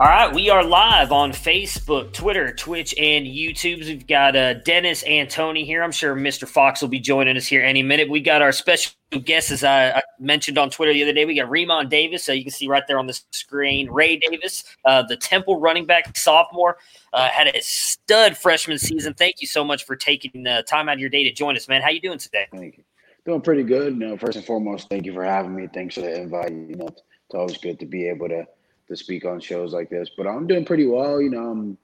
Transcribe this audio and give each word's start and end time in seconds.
All 0.00 0.06
right, 0.06 0.34
we 0.34 0.48
are 0.48 0.64
live 0.64 1.12
on 1.12 1.30
Facebook, 1.30 2.14
Twitter, 2.14 2.54
Twitch, 2.54 2.94
and 2.96 3.26
YouTube. 3.26 3.80
We've 3.84 4.06
got 4.06 4.34
uh, 4.34 4.54
Dennis 4.54 5.02
and 5.02 5.28
Tony 5.28 5.62
here. 5.62 5.82
I'm 5.82 5.92
sure 5.92 6.16
Mr. 6.16 6.48
Fox 6.48 6.80
will 6.80 6.88
be 6.88 6.98
joining 6.98 7.36
us 7.36 7.46
here 7.46 7.62
any 7.62 7.82
minute. 7.82 8.08
We 8.08 8.20
got 8.20 8.40
our 8.40 8.50
special 8.50 8.94
guests, 9.22 9.50
as 9.50 9.62
I, 9.62 9.90
I 9.90 10.02
mentioned 10.18 10.56
on 10.56 10.70
Twitter 10.70 10.94
the 10.94 11.02
other 11.02 11.12
day. 11.12 11.26
We 11.26 11.36
got 11.36 11.50
Re'Mahn 11.50 11.90
Davis, 11.90 12.24
so 12.24 12.32
you 12.32 12.42
can 12.42 12.50
see 12.50 12.66
right 12.66 12.82
there 12.88 12.98
on 12.98 13.08
the 13.08 13.20
screen. 13.32 13.90
Ray 13.90 14.16
Davis, 14.16 14.64
uh, 14.86 15.02
the 15.02 15.18
Temple 15.18 15.60
running 15.60 15.84
back, 15.84 16.16
sophomore, 16.16 16.78
uh, 17.12 17.28
had 17.28 17.48
a 17.48 17.60
stud 17.60 18.38
freshman 18.38 18.78
season. 18.78 19.12
Thank 19.12 19.42
you 19.42 19.46
so 19.46 19.62
much 19.62 19.84
for 19.84 19.96
taking 19.96 20.44
the 20.44 20.64
time 20.66 20.88
out 20.88 20.94
of 20.94 21.00
your 21.00 21.10
day 21.10 21.24
to 21.24 21.32
join 21.34 21.58
us, 21.58 21.68
man. 21.68 21.82
How 21.82 21.90
you 21.90 22.00
doing 22.00 22.16
today? 22.16 22.46
Thank 22.50 22.78
you. 22.78 22.84
Doing 23.26 23.42
pretty 23.42 23.64
good. 23.64 23.92
You 23.92 23.98
know, 23.98 24.16
first 24.16 24.38
and 24.38 24.46
foremost, 24.46 24.88
thank 24.88 25.04
you 25.04 25.12
for 25.12 25.24
having 25.24 25.54
me. 25.54 25.68
Thanks 25.74 25.96
for 25.96 26.00
the 26.00 26.22
invite. 26.22 26.52
You 26.52 26.76
know, 26.76 26.86
it's 26.86 27.34
always 27.34 27.58
good 27.58 27.78
to 27.80 27.84
be 27.84 28.08
able 28.08 28.28
to 28.30 28.46
to 28.90 28.96
speak 28.96 29.24
on 29.24 29.40
shows 29.40 29.72
like 29.72 29.88
this. 29.88 30.10
But 30.16 30.26
I'm 30.26 30.46
doing 30.46 30.64
pretty 30.64 30.86
well. 30.86 31.20
You 31.20 31.30
know, 31.30 31.50
I'm 31.50 31.78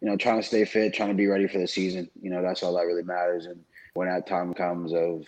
you 0.00 0.08
know 0.08 0.16
trying 0.16 0.40
to 0.40 0.46
stay 0.46 0.64
fit, 0.64 0.94
trying 0.94 1.08
to 1.08 1.14
be 1.14 1.26
ready 1.26 1.48
for 1.48 1.58
the 1.58 1.66
season. 1.66 2.08
You 2.20 2.30
know, 2.30 2.42
that's 2.42 2.62
all 2.62 2.74
that 2.76 2.86
really 2.86 3.02
matters. 3.02 3.46
And 3.46 3.64
when 3.94 4.08
that 4.08 4.26
time 4.26 4.54
comes 4.54 4.92
of 4.92 5.24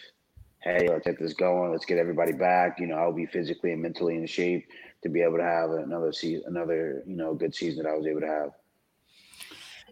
hey, 0.64 0.89
let's 0.89 1.05
get 1.05 1.19
this 1.19 1.34
going, 1.34 1.72
let's 1.72 1.84
get 1.84 1.98
everybody 1.98 2.33
back. 2.33 2.81
You 2.81 2.86
know, 2.86 2.97
I'll 2.97 3.12
be 3.12 3.27
physically 3.27 3.72
and 3.72 3.83
mentally 3.83 4.16
in 4.16 4.27
shape 4.27 4.66
to 5.03 5.08
be 5.11 5.20
able 5.20 5.36
to 5.36 5.44
have 5.44 5.70
another 5.70 6.12
season, 6.12 6.44
another 6.47 7.03
you 7.06 7.16
know 7.16 7.34
good 7.34 7.55
season 7.55 7.83
that 7.84 7.91
I 7.91 7.94
was 7.94 8.06
able 8.06 8.20
to 8.20 8.27
have. 8.27 8.50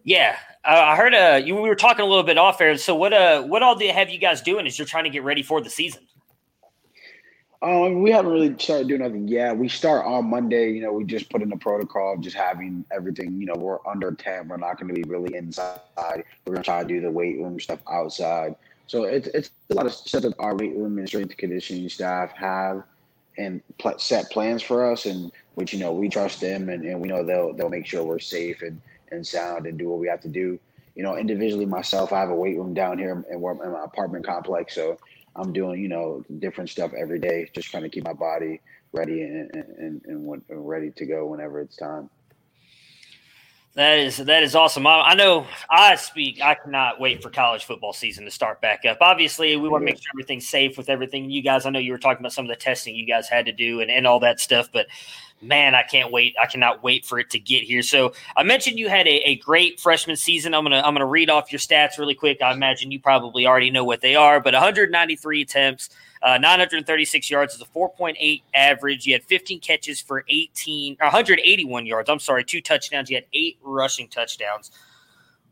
Yeah, 0.05 0.37
uh, 0.65 0.71
I 0.71 0.97
heard. 0.97 1.15
Uh, 1.15 1.41
you 1.45 1.55
we 1.55 1.69
were 1.69 1.77
talking 1.77 2.05
a 2.05 2.09
little 2.09 2.25
bit 2.25 2.39
off 2.39 2.61
air. 2.61 2.77
So 2.77 2.95
what? 2.95 3.13
Uh, 3.13 3.43
what 3.43 3.63
all 3.63 3.77
do 3.77 3.87
have 3.89 4.11
you 4.11 4.19
guys 4.19 4.43
doing? 4.43 4.67
As 4.67 4.79
you're 4.79 4.87
trying 4.87 5.05
to 5.05 5.11
get 5.11 5.23
ready 5.23 5.43
for 5.43 5.61
the 5.61 5.71
season? 5.71 6.07
Um, 7.63 8.03
we 8.03 8.11
haven't 8.11 8.33
really 8.33 8.57
started 8.59 8.89
doing 8.89 9.03
nothing 9.03 9.29
yet. 9.29 9.57
We 9.57 9.69
start 9.69 10.05
on 10.05 10.29
Monday. 10.29 10.73
You 10.73 10.83
know, 10.83 10.93
we 10.93 11.05
just 11.05 11.31
put 11.31 11.43
in 11.43 11.49
the 11.49 11.57
protocol 11.57 12.17
just 12.19 12.35
having 12.35 12.85
everything. 12.91 13.41
You 13.41 13.47
know, 13.47 13.55
we're 13.55 13.79
under 13.87 14.11
ten. 14.11 14.49
We're 14.49 14.57
not 14.57 14.81
going 14.81 14.93
to 14.93 15.01
be 15.01 15.09
really 15.09 15.37
inside. 15.37 15.79
We're 15.97 16.55
going 16.55 16.57
to 16.57 16.63
try 16.63 16.83
to 16.83 16.89
do 16.89 17.01
the 17.01 17.11
weight 17.11 17.39
room 17.39 17.61
stuff 17.61 17.79
outside. 17.89 18.57
So 18.89 19.05
it's 19.05 19.29
it's 19.29 19.51
a 19.71 19.75
lot 19.75 19.87
of 19.87 19.93
stuff 19.93 20.23
that 20.23 20.35
our 20.41 20.57
weight 20.57 20.75
room 20.77 20.99
and 20.99 21.07
strength 21.07 21.37
conditioning 21.37 21.89
staff 21.89 22.33
have 22.33 22.83
and 23.39 23.63
pl- 23.79 23.99
set 23.99 24.29
plans 24.33 24.61
for 24.63 24.91
us, 24.91 25.07
and 25.07 25.31
which 25.55 25.73
you 25.73 25.79
know 25.79 25.93
we 25.93 26.09
trust 26.09 26.41
them, 26.41 26.69
and, 26.69 26.85
and 26.85 27.01
we 27.01 27.07
know 27.07 27.25
they'll 27.25 27.53
they'll 27.53 27.71
make 27.71 27.87
sure 27.87 28.03
we're 28.03 28.19
safe 28.19 28.63
and 28.63 28.81
and 29.13 29.25
sound 29.25 29.67
and 29.67 29.79
do 29.79 29.89
what 29.89 30.01
we 30.01 30.09
have 30.09 30.21
to 30.23 30.29
do. 30.29 30.59
You 30.97 31.05
know, 31.05 31.17
individually 31.17 31.65
myself, 31.65 32.13
I 32.13 32.19
have 32.21 32.31
a 32.31 32.35
weight 32.35 32.59
room 32.59 32.75
down 32.75 32.99
here 32.99 33.25
in, 33.31 33.35
in 33.35 33.41
my 33.73 33.85
apartment 33.85 34.27
complex, 34.27 34.75
so 34.75 34.99
I'm 35.37 35.53
doing, 35.53 35.81
you 35.81 35.89
know, 35.89 36.25
different 36.39 36.71
stuff 36.71 36.93
every 36.95 37.19
day, 37.19 37.49
just 37.55 37.71
trying 37.71 37.85
to 37.85 37.89
keep 37.89 38.05
my 38.05 38.13
body 38.13 38.61
ready 38.93 39.23
and 39.23 39.51
and, 39.55 40.03
and, 40.07 40.27
and 40.49 40.69
ready 40.69 40.91
to 40.97 41.07
go 41.07 41.27
whenever 41.27 41.61
it's 41.61 41.77
time. 41.77 42.11
That 43.75 44.01
is 44.01 44.19
that 44.19 44.43
is 44.43 44.55
awesome. 44.55 44.87
I, 44.87 45.01
I, 45.01 45.15
know 45.15 45.47
I 45.71 45.95
speak. 45.97 46.43
I 46.43 46.55
cannot 46.55 47.01
wait 47.01 47.23
for 47.23 47.31
college 47.31 47.65
football 47.65 47.95
season 47.95 48.27
to 48.27 48.31
start 48.31 48.61
back 48.61 48.85
up. 48.85 48.99
Obviously, 49.01 49.57
we 49.57 49.67
want 49.67 49.81
to 49.81 49.87
make 49.87 49.97
sure 49.97 50.11
everything's 50.15 50.47
safe 50.47 50.77
with 50.77 50.91
everything. 50.91 51.31
You 51.31 51.41
guys, 51.41 51.65
I 51.65 51.71
know 51.71 51.79
you 51.79 51.93
were 51.93 51.99
talking 51.99 52.21
about 52.21 52.35
some 52.35 52.45
of 52.45 52.51
the 52.51 52.57
testing 52.57 52.95
you 52.95 53.07
guys 53.07 53.31
had 53.31 53.47
to 53.47 53.53
do 53.53 53.81
and, 53.81 53.91
and 53.91 54.07
all 54.07 54.21
that 54.21 54.41
stuff, 54.41 54.69
but 54.71 54.89
man, 55.41 55.75
I 55.75 55.85
can't 55.85 56.13
wait. 56.13 56.35
I 56.41 56.47
cannot 56.47 56.83
wait 56.83 57.07
for 57.07 57.19
it 57.19 57.31
to 57.31 57.39
get 57.39 57.65
here. 57.65 57.83
So 57.83 58.13
I 58.37 58.43
mentioned 58.43 58.79
you 58.79 58.91
had 58.91 59.07
a, 59.07 59.31
a, 59.31 59.37
great 59.37 59.81
freshman 59.81 60.17
season. 60.17 60.53
I'm 60.53 60.65
gonna 60.65 60.83
I'm 60.85 60.95
gonna 60.95 61.07
read 61.07 61.31
off 61.31 61.51
your 61.51 61.59
stats 61.59 61.99
really 61.99 62.15
quick. 62.15 62.43
I 62.43 62.53
imagine 62.53 62.91
you 62.91 63.01
probably 63.01 63.47
already 63.47 63.71
know 63.71 63.85
what 63.85 64.03
they 64.03 64.15
are, 64.15 64.39
but 64.39 64.53
193 64.53 65.41
attempts, 65.41 65.89
uh, 66.23 66.39
936 66.39 67.31
yards 67.31 67.55
is 67.55 67.61
a 67.61 67.65
4.8 67.65 68.43
average. 68.55 69.07
You 69.07 69.15
had 69.15 69.25
15 69.25 69.61
catches 69.61 70.01
for 70.01 70.25
18 70.29 70.97
181 71.01 71.87
yards. 71.87 72.09
I'm 72.09 72.19
sorry, 72.19 72.45
two 72.45 72.61
touchdowns. 72.61 73.11
You 73.11 73.17
had 73.17 73.27
eight 73.33 73.59
rushing 73.63 74.09
touchdowns. 74.09 74.71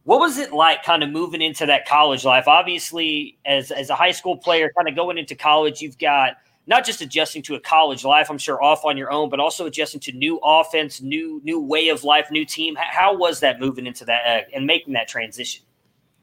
What 0.05 0.21
was 0.21 0.39
it 0.39 0.53
like 0.53 0.83
kind 0.83 1.03
of 1.03 1.11
moving 1.11 1.43
into 1.43 1.67
that 1.67 1.87
college 1.87 2.25
life? 2.25 2.49
Obviously, 2.49 3.39
as 3.45 3.71
as 3.71 3.91
a 3.91 3.95
high 3.95 4.13
school 4.13 4.37
player, 4.37 4.73
kind 4.77 4.89
of 4.89 4.97
going 4.97 5.19
into 5.19 5.35
college, 5.35 5.81
you've 5.81 5.99
got– 5.99 6.37
not 6.71 6.87
just 6.87 7.01
adjusting 7.01 7.43
to 7.43 7.57
a 7.57 7.61
college 7.61 8.05
life, 8.05 8.31
I'm 8.31 8.39
sure 8.39 8.63
off 8.63 8.85
on 8.85 8.97
your 8.97 9.11
own, 9.11 9.29
but 9.29 9.41
also 9.41 9.67
adjusting 9.67 10.01
to 10.03 10.13
new 10.13 10.39
offense, 10.43 11.01
new 11.01 11.41
new 11.43 11.61
way 11.61 11.89
of 11.89 12.05
life, 12.05 12.31
new 12.31 12.45
team. 12.45 12.77
How 12.79 13.15
was 13.15 13.41
that 13.41 13.59
moving 13.59 13.87
into 13.87 14.05
that 14.05 14.25
uh, 14.25 14.49
and 14.55 14.67
making 14.67 14.95
that 14.95 15.09
transition? 15.09 15.65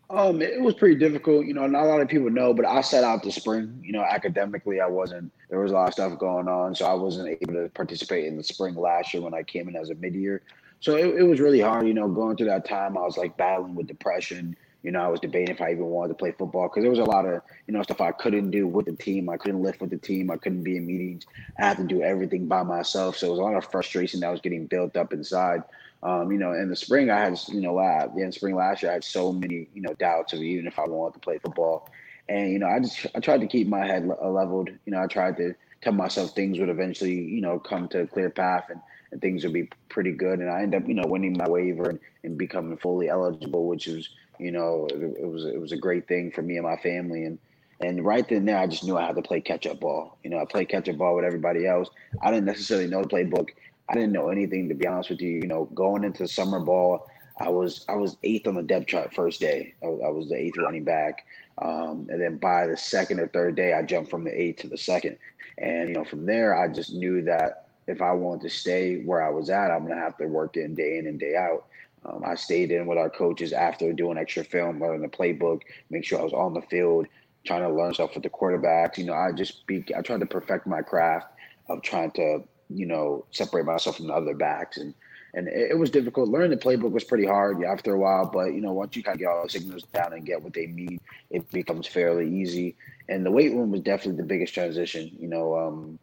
Um, 0.09 0.41
it 0.41 0.61
was 0.61 0.73
pretty 0.73 0.95
difficult. 0.95 1.45
You 1.45 1.53
know, 1.53 1.67
not 1.67 1.83
a 1.83 1.87
lot 1.87 2.01
of 2.01 2.07
people 2.07 2.29
know, 2.29 2.53
but 2.53 2.65
I 2.65 2.81
set 2.81 3.03
out 3.03 3.23
the 3.23 3.31
spring. 3.31 3.81
You 3.83 3.91
know, 3.91 4.03
academically, 4.03 4.79
I 4.79 4.87
wasn't. 4.87 5.31
There 5.49 5.59
was 5.59 5.71
a 5.71 5.75
lot 5.75 5.87
of 5.89 5.93
stuff 5.93 6.17
going 6.17 6.47
on, 6.47 6.75
so 6.75 6.85
I 6.85 6.93
wasn't 6.93 7.37
able 7.41 7.53
to 7.55 7.69
participate 7.69 8.25
in 8.25 8.37
the 8.37 8.43
spring 8.43 8.75
last 8.75 9.13
year 9.13 9.21
when 9.21 9.33
I 9.33 9.43
came 9.43 9.67
in 9.67 9.75
as 9.75 9.89
a 9.89 9.95
mid 9.95 10.15
year. 10.15 10.41
So 10.79 10.95
it, 10.95 11.07
it 11.19 11.23
was 11.23 11.39
really 11.39 11.59
hard. 11.59 11.87
You 11.87 11.93
know, 11.93 12.07
going 12.07 12.37
through 12.37 12.47
that 12.47 12.65
time, 12.65 12.97
I 12.97 13.01
was 13.01 13.17
like 13.17 13.35
battling 13.35 13.75
with 13.75 13.87
depression 13.87 14.55
you 14.83 14.91
know, 14.91 15.01
I 15.01 15.07
was 15.07 15.19
debating 15.19 15.53
if 15.53 15.61
I 15.61 15.71
even 15.71 15.85
wanted 15.87 16.09
to 16.09 16.13
play 16.13 16.31
football 16.31 16.69
because 16.69 16.83
there 16.83 16.89
was 16.89 16.99
a 16.99 17.03
lot 17.03 17.25
of, 17.25 17.41
you 17.67 17.73
know, 17.73 17.81
stuff 17.83 17.99
I 17.99 18.13
couldn't 18.13 18.51
do 18.51 18.67
with 18.67 18.85
the 18.85 18.93
team. 18.93 19.27
I 19.27 19.35
couldn't 19.35 19.61
lift 19.61 19.81
with 19.81 19.89
the 19.89 19.97
team. 19.97 20.31
I 20.31 20.37
couldn't 20.37 20.63
be 20.63 20.77
in 20.77 20.85
meetings. 20.85 21.25
I 21.59 21.65
had 21.67 21.77
to 21.77 21.83
do 21.83 22.03
everything 22.03 22.47
by 22.47 22.63
myself. 22.63 23.17
So 23.17 23.27
it 23.27 23.31
was 23.31 23.39
a 23.39 23.43
lot 23.43 23.55
of 23.55 23.69
frustration 23.69 24.19
that 24.21 24.29
was 24.29 24.39
getting 24.39 24.67
built 24.67 24.95
up 24.95 25.11
inside. 25.11 25.63
Um, 26.07 26.31
you 26.31 26.37
know, 26.37 26.53
in 26.53 26.69
the 26.69 26.75
spring, 26.75 27.09
I 27.09 27.19
had, 27.19 27.37
you 27.49 27.59
know, 27.59 27.73
last, 27.73 28.17
in 28.17 28.31
spring 28.31 28.55
last 28.55 28.81
year, 28.81 28.91
I 28.91 28.93
had 28.93 29.03
so 29.03 29.33
many, 29.33 29.67
you 29.73 29.81
know, 29.81 29.93
doubts 29.95 30.31
of 30.31 30.39
even 30.39 30.65
if 30.65 30.79
I 30.79 30.85
wanted 30.85 31.15
to 31.15 31.19
play 31.19 31.37
football. 31.37 31.89
And, 32.29 32.49
you 32.49 32.59
know, 32.59 32.67
I 32.67 32.79
just, 32.79 33.05
I 33.13 33.19
tried 33.19 33.41
to 33.41 33.47
keep 33.47 33.67
my 33.67 33.85
head 33.85 34.07
leveled. 34.07 34.69
You 34.85 34.93
know, 34.93 35.03
I 35.03 35.07
tried 35.07 35.35
to 35.35 35.53
tell 35.81 35.91
myself 35.91 36.33
things 36.33 36.59
would 36.59 36.69
eventually, 36.69 37.13
you 37.13 37.41
know, 37.41 37.59
come 37.59 37.89
to 37.89 38.03
a 38.03 38.07
clear 38.07 38.29
path 38.29 38.67
and, 38.69 38.79
and 39.11 39.21
things 39.21 39.43
would 39.43 39.51
be 39.51 39.69
pretty 39.89 40.13
good. 40.13 40.39
And 40.39 40.49
I 40.49 40.61
ended 40.61 40.81
up, 40.81 40.87
you 40.87 40.95
know, 40.95 41.05
winning 41.05 41.35
my 41.37 41.49
waiver 41.49 41.89
and, 41.89 41.99
and 42.23 42.37
becoming 42.37 42.77
fully 42.77 43.09
eligible, 43.09 43.67
which 43.67 43.87
was, 43.87 44.07
you 44.39 44.51
know, 44.51 44.87
it, 44.89 45.01
it, 45.19 45.27
was 45.27 45.43
it 45.43 45.59
was 45.59 45.73
a 45.73 45.77
great 45.77 46.07
thing 46.07 46.31
for 46.31 46.41
me 46.41 46.55
and 46.55 46.65
my 46.65 46.77
family. 46.77 47.25
And 47.25 47.37
and 47.79 48.03
right 48.03 48.27
then 48.27 48.45
there, 48.45 48.57
I 48.57 48.65
just 48.67 48.83
knew 48.83 48.97
I 48.97 49.05
had 49.05 49.15
to 49.17 49.21
play 49.21 49.39
catch 49.41 49.67
up 49.67 49.81
ball. 49.81 50.17
You 50.23 50.31
know, 50.31 50.39
I 50.39 50.45
played 50.45 50.69
catch 50.69 50.89
up 50.89 50.97
ball 50.97 51.15
with 51.15 51.25
everybody 51.25 51.67
else. 51.67 51.89
I 52.21 52.31
didn't 52.31 52.45
necessarily 52.45 52.87
know 52.87 53.03
the 53.03 53.09
playbook. 53.09 53.49
I 53.89 53.93
didn't 53.93 54.11
know 54.11 54.29
anything 54.29 54.69
to 54.69 54.75
be 54.75 54.87
honest 54.87 55.09
with 55.09 55.21
you. 55.21 55.31
You 55.31 55.47
know, 55.47 55.65
going 55.73 56.03
into 56.03 56.27
summer 56.27 56.59
ball, 56.59 57.07
I 57.39 57.49
was 57.49 57.85
I 57.87 57.95
was 57.95 58.17
eighth 58.23 58.47
on 58.47 58.55
the 58.55 58.63
depth 58.63 58.87
chart 58.87 59.13
first 59.13 59.39
day. 59.39 59.73
I 59.83 59.87
was, 59.87 60.01
I 60.05 60.09
was 60.09 60.29
the 60.29 60.35
eighth 60.35 60.57
running 60.57 60.83
back, 60.83 61.25
um, 61.59 62.07
and 62.09 62.21
then 62.21 62.37
by 62.37 62.67
the 62.67 62.77
second 62.77 63.19
or 63.19 63.27
third 63.27 63.55
day, 63.55 63.73
I 63.73 63.83
jumped 63.83 64.09
from 64.09 64.23
the 64.23 64.41
eighth 64.41 64.61
to 64.61 64.67
the 64.67 64.77
second. 64.77 65.17
And 65.57 65.89
you 65.89 65.95
know, 65.95 66.03
from 66.03 66.25
there, 66.25 66.55
I 66.55 66.67
just 66.67 66.93
knew 66.93 67.21
that 67.23 67.67
if 67.87 68.01
I 68.01 68.11
wanted 68.11 68.41
to 68.43 68.49
stay 68.49 68.97
where 69.03 69.25
I 69.25 69.29
was 69.29 69.49
at, 69.49 69.71
I'm 69.71 69.87
gonna 69.87 70.01
have 70.01 70.17
to 70.17 70.25
work 70.27 70.57
in 70.57 70.75
day 70.75 70.97
in 70.97 71.07
and 71.07 71.19
day 71.19 71.35
out. 71.35 71.65
Um, 72.05 72.23
I 72.25 72.35
stayed 72.35 72.71
in 72.71 72.85
with 72.85 72.97
our 72.97 73.09
coaches 73.09 73.53
after 73.53 73.91
doing 73.91 74.17
extra 74.17 74.43
film, 74.43 74.79
learning 74.79 75.01
the 75.01 75.07
playbook, 75.07 75.61
make 75.89 76.05
sure 76.05 76.19
I 76.19 76.23
was 76.23 76.33
on 76.33 76.53
the 76.53 76.61
field, 76.61 77.07
trying 77.45 77.63
to 77.63 77.69
learn 77.69 77.93
stuff 77.93 78.13
with 78.13 78.23
the 78.23 78.29
quarterbacks. 78.29 78.97
You 78.97 79.05
know, 79.05 79.13
I 79.13 79.31
just 79.31 79.57
speak. 79.57 79.91
I 79.95 80.01
tried 80.01 80.19
to 80.19 80.25
perfect 80.25 80.67
my 80.67 80.81
craft 80.81 81.27
of 81.69 81.81
trying 81.81 82.11
to, 82.11 82.43
you 82.69 82.85
know, 82.85 83.25
separate 83.31 83.65
myself 83.65 83.97
from 83.97 84.07
the 84.07 84.13
other 84.13 84.33
backs 84.33 84.77
and 84.77 84.93
and 85.33 85.47
it, 85.47 85.77
was 85.77 85.91
difficult. 85.91 86.29
Learning 86.29 86.49
the 86.49 86.57
playbook 86.57 86.91
was 86.91 87.03
pretty 87.03 87.25
hard 87.25 87.61
yeah, 87.61 87.71
after 87.71 87.93
a 87.93 87.99
while, 87.99 88.25
but 88.25 88.53
you 88.53 88.61
know, 88.61 88.73
once 88.73 88.95
you 88.95 89.03
kind 89.03 89.15
of 89.15 89.19
get 89.19 89.27
all 89.27 89.43
the 89.43 89.49
signals 89.49 89.83
down 89.83 90.13
and 90.13 90.25
get 90.25 90.41
what 90.41 90.53
they 90.53 90.65
need, 90.65 90.99
it 91.29 91.49
becomes 91.51 91.85
fairly 91.85 92.27
easy. 92.27 92.75
And 93.09 93.25
the 93.25 93.31
weight 93.31 93.53
room 93.53 93.71
was 93.71 93.81
definitely 93.81 94.21
the 94.21 94.27
biggest 94.27 94.53
transition. 94.53 95.11
You 95.19 95.27
know, 95.27 95.57
um, 95.57 95.99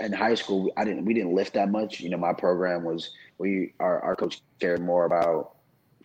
in 0.00 0.12
high 0.12 0.34
school, 0.34 0.72
I 0.76 0.84
didn't 0.84 1.04
we 1.04 1.14
didn't 1.14 1.34
lift 1.34 1.54
that 1.54 1.70
much. 1.70 2.00
You 2.00 2.10
know, 2.10 2.16
my 2.16 2.32
program 2.32 2.84
was 2.84 3.10
we 3.38 3.74
our, 3.78 4.00
our 4.00 4.16
coach 4.16 4.40
cared 4.60 4.80
more 4.80 5.04
about 5.04 5.52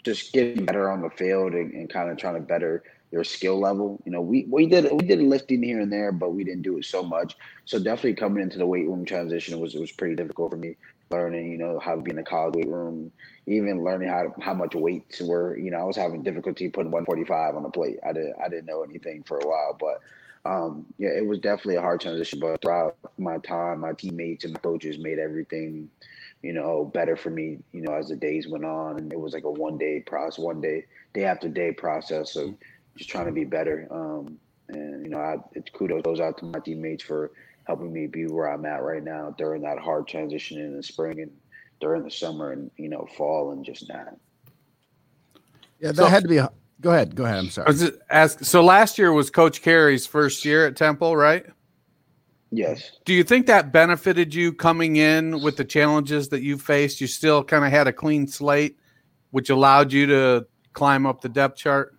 just 0.03 0.31
getting 0.31 0.65
better 0.65 0.91
on 0.91 1.01
the 1.01 1.09
field 1.09 1.53
and, 1.53 1.73
and 1.73 1.89
kind 1.89 2.09
of 2.09 2.17
trying 2.17 2.35
to 2.35 2.41
better 2.41 2.83
your 3.17 3.23
skill 3.23 3.59
level. 3.59 3.99
You 4.05 4.11
know, 4.11 4.21
we 4.21 4.45
we 4.49 4.67
did 4.67 4.91
we 4.91 5.05
did 5.07 5.19
lifting 5.21 5.63
here 5.63 5.81
and 5.81 5.91
there, 5.91 6.11
but 6.11 6.33
we 6.33 6.43
didn't 6.43 6.61
do 6.61 6.77
it 6.77 6.85
so 6.85 7.01
much. 7.01 7.35
So 7.65 7.79
definitely 7.79 8.13
coming 8.13 8.43
into 8.43 8.59
the 8.59 8.67
weight 8.67 8.87
room 8.87 9.05
transition 9.05 9.59
was 9.59 9.73
was 9.73 9.91
pretty 9.91 10.15
difficult 10.15 10.51
for 10.51 10.57
me. 10.57 10.75
Learning, 11.09 11.51
you 11.51 11.57
know, 11.57 11.79
how 11.79 11.95
to 11.95 12.01
be 12.01 12.11
in 12.11 12.17
the 12.17 12.23
college 12.23 12.55
weight 12.55 12.67
room, 12.67 13.11
even 13.47 13.83
learning 13.83 14.09
how 14.09 14.35
how 14.39 14.53
much 14.53 14.75
weights 14.75 15.19
were. 15.21 15.57
You 15.57 15.71
know, 15.71 15.79
I 15.79 15.83
was 15.83 15.97
having 15.97 16.21
difficulty 16.21 16.69
putting 16.69 16.91
145 16.91 17.55
on 17.55 17.63
the 17.63 17.69
plate. 17.69 17.97
I 18.07 18.13
didn't 18.13 18.35
I 18.43 18.49
didn't 18.49 18.67
know 18.67 18.83
anything 18.83 19.23
for 19.23 19.39
a 19.39 19.47
while, 19.47 19.75
but 19.79 20.01
um, 20.45 20.85
yeah, 20.97 21.09
it 21.09 21.25
was 21.25 21.39
definitely 21.39 21.75
a 21.75 21.81
hard 21.81 22.01
transition. 22.01 22.39
But 22.39 22.61
throughout 22.61 22.97
my 23.17 23.37
time, 23.39 23.81
my 23.81 23.93
teammates 23.93 24.45
and 24.45 24.53
my 24.53 24.59
coaches 24.59 24.97
made 24.97 25.19
everything, 25.19 25.89
you 26.41 26.53
know, 26.53 26.85
better 26.85 27.15
for 27.17 27.29
me. 27.29 27.57
You 27.73 27.81
know, 27.81 27.93
as 27.93 28.09
the 28.09 28.15
days 28.15 28.47
went 28.47 28.65
on, 28.65 28.97
and 28.97 29.11
it 29.11 29.19
was 29.19 29.33
like 29.33 29.43
a 29.43 29.51
one 29.51 29.77
day 29.77 30.01
process, 30.05 30.37
one 30.39 30.61
day, 30.61 30.85
day 31.13 31.25
after 31.25 31.49
day 31.49 31.71
process 31.71 32.35
of 32.35 32.55
just 32.97 33.09
trying 33.09 33.25
to 33.25 33.31
be 33.31 33.45
better. 33.45 33.87
Um, 33.91 34.37
and 34.69 35.03
you 35.05 35.09
know, 35.09 35.19
I, 35.19 35.37
it's 35.53 35.69
kudos 35.69 36.03
goes 36.03 36.19
out 36.19 36.37
to 36.39 36.45
my 36.45 36.59
teammates 36.59 37.03
for 37.03 37.31
helping 37.65 37.91
me 37.91 38.07
be 38.07 38.25
where 38.25 38.51
I'm 38.51 38.65
at 38.65 38.83
right 38.83 39.03
now 39.03 39.33
during 39.37 39.61
that 39.63 39.79
hard 39.79 40.07
transition 40.07 40.59
in 40.59 40.75
the 40.75 40.83
spring 40.83 41.21
and 41.21 41.31
during 41.79 42.03
the 42.03 42.11
summer 42.11 42.51
and 42.51 42.71
you 42.77 42.89
know 42.89 43.07
fall 43.17 43.51
and 43.51 43.63
just 43.63 43.87
that. 43.87 44.17
Yeah, 45.79 45.89
that 45.89 45.95
so, 45.95 46.05
had 46.05 46.23
to 46.23 46.29
be. 46.29 46.37
A, 46.37 46.49
go 46.81 46.91
ahead. 46.91 47.15
Go 47.15 47.25
ahead. 47.25 47.39
I'm 47.39 47.49
sorry. 47.49 47.75
ask, 48.09 48.43
so 48.43 48.63
last 48.63 48.97
year 48.97 49.13
was 49.13 49.29
Coach 49.29 49.61
Carey's 49.61 50.07
first 50.07 50.43
year 50.43 50.65
at 50.65 50.75
Temple, 50.75 51.15
right? 51.15 51.45
Yes. 52.51 52.91
Do 53.05 53.13
you 53.13 53.23
think 53.23 53.47
that 53.47 53.71
benefited 53.71 54.33
you 54.33 54.53
coming 54.53 54.95
in 54.95 55.41
with 55.41 55.57
the 55.57 55.65
challenges 55.65 56.29
that 56.29 56.41
you 56.41 56.57
faced? 56.57 57.01
You 57.01 57.07
still 57.07 57.43
kind 57.43 57.65
of 57.65 57.71
had 57.71 57.87
a 57.87 57.93
clean 57.93 58.27
slate, 58.27 58.77
which 59.31 59.49
allowed 59.49 59.91
you 59.91 60.07
to 60.07 60.47
climb 60.73 61.05
up 61.05 61.21
the 61.21 61.29
depth 61.29 61.57
chart. 61.57 61.96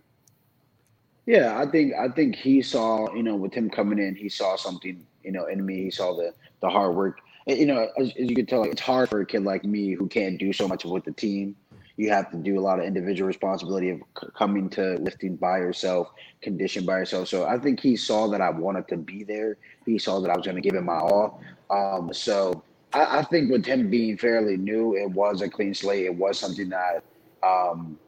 Yeah, 1.29 1.61
I 1.61 1.67
think 1.67 1.93
I 1.93 2.09
think 2.09 2.37
he 2.37 2.63
saw, 2.63 3.13
you 3.13 3.23
know, 3.23 3.37
with 3.37 3.53
him 3.53 3.69
coming 3.69 3.99
in, 3.99 4.15
he 4.15 4.31
saw 4.31 4.57
something, 4.57 5.07
you 5.23 5.31
know, 5.31 5.45
in 5.45 5.65
me. 5.67 5.83
He 5.83 5.91
saw 5.91 6.17
the 6.17 6.33
the 6.63 6.71
hard 6.71 6.97
work. 6.97 7.21
You 7.47 7.67
know, 7.67 7.87
as, 7.99 8.09
as 8.19 8.31
you 8.31 8.35
can 8.35 8.47
tell, 8.47 8.63
it's 8.63 8.81
hard 8.81 9.11
for 9.11 9.21
a 9.21 9.27
kid 9.27 9.45
like 9.45 9.63
me 9.63 9.93
who 9.93 10.09
can't 10.09 10.39
do 10.39 10.55
so 10.55 10.67
much 10.67 10.87
with 10.87 11.05
the 11.05 11.13
team. 11.13 11.55
You 11.99 12.09
have 12.09 12.31
to 12.31 12.39
do 12.39 12.59
a 12.59 12.63
lot 12.63 12.79
of 12.79 12.87
individual 12.87 13.29
responsibility 13.29 13.91
of 13.91 13.99
c- 14.19 14.29
coming 14.39 14.71
to 14.71 14.95
lifting 15.01 15.37
by 15.37 15.59
yourself, 15.59 16.09
condition 16.41 16.87
by 16.87 17.01
yourself. 17.01 17.29
So 17.29 17.45
I 17.45 17.59
think 17.59 17.79
he 17.79 17.95
saw 17.95 18.29
that 18.29 18.41
I 18.41 18.49
wanted 18.49 18.89
to 18.89 18.97
be 18.97 19.23
there. 19.23 19.59
He 19.85 19.99
saw 19.99 20.21
that 20.21 20.31
I 20.31 20.35
was 20.35 20.47
going 20.47 20.57
to 20.57 20.63
give 20.63 20.77
him 20.77 20.87
my 20.87 20.97
all. 20.97 21.43
Um, 21.69 22.11
so 22.11 22.65
I, 22.95 23.19
I, 23.19 23.23
think 23.25 23.51
with 23.51 23.67
him 23.67 23.91
being 23.91 24.17
fairly 24.17 24.57
new, 24.57 24.97
it 24.97 25.11
was 25.11 25.43
a 25.43 25.51
clean 25.51 25.75
slate. 25.75 26.07
It 26.07 26.15
was 26.15 26.39
something 26.39 26.71
that 26.71 27.05
um, 27.43 27.99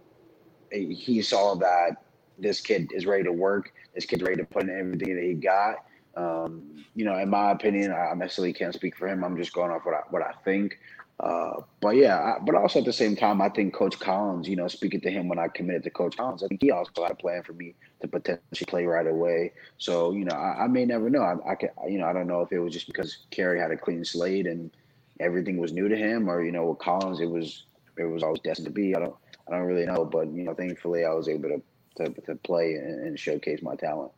he 0.71 1.21
saw 1.21 1.55
that 1.57 1.99
this 2.41 2.61
kid 2.61 2.91
is 2.95 3.07
ready 3.07 3.25
to 3.25 3.33
work. 3.33 3.73
This 3.95 4.05
kid's 4.05 4.23
ready 4.23 4.37
to 4.37 4.45
put 4.45 4.63
in 4.63 4.71
everything 4.71 5.15
that 5.17 5.25
he 5.25 5.35
got. 5.35 5.85
Um, 6.17 6.85
you 6.95 7.05
know, 7.05 7.17
in 7.19 7.29
my 7.29 7.53
opinion, 7.53 7.93
I 7.93 8.13
necessarily 8.15 8.53
can't 8.53 8.75
speak 8.75 8.97
for 8.97 9.09
him. 9.09 9.25
I'm 9.25 9.37
just 9.37 9.53
going 9.53 9.71
off 9.71 9.85
what 9.85 9.95
I 9.95 10.01
what 10.11 10.23
I 10.23 10.33
think. 10.45 10.79
Uh, 11.21 11.61
but 11.81 11.97
yeah, 11.97 12.19
I, 12.19 12.39
but 12.43 12.55
also 12.55 12.79
at 12.79 12.87
the 12.87 12.93
same 12.93 13.15
time, 13.15 13.43
I 13.43 13.51
think 13.51 13.75
Coach 13.75 13.99
Collins, 14.01 14.49
you 14.49 14.57
know, 14.57 14.69
speaking 14.69 15.03
to 15.03 15.11
him 15.11 15.29
when 15.29 15.39
I 15.39 15.49
committed 15.49 15.83
to 15.85 15.91
Coach 15.91 16.17
Collins, 16.17 16.43
I 16.43 16.49
think 16.49 16.63
he 16.63 16.71
also 16.71 16.91
had 17.03 17.13
a 17.13 17.15
plan 17.15 17.43
for 17.43 17.53
me 17.53 17.75
to 18.01 18.09
potentially 18.09 18.67
play 18.67 18.87
right 18.87 19.07
away. 19.07 19.53
So 19.77 20.13
you 20.13 20.25
know, 20.25 20.35
I, 20.35 20.65
I 20.65 20.67
may 20.67 20.87
never 20.87 21.11
know. 21.11 21.23
I, 21.23 21.53
I 21.53 21.55
can, 21.55 21.69
you 21.89 21.99
know, 21.99 22.07
I 22.07 22.13
don't 22.13 22.27
know 22.27 22.41
if 22.41 22.53
it 22.53 22.59
was 22.59 22.73
just 22.73 22.87
because 22.87 23.19
Carey 23.31 23.61
had 23.61 23.71
a 23.71 23.77
clean 23.77 24.05
slate 24.05 24.47
and 24.47 24.71
everything 25.21 25.59
was 25.59 25.73
new 25.73 25.89
to 25.89 25.97
him, 25.97 26.29
or 26.29 26.43
you 26.43 26.53
know, 26.53 26.67
with 26.67 26.79
Collins, 26.79 27.21
it 27.21 27.31
was 27.31 27.65
it 27.99 28.05
was 28.05 28.23
always 28.23 28.41
destined 28.41 28.67
to 28.67 28.73
be. 28.73 28.97
I 28.97 29.01
don't 29.01 29.15
I 29.47 29.53
don't 29.53 29.67
really 29.67 29.87
know, 29.87 30.05
but 30.05 30.33
you 30.33 30.45
know, 30.45 30.55
thankfully, 30.55 31.05
I 31.05 31.13
was 31.13 31.29
able 31.29 31.51
to 31.51 31.63
to, 31.97 32.09
to 32.09 32.35
play 32.37 32.75
and, 32.75 33.19
showcase 33.19 33.63
my 33.63 33.75
talent. 33.75 34.13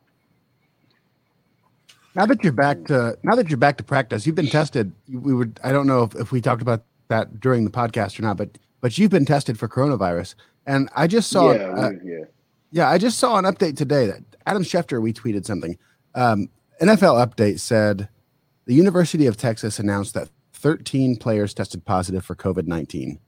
Now 2.15 2.25
that 2.25 2.43
you're 2.43 2.53
back 2.53 2.85
to 2.85 3.17
now 3.23 3.35
that 3.35 3.49
you're 3.49 3.57
back 3.57 3.77
to 3.77 3.83
practice, 3.83 4.27
you've 4.27 4.35
been 4.35 4.47
tested. 4.47 4.91
We 5.09 5.33
would 5.33 5.59
I 5.63 5.71
don't 5.71 5.87
know 5.87 6.03
if, 6.03 6.15
if 6.15 6.31
we 6.31 6.41
talked 6.41 6.61
about 6.61 6.83
that 7.07 7.39
during 7.39 7.65
the 7.65 7.71
podcast 7.71 8.19
or 8.19 8.21
not, 8.21 8.37
but 8.37 8.57
but 8.81 8.97
you've 8.97 9.09
been 9.11 9.25
tested 9.25 9.57
for 9.57 9.67
coronavirus, 9.67 10.35
and 10.67 10.89
I 10.95 11.07
just 11.07 11.31
saw 11.31 11.53
yeah, 11.53 11.63
uh, 11.63 11.91
yeah. 12.03 12.23
yeah 12.71 12.89
I 12.89 12.99
just 12.99 13.17
saw 13.17 13.37
an 13.37 13.45
update 13.45 13.77
today 13.77 14.05
that 14.05 14.21
Adam 14.45 14.63
Schefter 14.63 15.01
retweeted 15.01 15.45
something. 15.45 15.77
Um, 16.13 16.49
NFL 16.81 17.25
update 17.25 17.59
said 17.59 18.09
the 18.65 18.75
University 18.75 19.25
of 19.25 19.35
Texas 19.35 19.79
announced 19.79 20.13
that 20.13 20.29
13 20.53 21.17
players 21.17 21.53
tested 21.53 21.83
positive 21.83 22.23
for 22.23 22.35
COVID 22.35 22.67
19 22.67 23.19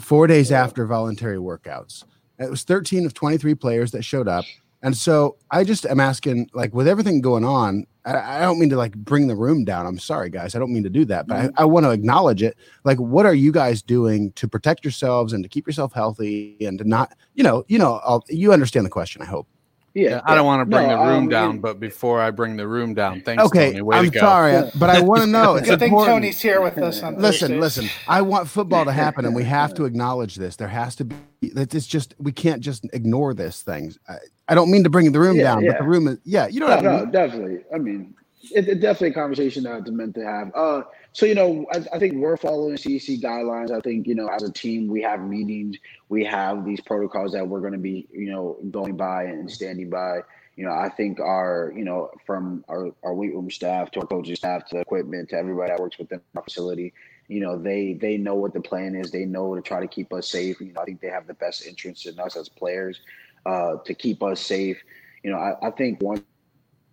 four 0.00 0.26
days 0.26 0.52
after 0.52 0.86
voluntary 0.86 1.38
workouts. 1.38 2.04
It 2.38 2.50
was 2.50 2.64
13 2.64 3.06
of 3.06 3.14
23 3.14 3.54
players 3.54 3.90
that 3.92 4.02
showed 4.02 4.28
up. 4.28 4.44
And 4.82 4.96
so 4.96 5.36
I 5.50 5.64
just 5.64 5.86
am 5.86 6.00
asking, 6.00 6.50
like, 6.52 6.74
with 6.74 6.86
everything 6.86 7.20
going 7.20 7.44
on, 7.44 7.86
I, 8.04 8.38
I, 8.38 8.40
don't 8.40 8.58
mean 8.58 8.70
to 8.70 8.76
like 8.76 8.94
bring 8.94 9.26
the 9.26 9.34
room 9.34 9.64
down. 9.64 9.86
I'm 9.86 9.98
sorry, 9.98 10.30
guys. 10.30 10.54
I 10.54 10.58
don't 10.58 10.72
mean 10.72 10.84
to 10.84 10.90
do 10.90 11.04
that, 11.06 11.26
but 11.26 11.36
mm-hmm. 11.36 11.58
I, 11.58 11.62
I 11.62 11.64
want 11.64 11.84
to 11.84 11.90
acknowledge 11.90 12.42
it. 12.42 12.56
Like, 12.84 12.98
what 12.98 13.26
are 13.26 13.34
you 13.34 13.50
guys 13.50 13.82
doing 13.82 14.32
to 14.32 14.46
protect 14.46 14.84
yourselves 14.84 15.32
and 15.32 15.42
to 15.42 15.48
keep 15.48 15.66
yourself 15.66 15.92
healthy 15.92 16.56
and 16.60 16.78
to 16.78 16.84
not, 16.84 17.14
you 17.34 17.42
know, 17.42 17.64
you 17.68 17.78
know, 17.78 18.00
I'll, 18.04 18.24
you 18.28 18.52
understand 18.52 18.86
the 18.86 18.90
question. 18.90 19.22
I 19.22 19.24
hope. 19.24 19.48
Yeah, 19.96 20.20
I 20.26 20.34
don't 20.34 20.44
want 20.44 20.60
to 20.60 20.66
bring 20.66 20.88
no, 20.88 20.98
the 20.98 21.10
room 21.10 21.22
um, 21.22 21.28
down, 21.30 21.58
but 21.58 21.80
before 21.80 22.20
I 22.20 22.30
bring 22.30 22.58
the 22.58 22.68
room 22.68 22.92
down, 22.92 23.22
thanks. 23.22 23.42
Okay, 23.44 23.70
Tony. 23.70 23.80
Way 23.80 23.96
I'm 23.96 24.12
sorry, 24.12 24.70
but 24.78 24.90
I 24.90 25.00
want 25.00 25.22
to 25.22 25.26
know. 25.26 25.56
It's 25.56 25.66
Good 25.66 25.78
thing 25.78 25.90
Tony's 25.90 26.38
here 26.38 26.60
with 26.60 26.76
us. 26.76 27.02
On 27.02 27.16
listen, 27.16 27.58
Thursdays. 27.58 27.60
listen. 27.78 27.88
I 28.06 28.20
want 28.20 28.46
football 28.46 28.84
to 28.84 28.92
happen, 28.92 29.24
and 29.24 29.34
we 29.34 29.44
have 29.44 29.72
to 29.72 29.86
acknowledge 29.86 30.34
this. 30.36 30.56
There 30.56 30.68
has 30.68 30.96
to 30.96 31.06
be. 31.06 31.16
It's 31.40 31.86
just 31.86 32.14
we 32.18 32.30
can't 32.30 32.60
just 32.60 32.84
ignore 32.92 33.32
this 33.32 33.62
thing. 33.62 33.94
I, 34.06 34.16
I 34.48 34.54
don't 34.54 34.70
mean 34.70 34.84
to 34.84 34.90
bring 34.90 35.10
the 35.12 35.18
room 35.18 35.36
yeah, 35.36 35.44
down, 35.44 35.64
yeah. 35.64 35.72
but 35.72 35.78
the 35.78 35.88
room 35.88 36.08
is. 36.08 36.18
Yeah, 36.24 36.46
you 36.46 36.60
know. 36.60 36.78
No, 36.78 37.04
no, 37.04 37.06
definitely. 37.06 37.64
I 37.74 37.78
mean, 37.78 38.14
it's 38.50 38.66
definitely 38.66 39.08
a 39.08 39.14
conversation 39.14 39.62
that 39.62 39.78
it's 39.78 39.90
meant 39.90 40.14
to 40.16 40.26
have. 40.26 40.52
Uh, 40.54 40.82
so 41.16 41.24
you 41.24 41.34
know, 41.34 41.64
I, 41.72 41.78
I, 41.94 41.98
think 41.98 42.16
we're 42.16 42.36
following 42.36 42.76
CDC 42.76 43.22
guidelines. 43.22 43.70
I 43.70 43.80
think 43.80 44.06
you 44.06 44.14
know, 44.14 44.28
as 44.28 44.42
a 44.42 44.52
team, 44.52 44.86
we 44.86 45.00
have 45.00 45.20
meetings, 45.20 45.78
we 46.10 46.22
have 46.24 46.66
these 46.66 46.80
protocols 46.80 47.32
that 47.32 47.48
we're 47.48 47.60
going 47.60 47.72
to 47.72 47.78
be, 47.78 48.06
you 48.12 48.30
know, 48.30 48.58
going 48.70 48.98
by 48.98 49.24
and 49.24 49.50
standing 49.50 49.88
by 49.88 50.20
you 50.56 50.64
know, 50.64 50.72
I 50.72 50.88
think 50.88 51.20
our, 51.20 51.72
you 51.76 51.84
know, 51.84 52.10
from 52.26 52.64
our, 52.68 52.90
our 53.02 53.14
weight 53.14 53.34
room 53.34 53.50
staff 53.50 53.90
to 53.92 54.00
our 54.00 54.06
coaching 54.06 54.34
staff 54.36 54.64
to 54.66 54.76
the 54.76 54.80
equipment 54.80 55.28
to 55.30 55.36
everybody 55.36 55.70
that 55.70 55.78
works 55.78 55.98
within 55.98 56.20
our 56.34 56.42
facility, 56.42 56.94
you 57.28 57.40
know, 57.40 57.58
they 57.58 57.92
they 57.92 58.16
know 58.16 58.34
what 58.34 58.54
the 58.54 58.60
plan 58.60 58.94
is. 58.94 59.10
They 59.10 59.26
know 59.26 59.54
to 59.54 59.60
try 59.60 59.80
to 59.80 59.86
keep 59.86 60.12
us 60.12 60.28
safe. 60.28 60.60
You 60.60 60.72
know, 60.72 60.80
I 60.80 60.84
think 60.84 61.00
they 61.02 61.08
have 61.08 61.26
the 61.26 61.34
best 61.34 61.66
interest 61.66 62.06
in 62.06 62.18
us 62.18 62.36
as 62.36 62.48
players 62.48 63.00
uh, 63.44 63.76
to 63.84 63.94
keep 63.94 64.22
us 64.22 64.40
safe. 64.40 64.78
You 65.22 65.32
know, 65.32 65.38
I, 65.38 65.68
I 65.68 65.70
think 65.72 66.02
one 66.02 66.24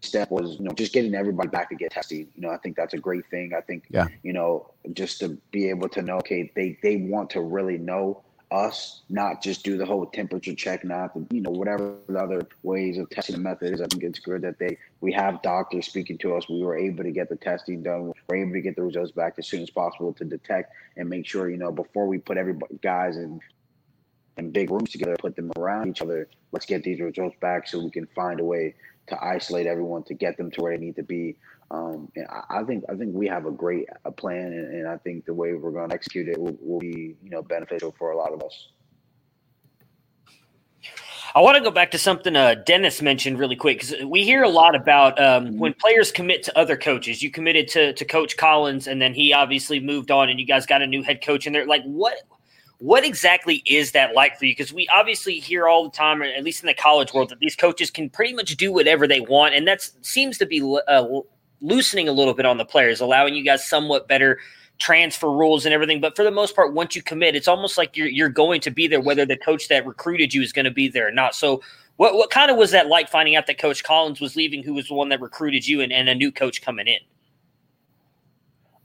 step 0.03 0.31
was 0.31 0.57
you 0.59 0.65
know 0.65 0.71
just 0.71 0.93
getting 0.93 1.15
everybody 1.15 1.49
back 1.49 1.69
to 1.69 1.75
get 1.75 1.91
tested. 1.91 2.27
You 2.35 2.41
know, 2.41 2.49
I 2.49 2.57
think 2.57 2.75
that's 2.75 2.93
a 2.93 2.97
great 2.97 3.25
thing. 3.29 3.53
I 3.57 3.61
think 3.61 3.85
yeah. 3.89 4.07
you 4.23 4.33
know 4.33 4.71
just 4.93 5.19
to 5.19 5.37
be 5.51 5.69
able 5.69 5.89
to 5.89 6.01
know, 6.01 6.17
okay, 6.17 6.51
they 6.55 6.77
they 6.83 6.97
want 6.97 7.29
to 7.31 7.41
really 7.41 7.77
know 7.77 8.23
us, 8.53 9.01
not 9.09 9.41
just 9.41 9.63
do 9.63 9.77
the 9.77 9.85
whole 9.85 10.05
temperature 10.05 10.53
check, 10.53 10.85
not 10.85 11.13
the, 11.13 11.35
you 11.35 11.41
know 11.41 11.49
whatever 11.49 11.95
the 12.07 12.19
other 12.19 12.47
ways 12.61 12.97
of 12.97 13.09
testing 13.09 13.35
the 13.35 13.41
method 13.41 13.73
is. 13.73 13.81
I 13.81 13.87
think 13.87 14.03
it's 14.03 14.19
good 14.19 14.41
that 14.43 14.59
they 14.59 14.77
we 15.01 15.11
have 15.13 15.41
doctors 15.41 15.87
speaking 15.87 16.17
to 16.19 16.35
us. 16.35 16.47
We 16.47 16.63
were 16.63 16.77
able 16.77 17.03
to 17.03 17.11
get 17.11 17.29
the 17.29 17.35
testing 17.35 17.81
done. 17.83 18.13
We're 18.27 18.37
able 18.37 18.53
to 18.53 18.61
get 18.61 18.75
the 18.75 18.83
results 18.83 19.11
back 19.11 19.35
as 19.37 19.47
soon 19.47 19.63
as 19.63 19.69
possible 19.69 20.13
to 20.13 20.25
detect 20.25 20.73
and 20.95 21.09
make 21.09 21.25
sure 21.25 21.49
you 21.49 21.57
know 21.57 21.71
before 21.71 22.07
we 22.07 22.19
put 22.19 22.37
everybody 22.37 22.75
guys 22.81 23.17
in 23.17 23.39
in 24.37 24.51
big 24.51 24.71
rooms 24.71 24.91
together, 24.91 25.15
put 25.19 25.35
them 25.35 25.51
around 25.57 25.89
each 25.89 26.01
other. 26.01 26.27
Let's 26.51 26.65
get 26.65 26.83
these 26.83 26.99
results 26.99 27.35
back 27.39 27.67
so 27.67 27.79
we 27.79 27.91
can 27.91 28.07
find 28.15 28.39
a 28.39 28.43
way 28.43 28.75
to 29.07 29.23
isolate 29.23 29.67
everyone 29.67 30.03
to 30.03 30.13
get 30.13 30.37
them 30.37 30.49
to 30.51 30.61
where 30.61 30.77
they 30.77 30.83
need 30.83 30.95
to 30.95 31.03
be. 31.03 31.35
Um, 31.71 32.11
and 32.15 32.27
I, 32.27 32.59
I, 32.59 32.63
think 32.63 32.83
I 32.89 32.95
think 32.95 33.15
we 33.15 33.27
have 33.27 33.45
a 33.45 33.51
great 33.51 33.87
a 34.05 34.11
plan, 34.11 34.53
and, 34.53 34.73
and 34.73 34.87
I 34.87 34.97
think 34.97 35.25
the 35.25 35.33
way 35.33 35.53
we're 35.53 35.71
going 35.71 35.89
to 35.89 35.95
execute 35.95 36.27
it 36.27 36.39
will, 36.39 36.55
will 36.61 36.79
be 36.79 37.15
you 37.23 37.29
know 37.29 37.41
beneficial 37.41 37.93
for 37.97 38.11
a 38.11 38.17
lot 38.17 38.31
of 38.31 38.43
us. 38.43 38.69
I 41.35 41.41
want 41.41 41.57
to 41.57 41.63
go 41.63 41.71
back 41.71 41.89
to 41.91 41.97
something 41.97 42.35
uh, 42.35 42.55
Dennis 42.63 43.01
mentioned 43.01 43.39
really 43.39 43.55
quick 43.55 43.79
because 43.79 44.05
we 44.05 44.23
hear 44.23 44.43
a 44.43 44.49
lot 44.49 44.75
about 44.75 45.19
um, 45.19 45.45
mm-hmm. 45.45 45.57
when 45.57 45.73
players 45.73 46.11
commit 46.11 46.43
to 46.43 46.57
other 46.57 46.77
coaches. 46.77 47.23
You 47.23 47.31
committed 47.31 47.67
to 47.69 47.93
to 47.93 48.05
Coach 48.05 48.37
Collins, 48.37 48.87
and 48.87 49.01
then 49.01 49.13
he 49.13 49.33
obviously 49.33 49.79
moved 49.79 50.11
on, 50.11 50.29
and 50.29 50.39
you 50.39 50.45
guys 50.45 50.67
got 50.67 50.83
a 50.83 50.87
new 50.87 51.01
head 51.01 51.23
coach. 51.23 51.47
And 51.47 51.55
they're 51.55 51.65
like, 51.65 51.83
what 51.83 52.17
what 52.79 53.05
exactly 53.05 53.63
is 53.65 53.91
that 53.91 54.13
like 54.13 54.37
for 54.37 54.45
you? 54.45 54.51
Because 54.51 54.73
we 54.73 54.87
obviously 54.89 55.39
hear 55.39 55.67
all 55.67 55.85
the 55.85 55.95
time, 55.95 56.21
at 56.21 56.43
least 56.43 56.61
in 56.61 56.67
the 56.67 56.73
college 56.73 57.13
world, 57.13 57.29
that 57.29 57.39
these 57.39 57.55
coaches 57.55 57.89
can 57.89 58.09
pretty 58.09 58.33
much 58.33 58.55
do 58.57 58.71
whatever 58.71 59.07
they 59.07 59.21
want, 59.21 59.55
and 59.55 59.67
that 59.67 59.89
seems 60.01 60.37
to 60.37 60.45
be 60.45 60.61
uh, 60.87 61.05
loosening 61.61 62.07
a 62.07 62.11
little 62.11 62.33
bit 62.33 62.45
on 62.45 62.57
the 62.57 62.65
players, 62.65 62.99
allowing 62.99 63.35
you 63.35 63.43
guys 63.43 63.67
somewhat 63.67 64.07
better 64.07 64.39
transfer 64.79 65.31
rules 65.31 65.65
and 65.65 65.73
everything. 65.73 66.01
But 66.01 66.15
for 66.15 66.23
the 66.23 66.31
most 66.31 66.55
part, 66.55 66.73
once 66.73 66.95
you 66.95 67.01
commit, 67.01 67.35
it's 67.35 67.47
almost 67.47 67.77
like 67.77 67.95
you're 67.95 68.07
you're 68.07 68.29
going 68.29 68.61
to 68.61 68.71
be 68.71 68.87
there, 68.87 69.01
whether 69.01 69.25
the 69.25 69.37
coach 69.37 69.67
that 69.69 69.85
recruited 69.85 70.33
you 70.33 70.41
is 70.41 70.51
going 70.51 70.65
to 70.65 70.71
be 70.71 70.87
there 70.87 71.07
or 71.07 71.11
not. 71.11 71.35
So 71.35 71.61
what 71.97 72.15
what 72.15 72.31
kind 72.31 72.51
of 72.51 72.57
was 72.57 72.71
that 72.71 72.87
like 72.87 73.09
finding 73.09 73.35
out 73.35 73.47
that 73.47 73.59
Coach 73.59 73.83
Collins 73.83 74.19
was 74.19 74.35
leaving, 74.35 74.63
who 74.63 74.73
was 74.73 74.87
the 74.87 74.93
one 74.93 75.09
that 75.09 75.21
recruited 75.21 75.67
you, 75.67 75.81
and, 75.81 75.93
and 75.93 76.09
a 76.09 76.15
new 76.15 76.31
coach 76.31 76.61
coming 76.61 76.87
in? 76.87 76.99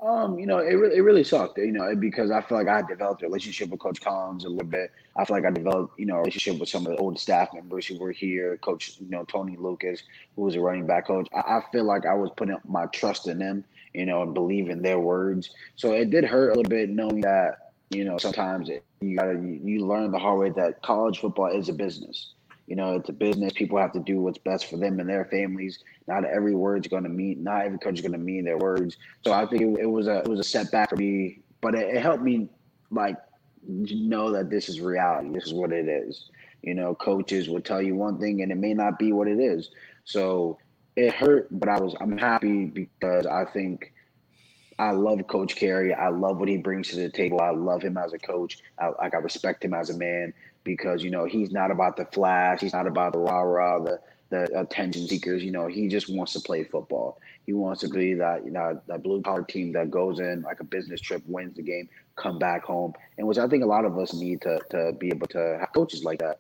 Um, 0.01 0.39
you 0.39 0.47
know, 0.47 0.59
it 0.59 0.75
really, 0.75 0.97
it 0.97 1.01
really 1.01 1.25
sucked, 1.25 1.59
you 1.59 1.73
know, 1.73 1.93
because 1.97 2.31
I 2.31 2.41
feel 2.41 2.57
like 2.57 2.69
I 2.69 2.83
developed 2.83 3.23
a 3.23 3.27
relationship 3.27 3.71
with 3.71 3.81
Coach 3.81 4.01
Collins 4.01 4.45
a 4.45 4.49
little 4.49 4.69
bit. 4.69 4.93
I 5.17 5.25
feel 5.25 5.37
like 5.37 5.45
I 5.45 5.51
developed, 5.51 5.99
you 5.99 6.07
know, 6.07 6.15
a 6.15 6.19
relationship 6.19 6.61
with 6.61 6.69
some 6.69 6.87
of 6.87 6.93
the 6.93 6.99
old 6.99 7.19
staff 7.19 7.53
members 7.53 7.85
who 7.85 7.99
were 7.99 8.13
here, 8.13 8.57
Coach, 8.59 8.97
you 9.01 9.11
know, 9.11 9.25
Tony 9.25 9.57
Lucas, 9.57 10.05
who 10.37 10.43
was 10.43 10.55
a 10.55 10.61
running 10.61 10.87
back 10.87 11.09
coach. 11.09 11.29
I, 11.35 11.39
I 11.39 11.63
feel 11.73 11.83
like 11.85 12.07
I 12.07 12.15
was 12.15 12.31
putting 12.37 12.57
my 12.65 12.87
trust 12.87 13.27
in 13.27 13.39
them, 13.39 13.65
you 13.93 14.07
know, 14.07 14.23
and 14.23 14.35
believing 14.35 14.83
their 14.83 15.01
words. 15.01 15.51
So 15.75 15.93
it 15.93 16.11
did 16.11 16.25
hurt 16.25 16.51
a 16.51 16.55
little 16.55 16.71
bit 16.71 16.91
knowing 16.91 17.23
that, 17.23 17.73
you 17.91 18.05
know, 18.05 18.19
sometimes 18.19 18.69
it, 18.69 18.85
you 19.01 19.17
gotta 19.17 19.33
you, 19.33 19.61
you 19.65 19.87
learn 19.87 20.13
the 20.13 20.19
hard 20.19 20.39
way 20.39 20.51
that 20.51 20.81
college 20.83 21.19
football 21.19 21.49
is 21.49 21.69
a 21.69 21.73
business. 21.73 22.35
You 22.69 22.77
know, 22.77 22.97
it's 22.97 23.09
a 23.09 23.15
business. 23.15 23.55
People 23.55 23.79
have 23.79 23.93
to 23.93 24.01
do 24.01 24.21
what's 24.21 24.37
best 24.37 24.69
for 24.69 24.77
them 24.77 25.01
and 25.01 25.09
their 25.09 25.25
families. 25.25 25.79
Not 26.07 26.27
every 26.27 26.55
word's 26.55 26.87
going 26.87 27.05
to 27.05 27.09
mean. 27.09 27.43
Not 27.43 27.65
every 27.65 27.79
coach 27.79 27.95
is 27.95 28.03
going 28.03 28.13
to 28.13 28.19
mean 28.19 28.45
their 28.45 28.59
words. 28.59 28.99
So 29.25 29.33
I 29.33 29.47
think 29.47 29.63
it, 29.63 29.81
it, 29.81 29.87
was 29.87 30.07
a 30.07 30.19
it 30.19 30.29
was 30.29 30.39
a 30.39 30.45
setback 30.45 30.91
for 30.91 30.97
me, 30.97 31.41
but 31.63 31.75
it, 31.75 31.97
it 31.97 32.03
helped 32.03 32.23
me 32.23 32.51
like 32.91 33.17
know 33.67 34.33
that 34.33 34.51
this 34.51 34.69
is 34.69 34.83
reality. 34.83 35.31
This 35.31 35.47
is 35.47 35.55
what 35.55 35.73
it 35.73 35.89
is. 35.89 36.29
You 36.61 36.75
know, 36.75 36.95
coaches 36.95 37.49
will 37.49 37.63
tell 37.63 37.81
you 37.81 37.95
one 37.95 38.21
thing 38.21 38.43
and 38.43 38.53
it 38.53 38.59
may 38.59 38.75
not 38.75 38.99
be 38.99 39.13
what 39.13 39.29
it 39.29 39.41
is. 39.41 39.71
So 40.05 40.59
it 40.95 41.15
hurt, 41.15 41.49
but 41.51 41.71
I 41.71 41.81
was 41.81 41.95
I'm 42.03 42.19
happy 42.19 42.67
because 42.67 43.25
I 43.25 43.47
think 43.47 43.95
I 44.79 44.91
love 44.91 45.27
Coach 45.27 45.57
Carey. 45.57 45.95
I 45.95 46.09
love 46.09 46.39
what 46.39 46.49
he 46.49 46.59
brings 46.59 46.89
to 46.89 46.97
the 46.97 47.09
table. 47.09 47.41
I 47.41 47.51
love 47.51 47.81
him 47.81 47.97
as 47.97 48.13
a 48.13 48.19
coach. 48.19 48.59
I, 48.79 48.91
like 49.01 49.15
I 49.15 49.19
respect 49.19 49.65
him 49.65 49.73
as 49.73 49.89
a 49.89 49.97
man 49.97 50.35
because 50.69 51.03
you 51.03 51.11
know 51.11 51.25
he's 51.25 51.51
not 51.51 51.71
about 51.71 51.97
the 51.97 52.05
flash. 52.05 52.61
He's 52.61 52.75
not 52.75 52.87
about 52.87 53.15
the 53.15 53.19
rah 53.19 53.41
rah, 53.41 53.79
the 53.79 53.99
the 54.29 54.61
attention 54.61 55.09
seekers. 55.09 55.43
You 55.43 55.51
know, 55.51 55.67
he 55.67 55.89
just 55.89 56.15
wants 56.15 56.35
to 56.35 56.41
play 56.41 56.63
football. 56.63 57.19
He 57.47 57.55
wants 57.55 57.81
to 57.81 57.89
be 57.89 58.13
that 58.15 58.45
you 58.45 58.51
know 58.51 58.81
that 58.87 59.03
blue 59.03 59.23
collar 59.23 59.43
team 59.43 59.73
that 59.73 59.91
goes 59.91 60.21
in 60.21 60.43
like 60.43 60.61
a 60.61 60.65
business 60.65 61.01
trip, 61.01 61.23
wins 61.27 61.57
the 61.57 61.63
game, 61.63 61.89
come 62.17 62.39
back 62.39 62.65
home, 62.65 62.93
and 63.17 63.27
which 63.27 63.39
I 63.39 63.49
think 63.49 63.65
a 63.65 63.67
lot 63.67 63.87
of 63.87 63.99
us 63.99 64.13
need 64.13 64.43
to 64.43 64.61
to 64.71 64.93
be 64.93 65.09
able 65.09 65.27
to 65.29 65.57
have 65.59 65.73
coaches 65.73 66.05
like 66.05 66.19
that. 66.19 66.39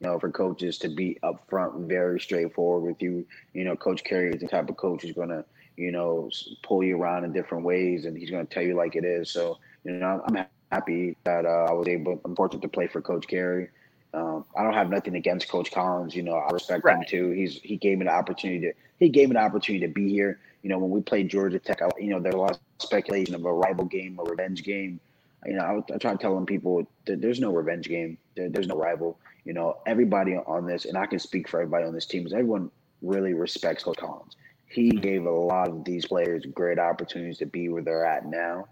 You 0.00 0.08
know, 0.08 0.18
for 0.20 0.30
coaches 0.30 0.78
to 0.78 0.88
be 0.88 1.18
upfront, 1.24 1.88
very 1.88 2.20
straightforward 2.20 2.84
with 2.84 3.02
you. 3.02 3.26
You 3.54 3.64
know, 3.64 3.74
Coach 3.74 4.04
Carey 4.04 4.32
is 4.32 4.40
the 4.40 4.46
type 4.46 4.68
of 4.70 4.76
coach 4.76 5.02
who's 5.02 5.12
gonna 5.12 5.44
you 5.76 5.90
know 5.90 6.30
pull 6.62 6.84
you 6.84 6.96
around 7.02 7.24
in 7.24 7.32
different 7.32 7.64
ways, 7.64 8.04
and 8.04 8.16
he's 8.16 8.30
gonna 8.30 8.44
tell 8.44 8.62
you 8.62 8.76
like 8.76 8.94
it 8.94 9.04
is. 9.04 9.32
So 9.32 9.58
you 9.82 9.94
know, 9.94 10.22
I'm 10.24 10.46
happy 10.74 11.16
that 11.24 11.46
uh, 11.46 11.66
I 11.68 11.72
was 11.72 11.88
able. 11.88 12.20
I'm 12.24 12.34
fortunate 12.34 12.62
to 12.62 12.68
play 12.68 12.86
for 12.86 13.00
Coach 13.00 13.26
Carey. 13.26 13.68
Um, 14.12 14.44
I 14.56 14.62
don't 14.62 14.74
have 14.74 14.90
nothing 14.90 15.14
against 15.14 15.48
Coach 15.48 15.72
Collins. 15.72 16.14
You 16.14 16.22
know, 16.22 16.34
I 16.34 16.50
respect 16.50 16.84
right. 16.84 16.98
him 16.98 17.04
too. 17.06 17.30
He's 17.30 17.60
he 17.62 17.76
gave 17.76 17.98
me 17.98 18.04
the 18.04 18.12
opportunity 18.12 18.60
to 18.66 18.72
he 18.98 19.08
gave 19.08 19.28
me 19.28 19.34
the 19.34 19.40
opportunity 19.40 19.86
to 19.86 19.92
be 19.92 20.08
here. 20.08 20.38
You 20.62 20.70
know, 20.70 20.78
when 20.78 20.90
we 20.90 21.00
played 21.00 21.28
Georgia 21.28 21.58
Tech, 21.58 21.82
I, 21.82 21.88
you 21.98 22.10
know, 22.10 22.20
there's 22.20 22.34
a 22.34 22.38
lot 22.38 22.52
of 22.52 22.58
speculation 22.78 23.34
of 23.34 23.44
a 23.44 23.52
rival 23.52 23.84
game, 23.84 24.18
a 24.18 24.24
revenge 24.24 24.62
game. 24.62 25.00
You 25.44 25.54
know, 25.54 25.62
I, 25.62 25.94
I 25.94 25.98
try 25.98 26.12
to 26.12 26.18
tell 26.18 26.34
them 26.34 26.46
people 26.46 26.86
that 27.06 27.20
there's 27.20 27.40
no 27.40 27.52
revenge 27.52 27.88
game. 27.88 28.16
There, 28.34 28.48
there's 28.48 28.66
no 28.66 28.76
rival. 28.76 29.18
You 29.44 29.52
know, 29.52 29.78
everybody 29.84 30.36
on 30.36 30.66
this, 30.66 30.86
and 30.86 30.96
I 30.96 31.06
can 31.06 31.18
speak 31.18 31.48
for 31.48 31.60
everybody 31.60 31.84
on 31.84 31.92
this 31.92 32.06
team, 32.06 32.26
is 32.26 32.32
everyone 32.32 32.70
really 33.02 33.34
respects 33.34 33.84
Coach 33.84 33.98
Collins. 33.98 34.36
He 34.66 34.90
gave 34.90 35.26
a 35.26 35.30
lot 35.30 35.68
of 35.68 35.84
these 35.84 36.06
players 36.06 36.46
great 36.46 36.78
opportunities 36.78 37.38
to 37.38 37.46
be 37.46 37.68
where 37.68 37.82
they're 37.82 38.06
at 38.06 38.26
now 38.26 38.68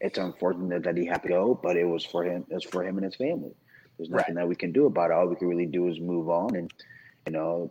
it's 0.00 0.18
unfortunate 0.18 0.82
that 0.84 0.96
he 0.96 1.06
had 1.06 1.22
to 1.22 1.28
go, 1.28 1.58
but 1.62 1.76
it 1.76 1.84
was 1.84 2.04
for 2.04 2.24
him. 2.24 2.46
It's 2.50 2.64
for 2.64 2.84
him 2.84 2.96
and 2.96 3.04
his 3.04 3.16
family. 3.16 3.54
There's 3.96 4.08
nothing 4.08 4.34
right. 4.34 4.42
that 4.42 4.48
we 4.48 4.56
can 4.56 4.72
do 4.72 4.86
about 4.86 5.10
it. 5.10 5.14
All 5.14 5.26
we 5.26 5.36
can 5.36 5.48
really 5.48 5.66
do 5.66 5.88
is 5.88 6.00
move 6.00 6.30
on, 6.30 6.56
and 6.56 6.72
you 7.26 7.32
know, 7.32 7.70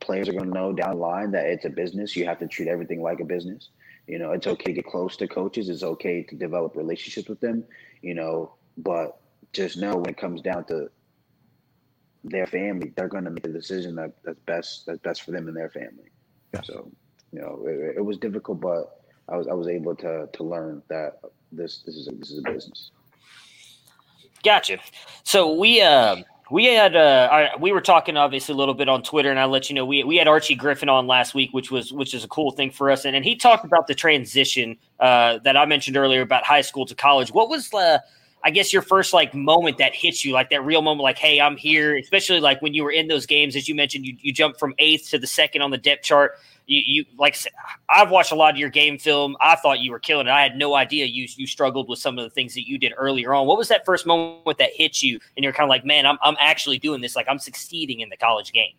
players 0.00 0.28
are 0.28 0.32
going 0.32 0.48
to 0.48 0.54
know 0.54 0.72
down 0.72 0.92
the 0.92 0.96
line 0.96 1.32
that 1.32 1.46
it's 1.46 1.64
a 1.64 1.70
business. 1.70 2.14
You 2.14 2.24
have 2.26 2.38
to 2.38 2.46
treat 2.46 2.68
everything 2.68 3.02
like 3.02 3.20
a 3.20 3.24
business. 3.24 3.70
You 4.06 4.18
know, 4.18 4.32
it's 4.32 4.46
okay 4.46 4.66
to 4.66 4.72
get 4.74 4.86
close 4.86 5.16
to 5.16 5.26
coaches. 5.26 5.68
It's 5.68 5.82
okay 5.82 6.22
to 6.22 6.36
develop 6.36 6.76
relationships 6.76 7.28
with 7.28 7.40
them. 7.40 7.64
You 8.00 8.14
know, 8.14 8.54
but 8.78 9.18
just 9.52 9.76
know 9.76 9.96
when 9.96 10.10
it 10.10 10.16
comes 10.16 10.40
down 10.40 10.66
to 10.66 10.88
their 12.22 12.46
family, 12.46 12.92
they're 12.96 13.08
going 13.08 13.24
to 13.24 13.30
make 13.30 13.42
the 13.42 13.48
decision 13.48 13.96
that, 13.96 14.12
that's 14.24 14.38
best 14.46 14.86
that's 14.86 15.00
best 15.00 15.22
for 15.22 15.32
them 15.32 15.48
and 15.48 15.56
their 15.56 15.70
family. 15.70 16.10
Yeah. 16.52 16.62
So, 16.62 16.90
you 17.32 17.40
know, 17.40 17.64
it, 17.66 17.96
it 17.96 18.04
was 18.04 18.18
difficult, 18.18 18.60
but 18.60 19.03
I 19.28 19.36
was 19.36 19.48
I 19.48 19.54
was 19.54 19.68
able 19.68 19.94
to 19.96 20.28
to 20.32 20.42
learn 20.42 20.82
that 20.88 21.20
this 21.52 21.82
this 21.86 21.96
is 21.96 22.08
a, 22.08 22.12
this 22.12 22.30
is 22.30 22.38
a 22.38 22.42
business. 22.42 22.90
Gotcha. 24.42 24.78
So 25.22 25.54
we 25.54 25.80
uh 25.80 26.16
we 26.50 26.66
had 26.66 26.94
uh 26.94 27.48
we 27.58 27.72
were 27.72 27.80
talking 27.80 28.16
obviously 28.16 28.52
a 28.52 28.56
little 28.56 28.74
bit 28.74 28.88
on 28.88 29.02
Twitter, 29.02 29.30
and 29.30 29.40
I 29.40 29.46
let 29.46 29.70
you 29.70 29.74
know 29.74 29.86
we 29.86 30.04
we 30.04 30.16
had 30.16 30.28
Archie 30.28 30.54
Griffin 30.54 30.88
on 30.88 31.06
last 31.06 31.34
week, 31.34 31.52
which 31.52 31.70
was 31.70 31.92
which 31.92 32.12
is 32.12 32.24
a 32.24 32.28
cool 32.28 32.50
thing 32.50 32.70
for 32.70 32.90
us, 32.90 33.06
and 33.06 33.16
and 33.16 33.24
he 33.24 33.36
talked 33.36 33.64
about 33.64 33.86
the 33.86 33.94
transition 33.94 34.76
uh 35.00 35.38
that 35.44 35.56
I 35.56 35.64
mentioned 35.64 35.96
earlier 35.96 36.20
about 36.20 36.44
high 36.44 36.60
school 36.60 36.84
to 36.86 36.94
college. 36.94 37.32
What 37.32 37.48
was 37.48 37.70
the 37.70 37.78
uh, 37.78 37.98
I 38.44 38.50
guess 38.50 38.72
your 38.72 38.82
first 38.82 39.12
like 39.12 39.34
moment 39.34 39.78
that 39.78 39.94
hits 39.94 40.24
you, 40.24 40.32
like 40.32 40.50
that 40.50 40.64
real 40.64 40.82
moment, 40.82 41.02
like, 41.02 41.18
hey, 41.18 41.40
I'm 41.40 41.56
here, 41.56 41.96
especially 41.96 42.40
like 42.40 42.60
when 42.62 42.74
you 42.74 42.84
were 42.84 42.92
in 42.92 43.08
those 43.08 43.26
games, 43.26 43.56
as 43.56 43.68
you 43.68 43.74
mentioned, 43.74 44.06
you, 44.06 44.16
you 44.20 44.32
jumped 44.32 44.60
from 44.60 44.74
eighth 44.78 45.10
to 45.10 45.18
the 45.18 45.26
second 45.26 45.62
on 45.62 45.70
the 45.70 45.78
depth 45.78 46.04
chart 46.04 46.38
you, 46.66 46.82
you 46.84 47.04
like 47.18 47.36
I've 47.88 48.10
watched 48.10 48.32
a 48.32 48.34
lot 48.34 48.54
of 48.54 48.58
your 48.58 48.70
game 48.70 48.98
film. 48.98 49.36
I 49.40 49.56
thought 49.56 49.80
you 49.80 49.90
were 49.90 49.98
killing 49.98 50.26
it. 50.26 50.30
I 50.30 50.42
had 50.42 50.56
no 50.56 50.74
idea 50.74 51.06
you 51.06 51.26
you 51.36 51.46
struggled 51.46 51.88
with 51.88 51.98
some 51.98 52.18
of 52.18 52.24
the 52.24 52.30
things 52.30 52.54
that 52.54 52.66
you 52.66 52.78
did 52.78 52.92
earlier 52.96 53.34
on. 53.34 53.46
What 53.46 53.58
was 53.58 53.68
that 53.68 53.84
first 53.84 54.06
moment 54.06 54.58
that 54.58 54.70
hit 54.74 55.02
you 55.02 55.20
and 55.36 55.44
you're 55.44 55.52
kind 55.52 55.64
of 55.64 55.70
like, 55.70 55.84
man, 55.84 56.06
I'm 56.06 56.18
I'm 56.22 56.36
actually 56.38 56.78
doing 56.78 57.00
this. 57.00 57.16
Like 57.16 57.26
I'm 57.28 57.38
succeeding 57.38 58.00
in 58.00 58.08
the 58.08 58.16
college 58.16 58.52
game. 58.52 58.74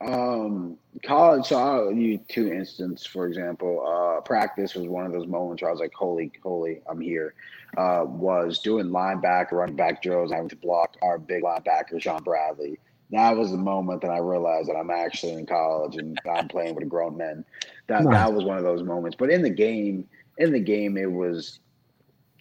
Um, 0.00 0.78
college. 1.04 1.46
So 1.46 1.58
I'll 1.58 1.92
use 1.92 2.20
two 2.28 2.52
instances. 2.52 3.06
For 3.06 3.26
example, 3.26 3.84
uh, 3.86 4.20
practice 4.22 4.74
was 4.74 4.86
one 4.86 5.04
of 5.04 5.12
those 5.12 5.26
moments 5.26 5.62
where 5.62 5.70
I 5.70 5.72
was 5.72 5.80
like, 5.80 5.92
"Holy, 5.92 6.32
holy, 6.42 6.80
I'm 6.88 7.00
here." 7.00 7.34
Uh, 7.76 8.04
was 8.04 8.58
doing 8.58 8.86
linebacker, 8.86 9.52
running 9.52 9.76
back 9.76 10.02
drills, 10.02 10.32
having 10.32 10.48
to 10.48 10.56
block 10.56 10.96
our 11.02 11.18
big 11.18 11.42
linebacker, 11.42 12.00
Shaun 12.00 12.22
Bradley 12.22 12.78
that 13.12 13.36
was 13.36 13.50
the 13.50 13.58
moment 13.58 14.02
that 14.02 14.10
I 14.10 14.18
realized 14.18 14.68
that 14.68 14.76
I'm 14.76 14.90
actually 14.90 15.32
in 15.32 15.46
college 15.46 15.96
and 15.96 16.18
I'm 16.30 16.48
playing 16.48 16.74
with 16.74 16.88
grown 16.88 17.16
men. 17.16 17.44
That 17.88 18.04
nice. 18.04 18.14
that 18.14 18.32
was 18.32 18.44
one 18.44 18.56
of 18.56 18.62
those 18.62 18.82
moments. 18.82 19.16
But 19.18 19.30
in 19.30 19.42
the 19.42 19.50
game, 19.50 20.08
in 20.38 20.52
the 20.52 20.60
game, 20.60 20.96
it 20.96 21.10
was 21.10 21.58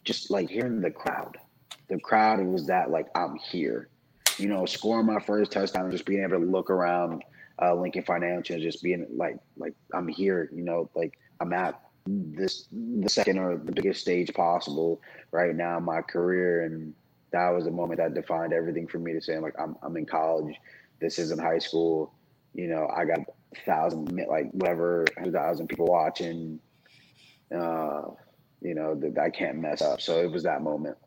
just 0.04 0.30
like 0.30 0.50
hearing 0.50 0.82
the 0.82 0.92
crowd. 0.92 1.38
The 1.88 2.00
crowd, 2.00 2.40
it 2.40 2.46
was 2.46 2.68
that 2.68 2.92
like 2.92 3.08
I'm 3.16 3.36
here. 3.38 3.90
You 4.38 4.48
know, 4.48 4.66
scoring 4.66 5.08
my 5.08 5.20
first 5.20 5.52
touchdown 5.52 5.86
and 5.86 5.92
just 5.92 6.06
being 6.06 6.24
able 6.24 6.40
to 6.40 6.46
look 6.46 6.70
around 6.70 7.24
uh, 7.62 7.74
Lincoln 7.74 8.04
Financial 8.04 8.54
and 8.54 8.64
just 8.64 8.84
being 8.84 9.08
like 9.16 9.40
like 9.58 9.74
I'm 9.94 10.08
here. 10.08 10.50
You 10.54 10.64
know, 10.64 10.90
like 10.94 11.18
I'm 11.40 11.52
at 11.52 11.82
this 12.36 12.68
the 12.72 13.10
second 13.10 13.38
or 13.38 13.58
the 13.58 13.72
biggest 13.72 14.02
stage 14.02 14.34
possible 14.34 15.02
right 15.32 15.56
now 15.56 15.78
in 15.78 15.84
my 15.84 16.02
career 16.02 16.64
and 16.64 16.94
that 17.32 17.50
was 17.50 17.66
the 17.66 17.72
moment 17.72 18.00
that 18.00 18.14
defined 18.14 18.54
everything 18.54 18.88
for 18.88 19.00
me 19.00 19.14
to 19.14 19.22
say 19.22 19.38
like 19.40 19.54
I'm 19.60 19.76
I'm 19.82 19.96
in 19.98 20.06
college. 20.06 20.56
This 21.00 21.20
isn't 21.20 21.40
high 21.40 21.60
school. 21.60 22.14
You 22.54 22.68
know, 22.68 22.90
I 22.96 23.06
got 23.06 23.20
a 23.20 23.66
thousand 23.66 24.12
like 24.28 24.50
whatever 24.52 25.06
thousand 25.32 25.68
people 25.68 25.88
watching. 25.88 26.60
Uh, 27.54 28.02
you 28.62 28.76
know, 28.76 28.94
that 28.96 29.18
I 29.18 29.30
can't 29.30 29.58
mess 29.58 29.82
up. 29.82 30.02
So 30.02 30.20
it 30.20 30.32
was 30.32 30.44
that 30.44 30.62
moment. 30.62 30.98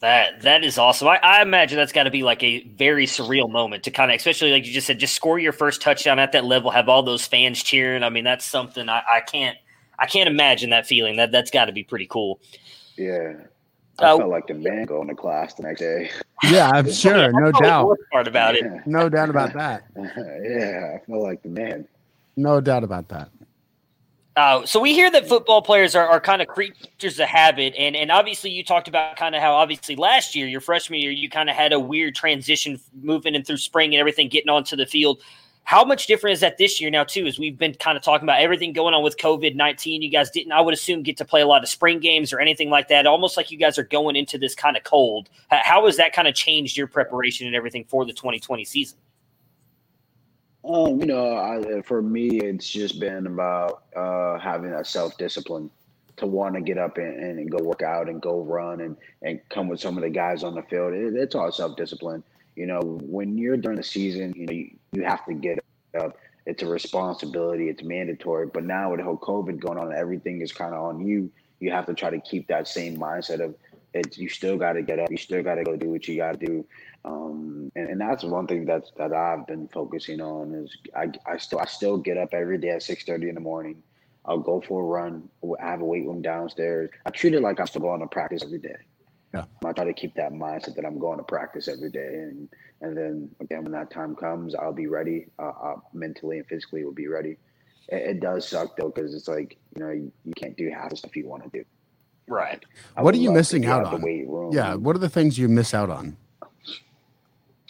That 0.00 0.42
that 0.42 0.62
is 0.62 0.76
awesome. 0.76 1.08
I, 1.08 1.18
I 1.22 1.42
imagine 1.42 1.78
that's 1.78 1.92
got 1.92 2.02
to 2.02 2.10
be 2.10 2.22
like 2.22 2.42
a 2.42 2.64
very 2.64 3.06
surreal 3.06 3.50
moment 3.50 3.84
to 3.84 3.90
kind 3.90 4.10
of, 4.10 4.16
especially 4.16 4.52
like 4.52 4.66
you 4.66 4.72
just 4.72 4.86
said, 4.86 4.98
just 4.98 5.14
score 5.14 5.38
your 5.38 5.52
first 5.52 5.80
touchdown 5.80 6.18
at 6.18 6.32
that 6.32 6.44
level, 6.44 6.70
have 6.70 6.88
all 6.88 7.02
those 7.02 7.26
fans 7.26 7.62
cheering. 7.62 8.02
I 8.02 8.10
mean, 8.10 8.24
that's 8.24 8.44
something 8.44 8.88
I, 8.90 9.02
I 9.10 9.20
can't 9.20 9.56
I 9.98 10.06
can't 10.06 10.28
imagine 10.28 10.70
that 10.70 10.86
feeling. 10.86 11.16
That 11.16 11.32
that's 11.32 11.50
got 11.50 11.66
to 11.66 11.72
be 11.72 11.82
pretty 11.82 12.06
cool. 12.06 12.40
Yeah, 12.96 13.34
I 13.98 14.12
uh, 14.12 14.18
felt 14.18 14.30
like 14.30 14.46
the 14.46 14.54
man 14.54 14.84
going 14.84 15.08
to 15.08 15.14
class 15.14 15.54
the 15.54 15.62
next 15.62 15.80
day. 15.80 16.10
Yeah, 16.44 16.70
I'm 16.72 16.90
sure, 16.92 17.32
no 17.32 17.52
doubt. 17.52 17.96
Part 18.12 18.28
about 18.28 18.56
it, 18.56 18.64
no 18.86 19.08
doubt 19.08 19.30
about 19.30 19.52
that. 19.54 19.84
yeah, 19.96 20.96
I 20.96 21.04
felt 21.06 21.22
like 21.22 21.42
the 21.42 21.48
man. 21.48 21.86
No 22.36 22.60
doubt 22.60 22.84
about 22.84 23.08
that. 23.08 23.30
Uh, 24.36 24.66
so 24.66 24.78
we 24.78 24.92
hear 24.92 25.10
that 25.10 25.26
football 25.26 25.62
players 25.62 25.94
are, 25.94 26.06
are 26.06 26.20
kind 26.20 26.42
of 26.42 26.48
creatures 26.48 27.18
of 27.18 27.26
habit, 27.26 27.74
and 27.78 27.96
and 27.96 28.10
obviously 28.10 28.50
you 28.50 28.62
talked 28.62 28.86
about 28.86 29.16
kind 29.16 29.34
of 29.34 29.40
how 29.40 29.54
obviously 29.54 29.96
last 29.96 30.34
year, 30.34 30.46
your 30.46 30.60
freshman 30.60 31.00
year, 31.00 31.10
you 31.10 31.30
kind 31.30 31.48
of 31.48 31.56
had 31.56 31.72
a 31.72 31.80
weird 31.80 32.14
transition 32.14 32.78
moving 33.00 33.34
in 33.34 33.44
through 33.44 33.56
spring 33.56 33.94
and 33.94 34.00
everything, 34.00 34.28
getting 34.28 34.50
onto 34.50 34.76
the 34.76 34.84
field. 34.84 35.22
How 35.66 35.84
much 35.84 36.06
different 36.06 36.34
is 36.34 36.40
that 36.40 36.58
this 36.58 36.80
year 36.80 36.90
now, 36.90 37.02
too? 37.02 37.26
As 37.26 37.40
we've 37.40 37.58
been 37.58 37.74
kind 37.74 37.98
of 37.98 38.04
talking 38.04 38.24
about 38.24 38.40
everything 38.40 38.72
going 38.72 38.94
on 38.94 39.02
with 39.02 39.16
COVID 39.16 39.56
19. 39.56 40.00
You 40.00 40.08
guys 40.08 40.30
didn't, 40.30 40.52
I 40.52 40.60
would 40.60 40.72
assume, 40.72 41.02
get 41.02 41.16
to 41.16 41.24
play 41.24 41.40
a 41.40 41.46
lot 41.46 41.64
of 41.64 41.68
spring 41.68 41.98
games 41.98 42.32
or 42.32 42.38
anything 42.38 42.70
like 42.70 42.86
that. 42.86 43.04
Almost 43.04 43.36
like 43.36 43.50
you 43.50 43.58
guys 43.58 43.76
are 43.76 43.82
going 43.82 44.14
into 44.14 44.38
this 44.38 44.54
kind 44.54 44.76
of 44.76 44.84
cold. 44.84 45.28
How 45.50 45.84
has 45.86 45.96
that 45.96 46.12
kind 46.12 46.28
of 46.28 46.36
changed 46.36 46.76
your 46.76 46.86
preparation 46.86 47.48
and 47.48 47.56
everything 47.56 47.84
for 47.88 48.04
the 48.04 48.12
2020 48.12 48.64
season? 48.64 48.96
Um, 50.64 51.00
you 51.00 51.06
know, 51.06 51.36
I, 51.36 51.82
for 51.82 52.00
me, 52.00 52.40
it's 52.40 52.68
just 52.68 53.00
been 53.00 53.26
about 53.26 53.82
uh, 53.96 54.38
having 54.38 54.70
that 54.70 54.86
self 54.86 55.18
discipline. 55.18 55.68
to 56.18 56.28
want 56.28 56.54
to 56.54 56.60
get 56.60 56.78
up 56.78 56.96
and, 56.96 57.40
and 57.40 57.50
go 57.50 57.58
work 57.58 57.82
out 57.82 58.08
and 58.08 58.22
go 58.22 58.40
run 58.40 58.82
and, 58.82 58.96
and 59.22 59.40
come 59.48 59.66
with 59.66 59.80
some 59.80 59.96
of 59.96 60.04
the 60.04 60.10
guys 60.10 60.44
on 60.44 60.54
the 60.54 60.62
field. 60.62 60.94
It, 60.94 61.16
it's 61.16 61.34
all 61.34 61.50
self 61.50 61.76
discipline. 61.76 62.22
You 62.56 62.66
know, 62.66 62.80
when 62.80 63.38
you're 63.38 63.56
during 63.56 63.76
the 63.76 63.84
season, 63.84 64.32
you 64.34 64.46
know, 64.46 64.52
you, 64.52 64.70
you 64.92 65.04
have 65.04 65.24
to 65.26 65.34
get 65.34 65.58
up. 65.98 66.16
It's 66.46 66.62
a 66.62 66.66
responsibility. 66.66 67.68
It's 67.68 67.82
mandatory. 67.82 68.46
But 68.46 68.64
now 68.64 68.90
with 68.90 69.00
the 69.00 69.04
whole 69.04 69.18
COVID 69.18 69.60
going 69.60 69.78
on, 69.78 69.92
everything 69.92 70.40
is 70.40 70.52
kind 70.52 70.74
of 70.74 70.82
on 70.82 71.06
you. 71.06 71.30
You 71.60 71.70
have 71.72 71.86
to 71.86 71.94
try 71.94 72.10
to 72.10 72.20
keep 72.20 72.48
that 72.48 72.68
same 72.68 72.96
mindset 72.96 73.40
of 73.40 73.54
it's 73.94 74.18
you 74.18 74.28
still 74.28 74.56
got 74.56 74.74
to 74.74 74.82
get 74.82 74.98
up. 74.98 75.10
You 75.10 75.16
still 75.16 75.42
got 75.42 75.56
to 75.56 75.64
go 75.64 75.76
do 75.76 75.90
what 75.90 76.06
you 76.06 76.16
got 76.16 76.38
to 76.38 76.46
do. 76.46 76.66
Um, 77.04 77.72
and, 77.76 77.88
and 77.88 78.00
that's 78.00 78.24
one 78.24 78.46
thing 78.46 78.66
that 78.66 78.84
that 78.96 79.12
I've 79.12 79.46
been 79.46 79.68
focusing 79.68 80.20
on 80.20 80.54
is 80.54 80.76
I, 80.94 81.10
I 81.26 81.38
still 81.38 81.58
I 81.58 81.66
still 81.66 81.96
get 81.96 82.18
up 82.18 82.30
every 82.32 82.58
day 82.58 82.70
at 82.70 82.82
six 82.82 83.04
thirty 83.04 83.28
in 83.28 83.34
the 83.34 83.40
morning. 83.40 83.82
I'll 84.24 84.38
go 84.38 84.60
for 84.60 84.82
a 84.82 84.84
run. 84.84 85.28
I 85.62 85.70
have 85.70 85.80
a 85.80 85.84
weight 85.84 86.04
room 86.04 86.20
downstairs. 86.20 86.90
I 87.06 87.10
treat 87.10 87.34
it 87.34 87.42
like 87.42 87.60
I'm 87.60 87.66
still 87.66 87.82
going 87.82 88.00
to 88.00 88.06
practice 88.06 88.42
every 88.42 88.58
day. 88.58 88.76
Yeah. 89.36 89.68
I 89.68 89.72
try 89.72 89.84
to 89.84 89.92
keep 89.92 90.14
that 90.14 90.32
mindset 90.32 90.74
that 90.76 90.84
I'm 90.84 90.98
going 90.98 91.18
to 91.18 91.24
practice 91.24 91.68
every 91.68 91.90
day, 91.90 92.14
and 92.14 92.48
and 92.80 92.96
then 92.96 93.30
again 93.40 93.62
when 93.62 93.72
that 93.72 93.90
time 93.90 94.14
comes, 94.16 94.54
I'll 94.54 94.72
be 94.72 94.86
ready. 94.86 95.26
Uh, 95.38 95.52
uh, 95.62 95.76
mentally 95.92 96.38
and 96.38 96.46
physically, 96.46 96.84
will 96.84 96.92
be 96.92 97.08
ready. 97.08 97.36
It, 97.88 98.02
it 98.10 98.20
does 98.20 98.48
suck 98.48 98.76
though 98.76 98.88
because 98.88 99.14
it's 99.14 99.28
like 99.28 99.56
you 99.76 99.84
know 99.84 99.90
you, 99.90 100.12
you, 100.24 100.32
can't 100.34 100.56
do 100.56 100.70
half 100.70 100.90
the 100.90 100.96
stuff 100.96 101.16
you 101.16 101.28
want 101.28 101.44
to 101.44 101.58
do. 101.58 101.64
Right. 102.28 102.64
I 102.96 103.02
what 103.02 103.14
are 103.14 103.18
you 103.18 103.32
missing 103.32 103.66
out 103.66 103.84
on? 103.84 104.50
Yeah. 104.52 104.74
What 104.74 104.96
are 104.96 105.00
the 105.00 105.08
things 105.08 105.38
you 105.38 105.48
miss 105.48 105.74
out 105.74 105.90
on? 105.90 106.16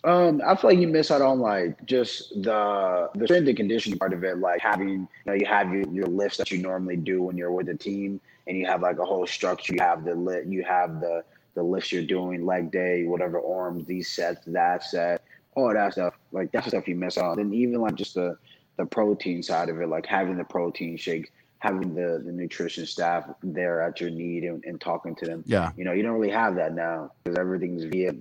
Um, 0.05 0.41
I 0.47 0.55
feel 0.55 0.71
like 0.71 0.79
you 0.79 0.87
miss 0.87 1.11
out 1.11 1.21
on 1.21 1.41
like 1.41 1.85
just 1.85 2.31
the 2.43 3.11
the 3.17 3.27
strength 3.27 3.49
and 3.49 3.57
conditioning 3.57 3.99
part 3.99 4.13
of 4.13 4.23
it, 4.23 4.39
like 4.39 4.61
having 4.61 4.89
you 4.89 5.09
know 5.27 5.33
you 5.33 5.47
have 5.47 5.73
your, 5.73 5.89
your 5.89 6.07
lifts 6.07 6.39
that 6.39 6.51
you 6.53 6.59
normally 6.59 6.97
do 6.97 7.25
when 7.25 7.37
you're 7.37 7.51
with 7.51 7.69
a 7.69 7.75
team, 7.75 8.21
and 8.47 8.57
you 8.57 8.67
have 8.67 8.83
like 8.83 9.01
a 9.01 9.05
whole 9.05 9.27
structure. 9.27 9.75
You 9.75 9.81
have 9.81 10.05
the 10.05 10.15
lit, 10.15 10.47
you 10.47 10.63
have 10.63 11.01
the 11.01 11.25
the 11.57 11.63
lifts 11.63 11.91
you're 11.91 12.05
doing, 12.05 12.47
leg 12.47 12.71
day, 12.71 13.05
whatever 13.05 13.41
arms, 13.45 13.85
these 13.87 14.09
sets, 14.09 14.45
that 14.47 14.85
set, 14.85 15.25
all 15.57 15.73
that 15.73 15.95
stuff. 15.95 16.15
Like 16.31 16.53
that's 16.53 16.67
the 16.67 16.71
stuff 16.71 16.87
you 16.87 16.95
miss 16.95 17.19
out. 17.19 17.39
And 17.39 17.53
even 17.53 17.81
like 17.81 17.97
just 17.97 18.15
the 18.15 18.39
the 18.77 18.87
protein 18.87 19.43
side 19.43 19.71
of 19.71 19.81
it, 19.81 19.89
like 19.89 20.07
having 20.07 20.37
the 20.37 20.45
protein 20.45 20.97
shakes, 20.97 21.31
having 21.59 21.95
the 21.95 22.23
the 22.25 22.31
nutrition 22.31 22.87
staff 22.87 23.25
there 23.43 23.81
at 23.81 24.01
your 24.01 24.11
need 24.11 24.45
and, 24.45 24.63
and 24.65 24.81
talking 24.81 25.17
to 25.17 25.25
them. 25.25 25.43
Yeah. 25.47 25.71
You 25.77 25.85
know, 25.85 25.93
you 25.93 26.03
don't 26.05 26.13
really 26.13 26.33
have 26.33 26.55
that 26.57 26.75
now 26.75 27.11
because 27.25 27.39
everything's 27.39 27.85
via 27.85 28.13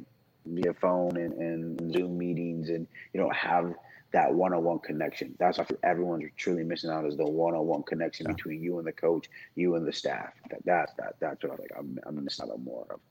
via 0.46 0.74
phone 0.76 1.18
and, 1.18 1.34
and 1.34 1.94
Zoom 1.94 2.18
meetings, 2.18 2.70
and 2.70 2.88
you 3.14 3.20
don't 3.20 3.36
have 3.36 3.74
that 4.12 4.34
one-on-one 4.34 4.80
connection. 4.80 5.36
That's 5.40 5.58
what 5.58 5.70
everyone's 5.84 6.24
truly 6.38 6.64
missing 6.64 6.90
out 6.90 7.06
is 7.06 7.18
the 7.18 7.26
one-on-one 7.26 7.84
connection 7.84 8.28
Yeah. 8.28 8.34
between 8.34 8.64
you 8.64 8.78
and 8.78 8.88
the 8.88 8.94
coach, 8.94 9.30
you 9.56 9.76
and 9.76 9.86
the 9.86 9.92
staff. 9.92 10.32
That 10.50 10.64
that's 10.64 10.94
that 10.94 11.16
that's 11.20 11.44
what 11.44 11.52
I 11.52 11.56
think 11.58 11.72
I'm, 11.78 12.00
I'm 12.06 12.24
missing 12.24 12.46
out 12.46 12.54
on 12.54 12.64
more 12.64 12.86
of. 12.92 13.02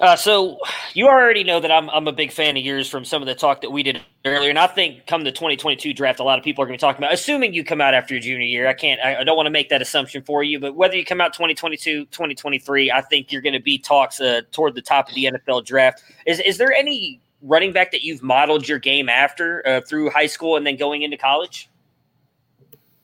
Uh, 0.00 0.16
so 0.16 0.58
you 0.92 1.06
already 1.06 1.44
know 1.44 1.60
that 1.60 1.70
I'm 1.70 1.88
I'm 1.90 2.08
a 2.08 2.12
big 2.12 2.32
fan 2.32 2.56
of 2.56 2.64
yours 2.64 2.88
from 2.88 3.04
some 3.04 3.22
of 3.22 3.26
the 3.26 3.34
talk 3.34 3.60
that 3.60 3.70
we 3.70 3.84
did 3.84 4.00
earlier, 4.24 4.50
and 4.50 4.58
I 4.58 4.66
think 4.66 5.06
come 5.06 5.22
the 5.22 5.30
2022 5.30 5.94
draft, 5.94 6.18
a 6.18 6.24
lot 6.24 6.36
of 6.36 6.44
people 6.44 6.64
are 6.64 6.66
going 6.66 6.76
to 6.76 6.82
be 6.82 6.86
talking 6.86 7.00
about. 7.00 7.14
Assuming 7.14 7.54
you 7.54 7.64
come 7.64 7.80
out 7.80 7.94
after 7.94 8.14
your 8.14 8.20
junior 8.20 8.44
year, 8.44 8.66
I 8.66 8.74
can't, 8.74 9.00
I, 9.00 9.20
I 9.20 9.24
don't 9.24 9.36
want 9.36 9.46
to 9.46 9.52
make 9.52 9.68
that 9.68 9.80
assumption 9.80 10.22
for 10.22 10.42
you, 10.42 10.58
but 10.58 10.74
whether 10.74 10.96
you 10.96 11.04
come 11.04 11.20
out 11.20 11.32
2022, 11.32 12.06
2023, 12.06 12.90
I 12.90 13.00
think 13.02 13.30
you're 13.30 13.42
going 13.42 13.52
to 13.52 13.62
be 13.62 13.78
talks 13.78 14.20
uh, 14.20 14.40
toward 14.50 14.74
the 14.74 14.82
top 14.82 15.08
of 15.08 15.14
the 15.14 15.26
NFL 15.26 15.64
draft. 15.64 16.02
Is 16.26 16.40
is 16.40 16.58
there 16.58 16.72
any 16.72 17.20
running 17.40 17.72
back 17.72 17.92
that 17.92 18.02
you've 18.02 18.22
modeled 18.22 18.66
your 18.66 18.80
game 18.80 19.08
after 19.08 19.64
uh, 19.64 19.80
through 19.82 20.10
high 20.10 20.26
school 20.26 20.56
and 20.56 20.66
then 20.66 20.76
going 20.76 21.02
into 21.02 21.16
college? 21.16 21.70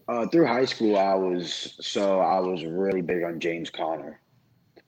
Uh, 0.08 0.26
through 0.26 0.46
high 0.46 0.64
school, 0.64 0.98
I 0.98 1.14
was 1.14 1.76
so 1.80 2.18
I 2.18 2.40
was 2.40 2.64
really 2.64 3.00
big 3.00 3.22
on 3.22 3.38
James 3.38 3.70
Conner. 3.70 4.18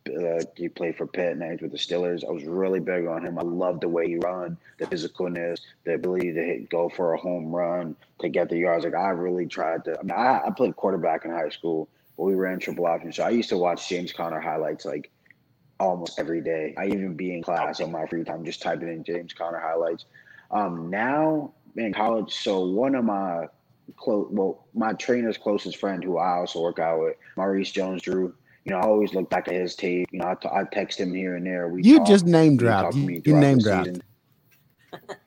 Uh, 0.07 0.43
he 0.57 0.69
played 0.69 0.97
for 0.97 1.07
Pitt 1.07 1.37
and 1.37 1.61
with 1.61 1.71
the 1.71 1.79
Steelers. 1.79 2.27
I 2.27 2.33
was 2.33 2.45
really 2.45 2.81
big 2.81 3.07
on 3.07 3.25
him. 3.25 3.39
I 3.39 3.43
loved 3.43 3.83
the 3.83 3.89
way 3.89 4.09
he 4.09 4.17
run, 4.17 4.57
the 4.79 4.87
physicalness, 4.87 5.61
the 5.85 5.95
ability 5.95 6.33
to 6.33 6.43
hit, 6.43 6.71
go 6.71 6.89
for 6.89 7.15
a 7.15 7.19
home 7.19 7.55
run, 7.55 7.95
to 8.21 8.29
get 8.29 8.49
the 8.49 8.59
yards. 8.59 8.85
Like 8.85 8.95
I 8.95 9.11
really 9.11 9.47
tried 9.47 9.85
to. 9.85 9.99
I, 9.99 10.03
mean, 10.03 10.11
I, 10.11 10.43
I 10.47 10.51
played 10.51 10.77
quarterback 10.77 11.25
in 11.25 11.31
high 11.31 11.51
school, 11.51 11.89
but 12.17 12.25
we 12.25 12.35
ran 12.35 12.59
triple 12.59 12.87
option. 12.87 13.13
So 13.13 13.23
I 13.23 13.31
used 13.31 13.49
to 13.51 13.59
watch 13.59 13.89
James 13.89 14.13
Conner 14.13 14.41
highlights 14.41 14.85
like 14.85 15.11
almost 15.79 16.19
every 16.19 16.41
day. 16.41 16.75
I 16.77 16.87
even 16.87 17.15
be 17.15 17.35
in 17.35 17.43
class 17.43 17.81
on 17.81 17.93
my 17.93 18.07
free 18.07 18.25
time, 18.25 18.45
just 18.45 18.63
typing 18.63 18.89
in 18.89 19.05
James 19.05 19.33
Conner 19.33 19.61
highlights. 19.61 20.07
Um, 20.51 20.91
now 20.91 21.53
in 21.77 21.93
college, 21.93 22.35
so 22.35 22.67
one 22.67 22.95
of 22.95 23.05
my 23.05 23.47
close, 23.97 24.29
well, 24.31 24.67
my 24.75 24.93
trainer's 24.95 25.39
closest 25.39 25.77
friend, 25.77 26.03
who 26.03 26.19
I 26.19 26.39
also 26.39 26.61
work 26.61 26.79
out 26.79 27.01
with, 27.01 27.17
Maurice 27.37 27.71
Jones-Drew. 27.73 28.35
You 28.65 28.73
know, 28.73 28.79
I 28.79 28.83
always 28.83 29.13
look 29.15 29.29
back 29.29 29.49
at 29.49 29.55
his 29.55 29.75
tape. 29.75 30.09
You 30.13 30.21
know, 30.21 30.29
I, 30.29 30.35
t- 30.35 30.49
I 30.53 30.63
text 30.73 31.01
him 31.01 31.13
here 31.13 31.35
and 31.37 31.45
there. 31.47 31.69
We 31.69 31.83
You 31.83 31.99
talk. 31.99 32.07
just 32.07 32.27
name 32.27 32.57
dropped. 32.57 32.95
You, 32.95 33.21
you 33.25 33.37
name 33.37 33.59
dropped. 33.59 33.87
season. 33.87 34.03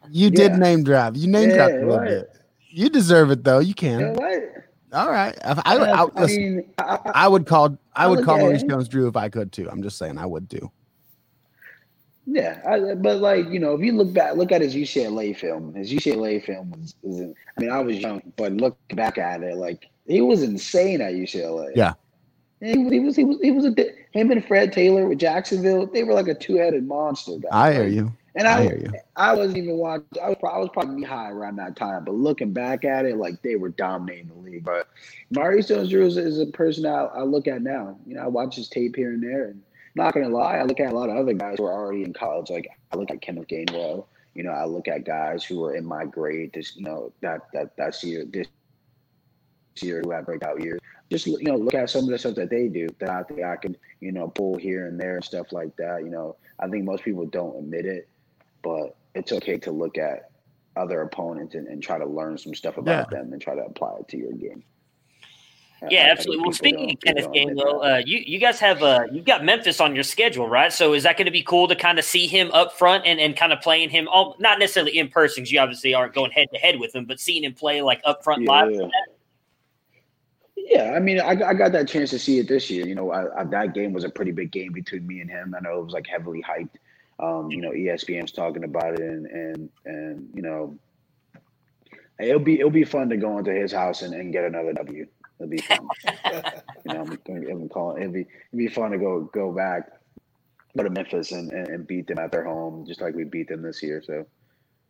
You 0.09 0.29
did 0.29 0.51
Yeah. 0.53 0.57
name 0.57 0.83
drop. 0.83 1.17
You 1.17 1.27
name 1.27 1.49
Yeah, 1.49 1.55
dropped 1.55 1.73
a 1.73 1.77
little 1.79 1.97
right. 1.97 2.07
bit. 2.07 2.29
You 2.69 2.89
deserve 2.89 3.31
it 3.31 3.43
though. 3.43 3.59
You 3.59 3.73
can. 3.73 3.99
Yeah, 3.99 4.13
right. 4.13 4.43
All 4.93 5.09
right. 5.11 5.37
I, 5.43 5.61
I, 5.65 5.75
I, 5.75 6.07
I 6.15 6.25
mean, 6.27 6.63
I, 6.77 7.27
would 7.27 7.45
call. 7.45 7.77
I 7.95 8.07
would 8.07 8.23
call 8.23 8.37
Maurice. 8.39 8.63
Jones-Drew 8.63 9.07
if 9.07 9.17
I 9.17 9.27
could 9.27 9.51
too. 9.51 9.69
I'm 9.69 9.81
just 9.83 9.97
saying 9.97 10.17
I 10.17 10.25
would 10.25 10.47
do. 10.47 10.71
Yeah, 12.27 12.59
I, 12.67 12.95
but 12.95 13.19
like 13.19 13.49
you 13.49 13.59
know, 13.59 13.73
if 13.75 13.81
you 13.81 13.91
look 13.93 14.13
back, 14.13 14.35
look 14.35 14.51
at 14.51 14.61
his 14.61 14.73
UCLA 14.75 15.37
film. 15.37 15.75
His 15.75 15.91
UCLA 15.91 16.43
film 16.43 16.71
was, 16.71 16.95
was 17.03 17.21
I 17.57 17.61
mean, 17.61 17.71
I 17.71 17.79
was 17.81 17.97
young, 17.97 18.21
but 18.35 18.53
look 18.53 18.77
back 18.95 19.17
at 19.17 19.43
it, 19.43 19.57
like 19.57 19.89
he 20.07 20.21
was 20.21 20.41
insane 20.41 21.01
at 21.01 21.13
UCLA. 21.13 21.71
Yeah. 21.75 21.93
And 22.65 22.91
he, 22.91 22.99
was 22.99 23.15
he 23.15 23.23
was 23.23 23.37
he 23.41 23.51
was 23.51 23.65
a 23.65 23.75
him 24.11 24.31
and 24.31 24.43
Fred 24.43 24.73
Taylor 24.73 25.07
with 25.07 25.19
Jacksonville. 25.19 25.85
They 25.85 26.03
were 26.03 26.13
like 26.13 26.27
a 26.27 26.33
two 26.33 26.55
headed 26.55 26.87
monster. 26.87 27.33
I 27.51 27.71
hear 27.71 27.87
you. 27.87 28.11
And 28.33 28.47
I 28.47 28.57
I, 28.57 28.63
hear 28.63 28.77
you. 28.77 28.91
I 29.15 29.33
wasn't 29.33 29.57
even 29.57 29.77
watching. 29.77 30.07
I 30.21 30.29
was, 30.29 30.37
probably, 30.39 30.55
I 30.55 30.59
was 30.61 30.69
probably 30.73 31.03
high 31.03 31.29
around 31.29 31.57
that 31.57 31.75
time, 31.75 32.03
but 32.03 32.15
looking 32.15 32.53
back 32.53 32.83
at 32.83 33.05
it, 33.05 33.17
like 33.17 33.39
they 33.43 33.55
were 33.55 33.69
dominating 33.69 34.29
the 34.29 34.35
league. 34.35 34.63
But 34.63 34.89
Maurice 35.29 35.67
Jones-Drew 35.67 36.07
is, 36.07 36.17
is 36.17 36.39
a 36.39 36.47
person 36.47 36.87
I, 36.87 37.03
I 37.03 37.21
look 37.21 37.47
at 37.47 37.61
now. 37.61 37.99
You 38.07 38.15
know, 38.15 38.23
I 38.23 38.27
watch 38.27 38.55
his 38.55 38.67
tape 38.67 38.95
here 38.95 39.11
and 39.11 39.21
there, 39.21 39.49
and 39.49 39.61
not 39.93 40.15
gonna 40.15 40.29
lie, 40.29 40.57
I 40.57 40.63
look 40.63 40.79
at 40.79 40.91
a 40.91 40.95
lot 40.95 41.09
of 41.09 41.17
other 41.17 41.33
guys 41.33 41.55
who 41.59 41.65
are 41.65 41.73
already 41.73 42.03
in 42.03 42.13
college. 42.13 42.49
Like 42.49 42.67
I 42.91 42.97
look 42.97 43.11
at 43.11 43.21
Kenneth 43.21 43.47
Gainwell. 43.47 44.07
You 44.33 44.43
know, 44.43 44.51
I 44.51 44.65
look 44.65 44.87
at 44.87 45.05
guys 45.05 45.43
who 45.43 45.63
are 45.63 45.75
in 45.75 45.85
my 45.85 46.05
grade. 46.05 46.51
This, 46.53 46.75
you 46.75 46.83
know, 46.83 47.13
that 47.21 47.41
that 47.53 47.77
that's 47.77 48.03
year 48.03 48.25
this 48.25 48.47
year 49.81 50.01
who 50.03 50.11
had 50.11 50.25
breakout 50.25 50.61
years. 50.61 50.79
Just 51.11 51.27
you 51.27 51.37
know, 51.43 51.55
look 51.55 51.75
at 51.75 51.89
some 51.89 52.05
of 52.05 52.09
the 52.09 52.17
stuff 52.17 52.35
that 52.35 52.49
they 52.49 52.67
do 52.67 52.87
that 52.99 53.09
I 53.09 53.23
think 53.23 53.43
I 53.43 53.55
can 53.57 53.77
you 53.99 54.11
know 54.11 54.27
pull 54.27 54.57
here 54.57 54.87
and 54.87 54.99
there 54.99 55.15
and 55.15 55.23
stuff 55.23 55.51
like 55.51 55.75
that. 55.77 56.03
You 56.03 56.09
know, 56.09 56.35
I 56.59 56.67
think 56.67 56.83
most 56.83 57.03
people 57.03 57.25
don't 57.25 57.57
admit 57.57 57.85
it, 57.85 58.07
but 58.63 58.95
it's 59.13 59.31
okay 59.31 59.57
to 59.59 59.71
look 59.71 59.97
at 59.97 60.31
other 60.75 61.01
opponents 61.01 61.55
and, 61.55 61.67
and 61.67 61.81
try 61.81 61.97
to 61.97 62.05
learn 62.05 62.37
some 62.37 62.53
stuff 62.55 62.77
about 62.77 63.09
them 63.09 63.31
and 63.31 63.41
try 63.41 63.55
to 63.55 63.61
apply 63.61 63.97
it 63.99 64.07
to 64.09 64.17
your 64.17 64.33
game. 64.33 64.63
I- 65.81 65.85
I 65.85 65.89
Yeah, 65.91 66.07
absolutely. 66.11 66.43
Well, 66.43 66.53
speaking 66.53 66.91
of 66.91 66.99
Kenneth 67.01 67.31
people 67.31 67.55
don't 67.55 67.57
Gainwell, 67.81 67.97
uh, 67.99 68.03
you 68.05 68.19
you 68.25 68.39
guys 68.39 68.59
have 68.59 68.81
uh, 68.81 69.03
you've 69.11 69.25
got 69.25 69.43
Memphis 69.43 69.79
on 69.79 69.93
your 69.93 70.03
schedule, 70.03 70.47
right? 70.47 70.73
So 70.73 70.93
is 70.93 71.03
that 71.03 71.17
going 71.17 71.25
to 71.25 71.31
be 71.31 71.43
cool 71.43 71.67
to 71.67 71.75
kind 71.75 71.99
of 71.99 72.05
see 72.05 72.27
him 72.27 72.49
up 72.51 72.73
front 72.73 73.05
and, 73.05 73.19
and 73.19 73.35
kind 73.37 73.53
of 73.53 73.61
playing 73.61 73.89
him, 73.89 74.07
all, 74.07 74.35
not 74.39 74.57
necessarily 74.57 74.97
in 74.97 75.09
person, 75.09 75.43
because 75.43 75.51
you 75.51 75.59
obviously 75.59 75.93
aren't 75.93 76.13
going 76.13 76.31
head 76.31 76.47
to 76.53 76.59
head 76.59 76.79
with 76.79 76.95
him, 76.95 77.05
but 77.05 77.19
seeing 77.19 77.43
him 77.43 77.53
play 77.53 77.81
like 77.81 78.01
up 78.05 78.23
front 78.23 78.43
live? 78.45 78.71
Yeah. 78.71 78.87
Yeah, 80.67 80.93
I 80.95 80.99
mean, 80.99 81.19
I, 81.19 81.29
I 81.29 81.53
got 81.53 81.73
that 81.73 81.87
chance 81.87 82.09
to 82.09 82.17
see 82.17 82.39
it 82.39 82.47
this 82.47 82.71
year. 82.71 82.87
You 82.87 82.95
know, 82.95 83.11
I, 83.11 83.41
I, 83.41 83.43
that 83.45 83.75
game 83.75 83.93
was 83.93 84.03
a 84.03 84.09
pretty 84.09 84.31
big 84.31 84.51
game 84.51 84.73
between 84.73 85.05
me 85.05 85.21
and 85.21 85.29
him. 85.29 85.53
I 85.55 85.61
know 85.61 85.79
it 85.79 85.83
was 85.83 85.93
like 85.93 86.07
heavily 86.07 86.41
hyped. 86.41 86.77
Um, 87.19 87.51
you 87.51 87.61
know, 87.61 87.69
ESPN's 87.69 88.31
talking 88.31 88.63
about 88.63 88.95
it, 88.95 89.01
and 89.01 89.27
and 89.27 89.69
and 89.85 90.29
you 90.33 90.41
know, 90.41 90.75
it'll 92.19 92.39
be 92.39 92.59
it'll 92.59 92.71
be 92.71 92.83
fun 92.83 93.09
to 93.09 93.17
go 93.17 93.37
into 93.37 93.53
his 93.53 93.71
house 93.71 94.01
and, 94.01 94.15
and 94.15 94.33
get 94.33 94.43
another 94.43 94.73
W. 94.73 95.05
It'll 95.39 95.49
be 95.49 95.57
fun. 95.57 95.87
you 96.85 96.93
know, 96.93 97.01
I'm, 97.01 97.19
I'm 97.29 97.69
calling 97.69 98.01
it'll 98.01 98.13
be 98.13 98.21
it'll 98.21 98.57
be 98.57 98.67
fun 98.67 98.89
to 98.91 98.97
go 98.97 99.29
go 99.33 99.51
back, 99.51 99.91
go 100.75 100.83
to 100.83 100.89
Memphis 100.89 101.31
and, 101.31 101.51
and, 101.51 101.67
and 101.67 101.87
beat 101.87 102.07
them 102.07 102.17
at 102.17 102.31
their 102.31 102.45
home, 102.45 102.85
just 102.87 103.01
like 103.01 103.13
we 103.13 103.23
beat 103.23 103.49
them 103.49 103.61
this 103.61 103.83
year. 103.83 104.01
So, 104.05 104.25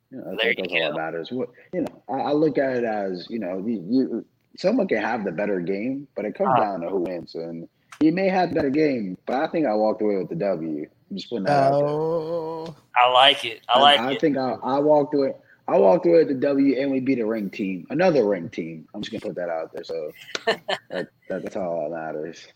you 0.09 0.19
know, 0.19 0.37
There 0.41 0.53
that's, 0.55 0.69
that's 0.69 0.71
all 0.71 0.93
that 0.93 0.95
matters. 0.95 1.31
What 1.31 1.49
you 1.73 1.81
know, 1.81 2.03
I, 2.07 2.29
I 2.29 2.31
look 2.31 2.57
at 2.57 2.77
it 2.77 2.85
as 2.85 3.27
you 3.29 3.39
know, 3.39 3.57
you, 3.57 3.85
you 3.89 4.25
someone 4.57 4.87
can 4.87 5.01
have 5.01 5.23
the 5.23 5.31
better 5.31 5.59
game, 5.59 6.07
but 6.15 6.25
it 6.25 6.35
comes 6.35 6.51
Ah. 6.55 6.59
down 6.61 6.81
to 6.81 6.89
who 6.89 7.01
wins. 7.01 7.35
And 7.35 7.67
he 7.99 8.11
may 8.11 8.27
have 8.29 8.53
better 8.53 8.69
game, 8.69 9.17
but 9.25 9.35
I 9.37 9.47
think 9.47 9.65
I 9.67 9.73
walked 9.73 10.01
away 10.01 10.17
with 10.17 10.29
the 10.29 10.35
W. 10.35 10.87
I'm 11.09 11.15
just 11.17 11.29
putting 11.29 11.45
that 11.45 11.51
out 11.73 11.79
there. 11.79 11.87
Oh, 11.89 12.75
I 12.95 13.09
like 13.11 13.45
it. 13.45 13.61
I 13.69 13.79
like 13.79 13.99
I, 13.99 14.11
it. 14.13 14.21
think 14.21 14.37
I, 14.37 14.57
I 14.63 14.79
walked 14.79 15.13
away. 15.13 15.33
I 15.67 15.77
walked 15.79 16.05
away 16.05 16.19
with 16.19 16.27
the 16.27 16.33
W, 16.35 16.79
and 16.79 16.91
we 16.91 16.99
beat 16.99 17.19
a 17.19 17.25
ring 17.25 17.49
team, 17.49 17.87
another 17.89 18.27
ring 18.27 18.49
team. 18.49 18.87
I'm 18.93 19.01
just 19.01 19.11
gonna 19.11 19.21
put 19.21 19.35
that 19.35 19.49
out 19.49 19.71
there. 19.73 19.83
So 19.83 20.11
that, 20.45 20.61
that, 20.89 21.09
that's 21.29 21.55
all 21.55 21.89
that 21.89 21.95
matters. 21.95 22.47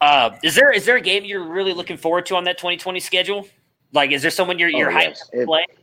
Uh, 0.00 0.30
is 0.42 0.54
there 0.54 0.70
is 0.72 0.84
there 0.84 0.96
a 0.96 1.00
game 1.00 1.24
you're 1.24 1.46
really 1.48 1.72
looking 1.72 1.96
forward 1.96 2.26
to 2.26 2.36
on 2.36 2.44
that 2.44 2.58
2020 2.58 3.00
schedule? 3.00 3.46
Like, 3.92 4.10
is 4.12 4.20
there 4.22 4.30
someone 4.30 4.58
you're 4.58 4.68
you're 4.68 4.90
Oh, 4.90 4.94
hyped 4.94 5.30
to 5.32 5.44
play? 5.46 5.64
If 5.70 5.78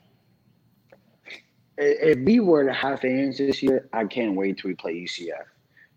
if 1.78 2.20
we 2.20 2.40
were 2.40 2.64
to 2.66 2.74
have 2.74 3.02
fans 3.02 3.38
this 3.38 3.64
year, 3.64 3.90
I 3.94 4.06
can't 4.06 4.36
wait 4.36 4.58
till 4.60 4.70
we 4.70 4.76
play 4.76 4.96
UCF 4.96 5.46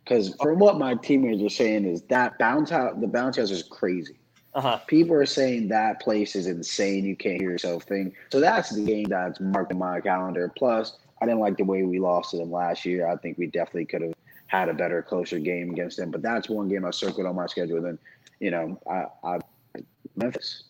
Because 0.05 0.35
from 0.41 0.59
what 0.59 0.79
my 0.79 0.95
teammates 0.95 1.43
are 1.43 1.55
saying 1.55 1.85
is 1.85 2.03
that 2.03 2.39
bounce 2.39 2.71
house, 2.71 2.97
the 3.01 3.07
bounce 3.07 3.37
house 3.37 3.51
is 3.51 3.63
crazy. 3.63 4.19
Uh-huh. 4.55 4.79
People 4.87 5.15
are 5.17 5.27
saying 5.27 5.69
that 5.69 6.01
place 6.01 6.35
is 6.35 6.47
insane. 6.47 7.05
You 7.05 7.15
can't 7.15 7.39
hear 7.39 7.51
yourself 7.51 7.83
think. 7.83 8.15
So 8.33 8.41
that's 8.41 8.71
the 8.71 8.83
game 8.83 9.05
that's 9.05 9.39
marked 9.39 9.71
in 9.71 9.79
my 9.79 10.01
calendar. 10.01 10.51
Plus, 10.57 10.97
I 11.21 11.27
didn't 11.27 11.41
like 11.41 11.59
the 11.59 11.65
way 11.65 11.83
we 11.83 11.99
lost 11.99 12.31
to 12.31 12.39
them 12.39 12.51
last 12.51 12.87
year. 12.87 13.07
I 13.07 13.17
think 13.17 13.37
we 13.37 13.49
definitely 13.49 13.85
could 13.85 14.01
have 14.01 14.15
had 14.47 14.71
a 14.71 14.75
better, 14.75 15.03
closer 15.03 15.39
game 15.39 15.71
against 15.71 15.99
them. 15.99 16.11
But 16.11 16.23
that's 16.23 16.49
one 16.49 16.69
game 16.69 16.87
I 16.87 16.91
circled 16.91 17.27
on 17.27 17.35
my 17.35 17.47
schedule. 17.47 17.83
Then, 17.83 17.99
you 18.41 18.51
know, 18.51 18.81
I, 18.91 19.07
I 19.23 19.39
Memphis 20.17 20.65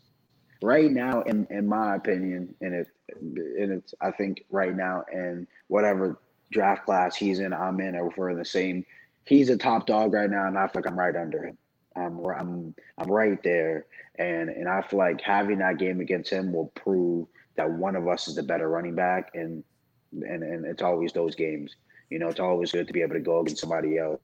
right 0.62 0.90
now, 0.90 1.22
in 1.22 1.46
in 1.50 1.66
my 1.66 1.94
opinion, 1.94 2.54
and 2.60 2.74
it 2.74 2.88
and 3.08 3.72
it's 3.72 3.94
I 4.00 4.10
think 4.10 4.44
right 4.50 4.74
now 4.74 5.04
and 5.12 5.46
whatever 5.68 6.18
draft 6.50 6.84
class 6.84 7.16
he's 7.16 7.38
in, 7.38 7.52
I'm 7.52 7.80
in, 7.80 7.96
or 7.96 8.12
we're 8.16 8.30
in 8.30 8.38
the 8.38 8.44
same. 8.44 8.84
He's 9.24 9.50
a 9.50 9.56
top 9.56 9.86
dog 9.86 10.12
right 10.12 10.30
now, 10.30 10.46
and 10.46 10.56
I 10.56 10.66
feel 10.68 10.82
like 10.82 10.90
I'm 10.90 10.98
right 10.98 11.16
under 11.16 11.44
him. 11.44 11.58
I'm 11.96 12.24
I'm 12.24 12.74
I'm 12.98 13.10
right 13.10 13.42
there, 13.42 13.86
and 14.18 14.50
and 14.50 14.68
I 14.68 14.82
feel 14.82 14.98
like 14.98 15.20
having 15.20 15.58
that 15.58 15.78
game 15.78 16.00
against 16.00 16.30
him 16.30 16.52
will 16.52 16.68
prove 16.74 17.26
that 17.56 17.70
one 17.70 17.96
of 17.96 18.06
us 18.06 18.28
is 18.28 18.36
the 18.36 18.42
better 18.42 18.68
running 18.68 18.94
back, 18.94 19.30
and 19.34 19.64
and 20.12 20.42
and 20.42 20.64
it's 20.64 20.82
always 20.82 21.12
those 21.12 21.34
games. 21.34 21.74
You 22.10 22.18
know, 22.18 22.28
it's 22.28 22.40
always 22.40 22.70
good 22.70 22.86
to 22.86 22.92
be 22.92 23.02
able 23.02 23.14
to 23.14 23.20
go 23.20 23.40
against 23.40 23.60
somebody 23.60 23.98
else 23.98 24.20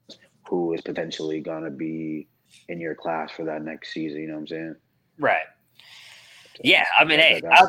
who 0.49 0.73
is 0.75 0.81
potentially 0.83 1.41
gonna 1.41 1.71
be 1.71 2.29
in 2.69 2.81
your 2.81 2.95
class 2.95 3.31
for 3.33 3.45
that 3.45 3.63
next 3.63 3.93
season. 3.93 4.21
You 4.21 4.29
know 4.29 4.35
what 4.35 4.41
I'm 4.41 4.47
saying? 4.49 4.77
Right. 5.19 5.47
Yeah, 6.63 6.85
I 6.99 7.05
mean, 7.05 7.19
hey, 7.19 7.41
that's 7.43 7.63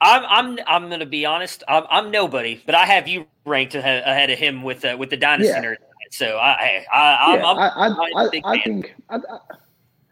I'm. 0.00 0.24
I'm 0.24 0.50
I'm 0.50 0.58
I'm 0.66 0.90
gonna 0.90 1.06
be 1.06 1.26
honest. 1.26 1.62
I'm, 1.68 1.84
I'm 1.90 2.10
nobody, 2.10 2.62
but 2.64 2.74
I 2.74 2.86
have 2.86 3.06
you 3.06 3.26
ranked 3.44 3.74
ahead, 3.74 4.30
of 4.30 4.38
him 4.38 4.62
with 4.62 4.84
uh, 4.84 4.96
with 4.98 5.10
the 5.10 5.16
dynasty 5.16 5.52
Yeah. 5.52 5.62
nerd. 5.62 5.76
So 6.10 6.38
I 6.38 6.84
I 6.92 7.16
I'm, 7.32 7.38
yeah, 7.38 7.46
I'm, 7.46 7.58
I, 7.58 7.68
I, 7.68 7.86
I'm 7.86 8.16
I, 8.16 8.28
big 8.30 8.42
I 8.44 8.58
think 8.62 8.94
I, 9.10 9.18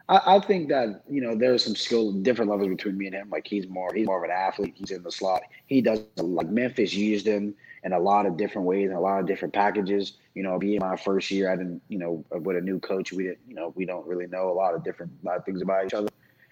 I, 0.07 0.35
I 0.35 0.39
think 0.39 0.69
that 0.69 1.03
you 1.09 1.21
know 1.21 1.35
there's 1.35 1.63
some 1.63 1.75
skill 1.75 2.11
different 2.11 2.49
levels 2.49 2.69
between 2.69 2.97
me 2.97 3.07
and 3.07 3.15
him. 3.15 3.29
Like 3.29 3.47
he's 3.47 3.67
more 3.67 3.93
he's 3.93 4.07
more 4.07 4.17
of 4.17 4.23
an 4.23 4.35
athlete. 4.35 4.73
He's 4.75 4.91
in 4.91 5.03
the 5.03 5.11
slot. 5.11 5.41
He 5.67 5.81
does 5.81 6.01
like 6.17 6.49
Memphis 6.49 6.93
used 6.93 7.27
him 7.27 7.53
in 7.83 7.93
a 7.93 7.99
lot 7.99 8.25
of 8.25 8.37
different 8.37 8.67
ways 8.67 8.89
and 8.89 8.97
a 8.97 8.99
lot 8.99 9.19
of 9.19 9.27
different 9.27 9.53
packages. 9.53 10.13
You 10.35 10.43
know, 10.43 10.57
being 10.57 10.79
my 10.79 10.95
first 10.95 11.31
year, 11.31 11.51
I 11.51 11.55
didn't 11.55 11.81
you 11.89 11.99
know 11.99 12.25
with 12.31 12.57
a 12.57 12.61
new 12.61 12.79
coach, 12.79 13.11
we 13.11 13.23
didn't 13.23 13.39
you 13.47 13.55
know 13.55 13.73
we 13.75 13.85
don't 13.85 14.05
really 14.07 14.27
know 14.27 14.49
a 14.49 14.53
lot 14.53 14.73
of 14.73 14.83
different 14.83 15.11
a 15.23 15.25
lot 15.27 15.37
of 15.37 15.45
things 15.45 15.61
about 15.61 15.85
each 15.85 15.93
other. 15.93 16.09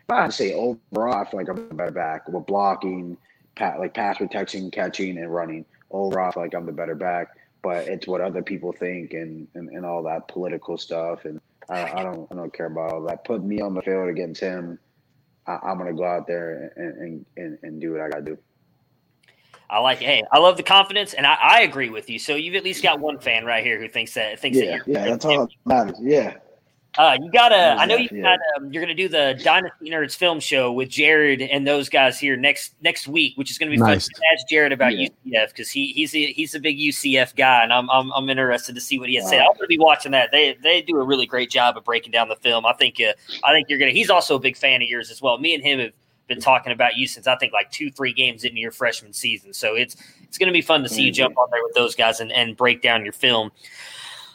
But 0.08 0.18
I'd 0.18 0.34
say 0.34 0.54
overall, 0.54 1.14
I 1.16 1.30
feel 1.30 1.40
like 1.40 1.50
I'm 1.50 1.68
the 1.68 1.74
better 1.74 1.92
back 1.92 2.28
with 2.30 2.46
blocking, 2.46 3.18
pat, 3.56 3.80
like 3.80 3.94
pass 3.94 4.18
protection, 4.18 4.72
catching, 4.72 5.18
and 5.18 5.34
running. 5.34 5.66
Overall, 5.92 6.30
I 6.30 6.32
feel 6.32 6.44
like 6.44 6.56
I'm 6.56 6.66
the 6.66 6.72
better 6.72 6.96
back. 6.96 7.30
But 7.62 7.88
it's 7.88 8.08
what 8.08 8.22
other 8.22 8.42
people 8.42 8.72
think 8.72 9.14
and, 9.14 9.48
and, 9.56 9.70
and 9.70 9.86
all 9.86 10.02
that 10.04 10.28
political 10.30 10.78
stuff. 10.78 11.26
And 11.26 11.42
I, 11.70 12.00
I 12.00 12.04
don't 12.04 12.32
I 12.32 12.36
don't 12.36 12.54
care 12.54 12.68
about 12.68 12.94
all 12.94 13.02
that. 13.04 13.26
Put 13.26 13.44
me 13.44 13.60
on 13.60 13.74
the 13.74 13.82
field 13.82 14.08
against 14.08 14.40
him. 14.40 14.80
I, 15.46 15.60
I'm 15.64 15.78
gonna 15.78 15.94
go 15.94 16.06
out 16.06 16.28
there 16.28 16.72
and, 16.78 16.98
and, 16.98 17.26
and, 17.36 17.60
and 17.64 17.82
do 17.82 17.92
what 17.94 18.02
I 18.02 18.10
gotta 18.10 18.22
do. 18.22 18.38
I 19.70 19.80
like. 19.80 19.98
Hey, 19.98 20.24
I 20.32 20.38
love 20.38 20.56
the 20.56 20.64
confidence, 20.64 21.14
and 21.14 21.28
I, 21.28 21.34
I 21.34 21.62
agree 21.62 21.90
with 21.90 22.10
you. 22.10 22.20
So 22.20 22.36
you've 22.36 22.56
at 22.56 22.64
least 22.64 22.82
got 22.82 23.02
one 23.02 23.20
fan 23.20 23.44
right 23.44 23.64
here 23.66 23.78
who 23.78 23.90
thinks 23.90 24.14
that 24.14 24.40
thinks 24.40 24.58
Yeah, 24.58 24.78
that 24.78 24.88
you're. 24.88 24.96
yeah, 24.96 25.06
that's 25.06 25.26
all 25.26 25.48
that 25.48 25.54
matters. 25.66 25.98
Yeah. 26.00 26.36
Uh, 26.98 27.16
you 27.22 27.30
got 27.32 27.50
to. 27.50 27.56
I 27.56 27.86
know 27.86 27.96
you 27.96 28.10
Yeah. 28.12 28.22
got. 28.24 28.40
Um, 28.58 28.74
you're 28.74 28.84
going 28.84 28.96
to 28.96 29.02
do 29.04 29.08
the 29.08 29.40
Dynasty 29.44 29.90
Nerds 29.92 30.16
film 30.16 30.40
show 30.40 30.72
with 30.72 30.90
Jared 30.90 31.42
and 31.42 31.66
those 31.68 31.90
guys 31.90 32.20
here 32.20 32.36
next 32.36 32.74
next 32.82 33.08
week, 33.08 33.34
which 33.38 33.52
is 33.52 33.58
going 33.60 33.70
to 33.72 33.76
be 33.78 33.82
Nice. 33.82 34.08
fun. 34.10 34.22
Ask 34.34 34.48
Jared 34.50 34.72
about 34.72 34.98
Yeah. 34.98 35.10
UCF 35.26 35.50
because 35.50 35.70
he 35.70 35.94
he's 35.94 36.16
a, 36.16 36.32
he's 36.34 36.56
a 36.56 36.60
big 36.60 36.78
UCF 36.80 37.36
guy, 37.36 37.62
and 37.64 37.72
I'm 37.72 37.90
I'm, 37.92 38.12
I'm 38.14 38.28
interested 38.30 38.74
to 38.76 38.82
see 38.82 38.98
what 38.98 39.10
he 39.10 39.16
has 39.16 39.26
to 39.26 39.30
say. 39.30 39.40
I'm 39.40 39.56
to 39.60 39.68
be 39.68 39.78
watching 39.78 40.12
that. 40.14 40.32
They 40.32 40.58
they 40.64 40.82
do 40.82 40.98
a 41.00 41.04
really 41.04 41.28
great 41.28 41.52
job 41.52 41.78
of 41.78 41.84
breaking 41.84 42.12
down 42.14 42.30
the 42.30 42.36
film. 42.38 42.66
I 42.66 42.74
think 42.74 42.96
uh, 43.00 43.14
I 43.44 43.54
think 43.54 43.70
you're 43.70 43.78
to. 43.80 43.92
He's 43.92 44.10
also 44.10 44.36
a 44.36 44.40
big 44.40 44.58
fan 44.58 44.82
of 44.82 44.88
yours 44.88 45.12
as 45.12 45.22
well. 45.22 45.38
Me 45.38 45.54
and 45.54 45.64
him 45.64 45.80
have 45.80 45.92
been 46.28 46.42
talking 46.42 46.74
about 46.74 46.98
you 46.98 47.08
since 47.08 47.28
I 47.28 47.36
think 47.38 47.54
like 47.54 47.70
two 47.72 47.92
three 47.92 48.12
games 48.12 48.44
into 48.44 48.58
your 48.60 48.72
freshman 48.72 49.14
season. 49.14 49.54
So 49.54 49.76
it's 49.76 49.96
it's 50.24 50.38
going 50.40 50.48
to 50.48 50.54
be 50.54 50.62
fun 50.64 50.82
to 50.84 50.90
see 50.90 51.04
you 51.04 51.12
Mhm. 51.12 51.16
jump 51.16 51.38
on 51.38 51.48
there 51.52 51.62
with 51.64 51.76
those 51.76 51.94
guys 51.96 52.20
and, 52.20 52.32
and 52.32 52.58
break 52.58 52.82
down 52.82 53.04
your 53.04 53.14
film. 53.14 53.52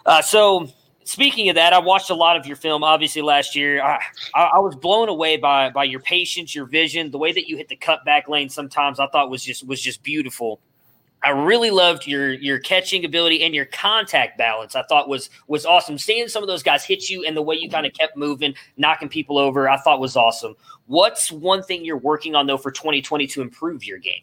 Uh, 0.07 0.23
so 0.23 0.69
speaking 1.05 1.49
of 1.49 1.55
that, 1.57 1.73
I 1.73 1.79
watched 1.79 2.11
a 2.11 2.15
lot 2.15 2.37
of 2.37 2.47
your 2.47 2.57
film. 2.57 2.85
Obviously, 2.85 3.23
last 3.23 3.55
year, 3.55 3.83
I, 3.83 4.01
I, 4.35 4.59
was 4.59 4.75
blown 4.77 5.09
away 5.09 5.37
by 5.37 5.71
by 5.71 5.85
your 5.85 6.01
patience, 6.01 6.55
your 6.55 6.67
vision, 6.67 7.11
the 7.11 7.19
way 7.19 7.33
that 7.33 7.49
you 7.49 7.57
hit 7.57 7.69
the 7.69 7.77
cutback 7.77 8.29
lane. 8.29 8.49
Sometimes 8.49 9.01
I 9.01 9.07
thought 9.09 9.31
was 9.31 9.45
just 9.45 9.67
was 9.67 9.81
just 9.81 10.03
beautiful. 10.03 10.61
I 11.25 11.31
really 11.31 11.71
loved 11.71 12.07
your 12.07 12.33
your 12.33 12.59
catching 12.59 13.05
ability 13.05 13.45
and 13.45 13.55
your 13.55 13.67
contact 13.67 14.37
balance. 14.39 14.75
I 14.75 14.83
thought 14.83 15.09
was 15.09 15.31
was 15.47 15.65
awesome. 15.65 15.99
Seeing 15.99 16.29
some 16.29 16.43
of 16.43 16.49
those 16.49 16.63
guys 16.63 16.85
hit 16.85 17.09
you 17.09 17.25
and 17.25 17.37
the 17.37 17.43
way 17.43 17.57
you 17.57 17.71
kind 17.71 17.87
of 17.87 17.93
kept 17.93 18.17
moving, 18.17 18.55
knocking 18.77 19.09
people 19.09 19.39
over, 19.39 19.69
I 19.69 19.77
thought 19.79 20.01
was 20.01 20.17
awesome. 20.17 20.57
What's 20.87 21.31
one 21.31 21.63
thing 21.63 21.85
you're 21.85 21.99
working 21.99 22.35
on 22.35 22.47
though 22.47 22.59
for 22.59 22.73
2020 22.73 23.27
to 23.29 23.43
improve 23.43 23.85
your 23.85 23.99
game? 23.99 24.23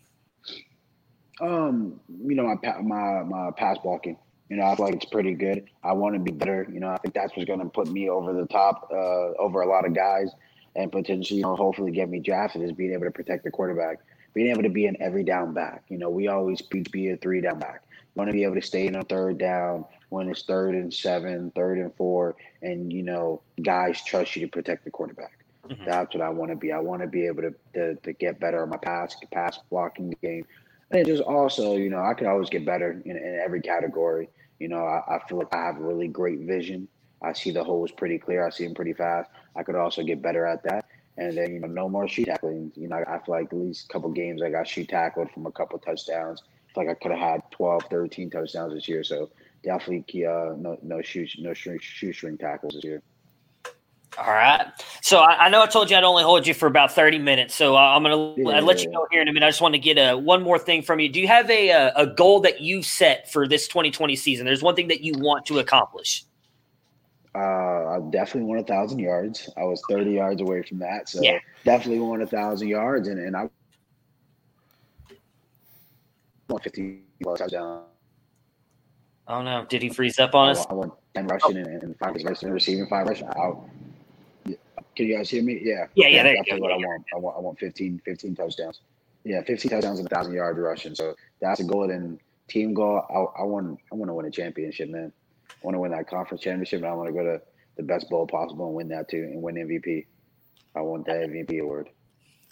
Um, 1.41 2.01
you 2.25 2.35
know, 2.35 2.43
my 2.43 2.81
my 2.81 3.23
my 3.23 3.51
pass 3.51 3.77
blocking. 3.81 4.17
You 4.49 4.57
know, 4.57 4.65
I 4.65 4.75
feel 4.75 4.85
like 4.85 4.95
it's 4.95 5.05
pretty 5.05 5.33
good. 5.33 5.69
I 5.83 5.93
want 5.93 6.15
to 6.15 6.19
be 6.19 6.31
better. 6.31 6.67
You 6.71 6.79
know, 6.79 6.89
I 6.89 6.97
think 6.97 7.13
that's 7.13 7.35
what's 7.35 7.47
going 7.47 7.59
to 7.59 7.69
put 7.69 7.87
me 7.87 8.09
over 8.09 8.33
the 8.33 8.47
top, 8.47 8.89
uh, 8.91 9.31
over 9.39 9.61
a 9.61 9.67
lot 9.69 9.85
of 9.85 9.93
guys, 9.93 10.31
and 10.75 10.91
potentially, 10.91 11.37
you 11.39 11.43
know, 11.43 11.55
hopefully 11.55 11.91
get 11.91 12.09
me 12.09 12.19
drafted 12.19 12.61
is 12.63 12.71
being 12.71 12.93
able 12.93 13.05
to 13.05 13.11
protect 13.11 13.43
the 13.43 13.51
quarterback, 13.51 13.99
being 14.33 14.49
able 14.49 14.63
to 14.63 14.69
be 14.69 14.85
an 14.85 14.97
every 14.99 15.23
down 15.23 15.53
back. 15.53 15.83
You 15.89 15.97
know, 15.97 16.09
we 16.09 16.27
always 16.27 16.61
be, 16.61 16.83
be 16.91 17.09
a 17.09 17.17
three 17.17 17.41
down 17.41 17.59
back. 17.59 17.83
Want 18.15 18.27
to 18.29 18.33
be 18.33 18.43
able 18.43 18.55
to 18.55 18.61
stay 18.61 18.87
in 18.87 18.95
a 18.95 19.03
third 19.03 19.37
down 19.37 19.85
when 20.09 20.29
it's 20.29 20.43
third 20.43 20.75
and 20.75 20.93
seven, 20.93 21.51
third 21.51 21.77
and 21.77 21.93
four, 21.95 22.35
and 22.61 22.91
you 22.91 23.03
know, 23.03 23.41
guys 23.61 24.03
trust 24.03 24.35
you 24.35 24.41
to 24.45 24.47
protect 24.51 24.83
the 24.83 24.91
quarterback. 24.91 25.37
Mhm. 25.69 25.85
That's 25.85 26.13
what 26.15 26.23
I 26.23 26.29
want 26.29 26.51
to 26.51 26.55
be. 26.57 26.71
I 26.71 26.79
want 26.79 27.01
to 27.01 27.07
be 27.07 27.25
able 27.27 27.43
to, 27.43 27.53
to 27.75 27.95
to 27.95 28.13
get 28.13 28.39
better 28.39 28.61
on 28.63 28.69
my 28.69 28.77
pass 28.77 29.15
pass 29.31 29.59
blocking 29.69 30.13
game. 30.21 30.45
And 30.91 31.05
just 31.05 31.21
also, 31.21 31.75
you 31.75 31.89
know, 31.89 32.01
I 32.01 32.13
could 32.13 32.27
always 32.27 32.49
get 32.49 32.65
better 32.65 32.91
in, 33.05 33.11
in 33.15 33.41
every 33.43 33.61
category. 33.61 34.29
You 34.59 34.67
know, 34.67 34.83
I, 34.85 35.15
I 35.15 35.19
feel 35.27 35.37
like 35.37 35.53
I 35.53 35.65
have 35.65 35.77
really 35.77 36.07
great 36.07 36.39
vision. 36.39 36.87
I 37.21 37.33
see 37.33 37.51
the 37.51 37.63
holes 37.63 37.91
pretty 37.91 38.17
clear. 38.17 38.45
I 38.45 38.49
see 38.49 38.65
them 38.65 38.75
pretty 38.75 38.93
fast. 38.93 39.29
I 39.55 39.63
could 39.63 39.75
also 39.75 40.03
get 40.03 40.21
better 40.21 40.45
at 40.45 40.63
that. 40.63 40.85
And 41.17 41.37
then, 41.37 41.53
you 41.53 41.59
know, 41.59 41.67
no 41.67 41.89
more 41.89 42.07
shoot 42.07 42.25
tackling. 42.25 42.71
You 42.75 42.87
know, 42.87 43.03
I 43.07 43.19
feel 43.19 43.35
like 43.35 43.51
at 43.51 43.57
least 43.57 43.89
a 43.89 43.93
couple 43.93 44.09
games 44.11 44.41
I 44.41 44.49
got 44.49 44.67
shoot 44.67 44.87
tackled 44.87 45.31
from 45.31 45.45
a 45.45 45.51
couple 45.51 45.77
touchdowns. 45.79 46.43
Like 46.75 46.87
I 46.87 46.93
could 46.93 47.11
have 47.11 47.19
had 47.19 47.41
12, 47.51 47.83
13 47.89 48.29
touchdowns 48.29 48.73
this 48.73 48.87
year. 48.87 49.03
So 49.03 49.29
definitely 49.63 50.25
uh, 50.25 50.55
no 50.57 50.77
no 50.81 51.01
shoot 51.01 51.29
no 51.39 51.53
shoe 51.53 51.77
shoestring 51.79 52.37
tackles 52.37 52.75
this 52.75 52.83
year. 52.83 53.01
All 54.17 54.25
right. 54.33 54.65
So 55.01 55.19
I, 55.19 55.45
I 55.45 55.49
know 55.49 55.61
I 55.61 55.67
told 55.67 55.89
you 55.89 55.95
I'd 55.95 56.03
only 56.03 56.23
hold 56.23 56.45
you 56.45 56.53
for 56.53 56.67
about 56.67 56.91
30 56.93 57.19
minutes. 57.19 57.55
So 57.55 57.75
uh, 57.75 57.79
I'm 57.79 58.03
going 58.03 58.35
to 58.35 58.41
Yeah. 58.41 58.59
let 58.59 58.83
you 58.83 58.91
go 58.91 59.07
here 59.11 59.21
in 59.21 59.27
a 59.27 59.33
minute. 59.33 59.45
I 59.45 59.49
just 59.49 59.61
want 59.61 59.75
to 59.75 59.79
get 59.79 59.97
a, 59.97 60.17
one 60.17 60.41
more 60.41 60.59
thing 60.59 60.81
from 60.81 60.99
you. 60.99 61.07
Do 61.09 61.21
you 61.21 61.27
have 61.27 61.49
a, 61.49 61.69
a, 61.69 61.93
a 61.95 62.07
goal 62.07 62.41
that 62.41 62.59
you've 62.59 62.85
set 62.85 63.31
for 63.31 63.47
this 63.47 63.67
2020 63.67 64.15
season? 64.15 64.45
There's 64.45 64.63
one 64.63 64.75
thing 64.75 64.87
that 64.89 65.01
you 65.01 65.13
want 65.17 65.45
to 65.45 65.59
accomplish. 65.59 66.25
Uh, 67.35 67.37
I 67.39 67.99
definitely 68.09 68.49
want 68.49 68.59
a 68.61 68.63
thousand 68.63 68.99
yards. 68.99 69.49
I 69.55 69.63
was 69.63 69.81
30 69.87 70.11
yards 70.11 70.41
away 70.41 70.63
from 70.63 70.79
that. 70.79 71.07
So 71.07 71.21
Yeah. 71.23 71.37
definitely 71.63 71.99
want 71.99 72.21
a 72.23 72.27
thousand 72.27 72.67
yards. 72.67 73.07
And, 73.07 73.19
and 73.19 73.37
I 73.37 73.47
want 76.49 76.63
50 76.63 76.99
plus 77.21 77.39
touchdowns. 77.39 77.85
Oh, 79.27 79.43
no. 79.43 79.65
Did 79.69 79.83
he 79.83 79.89
freeze 79.89 80.17
up 80.17 80.33
on 80.33 80.49
I 80.49 80.51
us? 80.53 80.65
I 80.67 80.73
want 80.73 80.93
10 81.13 81.27
rushing 81.27 81.57
and, 81.57 81.83
and 81.83 81.95
five 81.99 82.15
rushing, 82.25 82.47
and 82.47 82.53
receiving, 82.53 82.87
five 82.87 83.05
rushing. 83.05 83.27
Yeah. 83.27 83.51
Can 84.99 85.07
you 85.07 85.15
guys 85.15 85.29
hear 85.29 85.41
me? 85.41 85.61
Yeah. 85.63 85.87
Yeah, 85.95 86.07
yeah, 86.09 86.23
Definitely 86.23 86.59
what 86.59 86.73
I 86.73 86.75
want. 86.75 87.05
I 87.15 87.17
want. 87.17 87.37
I 87.37 87.39
want 87.39 87.59
15, 87.59 88.01
15 88.03 88.35
touchdowns. 88.35 88.81
Yeah, 89.23 89.41
15 89.43 89.71
touchdowns 89.71 89.99
and 89.99 90.11
a 90.11 90.13
thousand 90.13 90.33
yard 90.33 90.57
rushing. 90.57 90.93
So 90.93 91.15
that's 91.39 91.61
a 91.61 91.63
goal. 91.63 91.89
And 91.89 92.19
team 92.49 92.73
goal. 92.73 93.01
I, 93.09 93.41
I 93.41 93.45
want. 93.45 93.79
I 93.93 93.95
want 93.95 94.09
to 94.09 94.13
win 94.13 94.25
a 94.25 94.31
championship, 94.31 94.89
man. 94.89 95.13
I 95.51 95.53
want 95.61 95.75
to 95.75 95.79
win 95.79 95.91
that 95.91 96.09
conference 96.09 96.43
championship, 96.43 96.79
and 96.79 96.87
I 96.87 96.93
want 96.93 97.07
to 97.07 97.13
go 97.13 97.23
to 97.23 97.41
the 97.77 97.83
best 97.83 98.09
bowl 98.09 98.27
possible 98.27 98.65
and 98.65 98.75
win 98.75 98.89
that 98.89 99.09
too, 99.09 99.23
and 99.23 99.41
win 99.41 99.55
MVP. 99.55 100.05
I 100.75 100.81
want 100.81 101.05
that 101.05 101.15
MVP 101.15 101.61
award. 101.61 101.87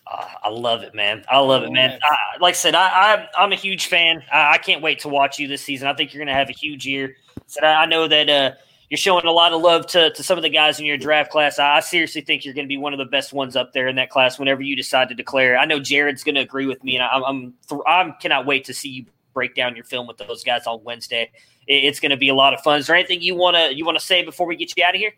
Ah, 0.09 0.39
I 0.43 0.49
love 0.49 0.83
it, 0.83 0.95
man. 0.95 1.25
I 1.29 1.39
love 1.39 1.63
it, 1.63 1.71
man. 1.73 1.99
I, 2.01 2.39
like 2.39 2.53
I 2.53 2.55
said, 2.55 2.75
I, 2.75 2.87
I, 2.87 3.27
I'm 3.37 3.51
a 3.51 3.57
huge 3.57 3.87
fan. 3.87 4.23
I, 4.31 4.53
I 4.53 4.57
can't 4.57 4.81
wait 4.81 4.99
to 4.99 5.09
watch 5.09 5.37
you 5.37 5.49
this 5.49 5.61
season. 5.61 5.89
I 5.89 5.93
think 5.93 6.13
you're 6.13 6.23
going 6.23 6.33
to 6.33 6.39
have 6.39 6.47
a 6.47 6.53
huge 6.53 6.85
year. 6.85 7.17
So 7.47 7.59
I, 7.61 7.83
I 7.83 7.85
know 7.87 8.07
that 8.07 8.29
uh, 8.29 8.51
you're 8.89 8.97
showing 8.97 9.25
a 9.25 9.31
lot 9.31 9.51
of 9.51 9.61
love 9.61 9.85
to, 9.87 10.11
to 10.11 10.23
some 10.23 10.37
of 10.37 10.43
the 10.43 10.49
guys 10.49 10.79
in 10.79 10.85
your 10.85 10.97
draft 10.97 11.31
class. 11.31 11.59
I, 11.59 11.77
I 11.77 11.79
seriously 11.81 12.21
think 12.21 12.45
you're 12.45 12.53
going 12.53 12.65
to 12.65 12.69
be 12.69 12.77
one 12.77 12.93
of 12.93 12.99
the 12.99 13.05
best 13.05 13.33
ones 13.33 13.55
up 13.55 13.73
there 13.73 13.87
in 13.87 13.97
that 13.97 14.09
class 14.09 14.39
whenever 14.39 14.61
you 14.61 14.75
decide 14.75 15.09
to 15.09 15.15
declare. 15.15 15.57
I 15.57 15.65
know 15.65 15.79
Jared's 15.79 16.23
going 16.23 16.35
to 16.35 16.41
agree 16.41 16.65
with 16.65 16.83
me, 16.83 16.95
and 16.95 17.03
I, 17.03 17.19
I'm 17.19 17.53
I'm 17.85 18.13
cannot 18.21 18.45
wait 18.45 18.65
to 18.65 18.73
see 18.73 18.89
you 18.89 19.05
break 19.33 19.55
down 19.55 19.75
your 19.75 19.85
film 19.85 20.07
with 20.07 20.17
those 20.17 20.43
guys 20.43 20.65
on 20.67 20.83
Wednesday. 20.83 21.29
It, 21.67 21.83
it's 21.83 21.99
going 21.99 22.11
to 22.11 22.17
be 22.17 22.29
a 22.29 22.35
lot 22.35 22.53
of 22.53 22.61
fun. 22.61 22.79
Is 22.79 22.87
there 22.87 22.95
anything 22.95 23.21
you 23.21 23.35
want 23.35 23.57
to 23.57 23.75
you 23.75 23.85
want 23.85 23.99
to 23.99 24.05
say 24.05 24.23
before 24.23 24.47
we 24.47 24.55
get 24.55 24.75
you 24.77 24.83
out 24.83 24.95
of 24.95 25.01
here? 25.01 25.13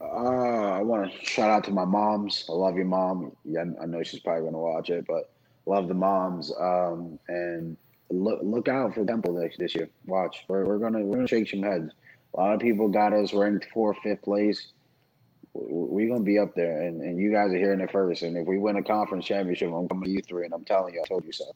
Uh, 0.00 0.04
I 0.04 0.82
want 0.82 1.10
to 1.10 1.24
shout 1.24 1.50
out 1.50 1.64
to 1.64 1.72
my 1.72 1.84
moms. 1.84 2.44
I 2.48 2.52
love 2.52 2.76
your 2.76 2.84
mom. 2.84 3.32
Yeah, 3.44 3.64
I 3.82 3.86
know 3.86 4.02
she's 4.02 4.20
probably 4.20 4.42
going 4.42 4.52
to 4.52 4.58
watch 4.58 4.90
it, 4.90 5.06
but 5.08 5.32
love 5.66 5.88
the 5.88 5.94
moms. 5.94 6.52
Um, 6.60 7.18
and 7.28 7.76
look 8.10 8.40
look 8.42 8.68
out 8.68 8.94
for 8.94 9.04
Temple 9.04 9.34
this, 9.34 9.54
this 9.58 9.74
year. 9.74 9.88
Watch, 10.06 10.44
we're, 10.48 10.64
we're 10.64 10.78
gonna 10.78 11.00
we're 11.00 11.16
gonna 11.16 11.28
shake 11.28 11.48
some 11.48 11.62
heads. 11.62 11.92
A 12.34 12.40
lot 12.40 12.54
of 12.54 12.60
people 12.60 12.88
got 12.88 13.12
us. 13.12 13.32
We're 13.32 13.46
in 13.46 13.60
fourth, 13.72 13.96
fifth 14.02 14.22
place. 14.22 14.72
We're 15.54 16.08
gonna 16.08 16.22
be 16.24 16.38
up 16.38 16.54
there, 16.54 16.82
and, 16.82 17.00
and 17.02 17.18
you 17.18 17.32
guys 17.32 17.50
are 17.52 17.56
hearing 17.58 17.80
it 17.80 17.90
first. 17.90 18.22
And 18.22 18.36
if 18.36 18.46
we 18.46 18.58
win 18.58 18.76
a 18.76 18.82
conference 18.82 19.24
championship, 19.24 19.72
I'm 19.72 19.88
coming 19.88 20.04
to 20.04 20.10
you 20.10 20.20
three, 20.22 20.44
and 20.44 20.54
I'm 20.54 20.64
telling 20.64 20.94
you, 20.94 21.02
I 21.02 21.08
told 21.08 21.24
you 21.24 21.32
so. 21.32 21.46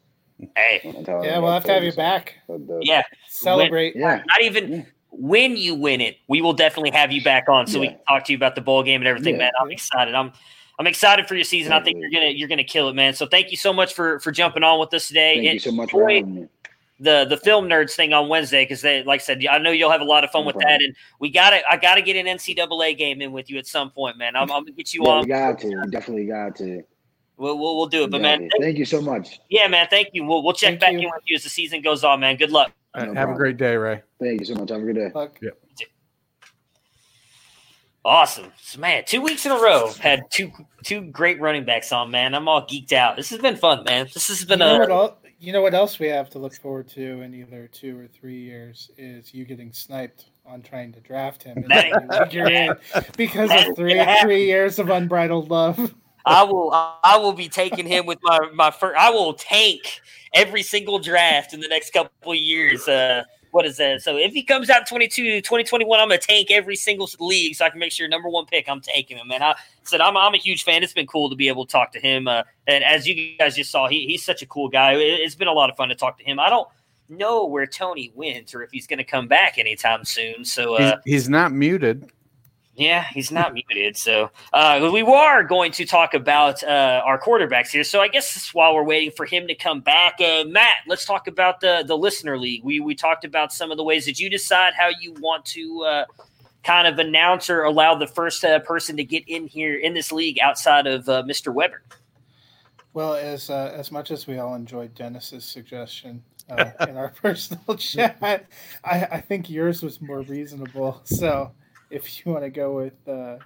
Hey, 0.56 0.80
yeah, 0.82 1.38
we'll 1.38 1.52
have 1.52 1.64
to 1.64 1.72
have 1.72 1.84
you 1.84 1.92
back. 1.92 2.34
The, 2.48 2.80
yeah, 2.82 3.02
celebrate. 3.28 3.94
yeah, 3.94 4.22
not 4.26 4.42
even. 4.42 4.72
Yeah. 4.72 4.82
When 5.14 5.58
you 5.58 5.74
win 5.74 6.00
it, 6.00 6.16
we 6.26 6.40
will 6.40 6.54
definitely 6.54 6.90
have 6.92 7.12
you 7.12 7.22
back 7.22 7.46
on 7.46 7.66
so 7.66 7.78
we 7.80 7.88
can 7.88 7.98
talk 8.08 8.24
to 8.24 8.32
you 8.32 8.36
about 8.36 8.54
the 8.54 8.62
bowl 8.62 8.82
game 8.82 9.02
and 9.02 9.06
everything, 9.08 9.34
Yeah. 9.34 9.40
man. 9.42 9.52
I'm 9.60 9.70
excited. 9.70 10.14
I'm 10.14 10.32
I'm 10.78 10.86
excited 10.86 11.28
for 11.28 11.34
your 11.34 11.44
season. 11.44 11.72
I 11.74 11.82
think 11.84 11.98
you're 12.00 12.10
gonna 12.10 12.30
you're 12.30 12.48
gonna 12.48 12.64
kill 12.64 12.88
it, 12.88 12.94
man. 12.94 13.12
So 13.12 13.26
thank 13.26 13.50
you 13.50 13.58
so 13.58 13.74
much 13.74 13.92
for 13.92 14.20
for 14.20 14.32
jumping 14.32 14.62
on 14.64 14.80
with 14.80 14.92
us 14.94 15.08
today. 15.08 15.34
Thank 15.34 15.46
And 15.46 15.54
you 15.54 15.60
so 15.60 15.70
much 15.72 15.90
for 15.90 16.08
having 16.08 16.34
me. 16.34 16.46
The 17.00 17.24
the 17.28 17.36
film 17.36 17.68
nerds 17.68 17.92
thing 17.94 18.12
on 18.12 18.28
Wednesday 18.28 18.64
because 18.64 18.80
they 18.82 19.02
like 19.02 19.20
I 19.20 19.24
said, 19.24 19.44
I 19.46 19.58
know 19.58 19.70
you'll 19.70 19.90
have 19.90 20.00
a 20.02 20.04
lot 20.04 20.24
of 20.24 20.30
fun 20.30 20.44
with 20.44 20.54
problem. 20.56 20.78
that. 20.78 20.84
And 20.84 20.94
we 21.18 21.30
gotta 21.30 21.60
I 21.68 21.76
gotta 21.76 22.02
get 22.02 22.16
an 22.16 22.26
NCAA 22.26 22.96
game 22.96 23.20
in 23.22 23.32
with 23.32 23.50
you 23.50 23.58
at 23.58 23.66
some 23.66 23.90
point, 23.90 24.16
man. 24.18 24.36
I'm, 24.36 24.42
I'm 24.52 24.62
gonna 24.64 24.72
get 24.72 24.94
you 24.94 25.02
Yeah, 25.04 25.10
on. 25.10 25.20
we 25.22 25.26
got 25.28 25.58
to. 25.60 25.68
We 25.68 25.90
definitely 25.90 26.26
got 26.26 26.54
to. 26.56 26.82
We'll, 27.38 27.58
we'll 27.58 27.76
we'll 27.78 27.86
do 27.88 28.04
it. 28.04 28.10
But 28.10 28.20
man, 28.20 28.38
thank- 28.40 28.52
thank 28.60 28.78
you 28.78 28.84
so 28.84 29.00
much. 29.00 29.40
yeah, 29.50 29.66
man, 29.66 29.88
thank 29.90 30.08
you. 30.12 30.24
We'll 30.24 30.42
we'll 30.44 30.52
check 30.52 30.70
Thank 30.78 30.80
back 30.80 30.92
you. 30.92 30.98
in 31.00 31.04
with 31.06 31.22
you 31.26 31.34
as 31.36 31.42
the 31.42 31.48
season 31.48 31.82
goes 31.82 32.04
on, 32.04 32.20
man. 32.20 32.36
Good 32.36 32.50
luck. 32.52 32.70
Uh, 32.94 33.06
No 33.06 33.14
have 33.14 33.30
a 33.30 33.34
great 33.34 33.56
day, 33.56 33.74
Ray. 33.76 34.02
Thank 34.20 34.40
you 34.40 34.46
so 34.46 34.54
much. 34.54 34.70
Have 34.70 34.82
a 34.82 34.84
good 34.84 34.96
day. 34.96 35.10
Look, 35.14 35.38
Awesome, 38.04 38.50
so, 38.60 38.80
man. 38.80 39.04
Two 39.06 39.20
weeks 39.20 39.46
in 39.46 39.52
a 39.52 39.56
row 39.56 39.92
had 39.92 40.24
two 40.30 40.50
two 40.84 41.02
great 41.12 41.40
running 41.40 41.64
backs 41.64 41.92
on. 41.92 42.10
Man, 42.10 42.34
I'm 42.34 42.48
all 42.48 42.66
geeked 42.66 42.92
out. 42.92 43.14
This 43.16 43.30
has 43.30 43.38
been 43.38 43.54
fun, 43.56 43.84
man. 43.84 44.08
This 44.12 44.26
has 44.26 44.44
been 44.44 44.58
know, 44.58 44.78
what 44.80 44.90
a 44.90 44.92
el- 44.92 45.18
you 45.42 45.52
know 45.52 45.60
what 45.60 45.74
else 45.74 45.98
we 45.98 46.06
have 46.06 46.30
to 46.30 46.38
look 46.38 46.54
forward 46.54 46.86
to 46.90 47.20
in 47.22 47.34
either 47.34 47.66
two 47.66 47.98
or 47.98 48.06
three 48.06 48.38
years 48.38 48.92
is 48.96 49.34
you 49.34 49.44
getting 49.44 49.72
sniped 49.72 50.26
on 50.46 50.62
trying 50.62 50.92
to 50.92 51.00
draft 51.00 51.42
him. 51.42 51.64
That- 51.68 52.32
You're 52.32 52.48
in 52.48 52.74
because 53.16 53.50
of 53.50 53.74
three 53.76 54.00
three 54.22 54.46
years 54.46 54.78
of 54.78 54.88
unbridled 54.88 55.50
love. 55.50 55.94
I 56.24 56.44
will 56.44 56.70
I 56.72 57.18
will 57.20 57.32
be 57.32 57.48
taking 57.48 57.86
him 57.88 58.06
with 58.06 58.18
my 58.22 58.38
my 58.54 58.70
first. 58.70 58.96
I 58.96 59.10
will 59.10 59.34
tank 59.34 60.00
every 60.32 60.62
single 60.62 61.00
draft 61.00 61.52
in 61.52 61.58
the 61.58 61.68
next 61.68 61.92
couple 61.92 62.30
of 62.32 62.38
years. 62.38 62.86
Uh, 62.86 63.24
what 63.52 63.66
is 63.66 63.76
that? 63.76 64.02
So 64.02 64.16
if 64.16 64.32
he 64.32 64.42
comes 64.42 64.70
out 64.70 64.88
22, 64.88 65.42
2021, 65.42 66.00
I'm 66.00 66.08
gonna 66.08 66.18
tank 66.18 66.50
every 66.50 66.74
single 66.74 67.08
league 67.20 67.54
so 67.54 67.66
I 67.66 67.70
can 67.70 67.78
make 67.78 67.92
sure 67.92 68.08
number 68.08 68.30
one 68.30 68.46
pick 68.46 68.66
I'm 68.66 68.80
taking 68.80 69.18
him. 69.18 69.30
And 69.30 69.44
I 69.44 69.54
said 69.84 70.00
I'm 70.00 70.16
I'm 70.16 70.34
a 70.34 70.38
huge 70.38 70.64
fan. 70.64 70.82
It's 70.82 70.94
been 70.94 71.06
cool 71.06 71.28
to 71.28 71.36
be 71.36 71.48
able 71.48 71.66
to 71.66 71.70
talk 71.70 71.92
to 71.92 72.00
him. 72.00 72.26
Uh, 72.26 72.44
and 72.66 72.82
as 72.82 73.06
you 73.06 73.36
guys 73.38 73.54
just 73.54 73.70
saw, 73.70 73.88
he, 73.88 74.06
he's 74.06 74.24
such 74.24 74.40
a 74.40 74.46
cool 74.46 74.70
guy. 74.70 74.94
It, 74.94 75.20
it's 75.20 75.34
been 75.34 75.48
a 75.48 75.52
lot 75.52 75.68
of 75.68 75.76
fun 75.76 75.90
to 75.90 75.94
talk 75.94 76.18
to 76.18 76.24
him. 76.24 76.40
I 76.40 76.48
don't 76.48 76.66
know 77.10 77.44
where 77.44 77.66
Tony 77.66 78.10
went 78.14 78.54
or 78.54 78.62
if 78.62 78.70
he's 78.70 78.86
gonna 78.86 79.04
come 79.04 79.28
back 79.28 79.58
anytime 79.58 80.06
soon. 80.06 80.46
So 80.46 80.74
uh, 80.76 80.96
He's, 81.04 81.14
he's 81.14 81.28
not 81.28 81.52
muted. 81.52 82.10
Yeah, 82.74 83.04
he's 83.12 83.30
not 83.30 83.52
muted. 83.52 83.96
So 83.96 84.30
uh, 84.52 84.90
we 84.92 85.02
are 85.02 85.44
going 85.44 85.72
to 85.72 85.84
talk 85.84 86.14
about 86.14 86.62
uh, 86.64 87.02
our 87.04 87.20
quarterbacks 87.20 87.68
here. 87.68 87.84
So 87.84 88.00
I 88.00 88.08
guess 88.08 88.52
while 88.54 88.74
we're 88.74 88.82
waiting 88.82 89.10
for 89.10 89.26
him 89.26 89.46
to 89.48 89.54
come 89.54 89.80
back, 89.80 90.20
uh, 90.20 90.44
Matt, 90.46 90.78
let's 90.86 91.04
talk 91.04 91.26
about 91.26 91.60
the 91.60 91.84
the 91.86 91.96
listener 91.96 92.38
league. 92.38 92.64
We 92.64 92.80
we 92.80 92.94
talked 92.94 93.24
about 93.24 93.52
some 93.52 93.70
of 93.70 93.76
the 93.76 93.84
ways 93.84 94.06
that 94.06 94.18
you 94.18 94.30
decide 94.30 94.72
how 94.74 94.88
you 95.00 95.12
want 95.20 95.44
to 95.46 95.84
uh, 95.84 96.04
kind 96.64 96.86
of 96.86 96.98
announce 96.98 97.50
or 97.50 97.64
allow 97.64 97.94
the 97.94 98.06
first 98.06 98.42
uh, 98.42 98.58
person 98.60 98.96
to 98.96 99.04
get 99.04 99.24
in 99.28 99.46
here 99.46 99.78
in 99.78 99.92
this 99.92 100.10
league 100.10 100.38
outside 100.40 100.86
of 100.86 101.06
uh, 101.10 101.22
Mr. 101.24 101.52
Weber. 101.52 101.82
Well, 102.94 103.14
as 103.14 103.50
as 103.50 103.92
much 103.92 104.10
as 104.10 104.26
we 104.26 104.38
all 104.38 104.54
enjoyed 104.54 104.94
Dennis's 104.94 105.44
suggestion 105.44 106.22
uh, 106.48 106.70
in 106.88 106.96
our 106.96 107.08
personal 107.22 107.76
chat, 107.76 108.16
I, 108.22 108.40
I 108.84 109.20
think 109.20 109.50
yours 109.50 109.82
was 109.82 110.00
more 110.00 110.22
reasonable. 110.22 111.02
So, 111.04 111.52
if 111.92 112.24
you 112.24 112.32
want 112.32 112.44
to 112.44 112.50
go 112.50 112.74
with, 112.74 112.94
uh, 113.06 113.36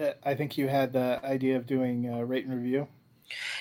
uh, 0.00 0.12
I 0.24 0.34
think 0.34 0.56
you 0.56 0.68
had 0.68 0.92
the 0.92 1.20
idea 1.24 1.56
of 1.56 1.66
doing 1.66 2.08
uh, 2.12 2.20
rate 2.20 2.46
and 2.46 2.54
review. 2.54 2.86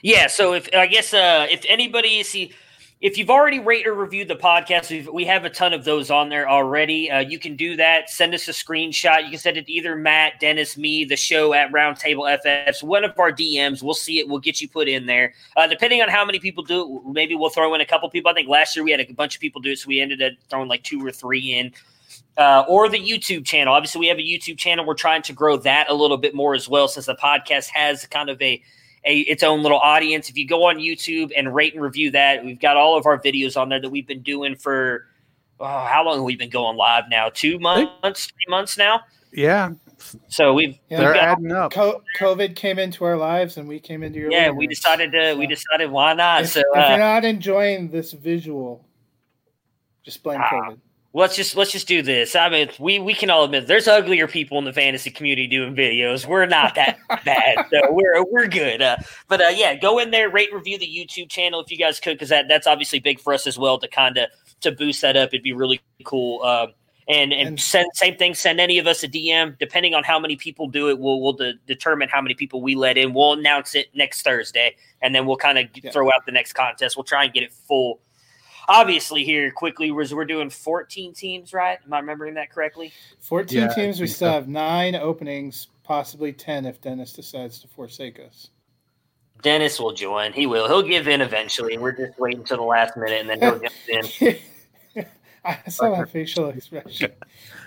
Yeah, 0.03 0.27
so 0.27 0.53
if 0.53 0.69
I 0.73 0.85
guess 0.85 1.13
uh, 1.13 1.47
if 1.49 1.65
anybody 1.67 2.21
see 2.21 2.53
if 3.01 3.17
you've 3.17 3.29
already 3.29 3.59
rated 3.59 3.87
or 3.87 3.93
reviewed 3.93 4.29
the 4.29 4.35
podcast, 4.35 4.89
we've, 4.89 5.07
we 5.09 5.25
have 5.25 5.43
a 5.43 5.49
ton 5.49 5.73
of 5.73 5.83
those 5.83 6.09
on 6.09 6.29
there 6.29 6.49
already. 6.49 7.11
Uh, 7.11 7.19
you 7.19 7.37
can 7.37 7.55
do 7.55 7.75
that. 7.75 8.09
Send 8.09 8.33
us 8.33 8.47
a 8.47 8.51
screenshot. 8.51 9.23
You 9.23 9.31
can 9.31 9.39
send 9.39 9.57
it 9.57 9.65
to 9.65 9.71
either 9.71 9.95
Matt, 9.95 10.39
Dennis, 10.39 10.77
me, 10.77 11.03
the 11.03 11.17
show 11.17 11.53
at 11.53 11.71
Roundtable 11.71 12.39
FFs, 12.43 12.81
one 12.81 13.03
of 13.03 13.17
our 13.19 13.31
DMs. 13.31 13.83
We'll 13.83 13.93
see 13.93 14.19
it. 14.19 14.27
We'll 14.27 14.39
get 14.39 14.61
you 14.61 14.69
put 14.69 14.87
in 14.87 15.05
there. 15.05 15.33
Uh, 15.57 15.67
depending 15.67 16.01
on 16.01 16.09
how 16.09 16.23
many 16.23 16.39
people 16.39 16.63
do 16.63 17.01
it, 17.05 17.11
maybe 17.11 17.35
we'll 17.35 17.49
throw 17.49 17.73
in 17.75 17.81
a 17.81 17.85
couple 17.85 18.09
people. 18.09 18.31
I 18.31 18.33
think 18.33 18.47
last 18.47 18.75
year 18.75 18.85
we 18.85 18.91
had 18.91 19.01
a 19.01 19.13
bunch 19.13 19.35
of 19.35 19.41
people 19.41 19.61
do 19.61 19.71
it, 19.71 19.79
so 19.79 19.87
we 19.87 19.99
ended 19.99 20.23
up 20.23 20.33
throwing 20.49 20.69
like 20.69 20.83
two 20.83 21.05
or 21.05 21.11
three 21.11 21.53
in. 21.53 21.73
Uh, 22.37 22.65
or 22.67 22.89
the 22.89 22.99
YouTube 22.99 23.45
channel. 23.45 23.73
Obviously, 23.73 23.99
we 23.99 24.07
have 24.07 24.17
a 24.17 24.21
YouTube 24.21 24.57
channel. 24.57 24.85
We're 24.85 24.93
trying 24.93 25.21
to 25.21 25.31
grow 25.33 25.55
that 25.57 25.89
a 25.89 25.93
little 25.93 26.17
bit 26.17 26.35
more 26.35 26.53
as 26.53 26.67
well, 26.67 26.87
since 26.89 27.05
the 27.05 27.15
podcast 27.15 27.69
has 27.69 28.05
kind 28.07 28.29
of 28.29 28.41
a 28.41 28.61
a 29.05 29.19
its 29.19 29.41
own 29.43 29.61
little 29.63 29.79
audience. 29.79 30.29
If 30.29 30.37
you 30.37 30.45
go 30.47 30.65
on 30.65 30.77
YouTube 30.77 31.31
and 31.37 31.53
rate 31.55 31.73
and 31.73 31.81
review 31.81 32.11
that, 32.11 32.43
we've 32.43 32.59
got 32.59 32.75
all 32.75 32.97
of 32.97 33.05
our 33.05 33.17
videos 33.21 33.55
on 33.59 33.69
there 33.69 33.79
that 33.79 33.89
we've 33.89 34.07
been 34.07 34.21
doing 34.21 34.55
for 34.57 35.05
oh, 35.61 35.65
how 35.85 36.03
long 36.03 36.15
have 36.17 36.23
we 36.25 36.35
been 36.35 36.49
going 36.49 36.75
live 36.75 37.05
now? 37.09 37.29
Two 37.33 37.57
months, 37.59 38.25
three 38.25 38.49
months 38.49 38.77
now. 38.77 38.99
Yeah, 39.31 39.71
So 40.27 40.53
we've, 40.53 40.77
Yeah. 40.89 40.97
they're 40.99 41.07
we've 41.11 41.15
got, 41.15 41.23
adding 41.23 41.51
up. 41.51 41.71
Co- 41.71 42.01
COVID 42.17 42.55
came 42.55 42.79
into 42.79 43.03
our 43.05 43.15
lives, 43.17 43.57
and 43.57 43.67
we 43.67 43.79
came 43.79 44.01
into 44.03 44.19
your. 44.19 44.31
yeah, 44.31 44.43
living 44.47 44.55
we 44.57 44.67
decided 44.67 45.11
to 45.13 45.35
we 45.35 45.45
decided 45.47 45.89
why 45.91 46.13
not. 46.13 46.43
If, 46.43 46.49
so 46.51 46.59
if 46.73 46.77
uh, 46.77 46.87
you're 46.89 46.97
not 46.99 47.23
enjoying 47.25 47.89
this 47.91 48.11
visual, 48.11 48.85
just 50.03 50.21
blame 50.23 50.41
Ah. 50.41 50.49
COVID. 50.51 50.79
Let's 51.15 51.35
just 51.35 51.55
let's 51.55 51.71
just 51.71 51.87
do 51.87 52.01
this. 52.01 52.35
I 52.35 52.49
mean, 52.49 52.69
we 52.77 52.99
we 52.99 53.13
can 53.13 53.29
all 53.29 53.45
admit 53.45 53.67
there's 53.67 53.87
uglier 53.87 54.27
people 54.27 54.57
in 54.59 54.65
the 54.65 54.73
fantasy 54.73 55.09
community 55.09 55.47
doing 55.47 55.73
videos. 55.75 56.27
We're 56.27 56.45
not 56.45 56.75
that 56.75 56.99
bad, 57.25 57.65
so 57.71 57.79
we're 57.91 58.23
we're 58.25 58.47
good. 58.47 58.81
Uh, 58.81 58.97
but 59.27 59.41
uh, 59.41 59.47
yeah, 59.55 59.75
go 59.75 59.97
in 59.99 60.11
there, 60.11 60.29
rate, 60.29 60.53
review 60.53 60.77
the 60.77 60.85
YouTube 60.87 61.29
channel 61.29 61.61
if 61.61 61.71
you 61.71 61.77
guys 61.77 61.99
could, 61.99 62.13
because 62.15 62.29
that 62.29 62.47
that's 62.49 62.67
obviously 62.67 62.99
big 62.99 63.19
for 63.19 63.33
us 63.33 63.47
as 63.47 63.57
well 63.57 63.79
to 63.79 63.87
kind 63.87 64.17
of 64.17 64.29
to 64.61 64.71
boost 64.71 65.01
that 65.01 65.15
up. 65.15 65.29
It'd 65.29 65.41
be 65.43 65.53
really 65.53 65.79
cool. 66.03 66.43
Um, 66.43 66.73
and 67.07 67.31
and, 67.31 67.49
And- 67.49 67.59
send 67.59 67.87
same 67.93 68.17
thing. 68.17 68.33
Send 68.33 68.59
any 68.59 68.77
of 68.79 68.87
us 68.87 69.03
a 69.03 69.07
DM. 69.07 69.57
Depending 69.57 69.93
on 69.93 70.03
how 70.03 70.19
many 70.19 70.35
people 70.35 70.67
do 70.67 70.89
it, 70.89 70.99
we'll 70.99 71.21
we'll 71.21 71.33
de- 71.33 71.53
determine 71.65 72.09
how 72.09 72.21
many 72.21 72.33
people 72.33 72.61
we 72.61 72.75
let 72.75 72.97
in. 72.97 73.13
We'll 73.13 73.33
announce 73.33 73.73
it 73.75 73.87
next 73.95 74.23
Thursday, 74.23 74.75
and 75.01 75.15
then 75.15 75.25
we'll 75.25 75.37
kind 75.37 75.57
of 75.57 75.65
Yeah. 75.81 75.91
throw 75.91 76.07
out 76.07 76.25
the 76.25 76.31
next 76.31 76.53
contest. 76.53 76.97
We'll 76.97 77.03
try 77.03 77.23
and 77.23 77.33
get 77.33 77.43
it 77.43 77.53
full 77.53 78.01
obviously 78.67 79.23
here 79.23 79.51
quickly 79.51 79.91
was 79.91 80.13
we're 80.13 80.25
doing 80.25 80.49
14 80.49 81.13
teams 81.13 81.53
right 81.53 81.79
am 81.85 81.93
i 81.93 81.99
remembering 81.99 82.33
that 82.35 82.49
correctly 82.51 82.91
14 83.21 83.57
Yeah, 83.57 83.67
teams. 83.73 83.99
We 83.99 84.07
still 84.07 84.29
so. 84.29 84.33
have 84.33 84.47
nine 84.47 84.95
openings, 84.95 85.67
possibly 85.83 86.33
10 86.33 86.65
if 86.65 86.81
Dennis 86.81 87.13
decides 87.13 87.59
to 87.61 87.67
forsake 87.67 88.19
us. 88.19 88.49
dennis 89.41 89.79
will 89.79 89.93
join 89.93 90.33
he 90.33 90.45
will 90.47 90.67
he'll 90.67 90.81
give 90.81 91.07
in 91.07 91.21
eventually 91.21 91.77
we're 91.77 91.91
just 91.91 92.17
waiting 92.19 92.39
until 92.41 92.57
the 92.57 92.63
last 92.63 92.95
minute 92.97 93.21
and 93.21 93.29
then 93.29 93.39
he'll 93.41 93.59
jump 93.59 93.73
in 94.23 95.05
I 95.47 95.59
saw 95.69 95.95
that 95.95 96.09
facial 96.09 96.49
expression. 96.49 97.11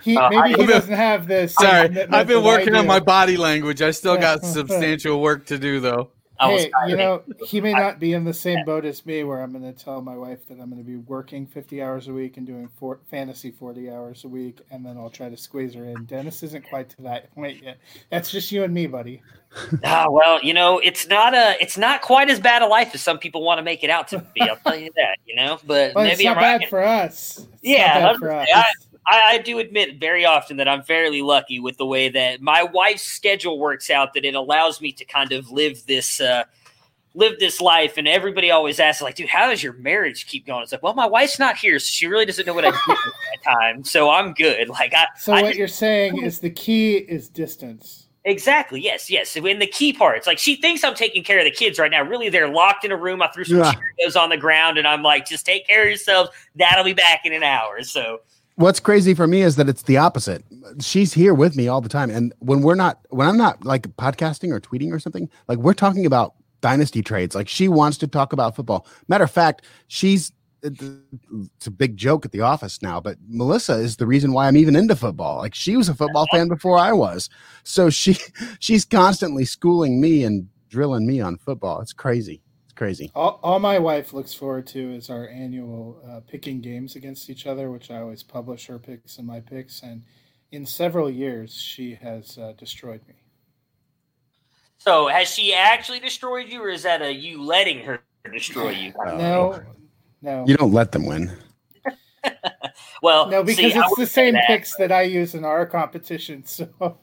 He, 0.03 0.17
Uh, 0.17 0.29
maybe 0.31 0.43
I- 0.55 0.57
he 0.59 0.67
doesn't 0.67 0.93
have 0.93 1.29
this. 1.29 1.55
Sorry, 1.55 1.89
I've 2.11 2.27
been 2.27 2.43
working 2.43 2.75
on 2.75 2.89
my 2.89 2.99
body 2.99 3.37
language. 3.37 3.83
I 3.83 3.93
still 3.93 4.17
got 4.17 4.45
substantial 4.45 5.21
work 5.21 5.47
to 5.47 5.59
do, 5.61 5.79
though. 5.79 6.11
I 6.41 6.51
Hey, 6.51 6.71
you 6.89 6.97
know, 6.97 7.23
he 7.45 7.61
may 7.61 7.73
not 7.73 7.99
be 7.99 8.13
in 8.13 8.25
the 8.25 8.33
same 8.33 8.65
boat 8.65 8.85
as 8.85 9.05
me, 9.05 9.25
where 9.25 9.41
I'm 9.41 9.51
going 9.51 9.65
to 9.73 9.85
tell 9.85 10.01
my 10.01 10.17
wife 10.17 10.47
that 10.49 10.61
I'm 10.61 10.71
going 10.71 10.83
to 10.83 10.89
be 10.89 10.97
working 10.97 11.47
50 11.47 11.83
hours 11.83 12.09
a 12.09 12.13
week 12.13 12.37
and 12.37 12.47
doing 12.47 12.69
four, 12.77 13.01
fantasy 13.11 13.51
40 13.51 13.91
hours 13.91 14.25
a 14.25 14.29
week, 14.29 14.61
and 14.71 14.85
then 14.87 14.97
I'll 14.97 15.11
try 15.11 15.29
to 15.29 15.37
squeeze 15.37 15.75
her 15.75 15.85
in. 15.85 16.05
Dennis 16.05 16.43
isn't 16.43 16.69
quite 16.69 16.91
to 16.91 17.03
that 17.03 17.35
point 17.35 17.63
yet. 17.63 17.79
That's 18.11 18.31
just 18.31 18.53
you 18.53 18.63
and 18.63 18.73
me, 18.73 18.87
buddy. 18.87 19.23
ah, 19.85 20.07
well 20.11 20.39
you 20.43 20.53
know 20.53 20.79
it's 20.79 21.09
not 21.09 21.33
a 21.33 21.57
it's 21.59 21.79
not 21.79 22.03
quite 22.03 22.29
as 22.29 22.39
bad 22.39 22.61
a 22.61 22.67
life 22.67 22.91
as 22.95 23.01
some 23.01 23.19
people 23.19 23.43
want 23.43 23.57
to 23.57 23.63
make 23.63 23.83
it 23.83 23.89
out 23.89 24.07
to 24.07 24.19
be 24.35 24.43
i'll 24.43 24.57
tell 24.57 24.77
you 24.77 24.91
that 24.95 25.17
you 25.25 25.35
know 25.35 25.59
but 25.67 25.95
Well, 25.95 26.05
it's 26.05 26.19
maybe 26.19 26.25
not 26.25 26.37
i'm 26.37 26.43
bad 26.43 26.61
right 26.61 26.69
for 26.69 26.83
us. 26.83 27.39
It's 27.39 27.63
Yeah, 27.63 28.15
for 28.19 28.31
us. 28.31 28.47
I- 28.55 28.73
I, 29.09 29.23
I 29.35 29.39
do 29.39 29.59
admit 29.59 29.99
very 29.99 30.25
often 30.25 30.57
that 30.59 30.69
I'm 30.69 30.83
fairly 30.83 31.23
lucky 31.23 31.61
with 31.61 31.77
the 31.79 31.87
way 31.87 32.09
that 32.11 32.41
my 32.43 32.63
wife's 32.63 33.03
schedule 33.03 33.59
works 33.59 33.91
out. 33.91 34.15
That 34.15 34.25
it 34.25 34.35
allows 34.35 34.81
me 34.81 34.93
to 34.93 35.05
kind 35.05 35.33
of 35.33 35.51
live 35.51 35.85
this 35.87 36.21
uh, 36.21 36.45
live 37.15 37.39
this 37.39 37.61
life. 37.61 37.97
And 37.97 38.07
everybody 38.07 38.51
always 38.51 38.79
asks, 38.79 39.01
like, 39.03 39.15
dude, 39.15 39.29
how 39.29 39.49
does 39.49 39.63
your 39.63 39.73
marriage 39.75 40.27
keep 40.27 40.47
going? 40.47 40.63
It's 40.63 40.73
like, 40.73 40.83
well, 40.83 40.95
my 40.95 41.07
wife's 41.07 41.39
not 41.39 41.57
here, 41.57 41.79
so 41.79 41.91
she 41.91 42.07
really 42.07 42.27
doesn't 42.27 42.47
know 42.47 42.55
what 42.55 42.65
I 42.65 42.71
do 42.71 42.77
at 42.77 42.97
that 42.97 43.43
time. 43.61 43.83
So 43.85 44.11
I'm 44.11 44.35
good. 44.35 44.69
Like, 44.69 44.93
I, 44.95 45.07
So 45.19 45.33
I 45.33 45.43
what 45.43 45.49
just- 45.49 45.59
you're 45.59 45.69
saying 45.69 46.23
is 46.23 46.39
the 46.41 46.51
key 46.51 46.97
is 46.99 47.29
distance. 47.29 48.09
exactly, 48.25 48.81
yes, 48.81 49.09
yes. 49.11 49.35
In 49.37 49.59
the 49.59 49.67
key 49.67 49.93
parts, 49.95 50.27
like 50.27 50.39
she 50.39 50.57
thinks 50.57 50.85
I'm 50.85 50.95
taking 50.95 51.25
care 51.25 51.39
of 51.39 51.45
the 51.45 51.51
kids 51.51 51.79
right 51.79 51.91
now. 51.91 52.03
Really, 52.03 52.29
they're 52.29 52.49
locked 52.49 52.85
in 52.85 52.93
a 52.93 52.97
room. 52.97 53.23
I 53.23 53.29
threw 53.29 53.45
some 53.45 53.59
Yeah. 53.59 53.73
Cheerios 54.07 54.21
on 54.21 54.29
the 54.29 54.37
ground, 54.37 54.77
and 54.77 54.87
I'm 54.87 55.03
like, 55.03 55.27
just 55.27 55.47
take 55.47 55.67
care 55.67 55.83
of 55.83 55.89
yourselves. 55.89 56.31
That'll 56.57 56.85
be 56.85 56.93
back 56.95 57.23
in 57.25 57.33
an 57.33 57.43
hour. 57.43 57.83
So. 57.83 58.21
What's 58.59 58.81
crazy 58.81 59.15
for 59.15 59.29
me 59.29 59.43
is 59.43 59.55
that 59.55 59.69
it's 59.69 59.85
the 59.85 59.99
opposite. 59.99 60.45
She's 60.81 61.13
here 61.13 61.33
with 61.33 61.55
me 61.55 61.69
all 61.69 61.81
the 61.81 61.89
time, 61.89 62.11
and 62.11 62.35
when 62.41 62.61
we're 62.61 62.75
not, 62.75 62.99
when 63.11 63.29
I'm 63.29 63.37
not 63.37 63.65
like 63.65 63.83
podcasting 63.97 64.51
or 64.51 64.59
tweeting 64.59 64.93
or 64.93 64.99
something, 64.99 65.31
like 65.47 65.59
we're 65.59 65.75
talking 65.75 66.05
about 66.05 66.35
dynasty 66.61 67.01
trades. 67.01 67.37
Like 67.37 67.47
she 67.47 67.69
wants 67.69 67.99
to 67.99 68.09
talk 68.09 68.33
about 68.33 68.57
football. 68.57 68.85
Matter 69.07 69.23
of 69.23 69.31
fact, 69.31 69.65
she's 69.87 70.33
it's 70.65 71.69
a 71.69 71.71
big 71.71 71.97
joke 71.97 72.25
at 72.25 72.33
the 72.33 72.41
office 72.41 72.83
now, 72.83 72.99
but 72.99 73.17
Melissa 73.29 73.75
is 73.75 73.99
the 73.99 74.09
reason 74.09 74.33
why 74.33 74.49
I'm 74.49 74.57
even 74.57 74.75
into 74.75 74.97
football. 74.97 75.39
Like 75.39 75.55
she 75.55 75.77
was 75.77 75.89
a 75.89 75.95
football 75.95 76.27
fan 76.33 76.49
before 76.49 76.79
I 76.79 76.91
was, 76.91 77.31
so 77.63 77.91
she 77.91 78.17
she's 78.59 78.85
constantly 78.85 79.45
schooling 79.45 80.01
me 80.01 80.25
and 80.25 80.49
drilling 80.69 81.07
me 81.07 81.21
on 81.21 81.37
football. 81.37 81.81
It's 81.81 81.93
crazy. 81.93 82.43
It's 82.79 82.99
crazy. 82.99 83.11
All, 83.13 83.41
all 83.43 83.59
my 83.59 83.81
wife 83.81 84.13
looks 84.13 84.33
forward 84.33 84.69
to 84.69 84.95
is 84.95 85.11
our 85.11 85.27
annual 85.27 86.01
uh, 86.09 86.21
picking 86.29 86.61
games 86.61 86.95
against 86.95 87.29
each 87.29 87.45
other, 87.45 87.73
which 87.73 87.91
I 87.91 87.99
always 87.99 88.23
publish 88.23 88.69
her 88.69 88.79
picks 88.79 89.19
and 89.19 89.27
my 89.27 89.41
picks. 89.41 89.83
And 89.83 90.05
in 90.53 90.65
several 90.65 91.11
years, 91.11 91.61
she 91.61 91.97
has 91.97 92.39
uh, 92.39 92.53
destroyed 92.57 93.01
me. 93.09 93.15
So 94.79 95.09
has 95.09 95.35
she 95.35 95.53
actually 95.53 95.99
destroyed 95.99 96.49
you, 96.49 96.63
or 96.63 96.69
is 96.69 96.85
that 96.85 97.03
a 97.03 97.13
you 97.13 97.43
letting 97.43 97.81
her 97.81 97.99
destroy 98.33 98.71
you? 98.71 98.93
No, 99.07 99.61
no. 100.23 100.45
You 100.47 100.57
don't 100.57 100.73
let 100.73 100.93
them 100.93 101.05
win. 101.05 101.37
well, 103.03 103.29
No, 103.29 103.43
because 103.43 103.73
see, 103.73 103.77
it's 103.77 103.97
the 103.97 104.07
same 104.07 104.35
that, 104.35 104.45
picks 104.47 104.77
that 104.77 104.93
I 104.93 105.03
use 105.03 105.35
in 105.35 105.45
our 105.45 105.67
competition, 105.67 106.45
so 106.47 106.99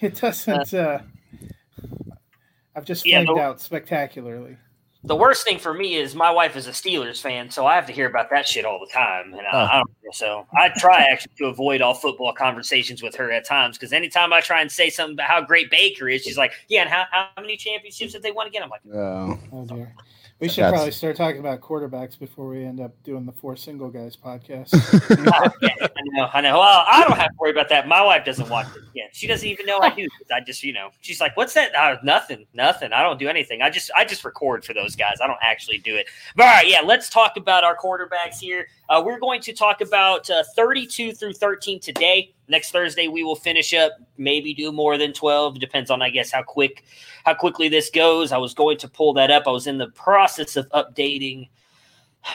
it 0.00 0.16
doesn't. 0.20 0.74
Uh, 0.74 0.98
I've 2.74 2.84
just 2.84 3.06
Yeah, 3.06 3.22
flamed 3.22 3.36
but- 3.36 3.42
out 3.42 3.60
spectacularly. 3.60 4.56
The 5.04 5.16
worst 5.16 5.44
thing 5.44 5.58
for 5.58 5.74
me 5.74 5.96
is 5.96 6.14
my 6.14 6.30
wife 6.30 6.56
is 6.56 6.68
a 6.68 6.70
Steelers 6.70 7.20
fan, 7.20 7.50
so 7.50 7.66
I 7.66 7.74
have 7.74 7.86
to 7.86 7.92
hear 7.92 8.06
about 8.06 8.30
that 8.30 8.46
shit 8.46 8.64
all 8.64 8.78
the 8.78 8.86
time, 8.92 9.34
and 9.34 9.46
I, 9.46 9.64
I 9.64 9.76
don't. 9.78 10.14
So 10.14 10.46
I 10.56 10.68
try 10.76 11.06
actually 11.10 11.32
to 11.38 11.46
avoid 11.46 11.80
all 11.80 11.94
football 11.94 12.32
conversations 12.32 13.02
with 13.02 13.16
her 13.16 13.32
at 13.32 13.44
times 13.44 13.78
because 13.78 13.92
anytime 13.92 14.32
I 14.32 14.40
try 14.40 14.60
and 14.60 14.70
say 14.70 14.90
something 14.90 15.14
about 15.14 15.26
how 15.28 15.40
great 15.40 15.70
Baker 15.70 16.08
is, 16.08 16.22
she's 16.22 16.38
like, 16.38 16.52
"Yeah, 16.68 16.82
and 16.82 16.90
how, 16.90 17.06
how 17.10 17.28
many 17.40 17.56
championships 17.56 18.12
did 18.12 18.22
they 18.22 18.30
won 18.30 18.46
again?" 18.46 18.62
I'm 18.62 18.70
like, 18.70 18.82
Oh, 18.94 19.38
Oh 19.52 19.64
dear. 19.64 19.92
We 20.42 20.48
should 20.48 20.64
That's- 20.64 20.72
probably 20.80 20.90
start 20.90 21.14
talking 21.14 21.38
about 21.38 21.60
quarterbacks 21.60 22.18
before 22.18 22.48
we 22.48 22.64
end 22.64 22.80
up 22.80 22.90
doing 23.04 23.24
the 23.26 23.30
four 23.32 23.54
single 23.54 23.88
guys 23.90 24.16
podcast. 24.16 24.70
"Oh, 25.32 25.50
I 25.62 25.90
know, 26.06 26.28
I 26.34 26.40
know. 26.40 26.58
Well, 26.58 26.84
I 26.88 27.04
don't 27.06 27.16
have 27.16 27.28
to 27.28 27.34
worry 27.38 27.52
about 27.52 27.68
that. 27.68 27.86
My 27.86 28.02
wife 28.04 28.24
doesn't 28.24 28.48
watch 28.48 28.66
it. 28.74 28.82
Yeah, 28.92 29.04
she 29.12 29.28
doesn't 29.28 29.48
even 29.48 29.66
know 29.66 29.78
I 29.78 29.90
do. 29.94 30.02
'cause 30.08 30.26
I 30.34 30.40
just, 30.40 30.64
you 30.64 30.72
know, 30.72 30.90
she's 31.00 31.20
like, 31.20 31.36
"What's 31.36 31.54
that?" 31.54 31.72
Uh, 31.76 31.96
nothing, 32.02 32.44
nothing. 32.54 32.92
I 32.92 33.04
don't 33.04 33.20
do 33.20 33.28
anything. 33.28 33.62
I 33.62 33.70
just, 33.70 33.92
I 33.94 34.04
just 34.04 34.24
record 34.24 34.64
for 34.64 34.74
those 34.74 34.96
guys. 34.96 35.18
I 35.22 35.28
don't 35.28 35.38
actually 35.42 35.78
do 35.78 35.94
it. 35.94 36.06
But 36.34 36.46
all 36.46 36.52
right, 36.54 36.68
yeah, 36.68 36.80
let's 36.84 37.08
talk 37.08 37.36
about 37.36 37.62
our 37.62 37.76
quarterbacks 37.76 38.40
here. 38.40 38.66
Uh, 38.92 39.00
we're 39.02 39.18
going 39.18 39.40
to 39.40 39.54
talk 39.54 39.80
about 39.80 40.28
uh, 40.28 40.42
32 40.54 41.12
through 41.12 41.32
13 41.32 41.80
today. 41.80 42.34
Next 42.46 42.72
Thursday, 42.72 43.08
we 43.08 43.22
will 43.22 43.34
finish 43.34 43.72
up. 43.72 43.92
Maybe 44.18 44.52
do 44.52 44.70
more 44.70 44.98
than 44.98 45.14
12. 45.14 45.58
Depends 45.58 45.90
on, 45.90 46.02
I 46.02 46.10
guess, 46.10 46.30
how 46.30 46.42
quick, 46.42 46.84
how 47.24 47.32
quickly 47.32 47.70
this 47.70 47.88
goes. 47.88 48.32
I 48.32 48.36
was 48.36 48.52
going 48.52 48.76
to 48.76 48.88
pull 48.88 49.14
that 49.14 49.30
up. 49.30 49.44
I 49.46 49.50
was 49.50 49.66
in 49.66 49.78
the 49.78 49.86
process 49.92 50.56
of 50.56 50.68
updating 50.72 51.48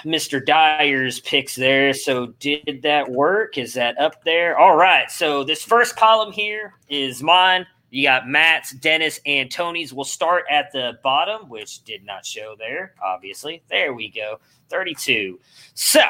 Mr. 0.03 0.43
Dyer's 0.43 1.19
picks 1.19 1.55
there. 1.55 1.93
So 1.93 2.33
did 2.39 2.79
that 2.81 3.07
work? 3.07 3.59
Is 3.59 3.75
that 3.75 3.95
up 3.99 4.23
there? 4.23 4.57
All 4.57 4.75
right. 4.75 5.11
So 5.11 5.43
this 5.43 5.61
first 5.61 5.95
column 5.95 6.31
here 6.31 6.73
is 6.89 7.21
mine. 7.21 7.67
You 7.91 8.03
got 8.03 8.27
Matt's, 8.27 8.71
Dennis, 8.71 9.19
and 9.27 9.51
Tony's. 9.51 9.93
We'll 9.93 10.05
start 10.05 10.45
at 10.49 10.71
the 10.71 10.97
bottom, 11.03 11.49
which 11.49 11.83
did 11.83 12.03
not 12.03 12.25
show 12.25 12.55
there, 12.57 12.95
obviously. 13.01 13.61
There 13.69 13.93
we 13.93 14.09
go. 14.09 14.39
32. 14.69 15.39
So 15.73 16.01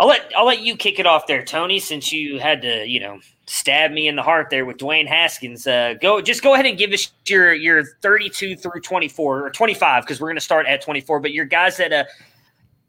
I'll 0.00 0.08
let 0.08 0.32
I'll 0.36 0.46
let 0.46 0.60
you 0.62 0.76
kick 0.76 0.98
it 0.98 1.06
off 1.06 1.26
there, 1.26 1.44
Tony, 1.44 1.78
since 1.78 2.12
you 2.12 2.38
had 2.38 2.62
to, 2.62 2.86
you 2.86 2.98
know, 2.98 3.20
stab 3.46 3.92
me 3.92 4.08
in 4.08 4.16
the 4.16 4.22
heart 4.22 4.48
there 4.50 4.64
with 4.64 4.78
Dwayne 4.78 5.06
Haskins. 5.06 5.66
Uh, 5.66 5.94
go 6.00 6.20
just 6.20 6.42
go 6.42 6.54
ahead 6.54 6.66
and 6.66 6.76
give 6.76 6.92
us 6.92 7.12
your 7.26 7.52
your 7.54 7.84
32 8.02 8.56
through 8.56 8.80
24 8.80 9.46
or 9.46 9.50
25 9.50 10.02
because 10.02 10.20
we're 10.20 10.28
going 10.28 10.36
to 10.36 10.40
start 10.40 10.66
at 10.66 10.82
24. 10.82 11.20
But 11.20 11.32
your 11.32 11.44
guys 11.44 11.76
that 11.76 11.92
uh, 11.92 12.04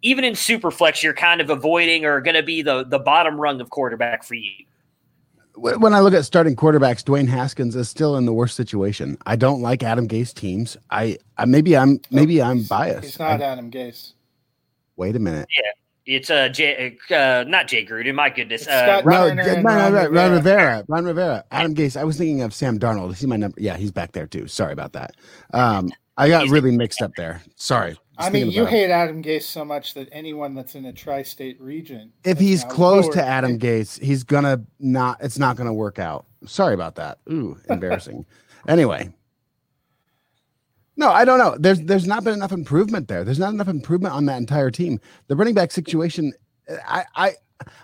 even 0.01 0.23
in 0.23 0.33
Superflex, 0.33 1.03
you're 1.03 1.13
kind 1.13 1.41
of 1.41 1.49
avoiding 1.49 2.05
or 2.05 2.21
going 2.21 2.35
to 2.35 2.43
be 2.43 2.61
the 2.61 2.83
the 2.83 2.99
bottom 2.99 3.39
rung 3.39 3.61
of 3.61 3.69
quarterback 3.69 4.23
for 4.23 4.35
you. 4.35 4.51
When 5.55 5.93
I 5.93 5.99
look 5.99 6.15
at 6.15 6.25
starting 6.25 6.55
quarterbacks, 6.55 7.03
Dwayne 7.03 7.27
Haskins 7.27 7.75
is 7.75 7.87
still 7.87 8.17
in 8.17 8.25
the 8.25 8.33
worst 8.33 8.55
situation. 8.55 9.19
I 9.27 9.35
don't 9.35 9.61
like 9.61 9.83
Adam 9.83 10.07
Gase 10.07 10.33
teams. 10.33 10.77
I, 10.89 11.19
I 11.37 11.45
maybe 11.45 11.77
I'm 11.77 11.99
maybe 12.09 12.41
I'm 12.41 12.63
biased. 12.63 13.03
He's 13.03 13.19
not 13.19 13.39
I- 13.39 13.45
Adam 13.45 13.69
Gase. 13.69 14.13
wait 14.95 15.15
a 15.15 15.19
minute. 15.19 15.47
It's 16.05 16.29
uh, 16.29 16.49
Jay, 16.49 16.97
uh 17.11 17.45
not 17.47 17.67
Jay 17.67 17.85
Gruden. 17.85 18.15
My 18.15 18.29
goodness, 18.29 18.67
uh, 18.67 19.01
Scott 19.01 19.05
No, 19.05 19.11
Reiner 19.11 19.35
no, 19.37 19.43
no, 19.43 19.61
Ron 19.63 19.63
no, 19.93 20.09
Ron 20.09 20.31
Rivera. 20.31 20.31
Rivera. 20.31 20.85
Ron 20.89 21.05
Rivera. 21.05 21.43
Adam 21.51 21.73
Gase. 21.75 21.95
I 21.95 22.03
was 22.03 22.17
thinking 22.17 22.41
of 22.41 22.53
Sam 22.53 22.77
Darnold. 22.77 23.15
See 23.15 23.25
my 23.27 23.37
number? 23.37 23.55
Yeah, 23.59 23.77
he's 23.77 23.91
back 23.91 24.11
there 24.11 24.27
too. 24.27 24.47
Sorry 24.47 24.73
about 24.73 24.93
that. 24.93 25.15
Um, 25.53 25.89
I 26.17 26.27
got 26.27 26.41
He's- 26.41 26.51
really 26.51 26.75
mixed 26.75 27.01
up 27.01 27.11
there. 27.15 27.41
Sorry. 27.55 27.97
I 28.17 28.29
mean, 28.29 28.51
you 28.51 28.61
about 28.61 28.73
it. 28.73 28.77
hate 28.77 28.91
Adam 28.91 29.23
Gase 29.23 29.41
so 29.43 29.65
much 29.65 29.95
that 29.95 30.07
anyone 30.11 30.53
that's 30.53 30.75
in 30.75 30.85
a 30.85 30.93
tri-state 30.93 31.59
region, 31.59 32.11
if 32.23 32.37
he's 32.37 32.63
close 32.65 33.05
lower. 33.05 33.13
to 33.13 33.23
Adam 33.25 33.57
Gase, 33.57 33.99
he's 33.99 34.23
gonna 34.23 34.61
not. 34.79 35.17
It's 35.21 35.39
not 35.39 35.55
gonna 35.57 35.73
work 35.73 35.97
out. 35.97 36.25
Sorry 36.45 36.75
about 36.75 36.93
that. 36.95 37.17
Ooh, 37.31 37.57
embarrassing. 37.69 38.25
anyway, 38.67 39.11
no, 40.95 41.10
I 41.10 41.25
don't 41.25 41.39
know. 41.39 41.56
There's 41.60 41.82
there's 41.82 42.08
not 42.08 42.23
been 42.23 42.34
enough 42.34 42.51
improvement 42.51 43.08
there. 43.08 43.23
There's 43.23 43.39
not 43.39 43.53
enough 43.53 43.67
improvement 43.67 44.13
on 44.13 44.25
that 44.25 44.38
entire 44.38 44.71
team. 44.71 44.99
The 45.27 45.36
running 45.36 45.53
back 45.53 45.71
situation, 45.71 46.34
I 46.88 47.06
I 47.15 47.34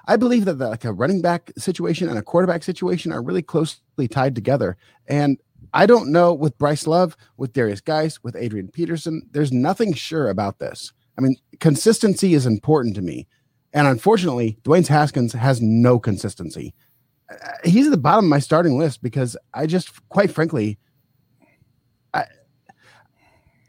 I 0.06 0.18
believe 0.18 0.46
that 0.46 0.56
the, 0.56 0.70
like 0.70 0.86
a 0.86 0.94
running 0.94 1.22
back 1.22 1.52
situation 1.58 2.10
and 2.10 2.18
a 2.18 2.24
quarterback 2.24 2.64
situation 2.64 3.12
are 3.12 3.22
really 3.22 3.42
closely 3.42 4.08
tied 4.08 4.36
together. 4.36 4.78
And 5.08 5.38
I 5.74 5.86
don't 5.86 6.12
know 6.12 6.34
with 6.34 6.58
Bryce 6.58 6.88
Love, 6.88 7.16
with 7.38 7.54
Derrius 7.54 7.84
Guice, 7.84 8.24
with 8.24 8.36
Adrian 8.36 8.70
Peterson. 8.70 9.24
There's 9.32 9.52
nothing 9.52 9.94
sure 9.94 10.30
about 10.30 10.60
this. 10.60 10.94
I 11.18 11.22
mean, 11.22 11.36
consistency 11.60 12.34
is 12.34 12.46
important 12.46 12.96
to 12.96 13.02
me. 13.02 13.28
And 13.74 13.88
unfortunately, 13.88 14.58
Dwayne 14.64 14.88
Haskins 14.88 15.34
has 15.34 15.62
no 15.62 16.00
consistency. 16.00 16.74
Uh, 17.30 17.36
He's 17.64 17.86
at 17.86 17.92
the 17.92 17.98
bottom 17.98 18.26
of 18.26 18.30
my 18.30 18.40
starting 18.40 18.80
list 18.80 19.04
because 19.04 19.38
I 19.54 19.68
just, 19.68 20.08
quite 20.10 20.32
frankly, 20.32 20.80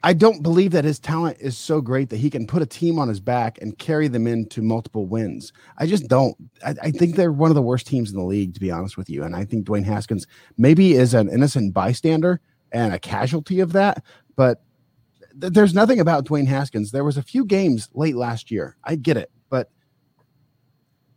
I 0.02 0.14
don't 0.14 0.42
believe 0.42 0.70
that 0.72 0.84
his 0.84 0.98
talent 0.98 1.36
is 1.40 1.58
so 1.58 1.82
great 1.82 2.08
that 2.08 2.16
he 2.16 2.30
can 2.30 2.46
put 2.46 2.62
a 2.62 2.66
team 2.66 2.98
on 2.98 3.08
his 3.08 3.20
back 3.20 3.58
and 3.60 3.76
carry 3.76 4.08
them 4.08 4.26
into 4.26 4.62
multiple 4.62 5.06
wins. 5.06 5.52
I 5.76 5.86
just 5.86 6.08
don't. 6.08 6.36
I, 6.64 6.74
I 6.84 6.90
think 6.90 7.16
they're 7.16 7.32
one 7.32 7.50
of 7.50 7.54
the 7.54 7.62
worst 7.62 7.86
teams 7.86 8.10
in 8.10 8.16
the 8.16 8.24
league, 8.24 8.54
to 8.54 8.60
be 8.60 8.70
honest 8.70 8.96
with 8.96 9.10
you. 9.10 9.22
And 9.24 9.36
I 9.36 9.44
think 9.44 9.66
Dwayne 9.66 9.84
Haskins 9.84 10.26
maybe 10.56 10.94
is 10.94 11.12
an 11.12 11.28
innocent 11.28 11.74
bystander 11.74 12.40
and 12.72 12.94
a 12.94 12.98
casualty 12.98 13.60
of 13.60 13.72
that. 13.72 14.02
But 14.36 14.62
th- 15.38 15.52
there's 15.52 15.74
nothing 15.74 16.00
about 16.00 16.24
Dwayne 16.24 16.46
Haskins. 16.46 16.92
There 16.92 17.04
was 17.04 17.18
a 17.18 17.22
few 17.22 17.44
games 17.44 17.90
late 17.92 18.16
last 18.16 18.50
year. 18.50 18.76
I 18.84 18.96
get 18.96 19.18
it, 19.18 19.30
but 19.50 19.70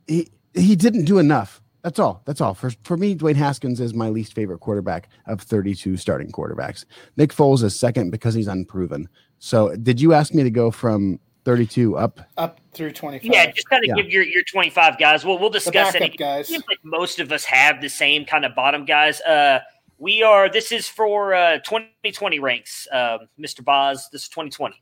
he 0.07 0.29
he 0.53 0.75
didn't 0.75 1.05
do 1.05 1.19
enough. 1.19 1.62
That's 1.83 1.99
all. 1.99 2.21
That's 2.25 2.39
all. 2.41 2.53
For 2.53 2.71
for 2.83 2.95
me, 2.97 3.13
Dwayne 3.15 3.35
Haskins 3.35 3.79
is 3.81 3.93
my 3.93 4.07
least 4.09 4.33
favorite 4.33 4.59
quarterback 4.59 5.09
of 5.27 5.41
32 5.41 5.97
starting 5.97 6.31
quarterbacks. 6.31 6.85
Nick 7.17 7.31
Foles 7.31 7.61
is 7.63 7.77
second 7.77 8.09
because 8.11 8.33
he's 8.33 8.47
unproven. 8.47 9.07
So, 9.39 9.75
did 9.75 9.99
you 9.99 10.13
ask 10.13 10.33
me 10.33 10.43
to 10.43 10.49
go 10.49 10.71
from 10.71 11.19
32 11.43 11.97
up? 11.97 12.21
up 12.37 12.61
through 12.73 12.91
25. 12.93 13.29
yeah, 13.29 13.51
just 13.51 13.69
kind 13.69 13.83
of 13.83 13.89
Yeah. 13.89 14.01
give 14.01 14.09
your 14.11 14.23
your 14.23 14.43
25 14.43 14.97
guys. 14.97 15.25
Well, 15.25 15.37
we'll 15.37 15.49
discuss 15.49 15.91
backup 15.91 16.09
it. 16.13 16.17
guys. 16.17 16.47
seems 16.47 16.63
like 16.69 16.79
most 16.83 17.19
of 17.19 17.33
us 17.33 17.43
have 17.43 17.81
the 17.81 17.89
same 17.89 18.23
kind 18.23 18.45
of 18.45 18.55
bottom 18.55 18.85
guys. 18.85 19.19
Uh, 19.21 19.59
we 19.97 20.23
are. 20.23 20.49
This 20.49 20.71
is 20.71 20.87
for 20.87 21.33
uh, 21.33 21.57
2020 21.59 22.39
ranks, 22.39 22.87
um, 22.93 23.27
Mr. 23.37 23.61
Boz. 23.63 24.07
This 24.11 24.23
is 24.23 24.29
2020. 24.29 24.81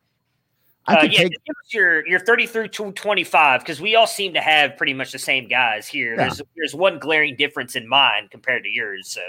I 0.87 0.95
Uh, 0.95 1.03
yeah, 1.03 1.19
take 1.19 1.33
your 1.71 2.07
your 2.07 2.19
30 2.19 2.47
through 2.47 2.67
to 2.69 2.91
25 2.91 3.61
because 3.61 3.79
we 3.79 3.95
all 3.95 4.07
seem 4.07 4.33
to 4.33 4.41
have 4.41 4.77
pretty 4.77 4.93
much 4.93 5.11
the 5.11 5.19
same 5.19 5.47
guys 5.47 5.87
here. 5.87 6.11
Yeah. 6.11 6.23
There's 6.23 6.41
there's 6.55 6.75
one 6.75 6.99
glaring 6.99 7.35
difference 7.35 7.75
in 7.75 7.87
mine 7.87 8.27
compared 8.31 8.63
to 8.63 8.69
yours. 8.69 9.09
So 9.09 9.21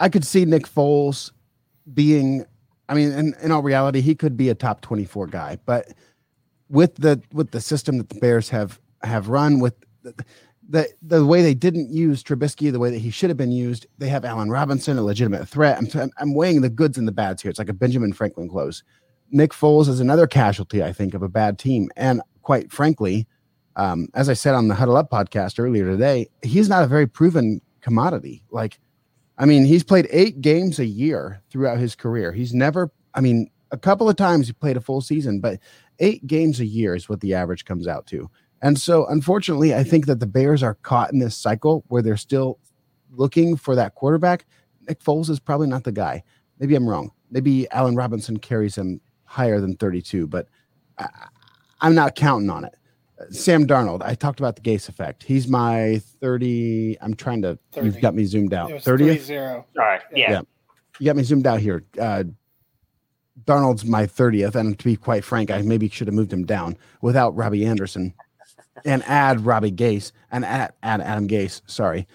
I 0.00 0.08
could 0.08 0.24
see 0.24 0.44
Nick 0.44 0.66
Foles 0.66 1.32
being 1.92 2.44
I 2.88 2.94
mean 2.94 3.12
in, 3.12 3.34
in 3.42 3.52
all 3.52 3.62
reality 3.62 4.00
he 4.00 4.14
could 4.14 4.36
be 4.36 4.48
a 4.48 4.54
top 4.54 4.80
24 4.80 5.28
guy 5.28 5.58
but 5.66 5.92
with 6.68 6.96
the 6.96 7.22
with 7.32 7.50
the 7.52 7.60
system 7.60 7.98
that 7.98 8.08
the 8.08 8.18
Bears 8.18 8.48
have 8.48 8.80
have 9.02 9.28
run 9.28 9.60
with 9.60 9.74
the 10.02 10.14
the, 10.68 10.88
the 11.00 11.24
way 11.24 11.42
they 11.42 11.54
didn't 11.54 11.92
use 11.92 12.24
Trubisky 12.24 12.72
the 12.72 12.80
way 12.80 12.90
that 12.90 12.98
he 12.98 13.10
should 13.10 13.30
have 13.30 13.36
been 13.36 13.52
used 13.52 13.86
they 13.98 14.08
have 14.08 14.24
Allen 14.24 14.50
Robinson 14.50 14.98
a 14.98 15.02
legitimate 15.02 15.48
threat 15.48 15.78
I'm 15.78 16.00
I'm, 16.00 16.10
I'm 16.18 16.34
weighing 16.34 16.60
the 16.60 16.68
goods 16.68 16.98
and 16.98 17.06
the 17.06 17.12
bads 17.12 17.42
here 17.42 17.50
it's 17.50 17.58
like 17.60 17.68
a 17.68 17.74
Benjamin 17.74 18.12
Franklin 18.12 18.48
close 18.48 18.82
Nick 19.30 19.52
Foles 19.52 19.88
is 19.88 20.00
another 20.00 20.26
casualty 20.26 20.82
I 20.82 20.92
think 20.92 21.14
of 21.14 21.22
a 21.22 21.28
bad 21.28 21.58
team 21.58 21.90
and 21.96 22.22
quite 22.42 22.72
frankly 22.72 23.26
um, 23.76 24.08
as 24.14 24.28
I 24.28 24.34
said 24.34 24.54
on 24.54 24.68
the 24.68 24.74
Huddle 24.74 24.96
Up 24.96 25.10
podcast 25.10 25.58
earlier 25.58 25.86
today 25.86 26.28
he's 26.42 26.68
not 26.68 26.84
a 26.84 26.86
very 26.86 27.06
proven 27.06 27.60
commodity 27.80 28.42
like 28.50 28.78
I 29.38 29.44
mean, 29.44 29.64
he's 29.64 29.84
played 29.84 30.08
eight 30.10 30.40
games 30.40 30.78
a 30.78 30.86
year 30.86 31.42
throughout 31.50 31.78
his 31.78 31.94
career. 31.94 32.32
He's 32.32 32.54
never, 32.54 32.90
I 33.14 33.20
mean, 33.20 33.50
a 33.70 33.76
couple 33.76 34.08
of 34.08 34.16
times 34.16 34.46
he 34.46 34.52
played 34.52 34.76
a 34.76 34.80
full 34.80 35.00
season, 35.00 35.40
but 35.40 35.58
eight 35.98 36.26
games 36.26 36.60
a 36.60 36.66
year 36.66 36.94
is 36.94 37.08
what 37.08 37.20
the 37.20 37.34
average 37.34 37.64
comes 37.64 37.86
out 37.86 38.06
to. 38.08 38.30
And 38.62 38.78
so, 38.80 39.06
unfortunately, 39.06 39.74
I 39.74 39.84
think 39.84 40.06
that 40.06 40.20
the 40.20 40.26
Bears 40.26 40.62
are 40.62 40.74
caught 40.82 41.12
in 41.12 41.18
this 41.18 41.36
cycle 41.36 41.84
where 41.88 42.00
they're 42.00 42.16
still 42.16 42.58
looking 43.10 43.56
for 43.56 43.74
that 43.74 43.94
quarterback. 43.94 44.46
Nick 44.88 45.00
Foles 45.00 45.28
is 45.28 45.40
probably 45.40 45.66
not 45.66 45.84
the 45.84 45.92
guy. 45.92 46.22
Maybe 46.58 46.74
I'm 46.74 46.88
wrong. 46.88 47.12
Maybe 47.30 47.70
Allen 47.70 47.96
Robinson 47.96 48.38
carries 48.38 48.76
him 48.76 49.00
higher 49.26 49.60
than 49.60 49.76
32, 49.76 50.26
but 50.26 50.48
I, 50.98 51.08
I'm 51.80 51.94
not 51.94 52.14
counting 52.14 52.50
on 52.50 52.64
it. 52.64 52.74
Sam 53.30 53.66
Darnold. 53.66 54.02
I 54.02 54.14
talked 54.14 54.40
about 54.40 54.56
the 54.56 54.62
Gase 54.62 54.88
effect. 54.88 55.22
He's 55.22 55.48
my 55.48 56.00
30. 56.20 56.98
I'm 57.00 57.14
trying 57.14 57.42
to, 57.42 57.58
30. 57.72 57.86
you've 57.86 58.00
got 58.00 58.14
me 58.14 58.24
zoomed 58.24 58.52
out. 58.52 58.70
It 58.70 58.74
was 58.74 58.84
30th? 58.84 59.28
3-0. 59.28 59.54
All 59.56 59.64
right. 59.76 60.00
Yeah. 60.14 60.30
Yeah. 60.30 60.40
You 60.98 61.06
got 61.06 61.16
me 61.16 61.22
zoomed 61.22 61.46
out 61.46 61.60
here. 61.60 61.84
Uh, 61.98 62.24
Darnold's 63.44 63.84
my 63.84 64.06
30th. 64.06 64.54
And 64.54 64.78
to 64.78 64.84
be 64.84 64.96
quite 64.96 65.24
frank, 65.24 65.50
I 65.50 65.62
maybe 65.62 65.88
should 65.88 66.08
have 66.08 66.14
moved 66.14 66.32
him 66.32 66.44
down 66.44 66.76
without 67.00 67.34
Robbie 67.34 67.64
Anderson 67.64 68.12
and 68.84 69.02
add 69.04 69.44
Robbie 69.46 69.72
Gase 69.72 70.12
and 70.30 70.44
add, 70.44 70.74
add 70.82 71.00
Adam 71.00 71.26
Gase. 71.26 71.62
Sorry. 71.66 72.06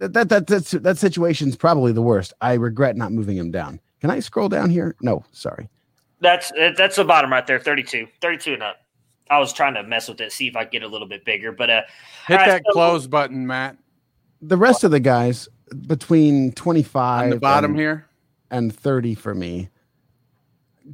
Uh, 0.00 0.08
That, 0.08 0.28
that, 0.28 0.46
that's, 0.46 0.70
that 0.70 0.98
situation's 0.98 1.56
probably 1.56 1.92
the 1.92 2.02
worst. 2.02 2.32
I 2.40 2.54
regret 2.54 2.96
not 2.96 3.12
moving 3.12 3.36
him 3.36 3.50
down. 3.50 3.80
Can 4.06 4.16
I 4.16 4.20
scroll 4.20 4.48
down 4.48 4.70
here? 4.70 4.94
No, 5.00 5.24
sorry. 5.32 5.68
That's 6.20 6.52
that's 6.76 6.94
the 6.94 7.04
bottom 7.04 7.32
right 7.32 7.44
there, 7.44 7.58
32. 7.58 8.06
32 8.20 8.54
and 8.54 8.62
up. 8.62 8.76
I 9.28 9.40
was 9.40 9.52
trying 9.52 9.74
to 9.74 9.82
mess 9.82 10.08
with 10.08 10.20
it, 10.20 10.30
see 10.30 10.46
if 10.46 10.54
I 10.54 10.62
could 10.62 10.70
get 10.70 10.82
a 10.84 10.86
little 10.88 11.08
bit 11.08 11.24
bigger, 11.24 11.50
but 11.50 11.68
uh 11.70 11.82
Hit 12.28 12.34
All 12.34 12.46
right, 12.46 12.52
that 12.52 12.62
so- 12.66 12.72
close 12.72 13.06
button, 13.08 13.46
Matt. 13.48 13.76
The 14.40 14.56
rest 14.56 14.84
of 14.84 14.92
the 14.92 15.00
guys 15.00 15.48
between 15.88 16.52
25 16.52 17.24
On 17.24 17.30
the 17.30 17.36
bottom 17.40 17.72
and, 17.72 17.80
here. 17.80 18.06
and 18.48 18.72
30 18.72 19.16
for 19.16 19.34
me. 19.34 19.70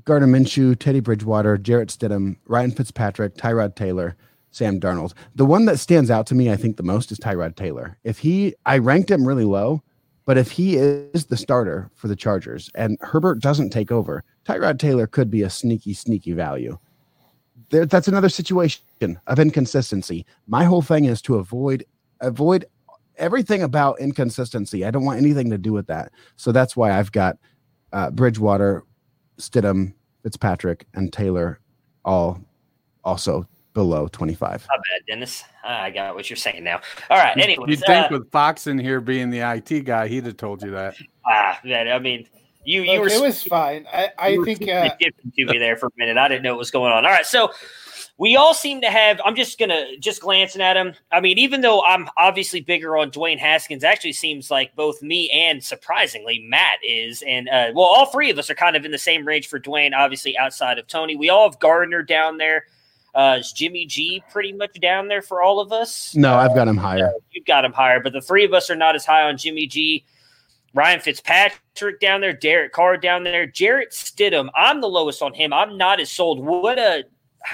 Gardner 0.06 0.28
Minshew, 0.28 0.78
Teddy 0.78 1.00
Bridgewater, 1.00 1.58
Jarrett 1.58 1.90
Stidham, 1.90 2.36
Ryan 2.46 2.70
Fitzpatrick, 2.70 3.34
Tyrod 3.36 3.74
Taylor, 3.74 4.16
Sam 4.52 4.80
Darnold. 4.80 5.12
The 5.34 5.44
one 5.44 5.66
that 5.66 5.78
stands 5.78 6.10
out 6.10 6.26
to 6.28 6.34
me, 6.34 6.50
I 6.50 6.56
think, 6.56 6.78
the 6.78 6.82
most 6.82 7.12
is 7.12 7.18
Tyrod 7.18 7.56
Taylor. 7.56 7.98
If 8.04 8.20
he, 8.20 8.54
I 8.64 8.78
ranked 8.78 9.10
him 9.10 9.28
really 9.28 9.44
low, 9.44 9.82
but 10.24 10.38
if 10.38 10.50
he 10.50 10.76
is 10.76 11.26
the 11.26 11.36
starter 11.36 11.90
for 11.94 12.08
the 12.08 12.16
Chargers 12.16 12.70
and 12.74 12.96
Herbert 13.00 13.40
doesn't 13.40 13.70
take 13.70 13.90
over, 13.90 14.22
Tyrod 14.44 14.78
Taylor 14.78 15.06
could 15.06 15.30
be 15.30 15.42
a 15.42 15.50
sneaky, 15.50 15.94
sneaky 15.94 16.32
value. 16.32 16.78
There, 17.70 17.86
that's 17.86 18.08
another 18.08 18.28
situation 18.28 18.82
of 19.26 19.38
inconsistency. 19.38 20.26
My 20.46 20.64
whole 20.64 20.82
thing 20.82 21.06
is 21.06 21.22
to 21.22 21.36
avoid 21.36 21.84
avoid 22.20 22.66
everything 23.16 23.62
about 23.62 24.00
inconsistency. 24.00 24.84
I 24.84 24.90
don't 24.90 25.04
want 25.04 25.18
anything 25.18 25.50
to 25.50 25.58
do 25.58 25.72
with 25.72 25.86
that. 25.88 26.12
So 26.36 26.52
that's 26.52 26.76
why 26.76 26.98
I've 26.98 27.12
got 27.12 27.38
uh, 27.92 28.10
Bridgewater, 28.10 28.84
Stidham, 29.38 29.94
Fitzpatrick, 30.22 30.86
and 30.94 31.12
Taylor 31.12 31.60
all 32.04 32.40
also 33.04 33.46
below 33.74 34.08
25. 34.08 34.66
not 34.68 34.78
bad, 34.78 35.06
Dennis. 35.06 35.44
I 35.64 35.90
got 35.90 36.14
what 36.14 36.28
you're 36.28 36.36
saying 36.36 36.64
now. 36.64 36.80
All 37.10 37.18
right. 37.18 37.36
Anyways, 37.36 37.68
You'd 37.68 37.86
think 37.86 38.06
uh, 38.06 38.18
with 38.18 38.30
Fox 38.30 38.66
in 38.66 38.78
here 38.78 39.00
being 39.00 39.30
the 39.30 39.40
IT 39.40 39.84
guy, 39.84 40.08
he'd 40.08 40.26
have 40.26 40.36
told 40.36 40.62
you 40.62 40.70
that. 40.72 40.96
ah, 41.26 41.58
man, 41.64 41.88
I 41.88 41.98
mean, 41.98 42.26
you 42.64 42.82
you 42.82 42.92
Look, 42.92 43.00
were 43.00 43.08
it 43.08 43.20
was 43.20 43.42
fine. 43.42 43.86
I, 43.92 44.10
I 44.18 44.28
you 44.28 44.40
were 44.40 44.44
think 44.44 44.60
keeping 44.60 44.76
uh, 44.76 44.84
it 44.84 44.98
different 44.98 45.34
to 45.34 45.46
me 45.46 45.58
there 45.58 45.76
for 45.76 45.86
a 45.86 45.90
minute. 45.96 46.16
I 46.16 46.28
didn't 46.28 46.42
know 46.42 46.52
what 46.52 46.58
was 46.58 46.70
going 46.70 46.92
on. 46.92 47.04
All 47.04 47.10
right, 47.10 47.26
so 47.26 47.50
we 48.18 48.36
all 48.36 48.54
seem 48.54 48.80
to 48.82 48.90
have. 48.90 49.20
I'm 49.24 49.34
just 49.34 49.58
gonna 49.58 49.96
just 49.98 50.20
glancing 50.20 50.62
at 50.62 50.76
him. 50.76 50.94
I 51.10 51.20
mean, 51.20 51.38
even 51.38 51.60
though 51.60 51.82
I'm 51.82 52.08
obviously 52.16 52.60
bigger 52.60 52.96
on 52.96 53.10
Dwayne 53.10 53.38
Haskins, 53.38 53.82
actually 53.82 54.12
seems 54.12 54.50
like 54.50 54.76
both 54.76 55.02
me 55.02 55.28
and 55.30 55.62
surprisingly 55.62 56.44
Matt 56.48 56.78
is, 56.86 57.24
and 57.26 57.48
uh, 57.48 57.72
well, 57.74 57.86
all 57.86 58.06
three 58.06 58.30
of 58.30 58.38
us 58.38 58.48
are 58.48 58.54
kind 58.54 58.76
of 58.76 58.84
in 58.84 58.92
the 58.92 58.98
same 58.98 59.26
range 59.26 59.48
for 59.48 59.58
Dwayne. 59.58 59.92
Obviously, 59.92 60.38
outside 60.38 60.78
of 60.78 60.86
Tony, 60.86 61.16
we 61.16 61.30
all 61.30 61.50
have 61.50 61.58
Gardner 61.58 62.02
down 62.02 62.36
there. 62.38 62.66
Uh, 63.14 63.36
is 63.40 63.52
Jimmy 63.52 63.84
G 63.86 64.22
pretty 64.30 64.52
much 64.52 64.80
down 64.80 65.08
there 65.08 65.22
for 65.22 65.42
all 65.42 65.60
of 65.60 65.70
us? 65.72 66.14
No, 66.14 66.34
I've 66.34 66.54
got 66.54 66.66
him 66.66 66.78
higher. 66.78 67.12
You've 67.30 67.44
got 67.44 67.64
him 67.64 67.72
higher, 67.72 68.00
but 68.00 68.12
the 68.12 68.22
three 68.22 68.44
of 68.44 68.54
us 68.54 68.70
are 68.70 68.76
not 68.76 68.94
as 68.94 69.04
high 69.04 69.22
on 69.22 69.36
Jimmy 69.36 69.66
G. 69.66 70.04
Ryan 70.74 71.00
Fitzpatrick 71.00 72.00
down 72.00 72.22
there, 72.22 72.32
Derek 72.32 72.72
Carr 72.72 72.96
down 72.96 73.24
there, 73.24 73.46
Jarrett 73.46 73.90
Stidham. 73.90 74.48
I'm 74.54 74.80
the 74.80 74.88
lowest 74.88 75.20
on 75.20 75.34
him. 75.34 75.52
I'm 75.52 75.76
not 75.76 76.00
as 76.00 76.10
sold. 76.10 76.42
What 76.42 76.78
a, 76.78 77.04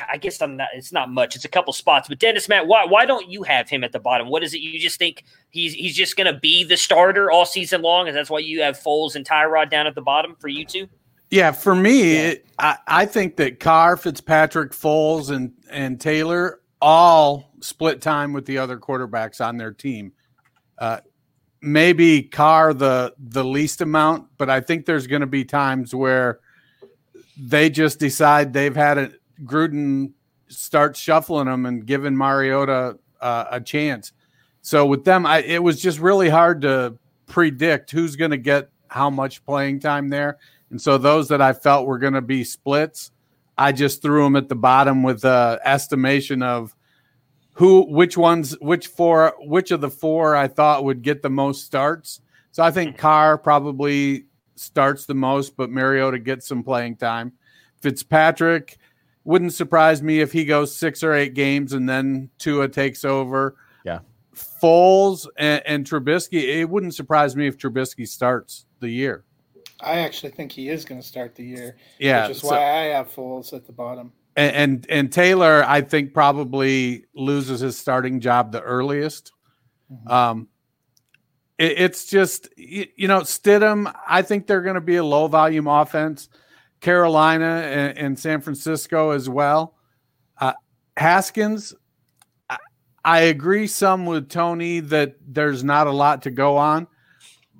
I 0.08 0.18
guess 0.18 0.40
I'm 0.40 0.56
not. 0.56 0.68
It's 0.74 0.92
not 0.92 1.10
much. 1.10 1.34
It's 1.34 1.44
a 1.44 1.48
couple 1.48 1.72
spots. 1.72 2.08
But 2.08 2.20
Dennis, 2.20 2.48
Matt, 2.48 2.68
why 2.68 2.84
why 2.84 3.06
don't 3.06 3.28
you 3.28 3.42
have 3.42 3.68
him 3.68 3.82
at 3.82 3.90
the 3.90 3.98
bottom? 3.98 4.28
What 4.28 4.44
is 4.44 4.54
it? 4.54 4.60
You 4.60 4.78
just 4.78 4.98
think 4.98 5.24
he's 5.50 5.74
he's 5.74 5.96
just 5.96 6.16
going 6.16 6.32
to 6.32 6.38
be 6.38 6.62
the 6.62 6.76
starter 6.76 7.30
all 7.30 7.44
season 7.44 7.82
long, 7.82 8.06
and 8.06 8.16
that's 8.16 8.30
why 8.30 8.38
you 8.38 8.62
have 8.62 8.78
Foles 8.78 9.16
and 9.16 9.26
Tyrod 9.26 9.70
down 9.70 9.88
at 9.88 9.96
the 9.96 10.02
bottom 10.02 10.36
for 10.38 10.46
you 10.46 10.64
two? 10.64 10.88
Yeah, 11.30 11.52
for 11.52 11.74
me, 11.74 12.16
It, 12.16 12.46
I, 12.58 12.78
I 12.86 13.06
think 13.06 13.36
that 13.36 13.60
Carr, 13.60 13.96
Fitzpatrick, 13.96 14.72
Foles, 14.72 15.30
and 15.30 15.52
and 15.70 16.00
Taylor 16.00 16.60
all 16.80 17.52
split 17.60 18.00
time 18.00 18.32
with 18.32 18.46
the 18.46 18.58
other 18.58 18.78
quarterbacks 18.78 19.44
on 19.44 19.56
their 19.56 19.72
team. 19.72 20.12
Uh, 20.78 21.00
maybe 21.60 22.22
Carr 22.22 22.72
the 22.72 23.14
the 23.18 23.44
least 23.44 23.80
amount, 23.80 24.28
but 24.38 24.48
I 24.48 24.60
think 24.60 24.86
there's 24.86 25.06
going 25.06 25.20
to 25.20 25.26
be 25.26 25.44
times 25.44 25.94
where 25.94 26.40
they 27.38 27.70
just 27.70 27.98
decide 27.98 28.52
they've 28.52 28.74
had 28.74 28.98
a 28.98 29.12
Gruden 29.44 30.12
start 30.48 30.96
shuffling 30.96 31.46
them 31.46 31.66
and 31.66 31.86
giving 31.86 32.16
Mariota 32.16 32.98
uh, 33.20 33.44
a 33.50 33.60
chance. 33.60 34.12
So 34.62 34.86
with 34.86 35.04
them, 35.04 35.26
I, 35.26 35.42
it 35.42 35.62
was 35.62 35.80
just 35.80 35.98
really 35.98 36.28
hard 36.28 36.62
to 36.62 36.96
predict 37.26 37.90
who's 37.90 38.16
going 38.16 38.30
to 38.30 38.38
get 38.38 38.70
how 38.88 39.10
much 39.10 39.44
playing 39.44 39.80
time 39.80 40.08
there. 40.08 40.38
And 40.70 40.80
so 40.80 40.98
those 40.98 41.28
that 41.28 41.40
I 41.40 41.52
felt 41.52 41.86
were 41.86 41.98
going 41.98 42.14
to 42.14 42.22
be 42.22 42.44
splits, 42.44 43.10
I 43.56 43.72
just 43.72 44.02
threw 44.02 44.24
them 44.24 44.36
at 44.36 44.48
the 44.48 44.54
bottom 44.54 45.02
with 45.02 45.22
the 45.22 45.60
estimation 45.64 46.42
of 46.42 46.74
who, 47.54 47.82
which 47.92 48.16
ones, 48.16 48.56
which 48.60 48.86
four, 48.86 49.34
which 49.40 49.70
of 49.70 49.80
the 49.80 49.90
four 49.90 50.36
I 50.36 50.46
thought 50.46 50.84
would 50.84 51.02
get 51.02 51.22
the 51.22 51.30
most 51.30 51.64
starts. 51.64 52.20
So 52.52 52.62
I 52.62 52.70
think 52.70 52.98
Carr 52.98 53.36
probably 53.38 54.26
starts 54.54 55.06
the 55.06 55.14
most, 55.14 55.56
but 55.56 55.70
Mariota 55.70 56.18
gets 56.18 56.46
some 56.46 56.62
playing 56.62 56.96
time. 56.96 57.32
Fitzpatrick 57.80 58.78
wouldn't 59.24 59.52
surprise 59.52 60.02
me 60.02 60.20
if 60.20 60.32
he 60.32 60.44
goes 60.44 60.74
six 60.74 61.02
or 61.02 61.12
eight 61.12 61.34
games 61.34 61.72
and 61.72 61.88
then 61.88 62.30
Tua 62.38 62.68
takes 62.68 63.04
over. 63.04 63.56
Yeah. 63.84 64.00
Foles 64.34 65.26
and, 65.36 65.62
and 65.66 65.84
Trubisky, 65.84 66.60
it 66.60 66.68
wouldn't 66.68 66.94
surprise 66.94 67.36
me 67.36 67.46
if 67.46 67.58
Trubisky 67.58 68.06
starts 68.06 68.66
the 68.80 68.88
year. 68.88 69.24
I 69.80 70.00
actually 70.00 70.32
think 70.32 70.50
he 70.52 70.68
is 70.68 70.84
going 70.84 71.00
to 71.00 71.06
start 71.06 71.34
the 71.34 71.44
year. 71.44 71.76
Yeah, 71.98 72.28
which 72.28 72.36
is 72.36 72.42
so- 72.42 72.48
why 72.48 72.58
I 72.58 72.84
have 72.94 73.12
Foles 73.14 73.52
at 73.52 73.66
the 73.66 73.72
bottom. 73.72 74.12
and, 74.36 74.54
and 74.56 74.86
and 74.90 75.12
Taylor, 75.12 75.64
I 75.66 75.80
think 75.82 76.14
probably 76.14 77.04
loses 77.14 77.60
his 77.60 77.76
starting 77.78 78.20
job 78.20 78.52
the 78.52 78.60
earliest. 78.62 79.32
Mhm. 79.92 80.10
Um, 80.10 80.48
it, 81.58 81.78
it's 81.78 82.06
just 82.06 82.48
you, 82.56 82.86
you 82.96 83.08
know 83.08 83.20
Stidham. 83.20 83.92
I 84.08 84.22
think 84.22 84.46
they're 84.46 84.62
going 84.62 84.74
to 84.74 84.80
be 84.80 84.96
a 84.96 85.04
low 85.04 85.26
volume 85.28 85.66
offense. 85.66 86.28
Carolina 86.80 87.62
and, 87.64 87.98
and 87.98 88.18
San 88.18 88.40
Francisco 88.40 89.10
as 89.10 89.28
well. 89.28 89.74
Uh, 90.40 90.52
Haskins, 90.96 91.74
I, 92.48 92.56
I 93.04 93.20
agree 93.22 93.66
some 93.66 94.06
with 94.06 94.28
Tony 94.28 94.78
that 94.80 95.16
there's 95.26 95.64
not 95.64 95.88
a 95.88 95.90
lot 95.90 96.22
to 96.22 96.30
go 96.30 96.56
on, 96.56 96.86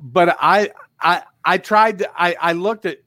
but 0.01 0.37
I 0.41 0.71
I 1.01 1.23
I 1.49 1.59
tried 1.59 1.99
to, 2.01 2.11
I 2.15 2.37
I 2.41 2.53
looked 2.53 2.85
at 2.85 2.99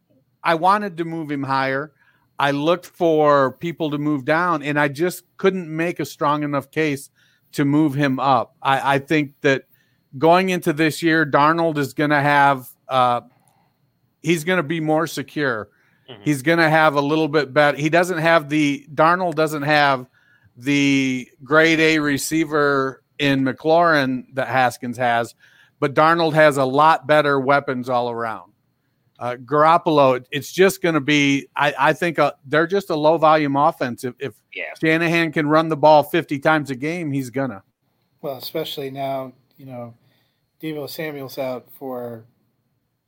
I 0.43 0.55
wanted 0.55 0.97
to 0.97 1.05
move 1.05 1.29
him 1.29 1.43
higher. 1.43 1.93
I 2.39 2.51
looked 2.51 2.87
for 2.87 3.51
people 3.53 3.91
to 3.91 3.99
move 3.99 4.25
down, 4.25 4.63
and 4.63 4.79
I 4.79 4.87
just 4.87 5.23
couldn't 5.37 5.69
make 5.69 5.99
a 5.99 6.05
strong 6.05 6.41
enough 6.43 6.71
case 6.71 7.11
to 7.51 7.65
move 7.65 7.93
him 7.93 8.19
up. 8.19 8.55
I, 8.61 8.95
I 8.95 8.99
think 8.99 9.35
that 9.41 9.65
going 10.17 10.49
into 10.49 10.73
this 10.73 11.03
year, 11.03 11.23
Darnold 11.23 11.77
is 11.77 11.93
going 11.93 12.09
to 12.09 12.19
have, 12.19 12.67
uh, 12.87 13.21
he's 14.23 14.43
going 14.43 14.57
to 14.57 14.63
be 14.63 14.79
more 14.79 15.05
secure. 15.05 15.69
Mhm. 16.09 16.17
He's 16.23 16.41
going 16.41 16.57
to 16.57 16.69
have 16.69 16.95
a 16.95 17.01
little 17.01 17.27
bit 17.27 17.53
better. 17.53 17.77
He 17.77 17.89
doesn't 17.89 18.17
have 18.17 18.49
the, 18.49 18.87
Darnold 18.91 19.35
doesn't 19.35 19.63
have 19.63 20.07
the 20.57 21.29
grade 21.43 21.79
A 21.79 21.99
receiver 21.99 23.03
in 23.19 23.43
McLaurin 23.43 24.25
that 24.33 24.47
Haskins 24.47 24.97
has, 24.97 25.35
but 25.81 25.93
Darnold 25.93 26.33
has 26.33 26.55
a 26.55 26.63
lot 26.63 27.05
better 27.07 27.39
weapons 27.41 27.89
all 27.89 28.09
around. 28.09 28.53
Uh, 29.19 29.35
Garoppolo, 29.35 30.23
it's 30.31 30.51
just 30.51 30.81
going 30.81 30.95
to 30.95 31.01
be. 31.01 31.47
I, 31.55 31.73
I 31.77 31.93
think 31.93 32.17
uh, 32.17 32.31
they're 32.45 32.65
just 32.65 32.89
a 32.89 32.95
low 32.95 33.17
volume 33.17 33.55
offense. 33.55 34.03
If, 34.03 34.15
if 34.19 34.33
Yeah. 34.53 34.73
Shanahan 34.81 35.31
can 35.31 35.47
run 35.47 35.67
the 35.69 35.77
ball 35.77 36.01
fifty 36.03 36.39
times 36.39 36.71
a 36.71 36.75
game, 36.75 37.11
he's 37.11 37.29
gonna. 37.29 37.61
Well, 38.21 38.37
especially 38.37 38.89
now, 38.89 39.33
you 39.57 39.65
know, 39.67 39.93
Deebo 40.61 40.89
Samuel's 40.89 41.37
out 41.37 41.67
for 41.77 42.23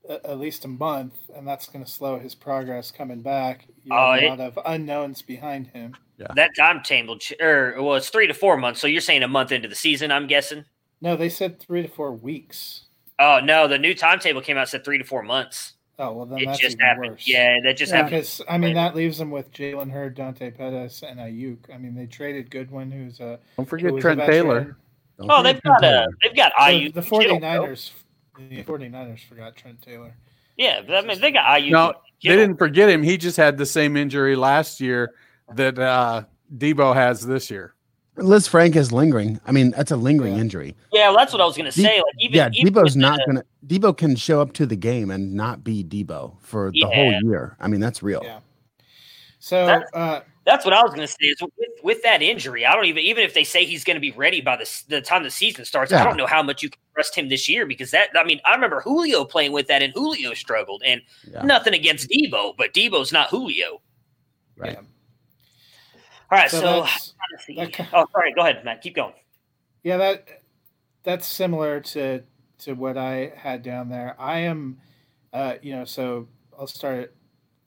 a, 0.07 0.13
at 0.29 0.39
least 0.39 0.65
a 0.65 0.67
month, 0.67 1.13
and 1.35 1.47
that's 1.47 1.67
going 1.67 1.83
to 1.85 1.89
slow 1.89 2.19
his 2.19 2.35
progress 2.35 2.91
coming 2.91 3.21
back. 3.21 3.65
You 3.83 3.91
Oh, 3.93 4.13
have 4.13 4.21
a 4.21 4.25
it- 4.25 4.29
lot 4.29 4.39
of 4.39 4.59
unknowns 4.65 5.21
behind 5.23 5.67
him. 5.67 5.95
Yeah. 6.19 6.27
That 6.35 6.51
timetable, 6.55 7.17
ch- 7.17 7.33
or 7.41 7.73
well, 7.79 7.95
it's 7.95 8.09
three 8.09 8.27
to 8.27 8.35
four 8.35 8.55
months. 8.57 8.79
So 8.79 8.85
you're 8.85 9.01
saying 9.01 9.23
a 9.23 9.27
month 9.27 9.51
into 9.51 9.67
the 9.67 9.75
season, 9.75 10.11
I'm 10.11 10.27
guessing. 10.27 10.63
No, 11.03 11.15
they 11.17 11.27
said 11.29 11.59
three 11.59 11.81
to 11.81 11.87
four 11.89 12.13
weeks. 12.13 12.85
Oh 13.19 13.39
no, 13.43 13.67
the 13.67 13.77
new 13.77 13.93
timetable 13.93 14.41
came 14.41 14.57
out 14.57 14.69
said 14.69 14.83
three 14.85 14.97
to 14.97 15.03
four 15.03 15.21
months. 15.21 15.73
Oh 15.99 16.13
well, 16.13 16.25
then 16.25 16.39
it 16.39 16.45
that's 16.47 16.59
just 16.59 16.75
even 16.77 16.85
happened. 16.85 17.11
worse. 17.11 17.27
Yeah, 17.27 17.59
that 17.65 17.77
just 17.77 17.91
happened. 17.91 18.11
because 18.11 18.41
I 18.49 18.57
mean 18.57 18.73
that 18.75 18.95
leaves 18.95 19.17
them 19.17 19.29
with 19.29 19.51
Jalen 19.51 19.91
Hurd, 19.91 20.15
Dante 20.15 20.49
Pettis, 20.49 21.03
and 21.03 21.19
Aiyuk. 21.19 21.57
I 21.71 21.77
mean 21.77 21.93
they 21.93 22.05
traded 22.07 22.49
Goodwin, 22.49 22.89
who's 22.89 23.19
a 23.19 23.37
Don't 23.57 23.67
forget 23.67 23.95
Trent. 23.99 24.21
Taylor. 24.21 24.77
Don't 25.19 25.29
Oh, 25.29 25.43
they've 25.43 25.61
got 25.61 25.79
Taylor. 25.81 26.05
a 26.05 26.07
they've 26.27 26.35
got 26.35 26.53
So 26.57 26.63
Aiyuk. 26.63 26.93
the 26.93 27.01
Kittle, 27.01 27.39
bro. 27.39 27.49
49ers, 27.49 27.91
the 28.49 28.63
49ers 28.63 29.19
forgot 29.27 29.55
Trent 29.57 29.81
Taylor. 29.81 30.15
Yeah, 30.57 30.81
but 30.87 30.95
I 30.95 31.01
mean 31.07 31.19
they 31.19 31.31
got 31.31 31.45
Aiyuk. 31.45 31.69
No, 31.71 31.93
they 32.23 32.35
didn't 32.37 32.57
forget 32.57 32.89
him. 32.89 33.03
He 33.03 33.17
just 33.17 33.35
had 33.37 33.57
the 33.57 33.65
same 33.65 33.97
injury 33.97 34.35
last 34.37 34.79
year 34.79 35.13
that 35.53 35.77
uh, 35.77 36.23
Deebo 36.57 36.95
has 36.95 37.25
this 37.27 37.51
year. 37.51 37.75
Lisfranc 38.17 38.75
is 38.75 38.91
lingering. 38.91 39.39
I 39.45 39.51
mean, 39.51 39.71
that's 39.71 39.89
a 39.91 39.95
lingering 39.97 40.33
Yeah. 40.35 40.39
injury. 40.41 40.75
Yeah, 40.91 41.09
well, 41.09 41.17
that's 41.17 41.33
what 41.33 41.41
I 41.41 41.45
was 41.45 41.57
going 41.57 41.69
to 41.71 41.75
De- 41.75 41.83
say. 41.83 41.97
Like 41.97 42.05
even 42.19 42.35
yeah, 42.37 42.49
even 42.53 42.73
Deebo's 42.73 42.95
not 42.95 43.19
gonna. 43.25 43.43
Deebo 43.65 43.97
can 43.97 44.15
show 44.15 44.39
up 44.41 44.53
to 44.53 44.65
the 44.65 44.75
game 44.75 45.09
and 45.09 45.33
not 45.33 45.63
be 45.63 45.83
Deebo 45.83 46.37
for 46.41 46.71
the 46.71 46.85
whole 46.85 47.11
year. 47.23 47.55
I 47.59 47.67
mean, 47.67 47.79
that's 47.79 48.03
real. 48.03 48.21
Yeah. 48.23 48.39
So 49.39 49.65
That's- 49.65 49.89
uh, 49.93 50.21
That's 50.45 50.63
what 50.65 50.73
I 50.73 50.81
was 50.83 50.89
going 50.93 51.07
to 51.07 51.07
say. 51.07 51.17
Is 51.21 51.41
with, 51.41 51.51
with 51.83 52.03
that 52.03 52.21
injury, 52.21 52.65
I 52.65 52.75
don't 52.75 52.85
even 52.85 53.03
even 53.03 53.23
if 53.23 53.33
they 53.33 53.43
say 53.45 53.65
he's 53.65 53.83
going 53.85 53.95
to 53.95 54.01
be 54.01 54.11
ready 54.11 54.41
by 54.41 54.57
the 54.57 54.83
the 54.89 55.01
time 55.01 55.23
the 55.23 55.31
season 55.31 55.65
starts. 55.65 55.91
I 55.91 56.03
don't 56.03 56.17
know 56.17 56.25
how 56.27 56.43
much 56.43 56.61
you 56.61 56.69
can 56.69 56.79
trust 56.93 57.15
him 57.15 57.29
this 57.29 57.47
year 57.49 57.65
because 57.65 57.91
that. 57.91 58.09
I 58.15 58.23
mean, 58.25 58.41
I 58.45 58.53
remember 58.53 58.81
Julio 58.81 59.23
playing 59.25 59.53
with 59.53 59.67
that, 59.67 59.81
and 59.81 59.91
Julio 59.93 60.33
struggled. 60.33 60.83
And 60.85 61.01
Yeah. 61.31 61.41
nothing 61.43 61.73
against 61.73 62.09
Deebo, 62.09 62.55
but 62.57 62.73
Deebo's 62.73 63.11
not 63.11 63.29
Julio. 63.29 63.81
Right. 64.57 64.77
All 66.33 66.39
right, 66.39 66.49
So 66.49 66.57
so, 66.61 66.63
that's- 66.81 67.13
let's 67.47 67.75
that 67.77 67.89
oh, 67.93 68.07
sorry. 68.11 68.33
Go 68.33 68.41
ahead, 68.41 68.65
Matt. 68.65 68.81
Keep 68.81 68.95
going. 68.95 69.13
Yeah, 69.83 69.97
that 69.97 70.41
that's 71.03 71.27
similar 71.27 71.79
to 71.79 72.23
to 72.59 72.73
what 72.73 72.97
I 72.97 73.33
had 73.35 73.61
down 73.61 73.89
there. 73.89 74.15
I 74.17 74.39
am, 74.39 74.79
uh, 75.31 75.55
you 75.61 75.75
know, 75.75 75.85
so 75.85 76.27
I'll 76.57 76.65
start 76.65 76.99
at 76.99 77.11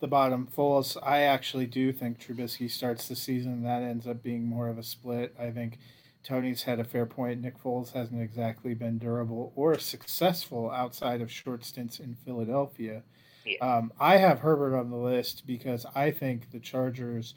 the 0.00 0.08
bottom. 0.08 0.48
Foles. 0.48 0.96
I 1.00 1.22
actually 1.22 1.66
do 1.66 1.92
think 1.92 2.18
Trubisky 2.18 2.68
starts 2.68 3.06
the 3.06 3.14
season. 3.14 3.62
That 3.62 3.82
ends 3.82 4.08
up 4.08 4.20
being 4.20 4.44
more 4.48 4.68
of 4.68 4.78
a 4.78 4.82
split. 4.82 5.36
I 5.38 5.50
think 5.52 5.78
Tony's 6.24 6.64
had 6.64 6.80
a 6.80 6.84
fair 6.84 7.06
point. 7.06 7.42
Nick 7.42 7.62
Foles 7.62 7.92
hasn't 7.92 8.20
exactly 8.20 8.74
been 8.74 8.98
durable 8.98 9.52
or 9.54 9.78
successful 9.78 10.72
outside 10.72 11.20
of 11.20 11.30
short 11.30 11.64
stints 11.64 12.00
in 12.00 12.16
Philadelphia. 12.24 13.04
Yeah. 13.44 13.58
Um, 13.58 13.92
I 14.00 14.16
have 14.16 14.40
Herbert 14.40 14.76
on 14.76 14.90
the 14.90 14.96
list 14.96 15.46
because 15.46 15.86
I 15.94 16.10
think 16.10 16.50
the 16.50 16.58
Chargers 16.58 17.34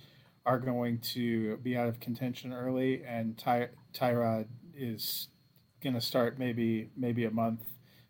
are 0.49 0.57
going 0.57 0.97
to 0.97 1.57
be 1.57 1.77
out 1.77 1.87
of 1.87 1.99
contention 1.99 2.51
early, 2.51 3.03
and 3.05 3.37
Ty- 3.37 3.69
Tyrod 3.93 4.47
is 4.75 5.27
going 5.79 5.93
to 5.93 6.01
start 6.01 6.39
maybe 6.39 6.89
maybe 6.97 7.23
a 7.25 7.29
month, 7.29 7.61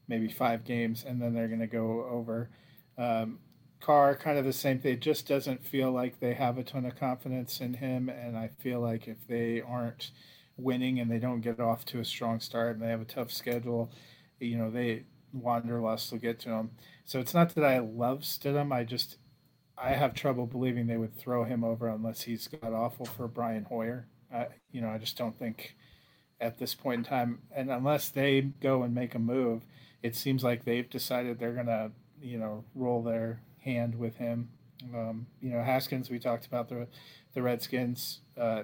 maybe 0.07 0.29
five 0.29 0.63
games, 0.63 1.03
and 1.05 1.21
then 1.21 1.33
they're 1.33 1.49
going 1.49 1.59
to 1.59 1.67
go 1.67 2.07
over. 2.09 2.49
Um, 2.97 3.39
Carr, 3.81 4.15
kind 4.15 4.37
of 4.37 4.45
the 4.45 4.53
same 4.53 4.79
thing. 4.79 4.93
It 4.93 5.01
just 5.01 5.27
doesn't 5.27 5.65
feel 5.65 5.91
like 5.91 6.21
they 6.21 6.33
have 6.33 6.57
a 6.57 6.63
ton 6.63 6.85
of 6.85 6.95
confidence 6.95 7.59
in 7.59 7.73
him, 7.73 8.07
and 8.07 8.37
I 8.37 8.47
feel 8.47 8.79
like 8.79 9.09
if 9.09 9.27
they 9.27 9.61
aren't 9.61 10.11
winning 10.55 10.97
and 10.97 11.11
they 11.11 11.19
don't 11.19 11.41
get 11.41 11.59
off 11.59 11.83
to 11.87 11.99
a 11.99 12.05
strong 12.05 12.39
start 12.39 12.75
and 12.75 12.81
they 12.81 12.89
have 12.89 13.01
a 13.01 13.05
tough 13.05 13.33
schedule, 13.33 13.91
you 14.39 14.57
know, 14.57 14.71
they 14.71 15.03
wanderlust 15.33 16.09
will 16.13 16.19
get 16.19 16.39
to 16.39 16.49
them. 16.49 16.71
So 17.03 17.19
it's 17.19 17.33
not 17.33 17.53
that 17.55 17.65
I 17.65 17.79
love 17.79 18.19
Stidham. 18.19 18.71
I 18.71 18.85
just 18.85 19.17
I 19.81 19.91
have 19.91 20.13
trouble 20.13 20.45
believing 20.45 20.87
they 20.87 20.97
would 20.97 21.15
throw 21.15 21.43
him 21.45 21.63
over 21.63 21.87
unless 21.87 22.21
he's 22.21 22.47
got 22.47 22.73
awful 22.73 23.05
for 23.05 23.27
Brian 23.27 23.63
Hoyer. 23.63 24.07
You 24.71 24.81
know, 24.81 24.89
I 24.89 24.97
just 24.97 25.17
don't 25.17 25.37
think 25.37 25.75
at 26.41 26.57
this 26.57 26.75
point 26.75 26.99
in 26.99 27.03
time, 27.03 27.39
and 27.51 27.71
unless 27.71 28.09
they 28.09 28.41
go 28.41 28.83
and 28.83 28.93
make 28.93 29.15
a 29.15 29.19
move, 29.19 29.63
it 30.03 30.15
seems 30.15 30.43
like 30.43 30.65
they've 30.65 30.89
decided 30.89 31.39
they're 31.39 31.53
gonna, 31.53 31.91
you 32.21 32.37
know, 32.37 32.63
roll 32.75 33.01
their 33.01 33.41
hand 33.59 33.95
with 33.95 34.17
him. 34.17 34.49
Um, 34.93 35.27
you 35.41 35.49
know, 35.49 35.61
Haskins, 35.61 36.09
we 36.09 36.19
talked 36.19 36.45
about 36.45 36.69
the 36.69 36.87
the 37.33 37.41
Redskins. 37.41 38.21
Uh, 38.37 38.63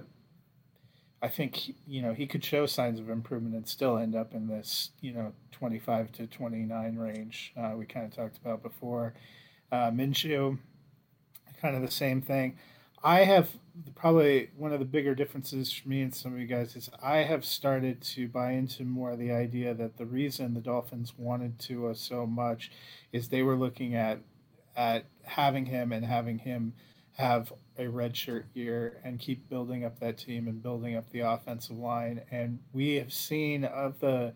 I 1.21 1.27
think 1.27 1.75
you 1.87 2.01
know 2.01 2.13
he 2.13 2.27
could 2.27 2.43
show 2.43 2.65
signs 2.65 2.99
of 2.99 3.09
improvement 3.09 3.55
and 3.55 3.67
still 3.67 3.97
end 3.97 4.15
up 4.15 4.33
in 4.33 4.47
this 4.47 4.91
you 5.01 5.11
know 5.11 5.33
twenty 5.51 5.79
five 5.79 6.11
to 6.13 6.27
twenty 6.27 6.59
nine 6.59 6.97
range. 6.97 7.53
Uh, 7.57 7.73
we 7.75 7.85
kind 7.85 8.05
of 8.05 8.15
talked 8.15 8.37
about 8.37 8.61
before. 8.61 9.13
Uh, 9.71 9.89
Minshew, 9.91 10.59
kind 11.61 11.75
of 11.75 11.81
the 11.81 11.91
same 11.91 12.21
thing. 12.21 12.57
I 13.03 13.19
have 13.19 13.49
probably 13.93 14.49
one 14.55 14.73
of 14.73 14.79
the 14.79 14.85
bigger 14.85 15.13
differences 15.13 15.71
for 15.71 15.87
me 15.87 16.01
and 16.01 16.13
some 16.13 16.33
of 16.33 16.39
you 16.39 16.47
guys 16.47 16.75
is 16.75 16.89
I 17.03 17.17
have 17.17 17.45
started 17.45 18.01
to 18.01 18.27
buy 18.27 18.51
into 18.53 18.83
more 18.83 19.11
of 19.11 19.19
the 19.19 19.31
idea 19.31 19.73
that 19.73 19.97
the 19.97 20.05
reason 20.05 20.53
the 20.53 20.61
Dolphins 20.61 21.13
wanted 21.17 21.59
Tua 21.59 21.95
so 21.95 22.25
much 22.25 22.71
is 23.11 23.27
they 23.27 23.43
were 23.43 23.55
looking 23.55 23.95
at 23.95 24.19
at 24.75 25.05
having 25.23 25.65
him 25.65 25.91
and 25.91 26.05
having 26.05 26.39
him 26.39 26.73
have 27.13 27.53
a 27.77 27.83
redshirt 27.83 28.45
year 28.53 28.99
and 29.03 29.19
keep 29.19 29.49
building 29.49 29.85
up 29.85 29.99
that 29.99 30.17
team 30.17 30.47
and 30.47 30.61
building 30.61 30.95
up 30.95 31.09
the 31.11 31.21
offensive 31.21 31.77
line. 31.77 32.21
And 32.31 32.59
we 32.73 32.95
have 32.95 33.13
seen 33.13 33.63
of 33.63 33.99
the 33.99 34.33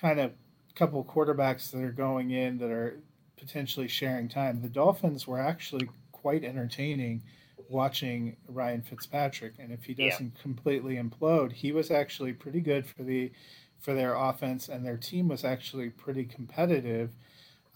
kind 0.00 0.18
of 0.18 0.32
couple 0.74 1.04
quarterbacks 1.04 1.70
that 1.70 1.82
are 1.82 1.92
going 1.92 2.30
in 2.30 2.58
that 2.58 2.70
are 2.70 3.00
potentially 3.36 3.88
sharing 3.88 4.28
time. 4.28 4.62
The 4.62 4.68
Dolphins 4.68 5.26
were 5.26 5.40
actually 5.40 5.88
quite 6.20 6.44
entertaining 6.44 7.22
watching 7.68 8.36
Ryan 8.48 8.82
Fitzpatrick, 8.82 9.54
and 9.58 9.72
if 9.72 9.84
he 9.84 9.94
doesn't 9.94 10.40
completely 10.40 10.96
implode, 10.96 11.52
he 11.52 11.72
was 11.72 11.90
actually 11.90 12.32
pretty 12.32 12.60
good 12.60 12.86
for 12.86 13.02
the 13.02 13.30
for 13.78 13.94
their 13.94 14.14
offense, 14.14 14.68
and 14.68 14.84
their 14.84 14.96
team 14.96 15.28
was 15.28 15.44
actually 15.44 15.90
pretty 15.90 16.24
competitive. 16.24 17.10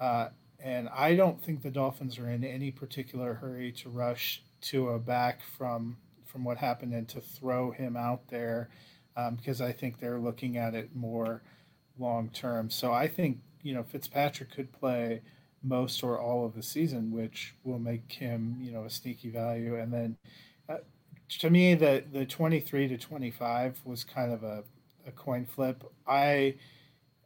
Uh, 0.01 0.29
and 0.59 0.89
I 0.89 1.15
don't 1.15 1.43
think 1.43 1.63
the 1.63 1.71
Dolphins 1.71 2.19
are 2.19 2.29
in 2.31 2.45
any 2.45 2.71
particular 2.71 3.35
hurry 3.35 3.73
to 3.73 3.89
rush 3.89 4.43
Tua 4.61 4.99
back 4.99 5.43
from 5.43 5.97
from 6.25 6.45
what 6.45 6.57
happened 6.57 6.95
and 6.95 7.09
to 7.11 7.21
throw 7.21 7.73
him 7.73 7.97
out 7.97 8.29
there 8.29 8.71
um, 9.17 9.35
because 9.35 9.61
I 9.61 9.73
think 9.73 9.99
they're 9.99 10.19
looking 10.19 10.57
at 10.57 10.75
it 10.75 10.97
more 10.97 11.43
long 11.99 12.31
term. 12.31 12.71
So 12.71 12.93
I 12.93 13.09
think 13.09 13.39
you 13.63 13.75
know 13.75 13.83
Fitzpatrick 13.83 14.51
could 14.51 14.73
play 14.73 15.23
most 15.63 16.03
or 16.03 16.19
all 16.19 16.45
of 16.45 16.55
the 16.55 16.63
season, 16.63 17.11
which 17.11 17.55
will 17.65 17.79
make 17.79 18.13
him 18.13 18.57
you 18.61 18.73
know 18.73 18.85
a 18.85 18.91
sneaky 18.91 19.31
value. 19.31 19.77
And 19.77 19.93
then 19.93 20.17
uh, 20.69 20.79
to 21.41 21.51
me, 21.51 21.75
the 21.75 22.05
the 22.11 22.27
twenty 22.27 22.61
three 22.61 22.89
to 22.89 22.99
twenty 22.99 23.31
five 23.31 23.79
was 23.85 24.05
kind 24.05 24.33
of 24.33 24.43
a, 24.43 24.65
a 25.07 25.13
coin 25.13 25.47
flip. 25.47 25.85
I 26.07 26.57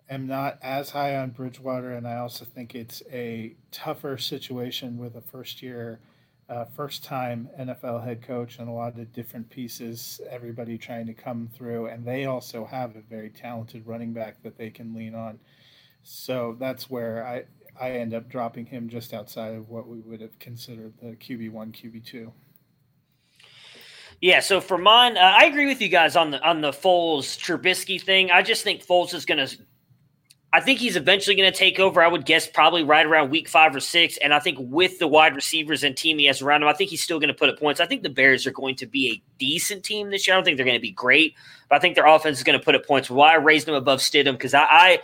am 0.09 0.26
not 0.26 0.59
as 0.62 0.91
high 0.91 1.16
on 1.16 1.30
Bridgewater, 1.30 1.93
and 1.93 2.07
I 2.07 2.16
also 2.16 2.45
think 2.45 2.74
it's 2.74 3.03
a 3.11 3.55
tougher 3.70 4.18
situation 4.18 4.99
with 4.99 5.16
a 5.16 5.22
first 5.22 5.62
year. 5.62 6.01
Uh, 6.49 6.64
first 6.64 7.03
time 7.03 7.51
NFL 7.59 8.05
head 8.05 8.22
coach 8.22 8.61
and 8.61 8.68
a 8.68 8.72
lot 8.72 8.97
of 8.97 9.12
different 9.12 9.51
pieces, 9.51 10.20
everybody 10.30 10.78
trying 10.78 11.05
to 11.07 11.12
come 11.12 11.49
through. 11.53 11.87
And 11.87 12.05
they 12.05 12.26
also 12.26 12.64
have 12.64 12.95
a 12.95 13.01
very 13.01 13.30
talented 13.30 13.84
running 13.84 14.12
back 14.12 14.41
that 14.45 14.57
they 14.57 14.70
can 14.70 14.95
lean 14.95 15.16
on. 15.16 15.41
So 16.05 16.55
that's 16.61 16.89
where 16.89 17.26
I, 17.26 17.45
I 17.81 17.93
end 17.93 18.14
up 18.14 18.29
dropping 18.29 18.66
him 18.66 18.89
just 18.89 19.12
outside 19.12 19.55
of 19.55 19.68
what 19.68 19.89
we 19.89 20.01
would 20.01 20.20
have 20.20 20.39
considered 20.39 20.95
the 21.03 21.16
QB1, 21.16 21.72
QB2. 21.72 22.33
Yeah, 24.20 24.41
so 24.41 24.61
for 24.61 24.79
mine, 24.79 25.16
uh, 25.16 25.20
I 25.20 25.45
agree 25.45 25.66
with 25.66 25.83
you 25.83 25.89
guys 25.89 26.16
on 26.16 26.31
the 26.31 26.41
on 26.43 26.62
the 26.62 26.70
Foles 26.70 27.39
Trubisky 27.39 28.01
thing. 28.01 28.31
I 28.31 28.43
just 28.43 28.64
think 28.64 28.85
Foles 28.85 29.12
is 29.14 29.27
going 29.27 29.47
to. 29.47 29.57
I 30.53 30.61
think 30.61 30.79
he's 30.79 30.97
eventually 30.97 31.37
going 31.37 31.53
to 31.53 31.59
take 31.59 31.79
over. 31.79 32.03
I 32.03 32.09
would 32.09 32.24
guess 32.24 32.47
probably 32.47 32.83
right 32.83 33.05
around 33.05 33.29
week 33.31 33.47
five 33.47 33.77
or 33.77 33.81
six. 33.81 34.16
And 34.16 34.33
I 34.33 34.39
think 34.39 34.57
with 34.59 34.99
the 34.99 35.07
wide 35.07 35.35
receivers 35.35 35.85
and 35.85 35.95
team 35.95 36.18
he 36.18 36.24
has 36.27 36.41
around 36.41 36.62
him, 36.62 36.68
I 36.68 36.72
think 36.72 36.89
he's 36.89 37.03
still 37.03 37.18
going 37.18 37.29
to 37.29 37.35
put 37.35 37.51
up 37.51 37.59
points. 37.59 37.79
I 37.79 37.85
think 37.85 38.03
the 38.03 38.09
Bears 38.09 38.47
are 38.47 38.53
going 38.53 38.77
to 38.77 38.87
be 38.87 39.11
a 39.11 39.22
decent 39.39 39.85
team 39.85 40.09
this 40.09 40.27
year. 40.27 40.35
I 40.35 40.39
don't 40.39 40.45
think 40.45 40.57
they're 40.57 40.64
going 40.64 40.79
to 40.79 40.81
be 40.81 40.93
great, 40.93 41.35
but 41.68 41.77
I 41.77 41.79
think 41.79 41.95
their 41.95 42.07
offense 42.07 42.39
is 42.39 42.45
going 42.45 42.59
to 42.59 42.64
put 42.64 42.74
up 42.74 42.87
points. 42.87 43.11
Why 43.11 43.33
I 43.33 43.37
raised 43.37 43.66
them 43.66 43.74
above 43.74 43.99
Stidham 43.99 44.33
because 44.33 44.55
I, 44.55 44.62
I 44.62 44.99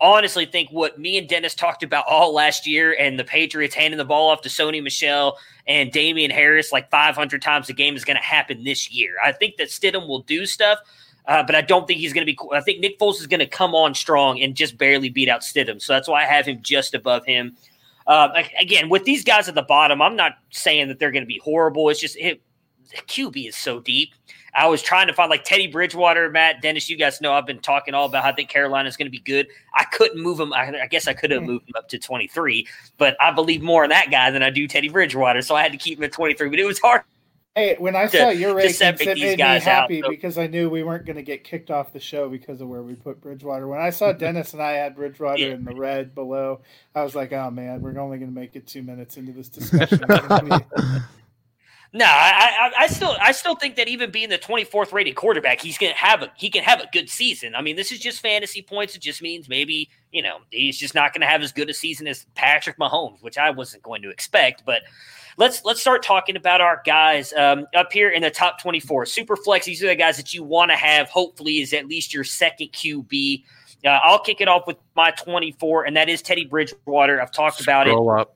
honestly 0.00 0.46
think 0.46 0.70
what 0.70 0.98
me 0.98 1.18
and 1.18 1.28
Dennis 1.28 1.54
talked 1.54 1.82
about 1.82 2.04
all 2.08 2.32
last 2.32 2.66
year 2.66 2.96
and 2.98 3.18
the 3.18 3.24
Patriots 3.24 3.74
handing 3.74 3.98
the 3.98 4.04
ball 4.04 4.30
off 4.30 4.42
to 4.42 4.48
Sony 4.48 4.82
Michel 4.82 5.38
and 5.66 5.90
Damien 5.90 6.30
Harris 6.30 6.72
like 6.72 6.90
500 6.90 7.42
times 7.42 7.68
a 7.68 7.72
game 7.72 7.96
is 7.96 8.04
going 8.04 8.16
to 8.16 8.22
happen 8.22 8.64
this 8.64 8.90
year. 8.90 9.16
I 9.22 9.32
think 9.32 9.56
that 9.56 9.68
Stidham 9.68 10.06
will 10.06 10.22
do 10.22 10.46
stuff, 10.46 10.78
uh, 11.26 11.42
but 11.42 11.54
I 11.54 11.62
don't 11.62 11.86
think 11.86 12.00
he's 12.00 12.12
going 12.12 12.26
to 12.26 12.32
be. 12.32 12.38
I 12.52 12.60
think 12.60 12.80
Nick 12.80 12.98
Foles 12.98 13.20
is 13.20 13.26
going 13.26 13.40
to 13.40 13.46
come 13.46 13.74
on 13.74 13.94
strong 13.94 14.40
and 14.40 14.54
just 14.54 14.78
barely 14.78 15.08
beat 15.08 15.28
out 15.28 15.40
Stidham. 15.40 15.80
So 15.82 15.92
that's 15.92 16.08
why 16.08 16.22
I 16.22 16.26
have 16.26 16.46
him 16.46 16.60
just 16.62 16.94
above 16.94 17.26
him. 17.26 17.56
Uh, 18.06 18.42
again, 18.58 18.88
with 18.88 19.04
these 19.04 19.22
guys 19.22 19.48
at 19.48 19.54
the 19.54 19.62
bottom, 19.62 20.00
I'm 20.00 20.16
not 20.16 20.32
saying 20.50 20.88
that 20.88 20.98
they're 20.98 21.10
going 21.10 21.24
to 21.24 21.28
be 21.28 21.40
horrible. 21.44 21.90
It's 21.90 22.00
just 22.00 22.16
it, 22.16 22.40
QB 23.06 23.48
is 23.48 23.56
so 23.56 23.80
deep. 23.80 24.14
I 24.54 24.66
was 24.66 24.82
trying 24.82 25.06
to 25.08 25.12
find 25.12 25.30
like 25.30 25.44
Teddy 25.44 25.66
Bridgewater, 25.66 26.30
Matt 26.30 26.62
Dennis. 26.62 26.88
You 26.88 26.96
guys 26.96 27.20
know 27.20 27.32
I've 27.32 27.46
been 27.46 27.60
talking 27.60 27.94
all 27.94 28.06
about 28.06 28.24
how 28.24 28.30
I 28.30 28.32
think 28.32 28.48
Carolina 28.48 28.88
is 28.88 28.96
going 28.96 29.06
to 29.06 29.10
be 29.10 29.20
good. 29.20 29.48
I 29.74 29.84
couldn't 29.84 30.22
move 30.22 30.40
him. 30.40 30.52
I, 30.52 30.82
I 30.82 30.86
guess 30.86 31.06
I 31.06 31.14
could 31.14 31.30
have 31.30 31.42
hmm. 31.42 31.48
moved 31.48 31.68
him 31.68 31.74
up 31.76 31.88
to 31.90 31.98
23, 31.98 32.66
but 32.96 33.16
I 33.20 33.32
believe 33.32 33.62
more 33.62 33.84
in 33.84 33.90
that 33.90 34.10
guy 34.10 34.30
than 34.30 34.42
I 34.42 34.50
do 34.50 34.66
Teddy 34.66 34.88
Bridgewater. 34.88 35.42
So 35.42 35.54
I 35.54 35.62
had 35.62 35.72
to 35.72 35.78
keep 35.78 35.98
him 35.98 36.04
at 36.04 36.12
23. 36.12 36.48
But 36.48 36.58
it 36.58 36.64
was 36.64 36.78
hard. 36.78 37.02
Hey, 37.58 37.74
when 37.76 37.96
I 37.96 38.06
To- 38.06 38.16
saw 38.16 38.28
your 38.28 38.54
to 38.54 38.62
rankings, 38.62 38.74
separate 38.74 39.08
it 39.08 39.14
these 39.16 39.24
made 39.24 39.30
me 39.32 39.36
guys 39.36 39.62
out, 39.62 39.82
happy 39.82 40.00
so- 40.00 40.08
because 40.08 40.38
I 40.38 40.46
knew 40.46 40.70
we 40.70 40.84
weren't 40.84 41.04
going 41.04 41.16
to 41.16 41.22
get 41.22 41.42
kicked 41.42 41.72
off 41.72 41.92
the 41.92 41.98
show 41.98 42.28
because 42.28 42.60
of 42.60 42.68
where 42.68 42.82
we 42.82 42.94
put 42.94 43.20
Bridgewater. 43.20 43.66
When 43.66 43.80
I 43.80 43.90
saw 43.90 44.12
Dennis 44.24 44.52
and 44.52 44.62
I 44.62 44.72
had 44.72 44.94
Bridgewater 44.94 45.40
Yeah. 45.40 45.54
in 45.54 45.64
the 45.64 45.74
red 45.74 46.14
below, 46.14 46.60
I 46.94 47.02
was 47.02 47.16
like, 47.16 47.32
"Oh 47.32 47.50
man, 47.50 47.80
we're 47.80 47.98
only 47.98 48.18
going 48.18 48.32
to 48.32 48.40
make 48.40 48.54
it 48.54 48.68
two 48.68 48.82
minutes 48.82 49.16
into 49.16 49.32
this 49.32 49.48
discussion." 49.48 50.04
No, 51.92 52.04
I, 52.04 52.50
I, 52.60 52.82
I, 52.84 52.86
still, 52.86 53.16
I 53.18 53.32
still 53.32 53.54
think 53.54 53.76
that 53.76 53.88
even 53.88 54.10
being 54.10 54.28
the 54.28 54.38
24th 54.38 54.92
rated 54.92 55.14
quarterback, 55.14 55.60
he's 55.60 55.78
gonna 55.78 55.94
have 55.94 56.22
a, 56.22 56.30
he 56.36 56.50
can 56.50 56.62
have 56.62 56.80
a 56.80 56.88
good 56.92 57.08
season. 57.08 57.54
I 57.54 57.62
mean, 57.62 57.76
this 57.76 57.90
is 57.90 57.98
just 57.98 58.20
fantasy 58.20 58.60
points. 58.60 58.94
It 58.94 59.00
just 59.00 59.22
means 59.22 59.48
maybe 59.48 59.88
you 60.12 60.22
know 60.22 60.38
he's 60.50 60.78
just 60.78 60.94
not 60.94 61.14
going 61.14 61.22
to 61.22 61.26
have 61.26 61.42
as 61.42 61.52
good 61.52 61.70
a 61.70 61.74
season 61.74 62.06
as 62.06 62.26
Patrick 62.34 62.78
Mahomes, 62.78 63.22
which 63.22 63.38
I 63.38 63.50
wasn't 63.50 63.82
going 63.82 64.02
to 64.02 64.10
expect. 64.10 64.64
But 64.66 64.82
let's 65.38 65.64
let's 65.64 65.80
start 65.80 66.02
talking 66.02 66.36
about 66.36 66.60
our 66.60 66.82
guys 66.84 67.32
um, 67.32 67.66
up 67.74 67.90
here 67.90 68.10
in 68.10 68.20
the 68.20 68.30
top 68.30 68.60
24. 68.60 69.06
Super 69.06 69.36
flex. 69.36 69.64
These 69.64 69.82
are 69.82 69.86
the 69.86 69.96
guys 69.96 70.18
that 70.18 70.34
you 70.34 70.42
want 70.42 70.70
to 70.70 70.76
have. 70.76 71.08
Hopefully, 71.08 71.60
is 71.60 71.72
at 71.72 71.86
least 71.86 72.12
your 72.12 72.24
second 72.24 72.72
QB. 72.72 73.44
Uh, 73.84 74.00
I'll 74.02 74.18
kick 74.18 74.40
it 74.40 74.48
off 74.48 74.66
with 74.66 74.76
my 74.96 75.12
24, 75.12 75.86
and 75.86 75.96
that 75.96 76.08
is 76.08 76.20
Teddy 76.20 76.44
Bridgewater. 76.44 77.22
I've 77.22 77.30
talked 77.30 77.60
about 77.60 77.86
it. 77.86 77.94
up. 77.94 78.34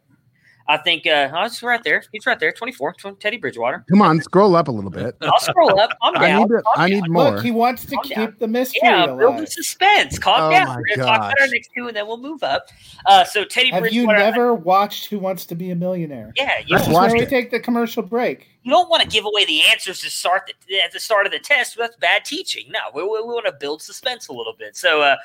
I 0.69 0.77
think 0.77 1.07
uh, 1.07 1.31
oh, 1.35 1.45
it's 1.45 1.63
right 1.63 1.83
there. 1.83 2.03
He's 2.13 2.25
right 2.27 2.39
there, 2.39 2.53
24, 2.53 2.95
Teddy 3.19 3.37
Bridgewater. 3.37 3.85
Come 3.89 4.01
on, 4.03 4.21
scroll 4.21 4.55
up 4.57 4.69
a 4.69 4.71
little 4.71 4.91
bit. 4.91 5.17
I'll 5.21 5.39
scroll 5.41 5.79
up. 5.81 5.91
I'm 6.03 6.15
down. 6.15 6.23
I 6.25 6.39
need, 6.39 6.49
to, 6.49 6.63
I 6.77 6.89
need 6.89 7.09
more. 7.11 7.31
Look, 7.33 7.45
he 7.45 7.51
wants 7.51 7.85
to 7.87 7.95
Calm 7.97 8.05
keep 8.05 8.17
down. 8.17 8.37
the 8.39 8.49
mystery 8.49 8.81
Yeah, 8.83 9.07
alive. 9.07 9.19
build 9.19 9.39
the 9.39 9.47
suspense. 9.47 10.19
Calm 10.19 10.41
Oh 10.41 10.51
down. 10.51 10.69
We're 10.77 10.97
gonna 10.97 11.09
talk 11.09 11.19
about 11.33 11.41
our 11.41 11.49
next 11.49 11.71
two, 11.77 11.89
and 11.89 11.97
then 11.97 12.07
we'll 12.07 12.17
move 12.19 12.43
up. 12.43 12.67
Uh, 13.07 13.25
so 13.25 13.45
Teddy 13.45 13.71
Have 13.71 13.85
you 13.93 14.07
Bridgewater. 14.07 14.19
never 14.19 14.55
watched 14.55 15.07
Who 15.07 15.19
Wants 15.19 15.47
to 15.47 15.55
Be 15.55 15.71
a 15.71 15.75
Millionaire? 15.77 16.33
yeah, 16.37 16.59
you 16.61 16.77
Let's 16.77 16.87
That's 16.87 16.97
where 16.97 17.13
we 17.13 17.23
it. 17.23 17.29
take 17.29 17.51
the 17.51 17.61
commercial 17.61 18.03
break. 18.03 18.49
you 18.63 18.71
don't 18.71 18.89
want 18.89 19.03
to 19.03 19.09
give 19.09 19.25
away 19.25 19.45
the 19.45 19.63
answers 19.71 20.01
to 20.03 20.11
start 20.11 20.53
the, 20.69 20.81
at 20.81 20.93
the 20.93 21.01
start 21.01 21.27
of 21.27 21.33
the 21.33 21.39
test. 21.41 21.77
That's 21.77 21.97
bad 21.97 22.25
teaching. 22.25 22.67
No, 22.71 22.79
we, 22.95 23.03
we, 23.03 23.09
we 23.21 23.35
want 23.35 23.47
to 23.47 23.53
build 23.53 23.83
suspense 23.83 24.29
a 24.29 24.33
little 24.33 24.55
bit. 24.59 24.77
So. 24.77 25.01
Uh, 25.03 25.17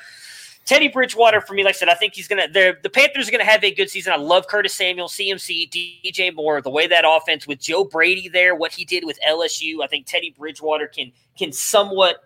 Teddy 0.68 0.88
Bridgewater, 0.88 1.40
for 1.40 1.54
me, 1.54 1.64
like 1.64 1.76
I 1.76 1.78
said, 1.78 1.88
I 1.88 1.94
think 1.94 2.14
he's 2.14 2.28
gonna. 2.28 2.46
The 2.46 2.90
Panthers 2.92 3.26
are 3.26 3.32
gonna 3.32 3.42
have 3.42 3.64
a 3.64 3.72
good 3.72 3.88
season. 3.88 4.12
I 4.12 4.16
love 4.16 4.48
Curtis 4.48 4.74
Samuel, 4.74 5.08
CMC, 5.08 5.70
DJ 5.70 6.34
Moore, 6.34 6.60
the 6.60 6.68
way 6.68 6.86
that 6.86 7.06
offense 7.08 7.46
with 7.46 7.58
Joe 7.58 7.84
Brady 7.84 8.28
there, 8.28 8.54
what 8.54 8.72
he 8.72 8.84
did 8.84 9.06
with 9.06 9.18
LSU. 9.26 9.82
I 9.82 9.86
think 9.86 10.04
Teddy 10.06 10.34
Bridgewater 10.38 10.86
can 10.86 11.10
can 11.38 11.52
somewhat 11.52 12.18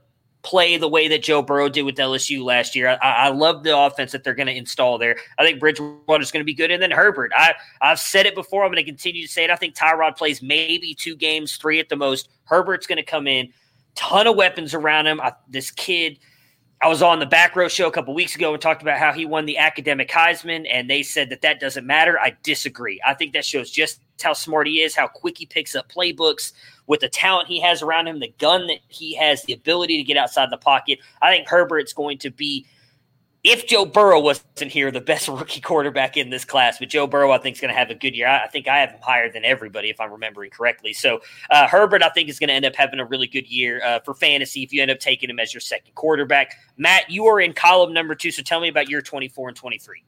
play 0.43 0.77
the 0.77 0.89
way 0.89 1.07
that 1.07 1.23
Joe 1.23 1.41
Burrow 1.41 1.69
did 1.69 1.83
with 1.83 1.95
LSU 1.95 2.43
last 2.43 2.75
year. 2.75 2.99
I, 3.01 3.13
I 3.13 3.29
love 3.29 3.63
the 3.63 3.79
offense 3.79 4.11
that 4.11 4.25
they're 4.25 4.35
going 4.35 4.49
to 4.49 4.57
install 4.57 4.99
there. 4.99 5.19
I 5.39 5.45
think 5.45 5.61
Bridgewater 5.61 6.21
is 6.21 6.33
going 6.33 6.41
to 6.41 6.45
be 6.45 6.53
good, 6.53 6.73
and 6.73 6.83
then 6.83 6.91
Herbert. 6.91 7.31
I 7.37 7.55
I've 7.81 8.01
said 8.01 8.27
it 8.27 8.35
before. 8.35 8.65
I'm 8.65 8.73
going 8.73 8.85
to 8.85 8.91
continue 8.91 9.25
to 9.25 9.33
say 9.33 9.45
it. 9.45 9.51
I 9.51 9.57
think 9.57 9.77
Tyrod 9.77 10.17
plays 10.17 10.43
maybe 10.43 10.97
two 10.99 11.15
games, 11.15 11.59
three 11.59 11.79
at 11.79 11.89
the 11.89 11.97
most. 11.97 12.29
Herbert's 12.47 12.89
going 12.89 12.97
to 12.97 13.05
come 13.05 13.29
in, 13.29 13.53
ton 13.95 14.27
of 14.27 14.35
weapons 14.35 14.75
around 14.75 15.07
him. 15.07 15.21
I, 15.21 15.33
this 15.49 15.71
kid. 15.71 16.19
I 16.83 16.89
was 16.89 17.01
on 17.01 17.21
the 17.21 17.27
back 17.27 17.55
row 17.55 17.69
show 17.69 17.87
a 17.87 17.93
couple 17.93 18.13
weeks 18.13 18.35
ago 18.35 18.53
and 18.53 18.61
talked 18.61 18.83
about 18.83 18.99
how 18.99 19.13
he 19.13 19.25
won 19.25 19.47
the 19.47 19.57
academic 19.57 20.11
Heisman, 20.11 20.67
and 20.69 20.91
they 20.91 21.05
said 21.05 21.31
that 21.31 21.41
that 21.43 21.61
doesn't 21.61 21.87
matter. 21.87 22.19
I 22.19 22.37
disagree. 22.43 23.01
I 23.07 23.15
think 23.15 23.35
that 23.35 23.45
shows 23.45 23.71
just 23.71 24.01
how 24.21 24.33
smart 24.33 24.67
he 24.67 24.81
is, 24.81 24.97
how 24.97 25.07
quick 25.07 25.39
he 25.39 25.47
picks 25.47 25.77
up 25.77 25.93
playbooks 25.93 26.53
with 26.89 26.99
the 26.99 27.09
talent 27.09 27.47
he 27.47 27.61
has 27.61 27.83
around 27.83 28.09
him, 28.09 28.19
the 28.19 28.35
gun 28.39 28.67
that 28.67 28.81
he 28.89 29.15
has, 29.15 29.43
the 29.43 29.53
ability 29.53 29.97
to 29.97 30.03
get 30.03 30.17
outside 30.17 30.51
the 30.51 30.57
pocket. 30.57 30.99
I 31.23 31.31
think 31.31 31.47
Herbert's 31.47 31.93
going 31.93 32.19
to 32.19 32.31
be, 32.31 32.67
if 33.45 33.67
Joe 33.67 33.85
Burrow 33.85 34.21
wasn't 34.21 34.71
here, 34.71 34.91
the 34.91 35.01
best 35.01 35.29
rookie 35.29 35.61
quarterback 35.61 36.17
in 36.17 36.31
this 36.31 36.45
class. 36.45 36.79
But 36.79 36.89
Joe 36.89 37.07
Burrow, 37.07 37.33
I 37.33 37.39
think, 37.39 37.57
is 37.57 37.61
going 37.61 37.73
to 37.73 37.79
have 37.79 37.91
a 37.91 37.95
good 37.95 38.15
year. 38.15 38.29
I, 38.29 38.45
I 38.45 38.49
think 38.49 38.69
I 38.69 38.79
have 38.79 38.91
him 38.91 39.01
higher 39.03 39.31
than 39.31 39.45
everybody, 39.45 39.91
if 39.91 40.01
I'm 40.01 40.13
remembering 40.13 40.51
correctly. 40.51 40.93
So 40.93 41.21
uh, 41.51 41.67
Herbert, 41.67 42.03
I 42.03 42.09
think, 42.11 42.29
is 42.29 42.39
going 42.39 42.49
to 42.49 42.55
end 42.55 42.65
up 42.65 42.77
having 42.77 43.01
a 43.01 43.05
really 43.05 43.27
good 43.27 43.47
year 43.49 43.83
uh, 43.85 44.01
for 44.01 44.15
fantasy 44.15 44.63
if 44.63 44.73
you 44.73 44.83
end 44.83 44.91
up 44.91 45.01
taking 45.01 45.29
him 45.29 45.41
as 45.41 45.53
your 45.53 45.61
second 45.61 45.95
quarterback. 45.95 46.55
Matt, 46.77 47.11
you 47.11 47.27
are 47.27 47.41
in 47.41 47.53
column 47.53 47.93
number 47.93 48.15
two, 48.15 48.31
so 48.31 48.43
tell 48.43 48.61
me 48.61 48.69
about 48.69 48.89
your 48.89 49.03
24 49.03 49.49
and 49.49 49.57
23. 49.57 50.05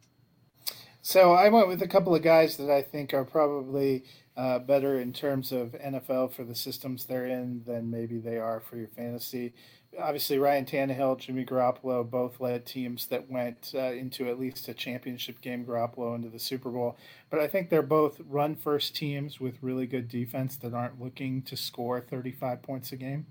So 1.03 1.32
I 1.32 1.51
went 1.51 1.68
with 1.68 1.82
a 1.82 1.89
couple 1.89 2.14
of 2.14 2.22
guys 2.22 2.57
that 2.57 2.70
I 2.70 2.80
think 2.80 3.12
are 3.12 3.26
probably 3.26 4.05
uh, 4.37 4.59
better 4.61 5.01
in 5.01 5.12
terms 5.12 5.53
of 5.53 5.72
NFL 5.72 6.32
for 6.32 6.45
the 6.45 6.55
systems 6.55 7.05
they're 7.05 7.26
in 7.26 7.62
than 7.66 7.91
maybe 7.91 8.18
they 8.18 8.39
are 8.39 8.59
for 8.59 8.76
your 8.76 8.89
fantasy. 8.89 9.53
Obviously, 10.01 10.38
Ryan 10.38 10.64
Tannehill, 10.64 11.18
Jimmy 11.18 11.45
Garoppolo 11.45 12.09
both 12.09 12.40
led 12.40 12.66
teams 12.66 13.07
that 13.07 13.30
went 13.30 13.72
uh, 13.74 13.92
into 13.92 14.28
at 14.28 14.38
least 14.38 14.68
a 14.68 14.74
championship 14.74 15.40
game. 15.40 15.64
Garoppolo 15.64 16.14
into 16.14 16.28
the 16.28 16.38
Super 16.38 16.70
Bowl, 16.70 16.97
but 17.30 17.38
I 17.40 17.47
think 17.47 17.70
they're 17.70 17.82
both 17.82 18.20
run 18.28 18.57
first 18.57 18.97
teams 18.97 19.40
with 19.40 19.62
really 19.62 19.86
good 19.86 20.09
defense 20.09 20.57
that 20.57 20.74
aren't 20.74 21.01
looking 21.01 21.42
to 21.42 21.57
score 21.57 22.01
35 22.01 22.62
points 22.62 22.92
a 22.92 22.97
game. 22.97 23.26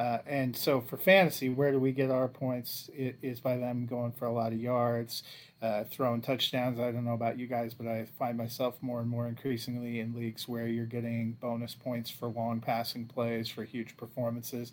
Uh, 0.00 0.16
and 0.26 0.56
so 0.56 0.80
for 0.80 0.96
fantasy, 0.96 1.50
where 1.50 1.70
do 1.70 1.78
we 1.78 1.92
get 1.92 2.10
our 2.10 2.26
points? 2.26 2.88
It 2.96 3.18
is 3.20 3.38
by 3.38 3.58
them 3.58 3.84
going 3.84 4.12
for 4.12 4.24
a 4.24 4.32
lot 4.32 4.50
of 4.50 4.58
yards, 4.58 5.22
uh, 5.60 5.84
throwing 5.84 6.22
touchdowns. 6.22 6.80
I 6.80 6.90
don't 6.90 7.04
know 7.04 7.12
about 7.12 7.38
you 7.38 7.46
guys, 7.46 7.74
but 7.74 7.86
I 7.86 8.06
find 8.18 8.38
myself 8.38 8.78
more 8.80 9.00
and 9.00 9.10
more 9.10 9.28
increasingly 9.28 10.00
in 10.00 10.14
leagues 10.14 10.48
where 10.48 10.66
you're 10.66 10.86
getting 10.86 11.32
bonus 11.32 11.74
points 11.74 12.08
for 12.08 12.28
long 12.28 12.60
passing 12.60 13.04
plays, 13.04 13.50
for 13.50 13.64
huge 13.64 13.94
performances. 13.98 14.72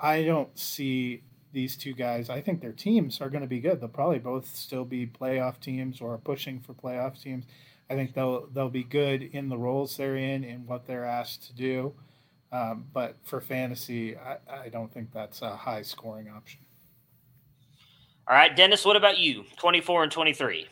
I 0.00 0.22
don't 0.22 0.56
see 0.58 1.22
these 1.52 1.76
two 1.76 1.94
guys. 1.94 2.28
I 2.28 2.40
think 2.40 2.60
their 2.60 2.72
teams 2.72 3.20
are 3.20 3.30
going 3.30 3.42
to 3.42 3.48
be 3.48 3.60
good. 3.60 3.80
They'll 3.80 3.88
probably 3.88 4.18
both 4.18 4.54
still 4.54 4.84
be 4.84 5.06
playoff 5.06 5.58
teams 5.60 6.00
or 6.00 6.18
pushing 6.18 6.60
for 6.60 6.74
playoff 6.74 7.20
teams. 7.22 7.44
I 7.88 7.94
think 7.94 8.14
they'll 8.14 8.46
they'll 8.48 8.68
be 8.68 8.82
good 8.82 9.22
in 9.22 9.48
the 9.48 9.56
roles 9.56 9.96
they're 9.96 10.16
in 10.16 10.44
and 10.44 10.66
what 10.66 10.86
they're 10.86 11.04
asked 11.04 11.46
to 11.46 11.54
do. 11.54 11.94
Um, 12.52 12.84
but 12.92 13.16
for 13.24 13.40
fantasy, 13.40 14.16
I, 14.16 14.38
I 14.48 14.68
don't 14.68 14.92
think 14.92 15.12
that's 15.12 15.42
a 15.42 15.56
high 15.56 15.82
scoring 15.82 16.28
option. 16.28 16.60
All 18.28 18.36
right, 18.36 18.54
Dennis, 18.54 18.84
what 18.84 18.96
about 18.96 19.18
you? 19.18 19.44
24 19.56 20.04
and 20.04 20.12
23. 20.12 20.66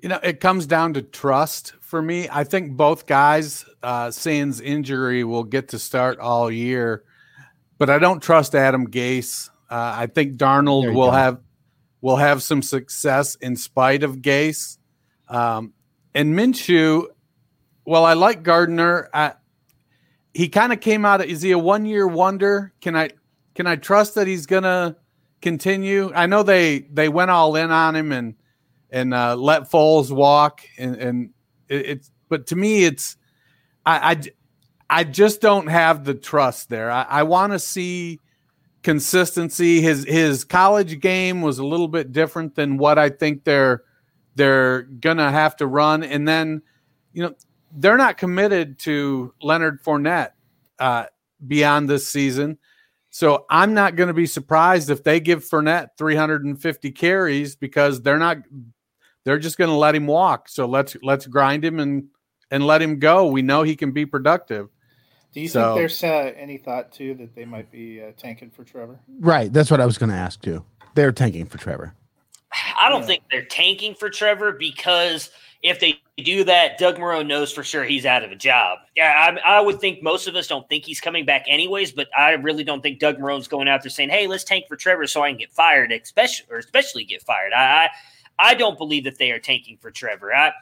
You 0.00 0.08
know, 0.10 0.20
it 0.22 0.40
comes 0.40 0.66
down 0.66 0.94
to 0.94 1.02
trust 1.02 1.72
for 1.80 2.02
me. 2.02 2.28
I 2.30 2.44
think 2.44 2.76
both 2.76 3.06
guys, 3.06 3.64
uh, 3.82 4.10
Sands 4.10 4.60
injury 4.60 5.24
will 5.24 5.44
get 5.44 5.68
to 5.68 5.78
start 5.78 6.18
all 6.18 6.50
year, 6.50 7.04
but 7.78 7.88
I 7.88 7.98
don't 7.98 8.22
trust 8.22 8.54
Adam 8.54 8.88
Gase. 8.88 9.48
Uh, 9.70 9.94
I 9.96 10.06
think 10.06 10.36
Darnold 10.36 10.92
will 10.92 11.06
go. 11.06 11.12
have 11.12 11.40
will 12.00 12.16
have 12.16 12.42
some 12.42 12.62
success 12.62 13.34
in 13.36 13.56
spite 13.56 14.02
of 14.02 14.16
Gase. 14.16 14.78
Um, 15.28 15.72
and 16.14 16.34
Minshew, 16.34 17.06
well, 17.84 18.04
I 18.04 18.14
like 18.14 18.42
Gardner. 18.42 19.08
I, 19.12 19.34
he 20.32 20.48
kind 20.48 20.72
of 20.72 20.80
came 20.80 21.04
out. 21.04 21.24
Is 21.24 21.42
he 21.42 21.52
a 21.52 21.58
one 21.58 21.86
year 21.86 22.06
wonder? 22.06 22.72
Can 22.80 22.96
I 22.96 23.10
can 23.54 23.66
I 23.66 23.76
trust 23.76 24.14
that 24.14 24.26
he's 24.26 24.46
gonna 24.46 24.96
continue? 25.40 26.12
I 26.14 26.26
know 26.26 26.42
they 26.42 26.80
they 26.80 27.08
went 27.08 27.30
all 27.30 27.56
in 27.56 27.70
on 27.70 27.96
him 27.96 28.12
and 28.12 28.34
and 28.90 29.12
uh, 29.12 29.36
let 29.36 29.70
Foles 29.70 30.10
walk 30.10 30.62
and 30.78 30.96
and 30.96 31.30
it, 31.68 31.86
it's 31.86 32.10
but 32.28 32.46
to 32.48 32.56
me 32.56 32.84
it's 32.84 33.16
I 33.84 34.20
I, 34.90 35.04
just 35.04 35.40
don't 35.40 35.66
have 35.66 36.04
the 36.04 36.14
trust 36.14 36.68
there. 36.68 36.90
I, 36.90 37.02
I 37.02 37.22
want 37.24 37.52
to 37.52 37.58
see 37.58 38.20
consistency. 38.82 39.80
His 39.80 40.04
his 40.04 40.44
college 40.44 41.00
game 41.00 41.42
was 41.42 41.58
a 41.58 41.66
little 41.66 41.88
bit 41.88 42.12
different 42.12 42.54
than 42.54 42.78
what 42.78 42.98
I 42.98 43.08
think 43.10 43.44
they're 43.44 43.82
they're 44.34 44.82
gonna 44.82 45.30
have 45.30 45.56
to 45.56 45.66
run. 45.66 46.02
And 46.02 46.26
then, 46.26 46.62
you 47.12 47.22
know, 47.22 47.34
they're 47.72 47.96
not 47.96 48.16
committed 48.16 48.78
to 48.80 49.34
Leonard 49.42 49.82
Fournette 49.82 50.30
uh, 50.78 51.06
beyond 51.46 51.88
this 51.88 52.06
season. 52.06 52.58
So 53.10 53.46
I'm 53.50 53.74
not 53.74 53.96
going 53.96 54.08
to 54.08 54.14
be 54.14 54.26
surprised 54.26 54.90
if 54.90 55.02
they 55.02 55.18
give 55.18 55.44
Fournette 55.44 55.88
350 55.96 56.90
carries 56.92 57.56
because 57.56 58.02
they're 58.02 58.18
not 58.18 58.38
they're 59.24 59.38
just 59.38 59.58
going 59.58 59.70
to 59.70 59.76
let 59.76 59.94
him 59.94 60.06
walk. 60.06 60.48
So 60.48 60.66
let's 60.66 60.96
let's 61.02 61.26
grind 61.26 61.64
him 61.64 61.80
and 61.80 62.04
and 62.50 62.66
let 62.66 62.82
him 62.82 62.98
go. 62.98 63.26
We 63.26 63.42
know 63.42 63.62
he 63.62 63.76
can 63.76 63.92
be 63.92 64.06
productive. 64.06 64.68
Do 65.34 65.40
you 65.40 65.48
So- 65.48 65.74
think 65.74 65.78
there's 65.80 66.04
uh, 66.04 66.32
any 66.36 66.56
thought 66.56 66.92
too 66.92 67.14
that 67.14 67.34
they 67.34 67.44
might 67.44 67.70
be 67.70 68.02
uh, 68.02 68.12
tanking 68.16 68.50
for 68.50 68.64
Trevor? 68.64 68.98
Right. 69.20 69.52
That's 69.52 69.70
what 69.70 69.80
I 69.80 69.86
was 69.86 69.98
going 69.98 70.10
to 70.10 70.16
ask 70.16 70.40
too. 70.42 70.64
They're 70.94 71.12
tanking 71.12 71.46
for 71.46 71.58
Trevor. 71.58 71.94
I 72.80 72.88
don't 72.88 73.02
Yeah. 73.02 73.06
think 73.06 73.22
they're 73.30 73.44
tanking 73.44 73.94
for 73.94 74.08
Trevor 74.08 74.52
because 74.52 75.30
if 75.62 75.80
they 75.80 76.00
do 76.16 76.44
that, 76.44 76.78
Doug 76.78 76.96
Marrone 76.96 77.26
knows 77.26 77.52
for 77.52 77.62
sure 77.62 77.84
he's 77.84 78.06
out 78.06 78.24
of 78.24 78.32
a 78.32 78.36
job. 78.36 78.78
Yeah, 78.96 79.38
I, 79.44 79.56
I 79.58 79.60
would 79.60 79.80
think 79.80 80.02
most 80.02 80.26
of 80.28 80.34
us 80.34 80.46
don't 80.46 80.66
think 80.68 80.84
he's 80.84 81.00
coming 81.00 81.26
back 81.26 81.44
anyways, 81.46 81.92
but 81.92 82.08
I 82.16 82.30
really 82.32 82.64
don't 82.64 82.80
think 82.80 83.00
Doug 83.00 83.18
Marrone's 83.18 83.48
going 83.48 83.68
out 83.68 83.82
there 83.82 83.90
saying, 83.90 84.08
"Hey, 84.10 84.26
let's 84.28 84.44
tank 84.44 84.64
for 84.66 84.76
Trevor 84.76 85.06
so 85.06 85.22
I 85.22 85.30
can 85.30 85.38
get 85.38 85.52
fired," 85.52 85.92
especially 85.92 86.46
or 86.50 86.58
especially 86.58 87.04
get 87.04 87.22
fired. 87.22 87.52
I, 87.52 87.84
I 87.84 87.88
I 88.40 88.54
don't 88.54 88.78
believe 88.78 89.04
that 89.04 89.18
they 89.18 89.30
are 89.32 89.38
tanking 89.40 89.76
for 89.78 89.90
Trevor. 89.90 90.32
I 90.34 90.52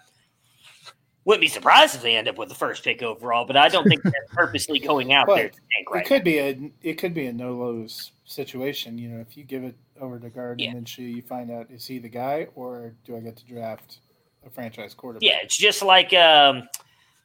wouldn't 1.27 1.43
be 1.43 1.49
surprised 1.49 1.95
if 1.97 2.03
they 2.03 2.17
end 2.17 2.29
up 2.29 2.39
with 2.39 2.49
the 2.49 2.55
first 2.55 2.83
pick 2.85 3.03
overall, 3.03 3.45
but 3.45 3.57
I 3.57 3.69
don't 3.69 3.87
think 3.87 4.03
they're 4.05 4.13
purposely 4.29 4.79
going 4.79 5.13
out 5.13 5.27
Well, 5.27 5.37
there 5.37 5.49
to 5.51 5.55
tank 5.75 5.91
right 5.91 6.05
it 6.05 6.09
could 6.09 6.25
be 6.25 6.39
a 6.39 6.71
it 6.83 6.95
could 6.95 7.13
be 7.13 7.27
a 7.27 7.33
no 7.33 7.53
lose 7.55 8.13
situation. 8.25 8.97
You 8.97 9.09
know, 9.11 9.21
if 9.21 9.37
you 9.37 9.45
give 9.45 9.65
it 9.65 9.75
over 10.01 10.19
to 10.19 10.31
Gardner 10.31 10.65
Yeah. 10.65 10.71
and 10.71 10.87
Minshew, 10.87 11.15
you 11.15 11.23
find 11.23 11.51
out 11.51 11.71
is 11.71 11.85
he 11.85 11.99
the 11.99 12.09
guy 12.09 12.47
or 12.55 12.95
do 13.05 13.17
I 13.17 13.21
get 13.21 13.37
to 13.37 13.45
draft 13.45 13.99
a 14.47 14.51
franchise 14.51 14.95
quarterback? 14.95 15.29
Yeah, 15.29 15.39
it's 15.43 15.57
just 15.57 15.83
like 15.83 16.13
um 16.15 16.69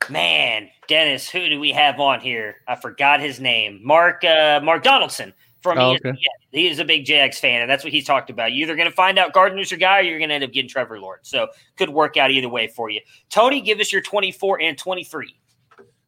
man, 0.10 0.70
Dennis, 0.88 1.30
who 1.30 1.47
do 1.47 1.60
we 1.60 1.72
have 1.72 1.99
on 1.99 2.20
here? 2.22 2.56
I 2.68 2.76
forgot 2.76 3.22
his 3.22 3.39
name. 3.39 3.80
Mark 3.84 4.24
uh 4.24 4.60
Mark 4.64 4.82
Donaldson 4.84 5.32
from 5.62 5.78
Oh, 5.78 5.93
ESPN. 5.95 6.09
okay. 6.12 6.18
He 6.51 6.68
is 6.68 6.80
a 6.80 6.86
big 6.86 7.05
Jags 7.05 7.39
fan, 7.39 7.62
and 7.62 7.70
that's 7.70 7.84
what 7.84 7.93
he's 7.93 8.05
talked 8.05 8.30
about. 8.30 8.51
You're 8.53 8.68
either 8.68 8.76
gonna 8.76 8.91
find 8.91 9.18
out 9.20 9.34
Gardner's 9.34 9.72
your 9.72 9.80
guy 9.80 9.99
or 9.99 10.03
you're 10.03 10.20
gonna 10.20 10.34
end 10.34 10.43
up 10.43 10.51
getting 10.51 10.70
Trevor 10.70 10.99
Lawrence. 10.99 11.30
So 11.30 11.47
could 11.78 11.89
work 11.89 12.18
out 12.18 12.32
either 12.32 12.49
way 12.49 12.68
for 12.68 12.89
you. 12.89 12.99
Tony, 13.30 13.62
give 13.62 13.80
us 13.80 13.91
your 13.91 14.01
24 14.01 14.62
and 14.62 14.78
23. 14.78 15.36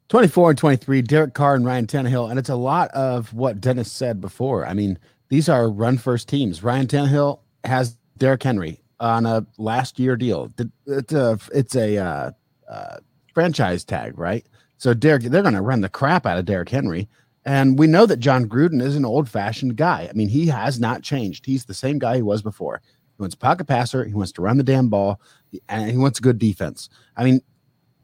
24 0.10 0.50
and 0.52 0.60
23, 0.60 1.02
Derek 1.02 1.34
Carr 1.34 1.56
and 1.56 1.66
Ryan 1.66 1.88
Tannehill. 1.88 2.30
And 2.30 2.38
it's 2.38 2.50
a 2.50 2.56
lot 2.56 2.92
of 2.92 3.34
what 3.34 3.62
Dennis 3.62 3.92
said 3.92 4.22
before. 4.22 4.68
I 4.68 4.74
mean, 4.74 5.00
these 5.30 5.50
are 5.50 5.70
run 5.70 5.98
first 5.98 6.28
teams. 6.28 6.62
Ryan 6.62 6.86
Tannehill 6.88 7.40
has 7.64 7.98
Derrick 8.18 8.44
Henry 8.44 8.80
on 9.00 9.26
a 9.26 9.46
last 9.58 9.98
year 9.98 10.16
deal. 10.16 10.52
It's 10.86 11.14
a, 11.14 11.40
it's 11.54 11.76
a 11.76 11.98
uh, 11.98 12.32
uh, 12.70 12.98
franchise 13.34 13.84
tag, 13.84 14.20
right? 14.20 14.46
So 14.78 14.94
Derek, 14.94 15.24
they're 15.24 15.42
going 15.42 15.56
to 15.56 15.62
run 15.62 15.82
the 15.82 15.90
crap 15.90 16.26
out 16.28 16.38
of 16.38 16.46
Derrick 16.46 16.70
Henry. 16.70 17.08
And 17.46 17.78
we 17.78 17.88
know 17.88 18.06
that 18.06 18.20
Jon 18.20 18.48
Gruden 18.48 18.82
is 18.82 18.96
an 18.96 19.06
old 19.06 19.30
fashioned 19.30 19.76
guy. 19.76 20.08
I 20.10 20.14
mean, 20.14 20.30
he 20.30 20.48
has 20.48 20.80
not 20.80 21.04
changed. 21.04 21.46
He's 21.46 21.66
the 21.66 21.74
same 21.74 22.00
guy 22.00 22.16
he 22.16 22.22
was 22.22 22.42
before. 22.42 22.82
He 23.18 23.22
wants 23.22 23.36
a 23.36 23.38
pocket 23.38 23.66
passer. 23.66 24.06
He 24.06 24.14
wants 24.14 24.32
to 24.34 24.42
run 24.42 24.58
the 24.58 24.64
damn 24.64 24.90
ball, 24.90 25.20
and 25.68 25.92
he 25.92 25.98
wants 25.98 26.20
good 26.20 26.40
defense. 26.40 26.90
I 27.18 27.24
mean, 27.24 27.42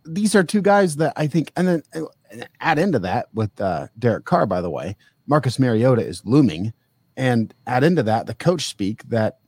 these 0.06 0.36
are 0.36 0.44
two 0.44 0.62
guys 0.62 0.98
that 0.98 1.14
I 1.16 1.28
think, 1.28 1.52
and 1.56 1.68
then 1.68 1.84
add 2.60 2.80
into 2.80 3.00
that 3.00 3.28
with 3.34 3.60
uh, 3.62 3.88
Derek 3.98 4.26
Carr, 4.26 4.46
by 4.46 4.62
the 4.62 4.70
way, 4.70 4.96
Marcus 5.28 5.58
Mariota 5.58 6.06
is 6.06 6.26
looming, 6.26 6.74
and 7.16 7.54
add 7.68 7.84
into 7.84 8.04
that 8.04 8.28
the 8.28 8.36
coach 8.36 8.68
speak 8.68 9.04
that 9.10 9.40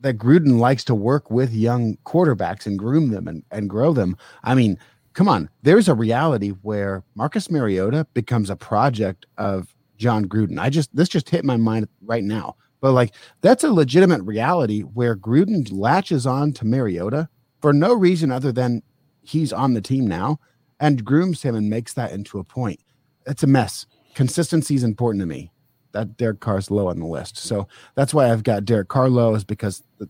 that 0.00 0.18
Gruden 0.18 0.58
likes 0.58 0.84
to 0.84 0.94
work 0.94 1.30
with 1.30 1.52
young 1.52 1.96
quarterbacks 2.04 2.66
and 2.66 2.78
groom 2.78 3.10
them 3.10 3.28
and, 3.28 3.44
and 3.52 3.70
grow 3.70 3.92
them. 3.92 4.16
I 4.42 4.56
mean, 4.56 4.76
come 5.14 5.28
on, 5.28 5.48
there's 5.62 5.88
a 5.88 5.94
reality 5.94 6.50
where 6.62 7.02
Marcus 7.14 7.50
Mariota 7.50 8.06
becomes 8.14 8.50
a 8.50 8.56
project 8.56 9.26
of 9.38 9.74
Jon 9.96 10.26
Gruden. 10.26 10.58
I 10.58 10.70
just 10.70 10.94
this 10.94 11.08
just 11.08 11.30
hit 11.30 11.44
my 11.44 11.56
mind 11.56 11.88
right 12.02 12.24
now. 12.24 12.56
But 12.80 12.92
like 12.92 13.14
that's 13.40 13.64
a 13.64 13.72
legitimate 13.72 14.22
reality 14.22 14.82
where 14.82 15.16
Gruden 15.16 15.70
latches 15.70 16.26
on 16.26 16.52
to 16.54 16.66
Mariota 16.66 17.28
for 17.60 17.72
no 17.72 17.94
reason 17.94 18.32
other 18.32 18.52
than 18.52 18.82
he's 19.22 19.52
on 19.52 19.74
the 19.74 19.80
team 19.80 20.06
now 20.06 20.40
and 20.80 21.04
grooms 21.04 21.42
him 21.42 21.54
and 21.54 21.70
makes 21.70 21.92
that 21.94 22.10
into 22.10 22.40
a 22.40 22.44
point. 22.44 22.80
It's 23.26 23.44
a 23.44 23.46
mess. 23.46 23.86
Consistency 24.14 24.74
is 24.74 24.82
important 24.82 25.22
to 25.22 25.26
me. 25.26 25.52
That 25.92 26.16
Derek 26.16 26.40
Carr's 26.40 26.70
low 26.70 26.88
on 26.88 26.98
the 26.98 27.06
list. 27.06 27.36
So 27.36 27.68
that's 27.94 28.14
why 28.14 28.32
I've 28.32 28.42
got 28.42 28.64
Derek 28.64 28.88
Carr 28.88 29.10
low 29.10 29.34
is 29.34 29.44
because 29.44 29.82
the 29.98 30.08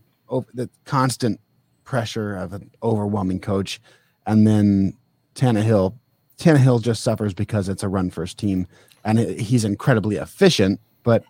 the 0.53 0.69
constant 0.85 1.39
pressure 1.83 2.35
of 2.35 2.53
an 2.53 2.71
overwhelming 2.81 3.39
coach 3.39 3.79
and 4.25 4.47
then 4.47 4.97
Tannehill, 5.35 5.95
Tannehill 6.37 6.81
just 6.81 7.03
suffers 7.03 7.33
because 7.33 7.69
it's 7.69 7.83
a 7.83 7.89
run 7.89 8.09
first 8.09 8.37
team, 8.37 8.67
and 9.03 9.19
he's 9.19 9.65
incredibly 9.65 10.17
efficient. 10.17 10.79
But 11.03 11.23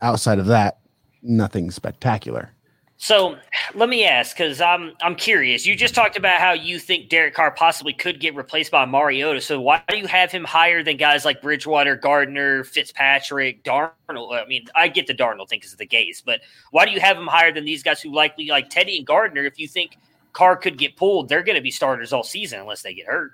outside 0.00 0.38
of 0.38 0.46
that, 0.46 0.78
nothing 1.22 1.70
spectacular. 1.70 2.50
So 2.98 3.36
let 3.74 3.88
me 3.88 4.04
ask, 4.04 4.36
because 4.36 4.60
I'm 4.60 4.92
I'm 5.02 5.16
curious. 5.16 5.66
You 5.66 5.74
just 5.74 5.92
talked 5.92 6.16
about 6.16 6.38
how 6.38 6.52
you 6.52 6.78
think 6.78 7.08
Derek 7.08 7.34
Carr 7.34 7.50
possibly 7.50 7.92
could 7.92 8.20
get 8.20 8.36
replaced 8.36 8.70
by 8.70 8.84
Mariota. 8.86 9.40
So 9.40 9.60
why 9.60 9.82
do 9.88 9.96
you 9.96 10.06
have 10.06 10.30
him 10.30 10.44
higher 10.44 10.84
than 10.84 10.98
guys 10.98 11.24
like 11.24 11.42
Bridgewater, 11.42 11.96
Gardner, 11.96 12.62
Fitzpatrick, 12.62 13.64
Darnold? 13.64 14.40
I 14.40 14.44
mean, 14.46 14.66
I 14.76 14.86
get 14.86 15.08
the 15.08 15.14
Darnold 15.14 15.48
thing 15.48 15.58
because 15.58 15.72
of 15.72 15.78
the 15.78 15.86
Gase, 15.86 16.22
but 16.24 16.42
why 16.70 16.86
do 16.86 16.92
you 16.92 17.00
have 17.00 17.16
him 17.16 17.26
higher 17.26 17.52
than 17.52 17.64
these 17.64 17.82
guys 17.82 18.00
who 18.00 18.14
likely 18.14 18.46
like 18.46 18.70
Teddy 18.70 18.98
and 18.98 19.06
Gardner? 19.06 19.44
If 19.44 19.58
you 19.58 19.66
think 19.66 19.96
Carr 20.32 20.56
could 20.56 20.78
get 20.78 20.96
pulled, 20.96 21.28
they're 21.28 21.42
going 21.42 21.56
to 21.56 21.62
be 21.62 21.70
starters 21.70 22.12
all 22.12 22.22
season 22.22 22.60
unless 22.60 22.82
they 22.82 22.94
get 22.94 23.06
hurt. 23.06 23.32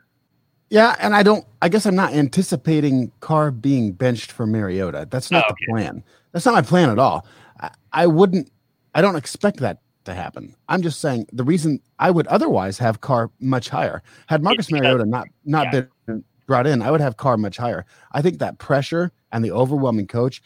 Yeah, 0.71 0.97
and 0.99 1.15
I 1.15 1.23
don't. 1.23 1.47
I 1.63 1.69
guess 1.69 1.87
I'm 1.87 1.95
not 1.95 2.13
anticipating 2.13 3.11
Carr 3.21 3.51
being 3.51 3.93
benched 3.93 4.31
for 4.31 4.47
Mariota. 4.47 5.09
That's 5.11 5.31
not 5.31 5.45
oh, 5.49 5.53
okay. 5.53 5.65
the 5.67 5.73
plan. 5.73 6.05
That's 6.33 6.45
not 6.45 6.55
my 6.55 6.63
plan 6.63 6.91
at 6.91 6.99
all. 6.99 7.27
I, 7.59 7.71
I 7.93 8.07
wouldn't. 8.07 8.51
I 8.95 9.01
don't 9.01 9.17
expect 9.17 9.61
that 9.61 9.81
to 10.05 10.15
happen. 10.15 10.55
I'm 10.69 10.83
just 10.83 11.01
saying 11.01 11.27
the 11.33 11.45
reason 11.45 11.81
I 11.99 12.11
would 12.11 12.27
otherwise 12.27 12.79
have 12.79 13.01
Carr 13.01 13.31
much 13.41 13.71
higher 13.71 14.03
had 14.27 14.43
Marcus 14.43 14.71
Mariota 14.71 15.07
not 15.07 15.29
not 15.47 15.73
yeah. 15.73 15.85
been 16.07 16.25
brought 16.49 16.67
in, 16.67 16.83
I 16.83 16.91
would 16.91 17.01
have 17.01 17.17
Carr 17.17 17.37
much 17.37 17.57
higher. 17.57 17.87
I 18.13 18.21
think 18.21 18.41
that 18.41 18.59
pressure 18.59 19.13
and 19.31 19.45
the 19.45 19.53
overwhelming 19.53 20.09
coach. 20.09 20.43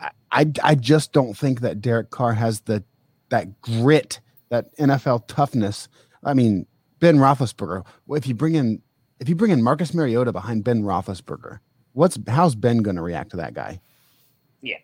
I, 0.00 0.10
I, 0.32 0.52
I 0.62 0.74
just 0.76 1.12
don't 1.12 1.36
think 1.36 1.60
that 1.60 1.82
Derek 1.82 2.10
Carr 2.10 2.32
has 2.32 2.60
the 2.60 2.82
that 3.28 3.60
grit 3.60 4.20
that 4.54 4.76
NFL 4.78 5.26
toughness. 5.26 5.88
I 6.22 6.34
mean, 6.34 6.66
Ben 7.00 7.16
Roethlisberger. 7.16 7.84
If 8.10 8.26
you 8.26 8.34
bring 8.34 8.54
in 8.54 8.80
if 9.20 9.28
you 9.28 9.34
bring 9.34 9.50
in 9.50 9.62
Marcus 9.62 9.94
Mariota 9.94 10.32
behind 10.32 10.64
Ben 10.64 10.82
Roethlisberger, 10.82 11.58
what's 11.92 12.18
how's 12.28 12.54
Ben 12.54 12.78
going 12.78 12.96
to 12.96 13.02
react 13.02 13.30
to 13.30 13.36
that 13.38 13.54
guy? 13.54 13.80
Yeah, 14.62 14.76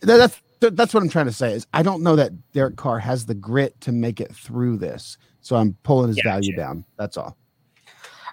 that's 0.00 0.40
that's 0.60 0.92
what 0.92 1.02
I'm 1.02 1.08
trying 1.08 1.26
to 1.26 1.32
say. 1.32 1.52
Is 1.52 1.66
I 1.72 1.82
don't 1.82 2.02
know 2.02 2.16
that 2.16 2.32
Derek 2.52 2.76
Carr 2.76 2.98
has 2.98 3.26
the 3.26 3.34
grit 3.34 3.80
to 3.82 3.92
make 3.92 4.20
it 4.20 4.34
through 4.34 4.78
this, 4.78 5.18
so 5.40 5.56
I'm 5.56 5.76
pulling 5.82 6.08
his 6.08 6.20
value 6.24 6.54
down. 6.56 6.84
That's 6.98 7.16
all. 7.16 7.36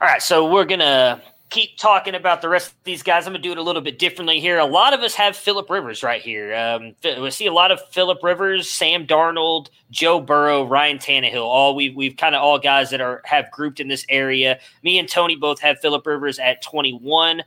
All 0.02 0.08
right, 0.08 0.22
so 0.22 0.52
we're 0.52 0.66
gonna 0.66 1.22
keep 1.54 1.78
talking 1.78 2.16
about 2.16 2.42
the 2.42 2.50
rest 2.50 2.72
of 2.72 2.76
these 2.84 3.04
guys. 3.04 3.28
I'm 3.28 3.34
to 3.34 3.40
do 3.40 3.52
it 3.52 3.60
a 3.60 3.62
little 3.62 3.82
bit 3.82 4.00
differently 4.00 4.40
here. 4.40 4.58
A 4.58 4.66
lot 4.66 4.96
of 4.96 5.02
us 5.02 5.14
have 5.14 5.38
Philip 5.38 5.70
Rivers 5.70 6.02
right 6.02 6.22
here. 6.22 6.56
Um, 6.56 6.96
we 7.22 7.30
see 7.30 7.46
a 7.46 7.54
lot 7.54 7.70
of 7.72 7.80
Philip 7.92 8.24
Rivers, 8.24 8.70
Sam 8.70 9.06
Darnold, 9.06 9.70
Joe 9.92 10.20
Burrow, 10.20 10.64
Ryan 10.64 10.98
Tannehill. 10.98 11.44
All 11.44 11.76
we've 11.76 11.96
we've 11.96 12.18
kind 12.18 12.34
of 12.34 12.42
all 12.42 12.58
guys 12.58 12.90
that 12.90 13.02
are 13.02 13.22
have 13.26 13.52
grouped 13.52 13.80
in 13.80 13.88
this 13.88 14.04
area. 14.10 14.60
Me 14.82 14.98
and 14.98 15.08
Tony 15.08 15.36
both 15.36 15.62
have 15.62 15.80
Philip 15.80 16.06
Rivers 16.08 16.40
at 16.40 16.64
21. 16.64 17.44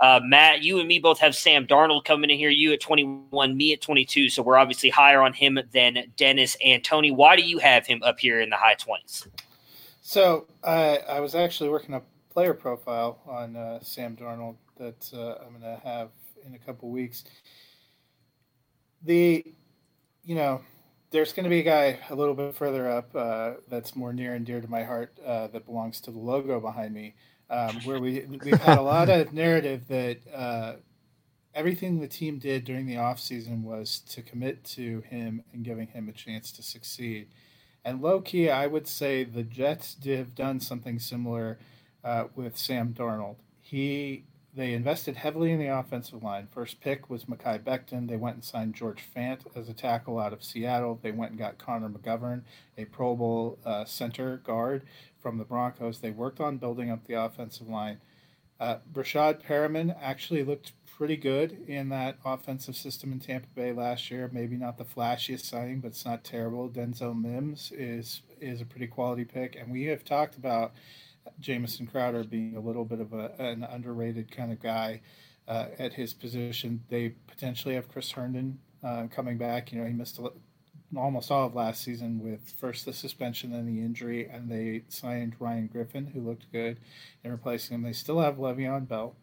Uh, 0.00 0.20
Matt, 0.24 0.62
you 0.62 0.78
and 0.78 0.88
me 0.88 0.98
both 0.98 1.18
have 1.18 1.36
Sam 1.36 1.66
Darnold 1.66 2.06
coming 2.06 2.30
in 2.30 2.38
here. 2.38 2.48
You 2.48 2.72
at 2.72 2.80
21, 2.80 3.54
me 3.54 3.74
at 3.74 3.82
22. 3.82 4.30
So 4.30 4.42
we're 4.42 4.56
obviously 4.56 4.88
higher 4.88 5.20
on 5.20 5.34
him 5.34 5.58
than 5.72 6.10
Dennis 6.16 6.56
and 6.64 6.82
Tony. 6.82 7.10
Why 7.10 7.36
do 7.36 7.42
you 7.42 7.58
have 7.58 7.86
him 7.86 8.02
up 8.02 8.18
here 8.18 8.40
in 8.40 8.48
the 8.48 8.56
high 8.56 8.76
20s? 8.76 9.26
So 10.00 10.46
I 10.64 11.20
was 11.20 11.34
actually 11.34 11.68
working 11.68 11.94
up 11.94 12.06
player 12.30 12.54
profile 12.54 13.20
on 13.26 13.56
uh, 13.56 13.80
Sam 13.82 14.16
Darnold 14.16 14.56
that 14.78 15.10
uh, 15.12 15.44
I'm 15.44 15.60
going 15.60 15.62
to 15.62 15.80
have 15.84 16.10
in 16.46 16.54
a 16.54 16.58
couple 16.58 16.88
weeks. 16.90 17.24
The, 19.02 19.44
you 20.24 20.34
know, 20.34 20.62
there's 21.10 21.32
going 21.32 21.44
to 21.44 21.50
be 21.50 21.60
a 21.60 21.64
guy 21.64 21.98
a 22.08 22.14
little 22.14 22.34
bit 22.34 22.54
further 22.54 22.88
up 22.88 23.14
uh, 23.14 23.52
that's 23.68 23.96
more 23.96 24.12
near 24.12 24.34
and 24.34 24.46
dear 24.46 24.60
to 24.60 24.68
my 24.68 24.84
heart 24.84 25.12
uh, 25.26 25.48
that 25.48 25.66
belongs 25.66 26.00
to 26.02 26.10
the 26.10 26.18
logo 26.18 26.60
behind 26.60 26.94
me, 26.94 27.14
um, 27.50 27.76
where 27.84 28.00
we 28.00 28.24
we've 28.28 28.60
had 28.60 28.78
a 28.78 28.82
lot 28.82 29.08
of 29.08 29.32
narrative 29.32 29.88
that 29.88 30.18
uh, 30.32 30.74
everything 31.54 31.98
the 31.98 32.08
team 32.08 32.38
did 32.38 32.64
during 32.64 32.86
the 32.86 32.94
offseason 32.94 33.62
was 33.62 34.00
to 34.08 34.22
commit 34.22 34.62
to 34.64 35.00
him 35.00 35.42
and 35.52 35.64
giving 35.64 35.88
him 35.88 36.08
a 36.08 36.12
chance 36.12 36.52
to 36.52 36.62
succeed. 36.62 37.28
And 37.84 38.00
low 38.00 38.20
key, 38.20 38.50
I 38.50 38.66
would 38.66 38.86
say 38.86 39.24
the 39.24 39.42
Jets 39.42 39.96
have 40.04 40.34
done 40.34 40.60
something 40.60 40.98
similar 40.98 41.58
uh, 42.04 42.24
with 42.34 42.56
Sam 42.56 42.92
Darnold. 42.92 43.36
He 43.60 44.24
they 44.52 44.72
invested 44.72 45.16
heavily 45.16 45.52
in 45.52 45.60
the 45.60 45.68
offensive 45.68 46.24
line. 46.24 46.48
First 46.50 46.80
pick 46.80 47.08
was 47.08 47.26
Mekhi 47.26 47.62
Becton. 47.62 48.08
They 48.08 48.16
went 48.16 48.34
and 48.34 48.44
signed 48.44 48.74
George 48.74 49.04
Fant 49.14 49.40
as 49.54 49.68
a 49.68 49.72
tackle 49.74 50.18
out 50.18 50.32
of 50.32 50.42
Seattle. 50.42 50.98
They 51.00 51.12
went 51.12 51.30
and 51.30 51.38
got 51.38 51.58
Connor 51.58 51.88
McGovern, 51.88 52.42
a 52.76 52.84
Pro 52.86 53.14
Bowl 53.14 53.58
uh, 53.64 53.84
center 53.84 54.38
guard 54.38 54.82
from 55.20 55.38
the 55.38 55.44
Broncos. 55.44 56.00
They 56.00 56.10
worked 56.10 56.40
on 56.40 56.56
building 56.56 56.90
up 56.90 57.06
the 57.06 57.14
offensive 57.14 57.68
line. 57.68 58.00
Uh, 58.58 58.78
Breshad 58.92 59.42
Perriman 59.42 59.96
actually 60.00 60.42
looked 60.42 60.72
pretty 60.84 61.16
good 61.16 61.64
in 61.66 61.88
that 61.88 62.18
offensive 62.24 62.76
system 62.76 63.12
in 63.12 63.20
Tampa 63.20 63.48
Bay 63.54 63.72
last 63.72 64.10
year. 64.10 64.28
Maybe 64.32 64.56
not 64.56 64.76
the 64.76 64.84
flashiest 64.84 65.44
signing, 65.44 65.80
but 65.80 65.88
it's 65.88 66.04
not 66.04 66.24
terrible. 66.24 66.68
Denzel 66.68 67.18
Mims 67.18 67.72
is 67.74 68.22
is 68.40 68.60
a 68.60 68.66
pretty 68.66 68.86
quality 68.86 69.24
pick, 69.24 69.56
and 69.56 69.70
we 69.70 69.84
have 69.84 70.04
talked 70.04 70.36
about 70.36 70.72
Jamison 71.38 71.86
Crowder 71.86 72.24
being 72.24 72.56
a 72.56 72.60
little 72.60 72.84
bit 72.84 73.00
of 73.00 73.12
a, 73.12 73.32
an 73.38 73.64
underrated 73.64 74.30
kind 74.30 74.50
of 74.52 74.60
guy 74.60 75.00
uh, 75.46 75.66
at 75.78 75.92
his 75.92 76.12
position. 76.12 76.82
They 76.88 77.10
potentially 77.26 77.74
have 77.74 77.88
Chris 77.88 78.10
Herndon 78.10 78.58
uh, 78.82 79.06
coming 79.10 79.38
back. 79.38 79.72
You 79.72 79.80
know, 79.80 79.86
he 79.86 79.92
missed 79.92 80.18
a, 80.18 80.30
almost 80.96 81.30
all 81.30 81.46
of 81.46 81.54
last 81.54 81.82
season 81.82 82.20
with 82.22 82.54
first 82.58 82.84
the 82.84 82.92
suspension 82.92 83.52
and 83.52 83.68
the 83.68 83.82
injury, 83.82 84.28
and 84.28 84.50
they 84.50 84.82
signed 84.88 85.36
Ryan 85.38 85.68
Griffin, 85.68 86.06
who 86.06 86.20
looked 86.20 86.50
good, 86.50 86.78
in 87.22 87.30
replacing 87.30 87.74
him. 87.74 87.82
They 87.82 87.92
still 87.92 88.20
have 88.20 88.36
Le'Veon 88.36 88.88
Bell. 88.88 89.14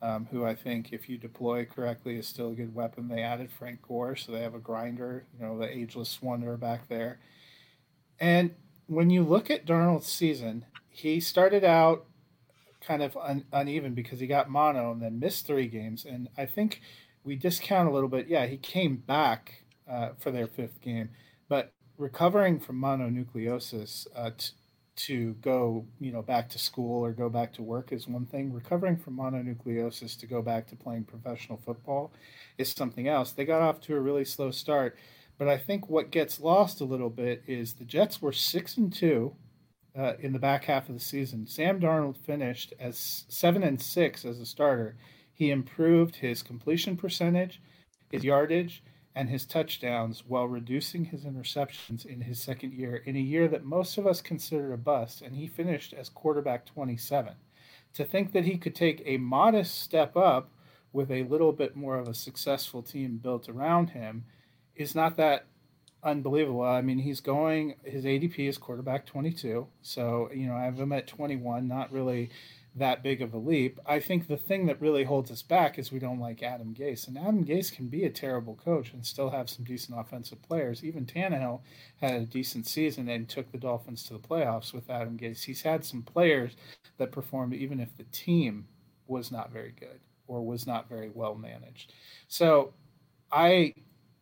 Um, 0.00 0.28
who 0.30 0.44
I 0.44 0.54
think, 0.54 0.92
if 0.92 1.08
you 1.08 1.18
deploy 1.18 1.64
correctly, 1.64 2.18
is 2.18 2.28
still 2.28 2.50
a 2.50 2.54
good 2.54 2.72
weapon. 2.72 3.08
They 3.08 3.20
added 3.20 3.50
Frank 3.50 3.82
Gore, 3.82 4.14
so 4.14 4.30
they 4.30 4.42
have 4.42 4.54
a 4.54 4.60
grinder, 4.60 5.24
you 5.34 5.44
know, 5.44 5.58
the 5.58 5.68
ageless 5.68 6.22
wonder 6.22 6.56
back 6.56 6.86
there. 6.86 7.18
And 8.20 8.54
when 8.86 9.10
you 9.10 9.24
look 9.24 9.50
at 9.50 9.66
Darnold's 9.66 10.06
season, 10.06 10.66
he 10.98 11.20
started 11.20 11.62
out 11.62 12.06
kind 12.80 13.02
of 13.02 13.16
un- 13.16 13.44
uneven 13.52 13.94
because 13.94 14.18
he 14.18 14.26
got 14.26 14.50
mono 14.50 14.90
and 14.90 15.00
then 15.00 15.20
missed 15.20 15.46
three 15.46 15.68
games. 15.68 16.04
And 16.04 16.28
I 16.36 16.44
think 16.44 16.80
we 17.22 17.36
discount 17.36 17.88
a 17.88 17.92
little 17.92 18.08
bit. 18.08 18.26
Yeah, 18.26 18.46
he 18.46 18.56
came 18.56 18.96
back 18.96 19.62
uh, 19.88 20.10
for 20.18 20.32
their 20.32 20.48
fifth 20.48 20.80
game, 20.80 21.10
but 21.48 21.72
recovering 21.98 22.58
from 22.58 22.80
mononucleosis 22.80 24.08
uh, 24.14 24.30
t- 24.36 24.54
to 24.96 25.34
go, 25.34 25.86
you 26.00 26.10
know, 26.10 26.22
back 26.22 26.48
to 26.48 26.58
school 26.58 27.04
or 27.04 27.12
go 27.12 27.28
back 27.28 27.52
to 27.52 27.62
work 27.62 27.92
is 27.92 28.08
one 28.08 28.26
thing. 28.26 28.52
Recovering 28.52 28.96
from 28.96 29.16
mononucleosis 29.16 30.18
to 30.18 30.26
go 30.26 30.42
back 30.42 30.66
to 30.66 30.76
playing 30.76 31.04
professional 31.04 31.58
football 31.64 32.12
is 32.58 32.72
something 32.72 33.06
else. 33.06 33.30
They 33.30 33.44
got 33.44 33.62
off 33.62 33.80
to 33.82 33.94
a 33.94 34.00
really 34.00 34.24
slow 34.24 34.50
start, 34.50 34.96
but 35.38 35.46
I 35.48 35.58
think 35.58 35.88
what 35.88 36.10
gets 36.10 36.40
lost 36.40 36.80
a 36.80 36.84
little 36.84 37.10
bit 37.10 37.44
is 37.46 37.74
the 37.74 37.84
Jets 37.84 38.20
were 38.20 38.32
six 38.32 38.76
and 38.76 38.92
two 38.92 39.36
uh, 39.96 40.14
in 40.20 40.32
the 40.32 40.38
back 40.38 40.64
half 40.64 40.88
of 40.88 40.94
the 40.94 41.00
season. 41.00 41.46
Sam 41.46 41.80
Darnold 41.80 42.16
finished 42.16 42.72
as 42.78 43.24
seven 43.28 43.62
and 43.62 43.80
six 43.80 44.24
as 44.24 44.40
a 44.40 44.46
starter. 44.46 44.96
He 45.32 45.50
improved 45.50 46.16
his 46.16 46.42
completion 46.42 46.96
percentage, 46.96 47.60
his 48.10 48.24
yardage, 48.24 48.82
and 49.14 49.28
his 49.28 49.44
touchdowns 49.44 50.24
while 50.26 50.46
reducing 50.46 51.06
his 51.06 51.24
interceptions 51.24 52.06
in 52.06 52.20
his 52.20 52.40
second 52.40 52.72
year 52.72 52.96
in 53.04 53.16
a 53.16 53.20
year 53.20 53.48
that 53.48 53.64
most 53.64 53.98
of 53.98 54.06
us 54.06 54.20
consider 54.20 54.72
a 54.72 54.78
bust, 54.78 55.22
and 55.22 55.34
he 55.34 55.46
finished 55.46 55.92
as 55.92 56.08
quarterback 56.08 56.64
27. 56.66 57.34
To 57.94 58.04
think 58.04 58.32
that 58.32 58.44
he 58.44 58.58
could 58.58 58.74
take 58.74 59.02
a 59.04 59.16
modest 59.16 59.80
step 59.80 60.16
up 60.16 60.52
with 60.92 61.10
a 61.10 61.24
little 61.24 61.52
bit 61.52 61.74
more 61.74 61.98
of 61.98 62.08
a 62.08 62.14
successful 62.14 62.82
team 62.82 63.18
built 63.18 63.48
around 63.48 63.90
him 63.90 64.24
is 64.76 64.94
not 64.94 65.16
that 65.16 65.46
unbelievable. 66.02 66.62
I 66.62 66.82
mean, 66.82 66.98
he's 66.98 67.20
going, 67.20 67.74
his 67.84 68.04
ADP 68.04 68.48
is 68.48 68.58
quarterback 68.58 69.06
22. 69.06 69.66
So, 69.82 70.30
you 70.34 70.46
know, 70.46 70.54
I 70.54 70.64
have 70.64 70.78
him 70.78 70.92
at 70.92 71.06
21, 71.06 71.66
not 71.66 71.92
really 71.92 72.30
that 72.74 73.02
big 73.02 73.20
of 73.22 73.34
a 73.34 73.38
leap. 73.38 73.80
I 73.86 73.98
think 73.98 74.26
the 74.26 74.36
thing 74.36 74.66
that 74.66 74.80
really 74.80 75.04
holds 75.04 75.30
us 75.30 75.42
back 75.42 75.78
is 75.78 75.90
we 75.90 75.98
don't 75.98 76.20
like 76.20 76.42
Adam 76.42 76.74
Gase. 76.74 77.08
And 77.08 77.18
Adam 77.18 77.44
Gase 77.44 77.72
can 77.72 77.88
be 77.88 78.04
a 78.04 78.10
terrible 78.10 78.54
coach 78.54 78.92
and 78.92 79.04
still 79.04 79.30
have 79.30 79.50
some 79.50 79.64
decent 79.64 79.98
offensive 79.98 80.42
players. 80.42 80.84
Even 80.84 81.04
Tannehill 81.04 81.60
had 82.00 82.12
a 82.14 82.26
decent 82.26 82.66
season 82.66 83.08
and 83.08 83.28
took 83.28 83.50
the 83.50 83.58
Dolphins 83.58 84.04
to 84.04 84.12
the 84.12 84.20
playoffs 84.20 84.72
with 84.72 84.88
Adam 84.90 85.18
Gase. 85.18 85.44
He's 85.44 85.62
had 85.62 85.84
some 85.84 86.02
players 86.02 86.52
that 86.98 87.12
performed 87.12 87.54
even 87.54 87.80
if 87.80 87.96
the 87.96 88.04
team 88.04 88.68
was 89.06 89.32
not 89.32 89.52
very 89.52 89.72
good 89.72 90.00
or 90.26 90.44
was 90.44 90.66
not 90.66 90.88
very 90.88 91.10
well 91.12 91.34
managed. 91.34 91.92
So 92.28 92.74
I 93.32 93.74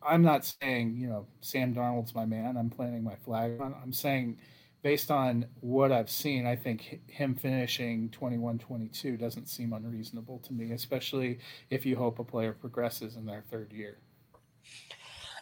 I'm 0.07 0.21
not 0.21 0.45
saying, 0.45 0.95
you 0.97 1.07
know, 1.07 1.27
Sam 1.41 1.73
Darnold's 1.73 2.15
my 2.15 2.25
man. 2.25 2.57
I'm 2.57 2.69
planting 2.69 3.03
my 3.03 3.15
flag. 3.15 3.59
I'm 3.59 3.93
saying 3.93 4.37
based 4.81 5.11
on 5.11 5.45
what 5.59 5.91
I've 5.91 6.09
seen, 6.09 6.45
I 6.47 6.55
think 6.55 7.01
him 7.07 7.35
finishing 7.35 8.09
21 8.11 8.59
22 8.59 9.17
doesn't 9.17 9.49
seem 9.49 9.73
unreasonable 9.73 10.39
to 10.39 10.53
me, 10.53 10.71
especially 10.71 11.39
if 11.69 11.85
you 11.85 11.95
hope 11.95 12.19
a 12.19 12.23
player 12.23 12.53
progresses 12.53 13.15
in 13.15 13.25
their 13.25 13.43
third 13.49 13.73
year. 13.73 13.97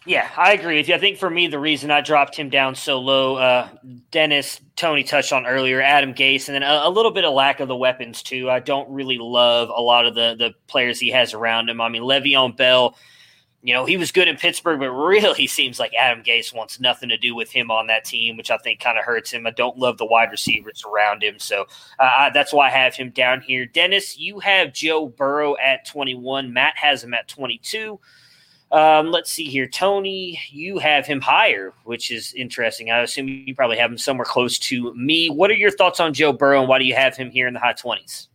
Yeah, 0.04 0.28
I 0.36 0.52
agree 0.52 0.76
with 0.76 0.88
you. 0.88 0.94
I 0.94 0.98
think 0.98 1.18
for 1.18 1.28
me, 1.28 1.48
the 1.48 1.58
reason 1.58 1.90
I 1.90 2.00
dropped 2.00 2.36
him 2.36 2.48
down 2.48 2.76
so 2.76 3.00
low, 3.00 3.36
uh, 3.36 3.68
Dennis, 4.12 4.60
Tony 4.76 5.02
touched 5.02 5.32
on 5.32 5.46
earlier, 5.46 5.82
Adam 5.82 6.14
Gase, 6.14 6.48
and 6.48 6.54
then 6.54 6.62
a, 6.62 6.82
a, 6.84 6.90
little 6.90 7.10
bit 7.10 7.24
of 7.24 7.34
lack 7.34 7.58
of 7.58 7.66
the 7.66 7.74
weapons 7.74 8.22
too. 8.22 8.48
I 8.48 8.60
don't 8.60 8.88
really 8.88 9.18
love 9.18 9.68
a 9.68 9.80
lot 9.80 10.06
of 10.06 10.14
the 10.14 10.36
the 10.38 10.54
players 10.68 11.00
he 11.00 11.10
has 11.10 11.34
around 11.34 11.68
him. 11.68 11.80
I 11.80 11.88
mean, 11.88 12.02
Le'Veon 12.02 12.56
Bell 12.56 12.96
you 13.62 13.74
know, 13.74 13.84
he 13.84 13.96
was 13.96 14.12
good 14.12 14.28
in 14.28 14.36
Pittsburgh, 14.36 14.78
but 14.78 14.90
really 14.90 15.46
seems 15.48 15.78
like 15.78 15.92
Adam 15.94 16.22
Gase 16.22 16.54
wants 16.54 16.80
nothing 16.80 17.08
to 17.08 17.18
do 17.18 17.34
with 17.34 17.50
him 17.50 17.70
on 17.70 17.86
that 17.88 18.04
team, 18.04 18.36
which 18.36 18.50
I 18.50 18.58
think 18.58 18.80
kind 18.80 18.98
of 18.98 19.04
hurts 19.04 19.30
him. 19.32 19.46
I 19.46 19.50
don't 19.50 19.76
love 19.76 19.98
the 19.98 20.06
wide 20.06 20.30
receivers 20.30 20.84
around 20.84 21.22
him. 21.22 21.38
So 21.38 21.66
uh, 21.98 22.30
that's 22.30 22.52
why 22.52 22.68
I 22.68 22.70
have 22.70 22.94
him 22.94 23.10
down 23.10 23.40
here. 23.40 23.66
Dennis, 23.66 24.18
you 24.18 24.38
have 24.40 24.72
Joe 24.72 25.08
Burrow 25.08 25.56
at 25.58 25.86
21. 25.86 26.52
Matt 26.52 26.76
has 26.76 27.02
him 27.02 27.14
at 27.14 27.28
22. 27.28 27.98
Um, 28.72 29.12
let's 29.12 29.30
see 29.30 29.44
here. 29.44 29.68
Tony, 29.68 30.40
you 30.50 30.78
have 30.78 31.06
him 31.06 31.20
higher, 31.20 31.72
which 31.84 32.10
is 32.10 32.34
interesting. 32.34 32.90
I 32.90 33.00
assume 33.00 33.28
you 33.28 33.54
probably 33.54 33.78
have 33.78 33.90
him 33.90 33.98
somewhere 33.98 34.24
close 34.24 34.58
to 34.60 34.92
me. 34.94 35.28
What 35.30 35.50
are 35.50 35.54
your 35.54 35.70
thoughts 35.70 36.00
on 36.00 36.12
Joe 36.12 36.32
Burrow 36.32 36.60
and 36.60 36.68
why 36.68 36.78
do 36.78 36.84
you 36.84 36.94
have 36.94 37.16
him 37.16 37.30
here 37.30 37.46
in 37.46 37.54
the 37.54 37.60
high 37.60 37.74
20s? 37.74 38.26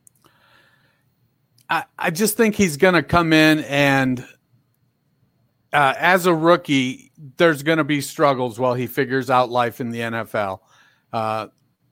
I, 1.70 1.86
I 2.00 2.10
just 2.12 2.38
think 2.38 2.56
he's 2.56 2.76
going 2.76 2.96
to 2.96 3.04
come 3.04 3.34
in 3.34 3.60
and– 3.60 4.26
uh, 5.74 5.94
as 5.98 6.26
a 6.26 6.34
rookie, 6.34 7.12
there's 7.38 7.64
going 7.64 7.78
to 7.78 7.84
be 7.84 8.02
struggles 8.02 8.60
while 8.60 8.74
he 8.74 8.88
figures 8.88 9.30
out 9.30 9.50
life 9.50 9.80
in 9.80 9.90
the 9.90 10.00
NFL. 10.00 10.60
Uh, 11.14 11.48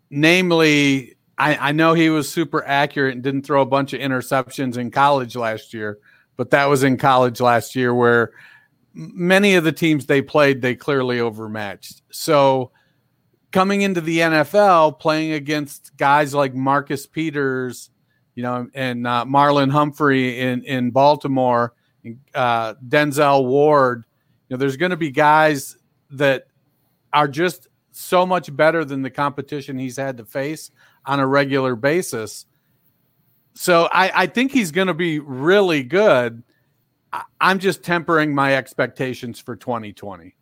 namely, 0.10 1.16
I, 1.38 1.70
I, 1.70 1.72
know 1.72 1.94
he 1.94 2.10
was 2.10 2.30
super 2.30 2.66
accurate 2.66 3.14
and 3.14 3.24
didn't 3.24 3.44
throw 3.44 3.62
a 3.62 3.66
bunch 3.66 3.94
of 3.94 4.02
interceptions 4.02 4.78
in 4.78 4.92
college 4.92 5.36
last 5.36 5.74
year, 5.74 6.00
but 6.36 6.50
that 6.52 6.66
was 6.66 6.84
in 6.84 6.98
college 6.98 7.40
last 7.42 7.76
year 7.76 7.94
where 7.94 8.32
many 8.94 9.56
of 9.56 9.64
the 9.64 9.72
teams 9.72 10.06
they 10.06 10.22
played, 10.22 10.62
they 10.62 10.76
clearly 10.76 11.20
overmatched. 11.20 12.02
So 12.12 12.72
coming 13.52 13.82
into 13.82 14.02
the 14.02 14.20
NFL, 14.20 15.00
playing 15.00 15.34
against 15.34 15.96
guys 15.98 16.34
like 16.34 16.54
Marcus 16.54 17.08
Peters, 17.08 17.90
you 18.36 18.44
know, 18.44 18.70
and 18.74 19.06
uh, 19.06 19.26
Marlon 19.26 19.72
Humphrey 19.72 20.40
in, 20.40 20.64
in 20.64 20.92
Baltimore– 20.92 21.74
uh, 22.34 22.76
Denzel 22.88 23.46
Ward. 23.46 24.04
You 24.48 24.56
know, 24.56 24.60
there's 24.60 24.78
going 24.78 24.92
to 24.92 24.98
be 24.98 25.12
guys 25.12 25.78
that 26.12 26.48
are 27.14 27.28
just 27.28 27.68
so 27.92 28.26
much 28.26 28.56
better 28.56 28.86
than 28.86 29.02
the 29.02 29.10
competition 29.10 29.78
he's 29.78 29.98
had 29.98 30.18
to 30.18 30.26
face 30.26 30.72
on 31.06 31.20
a 31.20 31.28
regular 31.28 31.76
basis. 31.76 32.46
So 33.54 33.90
I, 33.92 34.24
I 34.24 34.26
think 34.28 34.52
he's 34.52 34.72
going 34.72 34.88
to 34.88 34.94
be 34.94 35.20
really 35.20 35.84
good. 35.84 36.44
I'm 37.42 37.60
just 37.60 37.84
tempering 37.84 38.34
my 38.34 38.56
expectations 38.56 39.40
for 39.40 39.56
2020. 39.56 40.36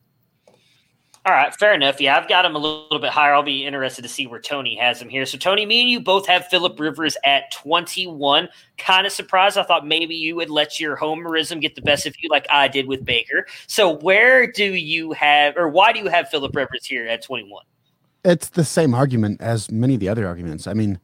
All 1.28 1.34
right, 1.34 1.54
fair 1.54 1.74
enough. 1.74 2.00
Yeah, 2.00 2.18
I've 2.18 2.30
got 2.30 2.46
him 2.46 2.56
a 2.56 2.58
little 2.58 3.00
bit 3.00 3.10
higher. 3.10 3.34
I'll 3.34 3.44
be 3.44 3.66
interested 3.66 4.02
to 4.04 4.08
see 4.08 4.28
where 4.28 4.40
Tony 4.40 4.78
has 4.78 5.02
him 5.02 5.10
here. 5.10 5.26
So, 5.26 5.38
Tony, 5.38 5.66
me 5.66 5.82
and 5.82 5.90
you 5.90 6.00
both 6.00 6.26
have 6.26 6.48
Philip 6.48 6.80
Rivers 6.80 7.18
at 7.26 7.52
21. 7.52 8.48
Kind 8.78 9.06
of 9.06 9.12
surprised. 9.12 9.58
I 9.58 9.64
thought 9.64 9.86
maybe 9.86 10.16
you 10.16 10.38
would 10.38 10.50
let 10.50 10.80
your 10.80 10.96
homerism 10.96 11.60
get 11.60 11.76
the 11.76 11.82
best 11.82 12.06
of 12.06 12.16
you, 12.22 12.30
like 12.30 12.48
I 12.50 12.70
did 12.70 12.88
with 12.88 13.04
Baker. 13.04 13.46
So, 13.68 13.98
where 13.98 14.50
do 14.50 14.74
you 14.74 15.12
have, 15.12 15.58
or 15.58 15.68
why 15.68 15.92
do 15.92 16.00
you 16.00 16.08
have 16.08 16.30
Philip 16.30 16.56
Rivers 16.56 16.86
here 16.86 17.06
at 17.06 17.24
21? 17.24 17.62
It's 18.24 18.48
the 18.48 18.64
same 18.64 18.94
argument 18.94 19.42
as 19.42 19.70
many 19.70 19.96
of 19.96 20.00
the 20.00 20.08
other 20.08 20.26
arguments. 20.26 20.66
I 20.66 20.76
mean, 20.76 20.98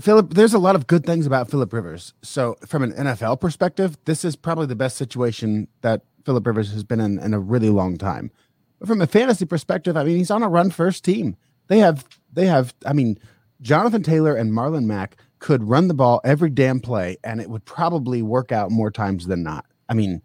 Philip, 0.00 0.34
there's 0.34 0.54
a 0.54 0.58
lot 0.58 0.74
of 0.74 0.88
good 0.88 1.06
things 1.06 1.24
about 1.24 1.52
Philip 1.52 1.72
Rivers. 1.72 2.14
So, 2.22 2.56
from 2.66 2.82
an 2.82 2.94
NFL 2.94 3.40
perspective, 3.40 3.96
this 4.06 4.24
is 4.24 4.34
probably 4.34 4.66
the 4.66 4.74
best 4.74 4.96
situation 4.96 5.68
that 5.82 6.02
Philip 6.24 6.46
Rivers 6.46 6.72
has 6.72 6.84
been 6.84 7.00
in 7.00 7.18
in 7.18 7.34
a 7.34 7.40
really 7.40 7.70
long 7.70 7.96
time. 7.98 8.30
But 8.78 8.88
from 8.88 9.00
a 9.00 9.06
fantasy 9.06 9.44
perspective, 9.44 9.96
I 9.96 10.04
mean, 10.04 10.16
he's 10.16 10.30
on 10.30 10.42
a 10.42 10.48
run 10.48 10.70
first 10.70 11.04
team. 11.04 11.36
They 11.68 11.78
have 11.78 12.04
they 12.32 12.46
have 12.46 12.74
I 12.86 12.92
mean, 12.92 13.18
Jonathan 13.60 14.02
Taylor 14.02 14.34
and 14.34 14.52
Marlon 14.52 14.84
Mack 14.84 15.16
could 15.38 15.64
run 15.64 15.88
the 15.88 15.94
ball 15.94 16.20
every 16.24 16.50
damn 16.50 16.80
play 16.80 17.16
and 17.24 17.40
it 17.40 17.50
would 17.50 17.64
probably 17.64 18.22
work 18.22 18.52
out 18.52 18.70
more 18.70 18.90
times 18.90 19.26
than 19.26 19.42
not. 19.42 19.66
I 19.88 19.94
mean, 19.94 20.22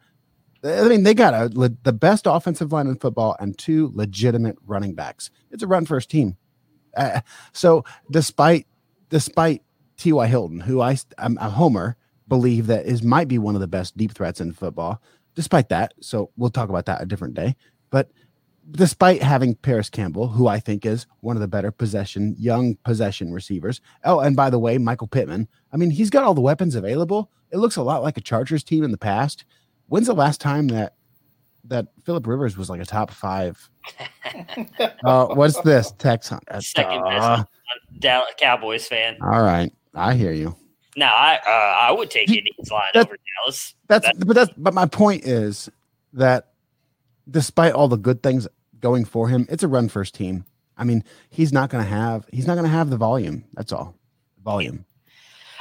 I 0.64 0.88
mean, 0.88 1.04
they 1.04 1.14
got 1.14 1.34
a, 1.34 1.50
the 1.84 1.93
best 1.93 2.26
offensive 2.26 2.72
line 2.72 2.88
in 2.88 2.98
football 2.98 3.36
and 3.39 3.58
two 3.58 3.91
legitimate 3.93 4.58
running 4.66 4.93
backs. 4.93 5.30
It's 5.52 5.64
a 5.64 5.68
run 5.68 5.86
first 5.86 6.10
team. 6.10 6.38
Uh, 6.95 7.22
so 7.54 7.84
despite 8.12 8.66
despite 9.10 9.64
T.Y. 9.98 10.28
Hilton, 10.28 10.62
who 10.62 10.82
I 10.82 10.98
I'm 11.18 11.38
a 11.38 11.50
homer, 11.50 11.95
believe 12.28 12.68
that 12.68 12.86
is 12.86 13.04
might 13.04 13.28
be 13.28 13.38
one 13.38 13.56
of 13.56 13.62
the 13.62 13.68
best 13.68 13.95
deep 13.98 14.14
threats 14.14 14.41
in 14.41 14.54
football 14.54 15.02
despite 15.38 15.69
that, 15.69 15.93
so 16.01 16.31
we'll 16.35 16.49
talk 16.49 16.67
about 16.67 16.88
that 16.88 16.99
a 16.99 17.05
different 17.05 17.35
day. 17.35 17.55
But 17.91 18.09
despite 18.71 19.21
having 19.21 19.53
Parris 19.53 19.88
Campbell, 19.88 20.27
who 20.27 20.47
I 20.47 20.59
think 20.59 20.83
is 20.83 21.05
one 21.19 21.38
of 21.38 21.41
the 21.41 21.47
better 21.47 21.69
possession, 21.69 22.35
young 22.39 22.73
possession 22.83 23.31
receivers. 23.31 23.79
Oh, 24.03 24.19
and 24.19 24.35
by 24.35 24.49
the 24.49 24.57
way, 24.57 24.79
Michael 24.79 25.05
Pittman. 25.05 25.47
I 25.71 25.77
mean, 25.77 25.91
he's 25.91 26.09
got 26.09 26.23
all 26.23 26.33
the 26.33 26.41
weapons 26.41 26.73
available. 26.73 27.29
It 27.51 27.57
looks 27.57 27.75
a 27.75 27.83
lot 27.83 28.01
like 28.01 28.17
a 28.17 28.21
Chargers 28.21 28.63
team 28.63 28.83
in 28.83 28.89
the 28.89 28.97
past. 28.97 29.45
When's 29.89 30.07
the 30.07 30.13
last 30.13 30.41
time 30.41 30.69
that 30.69 30.95
that 31.65 31.85
Philip 32.03 32.25
Rivers 32.25 32.57
was 32.57 32.67
like 32.67 32.81
a 32.81 32.85
top 32.85 33.11
five? 33.11 33.69
uh, 35.05 35.27
what's 35.27 35.61
this? 35.61 35.91
Texan. 35.99 36.39
Uh, 36.49 36.59
Second 36.61 37.03
best 37.03 37.45
Dallas 37.99 38.33
Cowboys 38.39 38.88
fan. 38.88 39.17
All 39.21 39.43
right, 39.43 39.71
I 39.93 40.15
hear 40.15 40.33
you. 40.33 40.55
No, 40.98 41.06
I 41.06 41.39
uh, 41.45 41.89
I 41.89 41.91
would 41.91 42.10
take 42.10 42.28
Indians 42.28 42.72
line 42.72 42.88
that, 42.95 43.06
over 43.06 43.18
Dallas. 43.45 43.76
That's 43.88 44.08
that, 44.08 44.26
but 44.26 44.34
that's 44.34 44.52
but 44.58 44.74
my 44.74 44.88
point 44.88 45.26
is 45.26 45.70
that 46.14 46.50
despite 47.30 47.74
all 47.74 47.88
the 47.88 47.98
good 47.98 48.24
things 48.24 48.48
going 48.80 49.06
for 49.06 49.30
him, 49.30 49.45
it's 49.48 49.62
a 49.62 49.68
run 49.68 49.89
first 49.89 50.16
team. 50.16 50.43
I 50.76 50.84
mean, 50.84 51.04
he's 51.30 51.54
not 51.54 51.70
going 51.70 51.84
to 51.84 51.89
have 51.89 52.26
he's 52.34 52.48
not 52.48 52.56
going 52.56 52.66
to 52.66 52.72
have 52.72 52.89
the 52.89 52.98
volume. 52.98 53.45
That's 53.54 53.72
all. 53.72 53.95
Volume. 54.43 54.86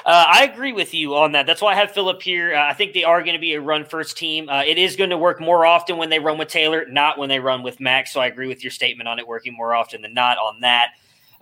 Uh, 0.06 0.24
I 0.26 0.44
agree 0.44 0.72
with 0.72 0.94
you 0.94 1.16
on 1.16 1.32
that. 1.32 1.46
That's 1.46 1.60
why 1.60 1.72
I 1.72 1.74
have 1.74 1.90
Philip 1.90 2.22
here. 2.22 2.54
Uh, 2.54 2.64
I 2.64 2.72
think 2.72 2.94
they 2.94 3.04
are 3.04 3.22
going 3.22 3.34
to 3.34 3.40
be 3.40 3.54
a 3.54 3.60
run 3.60 3.84
first 3.84 4.16
team. 4.16 4.48
Uh, 4.48 4.62
it 4.62 4.78
is 4.78 4.96
going 4.96 5.10
to 5.10 5.18
work 5.18 5.40
more 5.40 5.66
often 5.66 5.98
when 5.98 6.08
they 6.08 6.20
run 6.20 6.38
with 6.38 6.48
Taylor, 6.48 6.86
not 6.88 7.18
when 7.18 7.28
they 7.28 7.40
run 7.40 7.62
with 7.62 7.78
Max. 7.80 8.12
So 8.12 8.20
I 8.20 8.26
agree 8.26 8.46
with 8.46 8.64
your 8.64 8.70
statement 8.70 9.08
on 9.08 9.18
it 9.18 9.26
working 9.26 9.52
more 9.52 9.74
often 9.74 10.00
than 10.00 10.14
not 10.14 10.38
on 10.38 10.60
that. 10.60 10.92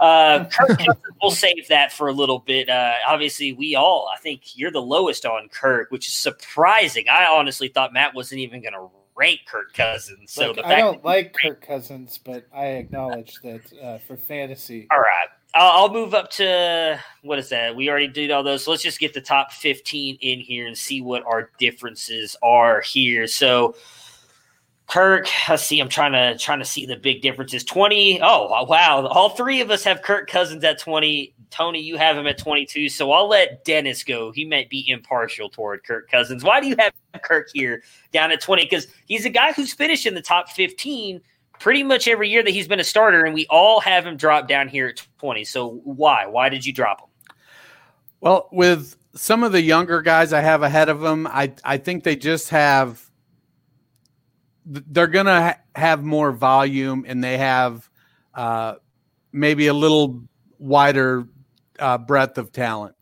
Uh, 0.01 0.45
Kirk, 0.51 0.79
we'll 1.23 1.31
save 1.31 1.69
that 1.69 1.93
for 1.93 2.09
a 2.09 2.13
little 2.13 2.41
bit. 2.41 2.69
Uh, 2.69 2.95
obviously, 3.07 3.53
we 3.53 3.75
all, 3.75 4.11
I 4.15 4.19
think 4.19 4.57
you're 4.57 4.71
the 4.71 4.83
lowest 4.83 5.25
on 5.25 5.49
Kirk, 5.49 5.91
which 5.91 6.07
is 6.07 6.15
surprising. 6.15 7.07
I 7.11 7.27
honestly 7.27 7.69
thought 7.69 7.93
Matt 7.93 8.15
wasn't 8.15 8.41
even 8.41 8.63
going 8.63 8.75
to 8.75 8.89
rank 9.17 9.41
Kirk 9.47 9.73
Cousins. 9.73 10.33
So 10.33 10.49
Look, 10.49 10.57
the 10.57 10.67
I 10.67 10.77
don't 10.77 11.05
like 11.05 11.35
Kirk 11.35 11.65
Cousins, 11.65 12.19
but 12.23 12.47
I 12.53 12.67
acknowledge 12.67 13.37
that 13.43 13.61
uh, 13.83 13.99
for 13.99 14.17
fantasy. 14.17 14.87
All 14.91 14.99
right. 14.99 15.29
I'll, 15.55 15.85
I'll, 15.85 15.93
move 15.93 16.15
up 16.15 16.31
to 16.33 16.99
what 17.23 17.39
is 17.39 17.49
that? 17.51 17.77
We 17.77 17.89
already 17.89 18.09
did 18.09 18.33
all 18.33 18.43
those. 18.43 18.65
So 18.65 18.73
let's 18.73 18.83
just 18.83 18.99
get 18.99 19.15
the 19.15 19.21
top 19.21 19.53
15 19.53 20.19
in 20.21 20.41
here 20.41 20.67
and 20.67 20.77
see 20.77 21.01
what 21.01 21.23
our 21.25 21.51
differences 21.59 22.37
are 22.43 22.81
here. 22.81 23.29
So 23.29 23.77
Kirk, 24.87 25.27
let's 25.49 25.65
see. 25.65 25.81
I'm 25.81 25.89
trying 25.89 26.13
to 26.13 26.37
trying 26.39 26.59
to 26.59 26.65
see 26.65 26.87
the 26.87 26.97
big 26.97 27.23
differences. 27.23 27.65
Twenty. 27.65 28.21
Oh 28.23 28.65
wow! 28.65 29.07
All 29.07 29.31
three 29.31 29.61
of 29.61 29.71
us 29.71 29.83
have 29.85 30.03
Kirk 30.03 30.29
Cousins 30.29 30.63
at 30.65 30.79
twenty. 30.79 31.35
Tony, 31.51 31.81
you 31.81 31.97
have 31.97 32.17
him 32.17 32.27
at 32.27 32.37
22. 32.37 32.89
So 32.89 33.13
I'll 33.13 33.29
let 33.29 33.65
Dennis 33.65 34.03
go. 34.03 34.33
He 34.33 34.45
might 34.45 34.69
be 34.69 34.85
impartial 34.89 35.49
toward 35.49 35.85
Kirk 35.85 36.11
Cousins. 36.11 36.43
Why 36.43 36.61
do 36.61 36.67
you 36.67 36.75
have 36.81 36.93
Kirk 37.23 37.49
here 37.55 37.85
down 38.13 38.33
at 38.33 38.41
20? 38.41 38.65
Because 38.65 38.89
he's 39.07 39.25
a 39.25 39.31
guy 39.31 39.53
who's 39.53 39.73
finished 39.73 40.05
in 40.05 40.15
the 40.15 40.21
top 40.21 40.49
15 40.49 41.21
pretty 41.61 41.85
much 41.85 42.09
every 42.09 42.29
year 42.29 42.43
that 42.43 42.51
he's 42.51 42.67
been 42.67 42.81
a 42.81 42.85
starter, 42.85 43.25
and 43.25 43.35
we 43.35 43.47
all 43.51 43.79
have 43.79 44.05
him 44.05 44.17
drop 44.17 44.49
down 44.49 44.67
here 44.67 44.89
at 44.89 45.07
20. 45.21 45.45
So 45.45 45.81
why? 45.85 46.27
Why 46.27 46.49
did 46.49 46.67
you 46.67 46.73
drop 46.73 47.03
him? 47.03 47.35
Well, 48.21 48.49
with 48.51 48.97
some 49.15 49.45
of 49.45 49.53
the 49.53 49.63
younger 49.63 50.03
guys 50.03 50.33
I 50.33 50.41
have 50.41 50.63
ahead 50.63 50.89
of 50.89 51.05
him, 51.05 51.27
I 51.29 51.53
I 51.63 51.77
think 51.77 52.03
they 52.03 52.17
just 52.17 52.49
have 52.49 53.04
they're 54.65 55.07
going 55.07 55.27
to 55.27 55.41
ha- 55.43 55.59
have 55.75 56.03
more 56.03 56.33
volume 56.33 57.05
and 57.07 57.23
they 57.23 57.39
have 57.39 57.89
uh, 58.35 58.75
maybe 59.33 59.67
a 59.67 59.75
little 59.75 60.23
wider 60.59 61.29
uh, 61.79 61.99
breadth 61.99 62.39
of 62.39 62.53
talent. 62.53 62.95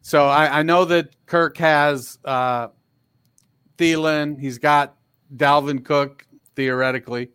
So 0.00 0.26
I, 0.26 0.60
I, 0.60 0.62
know 0.62 0.84
that 0.86 1.14
Kirk 1.26 1.56
has 1.58 2.18
uh, 2.24 2.68
Thielen. 3.78 4.40
He's 4.40 4.58
got 4.58 4.96
Dalvin 5.34 5.84
Cook 5.84 6.26
theoretically, 6.56 7.30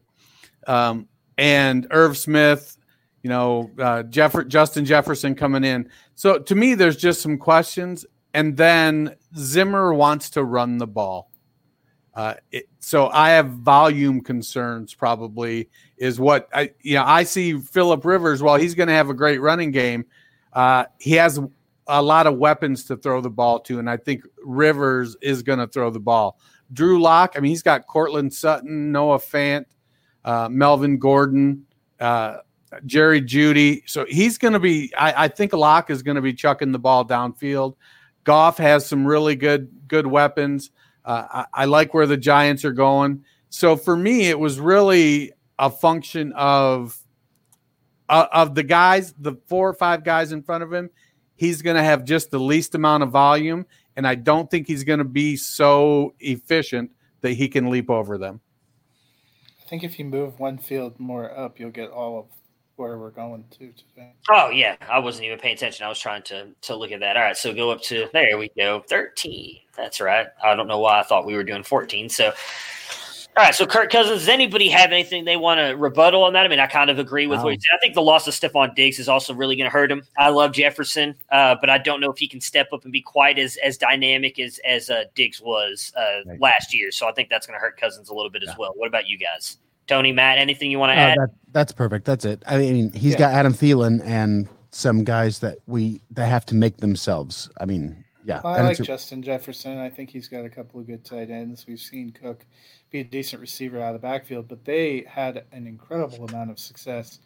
um, 0.66 1.08
and 1.38 1.88
Irv 1.92 2.18
Smith. 2.18 2.78
You 3.24 3.30
know, 3.30 3.72
uh, 3.80 4.04
Jeff- 4.04 4.48
Justin 4.48 4.86
Jefferson 4.86 5.36
coming 5.36 5.64
in. 5.64 5.90
So 6.16 6.40
to 6.40 6.56
me, 6.56 6.76
there's 6.76 6.98
just 6.98 7.22
some 7.22 7.38
questions. 7.38 8.06
And 8.34 8.56
then 8.56 9.16
Zimmer 9.36 9.94
wants 9.94 10.30
to 10.32 10.44
run 10.44 10.78
the 10.78 10.88
ball. 10.88 11.32
Uh, 12.18 12.34
it, 12.52 12.68
so 12.80 13.10
I 13.10 13.30
have 13.30 13.52
volume 13.52 14.22
concerns. 14.22 14.96
Probably 14.96 15.70
is 15.98 16.20
what 16.20 16.50
I 16.52 16.72
you 16.82 16.96
know 16.96 17.04
I 17.06 17.22
see 17.22 17.60
Philip 17.60 18.04
Rivers. 18.04 18.42
While 18.42 18.56
he's 18.56 18.74
going 18.74 18.88
to 18.88 18.96
have 18.96 19.12
a 19.12 19.14
great 19.14 19.40
running 19.40 19.70
game, 19.70 20.04
uh, 20.52 20.86
he 21.00 21.12
has 21.12 21.40
a 21.86 22.02
lot 22.02 22.26
of 22.26 22.38
weapons 22.38 22.86
to 22.86 22.98
throw 22.98 23.22
the 23.22 23.30
ball 23.30 23.60
to, 23.60 23.78
and 23.78 23.88
I 23.88 23.98
think 23.98 24.24
Rivers 24.44 25.16
is 25.22 25.44
going 25.44 25.60
to 25.60 25.68
throw 25.68 25.92
the 25.92 26.00
ball. 26.00 26.40
Drew 26.74 27.00
Lock, 27.00 27.36
I 27.38 27.40
mean, 27.40 27.50
he's 27.50 27.62
got 27.62 27.86
Courtland 27.86 28.34
Sutton, 28.34 28.92
Noah 28.92 29.20
Fant, 29.20 29.66
uh, 30.26 30.50
Melvin 30.50 30.98
Gordon, 30.98 31.68
uh, 32.00 32.38
Jerry 32.88 33.22
Jeudy. 33.22 33.84
So 33.86 34.06
he's 34.10 34.40
going 34.40 34.54
to 34.54 34.60
be. 34.60 34.92
I, 34.98 35.26
I 35.26 35.28
think 35.28 35.54
Lock 35.54 35.92
is 35.92 36.02
going 36.02 36.16
to 36.16 36.22
be 36.24 36.34
chucking 36.34 36.72
the 36.72 36.80
ball 36.80 37.06
downfield. 37.06 37.76
Goff 38.24 38.58
has 38.58 38.88
some 38.88 39.06
really 39.06 39.36
good 39.36 39.70
good 39.88 40.08
weapons. 40.08 40.72
Uh, 41.08 41.46
I, 41.54 41.62
I, 41.62 41.66
like 41.66 41.94
where 41.94 42.06
the 42.06 42.18
Giants 42.18 42.66
are 42.66 42.74
going. 42.74 43.24
So 43.48 43.78
for 43.78 43.96
me, 43.96 44.28
it 44.28 44.38
was 44.38 44.60
really 44.60 45.32
a 45.58 45.70
function 45.70 46.34
of 46.34 47.02
uh, 48.10 48.28
of 48.34 48.56
the 48.56 48.64
guys, 48.64 49.14
the 49.18 49.36
four 49.48 49.70
or 49.70 49.74
five 49.74 50.04
guys 50.04 50.34
in 50.34 50.44
front 50.44 50.66
of 50.66 50.74
him. 50.74 50.90
He's 51.36 51.62
going 51.62 51.78
to 51.78 51.84
have 51.84 52.04
just 52.04 52.30
the 52.30 52.40
least 52.40 52.76
amount 52.76 53.04
of 53.04 53.10
volume, 53.10 53.66
and 53.96 54.06
I 54.06 54.16
don't 54.16 54.52
think 54.52 54.68
he's 54.68 54.84
going 54.84 55.00
to 55.00 55.06
be 55.06 55.38
so 55.38 56.14
efficient 56.20 56.92
that 57.22 57.32
he 57.32 57.48
can 57.48 57.70
leap 57.70 57.90
over 57.90 58.18
them. 58.18 58.42
I 59.66 59.70
think 59.70 59.86
if 59.86 59.98
you 60.00 60.04
move 60.04 60.40
one 60.42 60.58
field 60.58 61.00
more 61.00 61.38
up, 61.38 61.58
you'll 61.58 61.72
get 61.72 61.90
all 61.90 62.20
of 62.20 62.26
where 62.78 62.98
we're 62.98 63.10
going 63.10 63.44
to 63.52 63.72
today. 63.74 64.14
Oh 64.30 64.50
yeah, 64.50 64.76
I 64.90 65.00
wasn't 65.00 65.26
even 65.26 65.40
paying 65.40 65.56
attention. 65.56 65.86
I 65.86 65.90
was 65.90 66.00
trying 66.00 66.24
to 66.24 66.48
to 66.62 66.76
look 66.76 66.92
at 66.92 67.02
that. 67.02 67.18
All 67.18 67.24
right, 67.24 67.36
so 67.36 67.54
go 67.54 67.70
up 67.72 67.82
to 67.84 68.08
there 68.14 68.38
we 68.38 68.50
go, 68.58 68.84
thirteen. 68.88 69.58
That's 69.76 70.00
right. 70.00 70.28
I 70.44 70.56
don't 70.56 70.68
know 70.68 70.80
why 70.80 71.00
I 71.00 71.04
thought 71.04 71.26
we 71.26 71.36
were 71.36 71.44
doing 71.44 71.64
fourteen. 71.64 72.10
So. 72.10 72.32
All 73.36 73.44
right, 73.44 73.54
so 73.54 73.68
Kirk 73.68 73.92
Cousins. 73.92 74.22
Does 74.22 74.30
anybody 74.30 74.68
have 74.70 74.92
anything 74.92 75.24
they 75.24 75.38
want 75.38 75.60
to 75.60 75.78
rebuttal 75.78 76.24
on 76.24 76.34
that? 76.34 76.44
I 76.44 76.50
mean, 76.50 76.60
I 76.60 76.66
kind 76.66 76.90
of 76.90 76.98
agree 76.98 77.28
with 77.28 77.44
what 77.44 77.54
you 77.54 77.60
said. 77.60 77.76
I 77.76 77.78
think 77.80 77.94
the 77.94 78.02
loss 78.02 78.28
of 78.28 78.34
Stefon 78.34 78.74
Diggs 78.74 78.98
is 78.98 79.08
also 79.08 79.32
really 79.32 79.56
going 79.56 79.70
to 79.70 79.72
hurt 79.72 79.92
him. 79.92 80.02
I 80.18 80.30
love 80.30 80.54
Jefferson, 80.54 81.14
uh, 81.32 81.56
but 81.62 81.70
I 81.70 81.78
don't 81.78 82.02
know 82.02 82.10
if 82.10 82.18
he 82.18 82.28
can 82.28 82.42
step 82.42 82.70
up 82.74 82.84
and 82.84 82.92
be 82.92 83.02
quite 83.02 83.38
as 83.38 83.56
as 83.58 83.78
dynamic 83.78 84.40
as 84.40 84.60
as 84.68 84.90
uh, 84.90 85.04
Diggs 85.14 85.40
was 85.40 85.94
uh, 85.96 86.24
right. 86.26 86.42
last 86.42 86.74
year. 86.74 86.92
So 86.92 87.08
I 87.08 87.12
think 87.12 87.30
that's 87.30 87.46
going 87.46 87.54
to 87.54 87.62
hurt 87.62 87.80
Cousins 87.80 88.10
a 88.10 88.14
little 88.16 88.32
bit 88.32 88.42
as 88.42 88.58
well. 88.58 88.74
What 88.76 88.88
about 88.88 89.08
you 89.08 89.20
guys? 89.20 89.58
Tony, 89.88 90.12
Matt, 90.12 90.38
anything 90.38 90.72
you 90.72 90.80
want 90.80 90.92
to 90.92 90.96
oh, 90.96 91.00
add? 91.00 91.18
That, 91.18 91.30
that's 91.52 91.72
perfect. 91.72 92.06
That's 92.06 92.26
it. 92.26 92.44
I 92.46 92.58
mean, 92.58 92.92
he's 92.94 93.14
yeah. 93.14 93.20
got 93.20 93.34
Adam 93.34 93.54
Thielen 93.54 94.02
and 94.06 94.48
some 94.72 95.04
guys 95.04 95.40
that 95.40 95.58
we 95.66 96.02
that 96.12 96.28
have 96.28 96.46
to 96.48 96.56
make 96.56 96.78
themselves. 96.78 97.50
I 97.60 97.66
mean, 97.66 98.04
yeah. 98.26 98.42
I 98.44 98.62
like 98.62 98.78
Justin 98.78 99.24
Jefferson. 99.24 99.78
I 99.78 99.90
think 99.90 100.10
he's 100.10 100.28
got 100.28 100.44
a 100.44 100.50
couple 100.50 100.80
of 100.80 100.88
good 100.88 101.06
tight 101.06 101.30
ends. 101.30 101.66
We've 101.66 101.80
seen 101.80 102.12
Cook 102.12 102.46
be 102.92 103.00
a 103.00 103.04
decent 103.04 103.42
receiver 103.42 103.82
out 103.82 103.96
of 103.96 104.02
the 104.02 104.06
backfield, 104.06 104.48
but 104.48 104.66
they 104.66 105.06
had 105.08 105.46
an 105.52 105.66
incredible 105.66 106.26
amount 106.26 106.52
of 106.52 106.60
success 106.60 107.20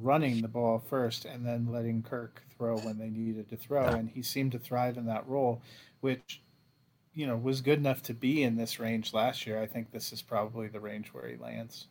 running 0.00 0.42
the 0.42 0.48
ball 0.48 0.82
first 0.88 1.24
and 1.26 1.46
then 1.46 1.70
letting 1.70 2.02
Kirk 2.02 2.42
throw 2.56 2.78
when 2.78 2.98
they 2.98 3.10
needed 3.10 3.48
to 3.50 3.56
throw, 3.56 3.84
yeah. 3.84 3.96
and 3.96 4.08
he 4.08 4.22
seemed 4.22 4.52
to 4.52 4.58
thrive 4.58 4.96
in 4.96 5.06
that 5.06 5.26
role, 5.28 5.62
which 6.00 6.42
you 7.14 7.26
know 7.26 7.36
was 7.36 7.60
good 7.60 7.78
enough 7.78 8.02
to 8.02 8.14
be 8.14 8.42
in 8.42 8.56
this 8.56 8.80
range 8.80 9.12
last 9.12 9.46
year. 9.46 9.60
I 9.60 9.66
think 9.66 9.90
this 9.90 10.12
is 10.12 10.22
probably 10.22 10.68
the 10.68 10.80
range 10.80 11.08
where 11.08 11.28
he 11.28 11.36
lands. 11.36 11.88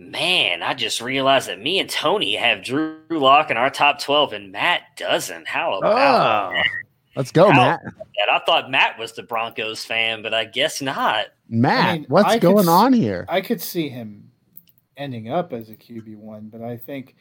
Man, 0.00 0.62
I 0.62 0.72
just 0.72 1.02
realized 1.02 1.48
that 1.48 1.60
me 1.60 1.78
and 1.78 1.88
Tony 1.88 2.34
have 2.34 2.64
Drew 2.64 2.96
Lock 3.10 3.50
in 3.50 3.58
our 3.58 3.68
top 3.68 4.00
12 4.00 4.32
and 4.32 4.50
Matt 4.50 4.80
doesn't. 4.96 5.46
How 5.46 5.74
about 5.74 6.54
oh, 6.54 6.62
Let's 7.16 7.30
go, 7.30 7.50
How 7.50 7.56
Matt. 7.56 7.80
I 8.32 8.40
thought 8.46 8.70
Matt 8.70 8.98
was 8.98 9.12
the 9.12 9.22
Broncos 9.22 9.84
fan, 9.84 10.22
but 10.22 10.32
I 10.32 10.46
guess 10.46 10.80
not. 10.80 11.26
Matt, 11.50 11.84
I 11.84 11.92
mean, 11.92 12.06
what's 12.08 12.30
I 12.30 12.38
going 12.38 12.64
could, 12.64 12.70
on 12.70 12.92
here? 12.94 13.26
I 13.28 13.42
could 13.42 13.60
see 13.60 13.90
him 13.90 14.30
ending 14.96 15.30
up 15.30 15.52
as 15.52 15.68
a 15.68 15.76
QB1, 15.76 16.50
but 16.50 16.62
I 16.62 16.78
think 16.78 17.14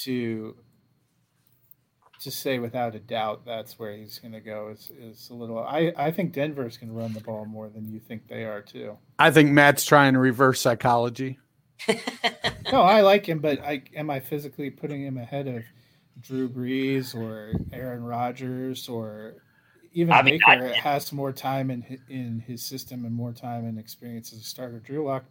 to 0.00 0.54
to 2.20 2.30
say 2.30 2.58
without 2.58 2.94
a 2.94 3.00
doubt 3.00 3.44
that's 3.46 3.78
where 3.78 3.96
he's 3.96 4.18
going 4.18 4.32
to 4.32 4.40
go 4.40 4.68
is, 4.68 4.92
is 4.98 5.30
a 5.30 5.34
little. 5.34 5.58
I, 5.58 5.94
I 5.96 6.10
think 6.10 6.34
Denver's 6.34 6.76
going 6.76 6.90
to 6.90 6.94
run 6.94 7.14
the 7.14 7.20
ball 7.20 7.46
more 7.46 7.70
than 7.70 7.90
you 7.90 8.00
think 8.00 8.28
they 8.28 8.44
are, 8.44 8.60
too. 8.60 8.98
I 9.18 9.30
think 9.30 9.50
Matt's 9.50 9.86
trying 9.86 10.12
to 10.12 10.18
reverse 10.18 10.60
psychology 10.60 11.38
no, 12.72 12.82
I 12.82 13.00
like 13.02 13.26
him, 13.26 13.38
but 13.40 13.60
I 13.60 13.82
am 13.94 14.10
I 14.10 14.20
physically 14.20 14.70
putting 14.70 15.02
him 15.02 15.18
ahead 15.18 15.46
of 15.46 15.62
Drew 16.20 16.48
Brees 16.48 17.14
or 17.14 17.52
Aaron 17.72 18.04
Rodgers 18.04 18.88
or 18.88 19.36
even 19.92 20.12
I 20.12 20.22
mean, 20.22 20.38
Baker 20.46 20.72
I, 20.74 20.78
has 20.78 21.12
more 21.12 21.32
time 21.32 21.70
in 21.70 21.98
in 22.08 22.40
his 22.46 22.62
system 22.62 23.04
and 23.04 23.14
more 23.14 23.32
time 23.32 23.66
and 23.66 23.78
experience 23.78 24.32
as 24.32 24.40
a 24.40 24.44
starter. 24.44 24.78
Drew 24.78 25.06
Lock 25.06 25.24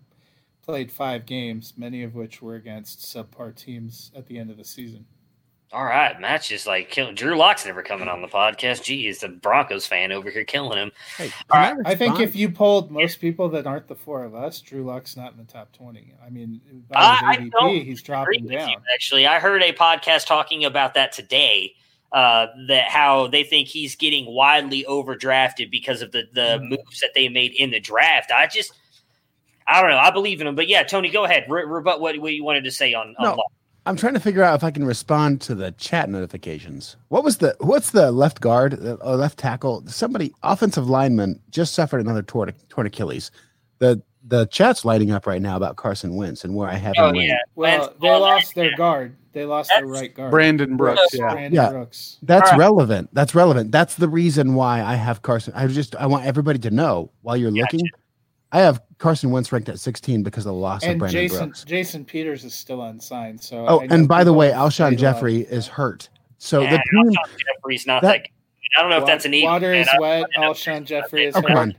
played 0.63 0.91
five 0.91 1.25
games, 1.25 1.73
many 1.77 2.03
of 2.03 2.15
which 2.15 2.41
were 2.41 2.55
against 2.55 2.99
subpar 2.99 3.55
teams 3.55 4.11
at 4.15 4.27
the 4.27 4.37
end 4.37 4.51
of 4.51 4.57
the 4.57 4.63
season. 4.63 5.05
All 5.73 5.85
right, 5.85 6.19
Matt's 6.19 6.49
just 6.49 6.67
like 6.67 6.89
killing. 6.89 7.15
Drew 7.15 7.37
Lock's 7.37 7.65
never 7.65 7.81
coming 7.81 8.09
on 8.09 8.21
the 8.21 8.27
podcast. 8.27 8.83
Gee, 8.83 9.03
he's 9.03 9.19
the 9.19 9.29
Broncos 9.29 9.87
fan 9.87 10.11
over 10.11 10.29
here 10.29 10.43
killing 10.43 10.77
him. 10.77 10.91
Hey, 11.15 11.31
I, 11.49 11.75
I 11.85 11.95
think 11.95 12.19
if 12.19 12.35
you 12.35 12.51
polled 12.51 12.91
most 12.91 13.21
people 13.21 13.47
that 13.49 13.65
aren't 13.65 13.87
the 13.87 13.95
four 13.95 14.25
of 14.25 14.35
us, 14.35 14.59
Drew 14.59 14.83
Lock's 14.83 15.15
not 15.15 15.31
in 15.31 15.37
the 15.37 15.49
top 15.49 15.71
twenty. 15.71 16.13
I 16.25 16.29
mean, 16.29 16.59
by 16.89 17.37
his 17.39 17.51
ADP, 17.51 17.85
he's 17.85 18.01
dropping 18.01 18.47
down. 18.47 18.69
You, 18.69 18.77
actually, 18.93 19.27
I 19.27 19.39
heard 19.39 19.61
a 19.63 19.71
podcast 19.71 20.27
talking 20.27 20.65
about 20.65 20.93
that 20.95 21.13
today. 21.13 21.73
Uh, 22.11 22.47
that 22.67 22.89
how 22.89 23.27
they 23.27 23.41
think 23.41 23.69
he's 23.69 23.95
getting 23.95 24.25
widely 24.25 24.83
overdrafted 24.83 25.71
because 25.71 26.01
of 26.01 26.11
the 26.11 26.23
the 26.33 26.59
mm. 26.59 26.71
moves 26.71 26.99
that 26.99 27.11
they 27.15 27.29
made 27.29 27.53
in 27.53 27.71
the 27.71 27.79
draft. 27.79 28.29
I 28.29 28.47
just, 28.47 28.73
I 29.65 29.79
don't 29.79 29.91
know. 29.91 29.97
I 29.97 30.11
believe 30.11 30.41
in 30.41 30.47
him, 30.47 30.55
but 30.55 30.67
yeah, 30.67 30.83
Tony, 30.83 31.09
go 31.09 31.23
ahead. 31.23 31.45
Re- 31.47 31.63
rebut 31.63 32.01
what, 32.01 32.19
what 32.19 32.33
you 32.33 32.43
wanted 32.43 32.65
to 32.65 32.71
say 32.71 32.93
on, 32.93 33.15
on 33.17 33.23
no. 33.23 33.35
Lock. 33.35 33.51
I'm 33.85 33.95
trying 33.95 34.13
to 34.13 34.19
figure 34.19 34.43
out 34.43 34.55
if 34.55 34.63
I 34.63 34.71
can 34.71 34.85
respond 34.85 35.41
to 35.41 35.55
the 35.55 35.71
chat 35.71 36.09
notifications. 36.09 36.97
What 37.07 37.23
was 37.23 37.37
the 37.37 37.55
what's 37.59 37.91
the 37.91 38.11
left 38.11 38.39
guard 38.39 38.73
or 38.75 38.97
uh, 39.03 39.15
left 39.15 39.39
tackle? 39.39 39.83
Somebody 39.87 40.33
offensive 40.43 40.87
lineman 40.87 41.39
just 41.49 41.73
suffered 41.73 41.99
another 42.01 42.21
torn, 42.21 42.53
torn 42.69 42.87
Achilles. 42.87 43.31
The 43.79 44.01
the 44.23 44.45
chat's 44.45 44.85
lighting 44.85 45.09
up 45.09 45.25
right 45.25 45.41
now 45.41 45.57
about 45.57 45.77
Carson 45.77 46.15
Wentz 46.15 46.43
and 46.43 46.55
where 46.55 46.69
I 46.69 46.75
have 46.75 46.93
oh, 46.99 47.09
him. 47.09 47.15
Yeah. 47.15 47.37
Well, 47.55 47.93
they 47.99 48.09
lost 48.09 48.53
their 48.53 48.75
guard. 48.75 49.15
They 49.33 49.45
lost 49.45 49.71
their 49.75 49.87
right 49.87 50.13
guard. 50.13 50.29
Brandon 50.29 50.77
Brooks. 50.77 51.01
Yeah, 51.13 51.31
Brandon 51.31 51.53
yeah. 51.53 51.69
Brooks. 51.71 52.19
That's 52.21 52.51
right. 52.51 52.59
relevant. 52.59 53.09
That's 53.13 53.33
relevant. 53.33 53.71
That's 53.71 53.95
the 53.95 54.09
reason 54.09 54.53
why 54.53 54.83
I 54.83 54.95
have 54.95 55.23
Carson. 55.23 55.53
I 55.55 55.65
just 55.67 55.95
I 55.95 56.05
want 56.05 56.25
everybody 56.25 56.59
to 56.59 56.69
know 56.69 57.09
while 57.21 57.35
you're 57.35 57.49
gotcha. 57.49 57.77
looking 57.77 57.89
I 58.51 58.59
have 58.59 58.81
Carson 58.97 59.31
Wentz 59.31 59.51
ranked 59.51 59.69
at 59.69 59.79
16 59.79 60.23
because 60.23 60.45
of 60.45 60.53
the 60.53 60.59
loss 60.59 60.83
and 60.83 60.93
of 60.93 60.99
Brandon 60.99 61.21
Jason, 61.21 61.47
Brooks. 61.47 61.63
Jason 61.63 62.05
Peters 62.05 62.43
is 62.43 62.53
still 62.53 62.81
unsigned. 62.83 63.41
So 63.41 63.65
oh, 63.67 63.79
and 63.89 64.07
by 64.07 64.23
the 64.23 64.33
way, 64.33 64.51
Alshon 64.51 64.97
Jeffery 64.97 65.41
is 65.41 65.67
hurt. 65.67 66.09
So 66.37 66.61
yeah, 66.61 66.71
the 66.71 66.83
team, 66.91 67.11
Alshon 67.11 67.37
Jeffery's 67.55 67.87
not 67.87 68.01
that. 68.01 68.27
I 68.77 68.81
don't 68.81 68.89
know 68.89 68.97
if 68.97 69.05
that's 69.05 69.25
an 69.25 69.33
water 69.41 69.73
is 69.73 69.87
wet. 69.99 70.25
Alshon 70.37 70.85
Jeffery 70.85 71.25
is. 71.25 71.35
Oh, 71.35 71.41
come 71.41 71.57
on. 71.57 71.75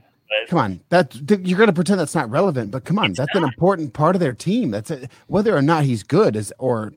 Come 0.47 0.57
on, 0.57 0.79
that 0.89 1.13
you're 1.45 1.57
going 1.57 1.67
to 1.67 1.73
pretend 1.73 1.99
that's 1.99 2.15
not 2.15 2.27
relevant, 2.27 2.71
but 2.71 2.85
come 2.85 2.97
on, 2.97 3.13
that's 3.13 3.35
an 3.35 3.43
important 3.43 3.93
part 3.93 4.15
of 4.15 4.19
their 4.19 4.33
team. 4.33 4.71
That's 4.71 4.89
a, 4.89 5.07
whether 5.27 5.55
or 5.55 5.61
not 5.61 5.83
he's 5.83 6.01
good 6.01 6.35
is 6.35 6.51
or 6.57 6.93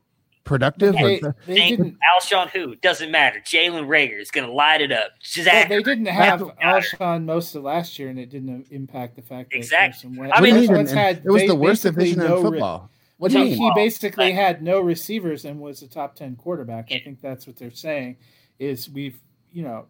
productive. 0.47 0.95
They, 0.95 1.21
or- 1.21 1.37
they 1.47 1.55
didn't. 1.71 1.99
Alshon 2.19 2.49
who 2.49 2.75
doesn't 2.77 3.11
matter. 3.11 3.41
Jalen 3.41 3.87
Reagor 3.87 4.19
is 4.21 4.31
going 4.31 4.47
to 4.47 4.53
light 4.53 4.81
it 4.81 4.93
up. 4.93 5.09
Well, 5.37 5.69
they 5.69 5.83
didn't 5.83 6.07
have 6.07 6.39
Doesn't. 6.41 6.59
Alshon 6.61 7.25
most 7.25 7.55
of 7.55 7.65
last 7.65 7.99
year, 7.99 8.09
and 8.09 8.19
it 8.19 8.31
didn't 8.31 8.69
impact 8.71 9.17
the 9.17 9.23
fact 9.23 9.51
that 9.51 9.57
Exactly. 9.59 10.09
Carson 10.11 10.17
Wentz- 10.17 10.35
I 10.37 10.41
What 10.41 10.47
do 10.47 10.49
you 10.49 10.55
mean, 10.55 10.61
mean? 10.63 10.69
Carson 10.69 10.77
Wentz 10.77 10.91
And 10.93 11.01
had 11.01 11.17
it 11.27 11.31
was 11.31 11.47
the 11.47 11.55
worst 11.55 11.83
basically 11.83 12.05
division 12.05 12.21
in 12.23 12.29
no 12.29 12.37
re- 12.37 12.43
football. 12.43 12.91
What 13.19 13.33
do 13.33 13.39
he, 13.39 13.45
you 13.45 13.51
mean? 13.51 13.59
he 13.59 13.73
basically 13.75 14.25
Right. 14.27 14.35
had 14.35 14.63
no 14.63 14.81
receivers 14.81 15.45
and 15.45 15.61
was 15.61 15.83
a 15.83 15.89
top 15.89 16.15
ten 16.15 16.37
quarterback. 16.37 16.89
I 16.93 17.01
think 17.01 17.21
that's 17.21 17.47
what 17.47 17.57
they're 17.57 17.71
saying. 17.71 18.17
Is 18.59 18.89
we've 18.89 19.19
you 19.53 19.63
know, 19.63 19.87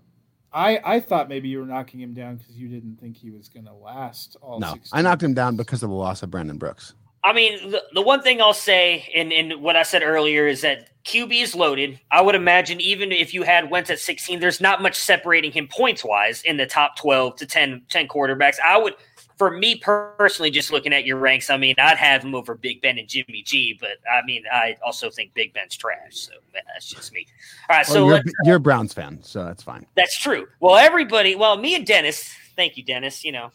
I 0.52 0.80
I 0.84 1.00
thought 1.00 1.28
maybe 1.28 1.48
you 1.48 1.58
were 1.58 1.66
knocking 1.66 2.00
him 2.00 2.14
down 2.14 2.36
because 2.36 2.56
you 2.56 2.68
didn't 2.68 3.00
think 3.00 3.16
he 3.16 3.30
was 3.30 3.48
going 3.48 3.66
to 3.66 3.72
last 3.74 4.36
all. 4.40 4.60
No, 4.60 4.72
16. 4.74 4.98
I 4.98 5.02
knocked 5.02 5.22
him 5.22 5.34
down 5.34 5.56
because 5.56 5.82
of 5.82 5.90
the 5.90 5.96
loss 5.96 6.22
of 6.22 6.30
Brandon 6.30 6.56
Brooks. 6.56 6.94
I 7.26 7.32
mean, 7.32 7.72
the, 7.72 7.82
the 7.92 8.02
one 8.02 8.22
thing 8.22 8.40
I'll 8.40 8.54
say, 8.54 9.10
and, 9.12 9.32
and 9.32 9.60
what 9.60 9.74
I 9.74 9.82
said 9.82 10.04
earlier, 10.04 10.46
is 10.46 10.60
that 10.60 10.90
QB 11.04 11.42
is 11.42 11.56
loaded. 11.56 11.98
I 12.12 12.20
would 12.22 12.36
imagine 12.36 12.80
even 12.80 13.10
if 13.10 13.34
you 13.34 13.42
had 13.42 13.68
Wentz 13.68 13.90
at 13.90 13.98
16, 13.98 14.38
there's 14.38 14.60
not 14.60 14.80
much 14.80 14.94
separating 14.94 15.50
him 15.50 15.66
points 15.66 16.04
wise 16.04 16.42
in 16.42 16.56
the 16.56 16.66
top 16.66 16.96
12 16.96 17.34
to 17.36 17.46
10, 17.46 17.82
10 17.88 18.06
quarterbacks. 18.06 18.60
I 18.64 18.78
would, 18.78 18.94
for 19.38 19.50
me 19.50 19.74
personally, 19.74 20.52
just 20.52 20.70
looking 20.70 20.92
at 20.92 21.04
your 21.04 21.16
ranks, 21.16 21.50
I 21.50 21.56
mean, 21.56 21.74
I'd 21.78 21.96
have 21.96 22.22
him 22.22 22.36
over 22.36 22.54
Big 22.54 22.80
Ben 22.80 22.96
and 22.96 23.08
Jimmy 23.08 23.42
G, 23.44 23.76
but 23.80 23.98
I 24.08 24.24
mean, 24.24 24.44
I 24.52 24.76
also 24.84 25.10
think 25.10 25.34
Big 25.34 25.52
Ben's 25.52 25.76
trash. 25.76 26.14
So 26.14 26.32
that's 26.54 26.88
just 26.88 27.12
me. 27.12 27.26
All 27.68 27.76
right. 27.76 27.88
Well, 27.88 27.94
so 27.96 28.08
you're, 28.08 28.22
you're 28.44 28.56
a 28.56 28.60
Browns 28.60 28.94
fan, 28.94 29.18
so 29.24 29.44
that's 29.44 29.64
fine. 29.64 29.84
that's 29.96 30.16
true. 30.16 30.46
Well, 30.60 30.76
everybody, 30.76 31.34
well, 31.34 31.56
me 31.56 31.74
and 31.74 31.84
Dennis, 31.84 32.32
thank 32.54 32.76
you, 32.76 32.84
Dennis, 32.84 33.24
you 33.24 33.32
know, 33.32 33.50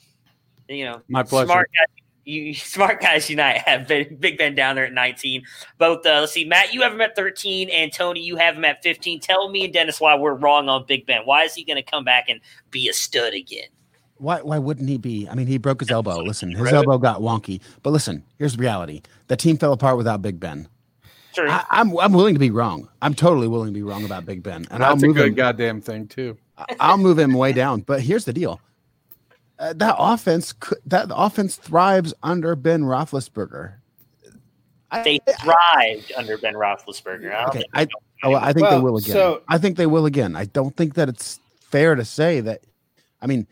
you 0.68 0.84
know, 0.84 1.02
My 1.08 1.24
pleasure. 1.24 1.48
Smart 1.48 1.70
guys, 1.72 2.01
you 2.26 2.54
smart 2.56 3.02
guys 3.02 3.30
unite 3.30 3.62
have 3.66 3.88
Big 3.88 4.20
Big 4.20 4.38
Ben 4.38 4.56
down 4.56 4.76
there 4.76 4.86
at 4.86 4.94
19. 4.94 5.44
Both 5.78 6.06
uh, 6.06 6.22
let's 6.22 6.32
see, 6.32 6.46
Matt, 6.46 6.74
you 6.74 6.82
have 6.82 6.94
him 6.94 7.02
at 7.02 7.16
13, 7.16 7.70
and 7.70 7.92
Tony, 7.92 8.22
you 8.22 8.36
have 8.38 8.56
him 8.56 8.66
at 8.66 8.84
15. 8.84 9.20
Tell 9.20 9.50
me 9.50 9.66
and 9.66 9.74
Dennis 9.74 10.00
why 10.00 10.16
we're 10.16 10.34
wrong 10.34 10.70
on 10.70 10.86
Big 10.86 11.06
Ben. 11.06 11.22
Why 11.26 11.44
is 11.44 11.54
he 11.54 11.64
going 11.64 11.78
to 11.78 11.84
come 11.84 12.04
back 12.04 12.30
and 12.30 12.40
be 12.70 12.90
a 12.90 12.94
stud 12.94 13.34
again? 13.34 13.68
Why, 14.18 14.40
why 14.42 14.60
wouldn't 14.60 14.88
he 14.88 15.00
be? 15.00 15.28
I 15.28 15.34
mean, 15.34 15.48
he 15.48 15.58
broke 15.58 15.80
his 15.80 15.90
elbow. 15.90 16.18
Listen, 16.18 16.52
his 16.52 16.72
elbow 16.72 17.00
got 17.00 17.22
wonky. 17.22 17.60
But 17.82 17.90
listen, 17.90 18.24
here's 18.38 18.56
the 18.56 18.62
reality: 18.62 19.02
the 19.28 19.36
team 19.36 19.58
fell 19.58 19.74
apart 19.74 19.98
without 19.98 20.22
Big 20.22 20.40
Ben. 20.40 20.68
Sure. 21.34 21.50
I, 21.50 21.64
I'm 21.72 21.98
I'm 21.98 22.14
willing 22.14 22.36
to 22.36 22.40
be 22.40 22.52
wrong. 22.52 22.88
I'm 23.02 23.16
totally 23.16 23.48
willing 23.48 23.70
to 23.70 23.74
be 23.74 23.82
wrong 23.82 24.06
about 24.06 24.26
Big 24.26 24.44
Ben, 24.44 24.68
and 24.70 24.84
I'll 24.84 24.96
That's 24.96 25.04
a 25.04 25.08
good 25.08 25.30
him. 25.30 25.34
goddamn 25.34 25.82
thing 25.82 26.08
too. 26.08 26.38
I'll 26.80 26.98
move 26.98 27.18
him 27.18 27.34
way 27.34 27.54
down. 27.54 27.82
But 27.82 28.02
here's 28.02 28.26
the 28.26 28.34
deal: 28.34 28.62
uh, 29.62 29.74
that 29.74 29.96
offense, 30.00 30.54
could, 30.54 30.80
that 30.88 31.10
offense 31.12 31.56
thrives 31.56 32.14
under 32.24 32.56
Ben 32.56 32.82
Roethlisberger. 32.82 33.74
I, 34.90 35.04
they 35.04 35.20
thrived 35.40 36.12
under 36.18 36.38
Ben 36.38 36.56
Roethlisberger. 36.56 37.32
I 37.32 37.46
okay, 37.46 37.60
think 37.60 37.70
I, 37.74 37.86
they 37.86 37.92
oh, 38.24 38.34
I 38.34 38.54
think 38.54 38.70
they 38.70 38.80
will 38.80 38.98
again. 38.98 39.14
so- 39.14 39.44
I 39.48 39.58
think 39.58 39.78
they 39.78 39.86
will 39.86 40.06
again. 40.06 40.36
I 40.36 40.46
don't 40.46 40.76
think 40.76 40.96
that 40.96 41.08
it's 41.10 41.40
fair 41.60 41.96
to 41.96 42.04
say 42.04 42.42
that. 42.42 42.64
I 43.22 43.28
mean, 43.28 43.48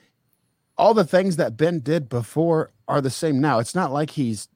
all 0.77 0.95
the 0.95 1.05
things 1.05 1.35
that 1.35 1.55
Ben 1.55 1.79
did 1.79 2.09
before 2.09 2.71
are 2.87 3.01
the 3.01 3.11
same 3.11 3.39
now. 3.39 3.59
It's 3.59 3.75
not 3.75 3.93
like 3.93 4.09
he's 4.09 4.47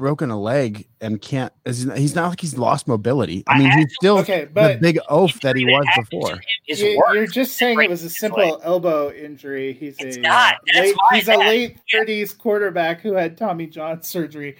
broken 0.00 0.30
a 0.30 0.40
leg 0.40 0.88
and 1.00 1.20
can't. 1.22 1.52
He's 1.64 2.14
not 2.16 2.30
like 2.30 2.40
he's 2.40 2.58
lost 2.58 2.88
mobility. 2.88 3.44
I 3.46 3.52
I 3.54 3.58
mean, 3.58 3.66
he's 3.66 3.72
actually- 3.84 3.94
still 4.00 4.18
Okay, 4.18 4.48
but 4.52 4.72
the 4.74 4.78
big 4.80 4.98
oaf 5.08 5.40
that 5.42 5.54
he 5.54 5.64
was 5.66 5.86
before. 5.96 6.40
you, 6.66 6.98
worse. 6.98 7.14
you're 7.14 7.26
just 7.28 7.56
saying 7.56 7.80
it 7.80 7.88
was 7.90 8.02
a 8.02 8.10
simple 8.10 8.54
like- 8.56 8.60
elbow 8.64 9.12
injury. 9.12 9.72
He's 9.74 9.96
It's 10.00 10.16
a 10.16 10.20
not. 10.20 10.54
uh, 10.74 10.80
late, 10.80 10.96
why 10.96 11.16
he's 11.18 11.28
a 11.28 11.36
late 11.36 11.78
thirties 11.92 12.32
quarterback 12.32 13.02
who 13.02 13.12
had 13.12 13.36
Tommy 13.36 13.66
John 13.66 14.02
surgery. 14.14 14.56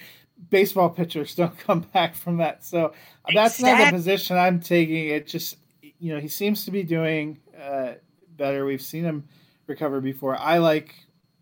Baseball 0.51 0.91
pitchers 0.91 1.35
don't 1.35 1.59
come 1.67 1.81
back 1.93 2.15
from 2.15 2.37
that, 2.37 2.65
so 2.65 2.93
that's 3.35 3.61
not 3.61 3.85
the 3.87 3.91
position 3.97 4.37
I'm 4.39 4.61
taking. 4.61 5.09
It 5.09 5.27
just 5.27 5.57
you 5.99 6.15
know 6.15 6.21
he 6.21 6.29
seems 6.29 6.65
to 6.67 6.71
be 6.71 6.83
doing 6.83 7.39
uh, 7.61 7.95
better. 8.37 8.65
We've 8.65 8.81
seen 8.81 9.05
him 9.05 9.25
recover 9.67 10.01
before. 10.01 10.37
I 10.37 10.59
like 10.59 10.95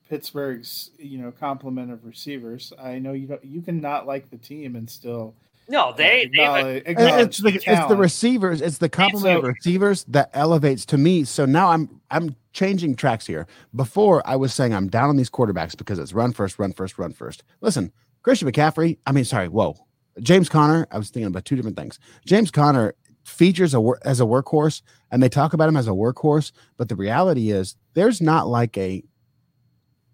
Pittsburgh's 0.09 0.90
you 0.98 1.18
know 1.18 1.30
complement 1.30 1.92
of 1.92 2.04
receivers. 2.04 2.72
I 2.78 2.98
know 2.98 3.12
you 3.12 3.26
don't, 3.26 3.44
you 3.44 3.61
cannot 3.62 4.06
like 4.06 4.30
the 4.30 4.38
team 4.38 4.76
and 4.76 4.88
still 4.88 5.34
No, 5.68 5.88
uh, 5.90 5.92
they 5.92 6.30
they 6.34 6.42
have 6.42 6.66
a 6.66 6.90
acknowledge, 6.90 7.12
And 7.12 7.20
it's 7.20 7.38
the, 7.38 7.72
it's 7.72 7.88
the 7.88 7.96
receivers, 7.96 8.61
it's 8.61 8.78
the 8.78 8.88
complement 8.88 9.38
of 9.38 9.44
receivers 9.44 10.04
that 10.04 10.30
elevates 10.32 10.86
to 10.86 10.98
me. 10.98 11.24
So 11.24 11.44
now 11.44 11.68
I'm 11.70 12.00
I'm 12.11 12.34
changing 12.52 12.96
tracks 12.96 13.26
here. 13.26 13.46
Before 13.74 14.26
I 14.26 14.36
was 14.36 14.54
saying 14.54 14.72
I'm 14.74 14.88
down 14.88 15.11
on 15.11 15.16
these 15.16 15.30
quarterbacks 15.30 15.76
because 15.76 15.98
it's 15.98 16.12
run 16.12 16.32
first, 16.32 16.59
run 16.59 16.72
first, 16.72 16.98
run 16.98 17.12
first. 17.12 17.44
Listen, 17.61 17.92
Christian 18.22 18.50
McCaffrey. 18.50 18.98
I 19.06 19.12
mean, 19.12 19.24
sorry, 19.24 19.48
whoa, 19.48 19.76
James 20.20 20.48
Conner. 20.48 20.86
I 20.90 20.98
was 20.98 21.11
thinking 21.11 21.26
about 21.28 21.44
two 21.44 21.56
different 21.56 21.76
things. 21.76 21.98
James 22.24 22.50
Conner 22.50 22.94
features 23.24 23.74
a 23.74 23.80
wor- 23.80 24.00
as 24.06 24.20
a 24.20 24.24
workhorse, 24.24 24.80
and 25.11 25.22
they 25.22 25.28
talk 25.28 25.52
about 25.52 25.68
him 25.68 25.76
as 25.76 25.86
a 25.86 25.90
workhorse. 25.92 26.50
But 26.78 26.88
the 26.88 26.96
reality 26.96 27.50
is, 27.50 27.76
there's 27.92 28.22
not 28.22 28.48
like 28.48 28.76
a 28.78 29.04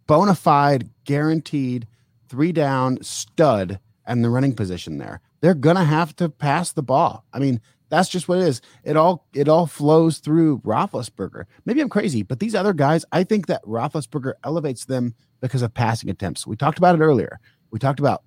bona 0.07 0.35
fide, 0.35 0.91
guaranteed 1.05 1.87
three 2.29 2.53
down 2.53 3.03
stud 3.03 3.79
and 4.07 4.25
the 4.25 4.31
running 4.31 4.55
position 4.55 4.99
there. 4.99 5.21
They're 5.41 5.55
gonna 5.55 5.85
have 5.85 6.15
to 6.17 6.29
pass 6.29 6.73
the 6.73 6.83
ball. 6.83 7.25
I 7.33 7.39
mean, 7.39 7.61
that's 7.91 8.09
just 8.09 8.29
what 8.29 8.39
it 8.39 8.45
is. 8.49 8.61
It 8.83 8.97
all 8.97 9.27
it 9.35 9.49
all 9.49 9.67
flows 9.67 10.19
through 10.19 10.59
Roethlisberger. 10.59 11.45
Maybe 11.65 11.81
I'm 11.81 11.89
crazy, 11.89 12.23
but 12.23 12.41
these 12.41 12.55
other 12.55 12.73
guys, 12.73 13.05
I 13.13 13.25
think 13.25 13.47
that 13.47 13.65
Roethlisberger 13.65 14.35
elevates 14.43 14.87
them 14.87 15.15
because 15.41 15.63
of 15.63 15.75
passing 15.75 16.11
attempts. 16.11 16.47
We 16.47 16.57
talked 16.57 16.79
about 16.79 16.95
it 16.97 17.03
earlier. 17.03 17.41
We 17.71 17.79
talked 17.79 18.01
about 18.01 18.23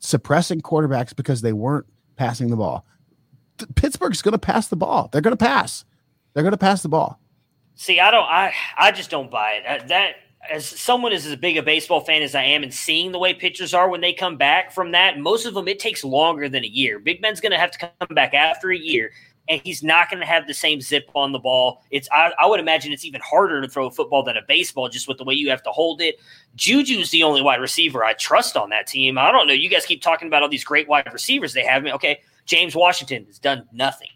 suppressing 0.00 0.60
quarterbacks 0.60 1.14
because 1.14 1.42
they 1.42 1.52
weren't 1.52 1.86
passing 2.16 2.50
the 2.50 2.56
ball. 2.56 2.86
Pittsburgh's 3.74 4.22
going 4.22 4.32
to 4.32 4.38
pass 4.38 4.68
the 4.68 4.76
ball. 4.76 5.08
They're 5.10 5.20
going 5.20 5.36
to 5.36 5.44
pass. 5.44 5.84
They're 6.32 6.42
going 6.42 6.52
to 6.52 6.58
pass 6.58 6.82
the 6.82 6.88
ball. 6.88 7.20
See, 7.76 7.98
I 8.00 8.10
don't. 8.10 8.24
I 8.24 8.54
I 8.78 8.92
just 8.92 9.10
don't 9.10 9.30
buy 9.30 9.60
it. 9.64 9.88
That 9.88 10.14
as 10.50 10.66
someone 10.66 11.12
is 11.12 11.26
as 11.26 11.36
big 11.36 11.56
a 11.56 11.62
baseball 11.62 12.00
fan 12.00 12.22
as 12.22 12.34
I 12.34 12.42
am, 12.42 12.62
and 12.62 12.72
seeing 12.72 13.12
the 13.12 13.18
way 13.18 13.34
pitchers 13.34 13.74
are 13.74 13.88
when 13.88 14.00
they 14.00 14.12
come 14.12 14.36
back 14.36 14.72
from 14.72 14.92
that, 14.92 15.18
most 15.18 15.46
of 15.46 15.54
them 15.54 15.68
it 15.68 15.78
takes 15.78 16.04
longer 16.04 16.48
than 16.48 16.64
a 16.64 16.68
year. 16.68 16.98
Big 16.98 17.22
Ben's 17.22 17.40
going 17.40 17.52
to 17.52 17.58
have 17.58 17.70
to 17.72 17.78
come 17.78 18.14
back 18.14 18.34
after 18.34 18.70
a 18.70 18.78
year, 18.78 19.12
and 19.48 19.60
he's 19.64 19.82
not 19.82 20.10
going 20.10 20.20
to 20.20 20.26
have 20.26 20.46
the 20.46 20.54
same 20.54 20.80
zip 20.80 21.10
on 21.14 21.32
the 21.32 21.38
ball. 21.38 21.82
It's 21.90 22.08
I, 22.12 22.32
I 22.38 22.46
would 22.46 22.60
imagine 22.60 22.92
it's 22.92 23.04
even 23.04 23.20
harder 23.20 23.60
to 23.60 23.68
throw 23.68 23.86
a 23.86 23.90
football 23.90 24.22
than 24.22 24.36
a 24.36 24.42
baseball, 24.46 24.88
just 24.88 25.08
with 25.08 25.18
the 25.18 25.24
way 25.24 25.34
you 25.34 25.50
have 25.50 25.62
to 25.64 25.70
hold 25.70 26.00
it. 26.00 26.16
Juju's 26.56 27.10
the 27.10 27.22
only 27.22 27.42
wide 27.42 27.60
receiver 27.60 28.04
I 28.04 28.14
trust 28.14 28.56
on 28.56 28.70
that 28.70 28.86
team. 28.86 29.18
I 29.18 29.32
don't 29.32 29.46
know. 29.46 29.54
You 29.54 29.68
guys 29.68 29.86
keep 29.86 30.02
talking 30.02 30.28
about 30.28 30.42
all 30.42 30.48
these 30.48 30.64
great 30.64 30.88
wide 30.88 31.12
receivers 31.12 31.52
they 31.52 31.64
have. 31.64 31.82
Me. 31.82 31.92
Okay, 31.92 32.20
James 32.46 32.74
Washington 32.74 33.24
has 33.26 33.38
done 33.38 33.66
nothing. 33.72 34.08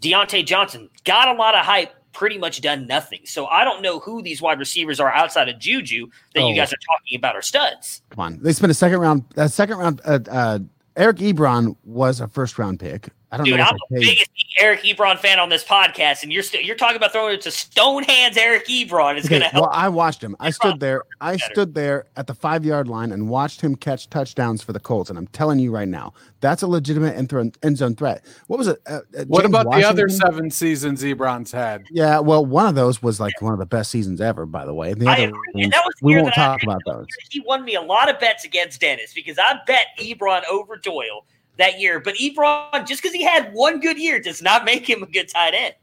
Diontae 0.00 0.44
Johnson 0.44 0.90
got 1.04 1.28
a 1.28 1.32
lot 1.32 1.54
of 1.54 1.64
hype, 1.64 1.94
pretty 2.12 2.38
much 2.38 2.60
done 2.60 2.86
nothing. 2.86 3.20
So 3.24 3.46
I 3.46 3.64
don't 3.64 3.82
know 3.82 3.98
who 3.98 4.22
these 4.22 4.40
wide 4.42 4.58
receivers 4.58 5.00
are 5.00 5.10
outside 5.12 5.48
of 5.48 5.58
Juju 5.58 6.06
that 6.34 6.42
Oh. 6.42 6.48
you 6.48 6.54
guys 6.54 6.72
are 6.72 6.76
talking 6.86 7.16
about 7.18 7.34
are 7.34 7.42
studs. 7.42 8.02
Come 8.10 8.20
on. 8.20 8.38
They 8.42 8.52
spent 8.52 8.70
a 8.70 8.74
second 8.74 8.98
round. 9.00 9.24
A 9.36 9.48
second 9.48 9.78
round. 9.78 10.00
Uh, 10.04 10.18
uh, 10.30 10.58
Eric 10.96 11.16
Ebron 11.18 11.76
was 11.84 12.20
a 12.20 12.28
first 12.28 12.58
round 12.58 12.78
pick. 12.80 13.08
I 13.32 13.38
don't 13.38 13.46
Dude, 13.46 13.56
know. 13.56 13.64
I'm 13.64 13.76
the 13.90 13.96
I 13.96 14.00
biggest 14.00 14.30
Eric 14.60 14.82
Ebron 14.82 15.18
fan 15.18 15.38
on 15.40 15.48
this 15.48 15.64
podcast, 15.64 16.22
and 16.22 16.30
you're 16.30 16.42
still 16.42 16.60
you're 16.60 16.76
talking 16.76 16.96
about 16.98 17.12
throwing 17.12 17.32
it 17.34 17.40
to 17.40 17.50
Stone 17.50 18.02
Hands 18.02 18.36
Eric 18.36 18.66
Ebron 18.68 19.16
is 19.16 19.24
Okay, 19.24 19.38
going 19.38 19.42
to 19.42 19.48
help. 19.48 19.62
well, 19.62 19.70
I 19.72 19.88
watched 19.88 20.22
him. 20.22 20.36
I 20.38 20.50
stood 20.50 20.78
there. 20.80 21.02
I 21.22 21.38
stood 21.38 21.72
there 21.74 22.04
at 22.16 22.26
the 22.26 22.34
five 22.34 22.62
yard 22.64 22.88
line 22.88 23.10
and 23.10 23.30
watched 23.30 23.62
him 23.62 23.74
catch 23.74 24.10
touchdowns 24.10 24.62
for 24.62 24.74
the 24.74 24.80
Colts. 24.80 25.08
And 25.08 25.18
I'm 25.18 25.28
telling 25.28 25.58
you 25.58 25.70
right 25.72 25.88
now, 25.88 26.12
that's 26.42 26.60
a 26.60 26.66
legitimate 26.66 27.16
end, 27.16 27.30
thro- 27.30 27.50
end 27.62 27.78
zone 27.78 27.94
threat. 27.96 28.22
What 28.48 28.58
was 28.58 28.68
it? 28.68 28.80
Uh, 28.86 29.00
uh, 29.18 29.24
What 29.28 29.40
James 29.42 29.54
about 29.54 29.72
the 29.72 29.82
other 29.88 30.10
seven 30.10 30.50
seasons 30.50 31.02
Ebron's 31.02 31.50
had? 31.52 31.84
Yeah, 31.90 32.18
well, 32.18 32.44
one 32.44 32.66
of 32.66 32.74
those 32.74 33.02
was 33.02 33.18
like 33.18 33.40
one 33.40 33.54
of 33.54 33.58
the 33.58 33.66
best 33.66 33.90
seasons 33.90 34.20
ever. 34.20 34.44
By 34.44 34.66
the 34.66 34.74
way, 34.74 34.92
the 34.92 35.08
I 35.08 35.14
other 35.14 35.22
agree. 35.28 35.38
ones, 35.54 35.64
And 35.64 35.72
that 35.72 35.82
was 35.86 35.94
we 36.02 36.14
won't 36.16 36.26
that 36.34 36.38
I- 36.38 36.46
talk 36.48 36.62
about 36.62 36.82
those. 36.84 37.06
He 37.30 37.40
won 37.40 37.64
me 37.64 37.76
a 37.76 37.80
lot 37.82 38.10
of 38.10 38.20
bets 38.20 38.44
against 38.44 38.80
Dennis 38.82 39.14
because 39.14 39.38
I 39.38 39.54
bet 39.66 39.86
Ebron 39.98 40.42
over 40.50 40.76
Doyle 40.76 41.24
that 41.62 41.80
year. 41.80 42.00
But 42.00 42.14
Ebron, 42.16 42.86
just 42.86 43.02
because 43.02 43.14
he 43.14 43.22
had 43.22 43.52
one 43.52 43.80
good 43.80 43.98
year, 43.98 44.20
does 44.20 44.42
not 44.42 44.64
make 44.64 44.88
him 44.88 45.02
a 45.02 45.06
good 45.06 45.28
tight 45.28 45.54
end. 45.54 45.74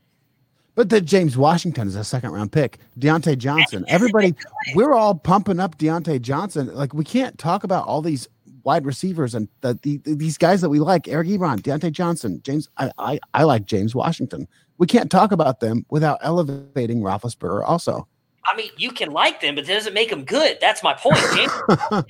But 0.76 0.90
the 0.90 1.02
James 1.02 1.38
Washington 1.38 1.88
is 1.88 1.96
a 1.96 2.04
second 2.04 2.32
round 2.32 2.52
pick. 2.52 2.78
Diontae 2.98 3.38
Johnson. 3.38 3.84
Everybody, 3.88 4.36
we're 4.76 4.94
all 4.94 5.16
pumping 5.16 5.60
up 5.60 5.78
Diontae 5.78 6.22
Johnson. 6.22 6.74
Like 6.74 6.94
we 6.94 7.04
can't 7.04 7.38
talk 7.38 7.64
about 7.64 7.86
all 7.86 8.02
these 8.02 8.28
wide 8.64 8.86
receivers 8.86 9.36
and 9.36 9.48
the, 9.62 9.78
the, 9.82 10.00
these 10.06 10.38
guys 10.38 10.62
that 10.62 10.70
we 10.70 10.80
like. 10.80 11.08
Eric 11.08 11.28
Ebron, 11.28 11.60
Diontae 11.60 11.92
Johnson, 11.92 12.42
James. 12.44 12.70
I, 12.78 12.92
I 12.98 13.20
I 13.34 13.44
like 13.44 13.66
James 13.66 13.94
Washington. 13.96 14.48
We 14.78 14.88
can't 14.88 15.12
talk 15.12 15.32
about 15.34 15.60
them 15.60 15.86
without 15.90 16.20
elevating 16.22 17.02
Roethlisberger. 17.02 17.64
Also, 17.66 18.08
I 18.46 18.56
mean, 18.56 18.72
you 18.78 18.92
can 18.92 19.12
like 19.12 19.42
them, 19.42 19.56
but 19.56 19.66
it 19.66 19.74
doesn't 19.74 19.94
make 19.94 20.10
them 20.10 20.24
good. 20.24 20.60
That's 20.62 20.82
my 20.82 20.94
point. 20.94 21.18
James 21.36 21.52
has 21.68 21.90
not 21.90 22.06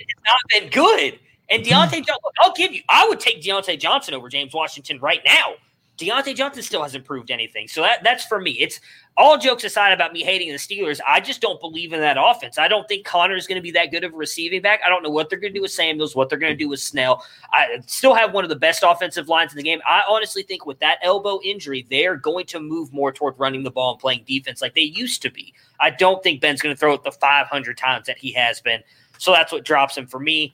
been 0.50 0.70
good. 0.70 1.20
And 1.50 1.64
Diontae 1.64 2.06
Johnson, 2.06 2.32
I'll 2.40 2.54
give 2.54 2.74
you, 2.74 2.82
I 2.90 3.08
would 3.08 3.20
take 3.20 3.42
Diontae 3.42 3.80
Johnson 3.80 4.14
over 4.14 4.30
James 4.30 4.54
Washington 4.54 5.00
right 5.00 5.22
now. 5.26 5.56
Diontae 6.00 6.36
Johnson 6.36 6.64
still 6.64 6.82
hasn't 6.82 7.04
proved 7.04 7.30
anything. 7.30 7.68
So 7.68 7.82
that 7.82 8.04
that's 8.04 8.24
for 8.24 8.40
me. 8.40 8.52
It's 8.52 8.80
all 9.18 9.38
jokes 9.38 9.66
aside 9.66 9.92
about 9.92 10.14
me 10.14 10.24
hating 10.24 10.50
the 10.50 10.58
Steelers. 10.58 11.02
I 11.06 11.20
just 11.20 11.42
don't 11.42 11.60
believe 11.60 11.92
in 11.92 12.00
that 12.00 12.16
offense. 12.18 12.58
I 12.58 12.70
don't 12.70 12.88
think 12.88 13.06
Conner 13.06 13.36
is 13.36 13.48
going 13.48 13.58
to 13.58 13.62
be 13.62 13.72
that 13.72 13.92
good 13.92 14.06
of 14.06 14.14
a 14.14 14.16
receiving 14.16 14.62
back. 14.62 14.80
I 14.86 14.88
don't 14.88 15.04
know 15.04 15.10
what 15.10 15.30
they're 15.30 15.40
going 15.40 15.52
to 15.52 15.58
do 15.58 15.62
with 15.62 15.72
Samuels, 15.72 16.16
what 16.16 16.30
they're 16.30 16.40
going 16.40 16.54
to 16.54 16.58
do 16.58 16.70
with 16.70 16.80
Snell. 16.80 17.26
I 17.52 17.82
still 17.86 18.14
have 18.14 18.34
one 18.34 18.46
of 18.46 18.50
the 18.50 18.56
best 18.56 18.82
offensive 18.88 19.28
lines 19.28 19.52
in 19.52 19.58
the 19.58 19.64
game. 19.64 19.82
I 19.86 20.04
honestly 20.08 20.42
think 20.42 20.66
with 20.66 20.80
that 20.80 21.00
elbow 21.04 21.42
injury, 21.44 21.86
they're 21.90 22.16
going 22.16 22.46
to 22.48 22.62
move 22.62 22.94
more 22.94 23.12
toward 23.12 23.38
running 23.38 23.64
the 23.64 23.72
ball 23.72 23.92
and 23.92 24.00
playing 24.00 24.24
defense 24.26 24.62
like 24.62 24.76
they 24.76 24.82
used 24.82 25.22
to 25.24 25.30
be. 25.30 25.54
I 25.82 25.90
don't 25.90 26.24
think 26.24 26.40
Ben's 26.40 26.62
going 26.62 26.74
to 26.74 26.80
throw 26.80 26.94
it 26.94 27.04
the 27.04 27.12
500 27.12 27.78
times 27.78 28.08
that 28.08 28.18
he 28.18 28.32
has 28.34 28.62
been. 28.62 28.82
So 29.18 29.34
that's 29.34 29.52
what 29.52 29.66
drops 29.66 29.98
him 29.98 30.08
for 30.08 30.20
me. 30.20 30.54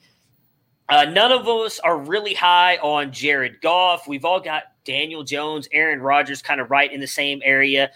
Uh, 0.87 1.05
none 1.05 1.31
of 1.31 1.47
us 1.47 1.79
are 1.79 1.97
really 1.97 2.33
high 2.33 2.77
on 2.77 3.11
Jared 3.11 3.59
Goff. 3.61 4.07
We've 4.07 4.25
all 4.25 4.39
got 4.39 4.63
Daniel 4.83 5.23
Jones, 5.23 5.67
Aaron 5.71 5.99
Rodgers 5.99 6.41
kind 6.41 6.61
of 6.61 6.69
right 6.69 6.91
in 6.91 6.99
the 6.99 7.07
same 7.07 7.41
area. 7.43 7.91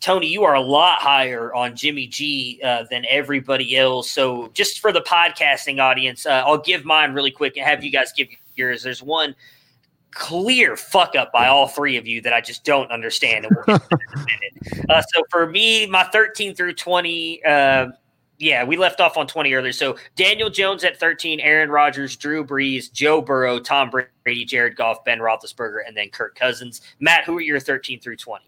Tony, 0.00 0.26
you 0.26 0.42
are 0.42 0.54
a 0.54 0.60
lot 0.60 0.98
higher 0.98 1.54
on 1.54 1.76
Jimmy 1.76 2.08
G 2.08 2.60
uh, 2.64 2.84
than 2.90 3.04
everybody 3.08 3.76
else. 3.76 4.10
So, 4.10 4.48
just 4.52 4.80
for 4.80 4.90
the 4.90 5.02
podcasting 5.02 5.80
audience, 5.80 6.26
uh, 6.26 6.42
I'll 6.44 6.58
give 6.58 6.84
mine 6.84 7.12
really 7.12 7.30
quick 7.30 7.56
and 7.56 7.64
have 7.64 7.84
you 7.84 7.92
guys 7.92 8.12
give 8.12 8.26
yours. 8.56 8.82
There's 8.82 9.02
one 9.02 9.36
clear 10.10 10.76
fuck 10.76 11.14
up 11.14 11.32
by 11.32 11.46
all 11.46 11.68
three 11.68 11.96
of 11.96 12.06
you 12.06 12.20
that 12.22 12.32
I 12.32 12.40
just 12.40 12.64
don't 12.64 12.90
understand. 12.90 13.46
uh, 13.68 13.78
so, 14.88 15.22
for 15.30 15.46
me, 15.46 15.86
my 15.86 16.02
13 16.04 16.56
through 16.56 16.74
20, 16.74 17.44
uh, 17.44 17.86
yeah, 18.42 18.64
we 18.64 18.76
left 18.76 19.00
off 19.00 19.16
on 19.16 19.28
20 19.28 19.54
earlier. 19.54 19.72
So 19.72 19.96
Daniel 20.16 20.50
Jones 20.50 20.82
at 20.82 20.98
13, 20.98 21.38
Aaron 21.38 21.70
Rodgers, 21.70 22.16
Drew 22.16 22.44
Brees, 22.44 22.92
Joe 22.92 23.22
Burrow, 23.22 23.60
Tom 23.60 23.88
Brady, 23.88 24.44
Jared 24.44 24.76
Goff, 24.76 25.04
Ben 25.04 25.20
Roethlisberger, 25.20 25.78
and 25.86 25.96
then 25.96 26.10
Kirk 26.10 26.34
Cousins. 26.34 26.80
Matt, 26.98 27.24
who 27.24 27.36
are 27.38 27.40
your 27.40 27.60
13 27.60 28.00
through 28.00 28.16
20? 28.16 28.44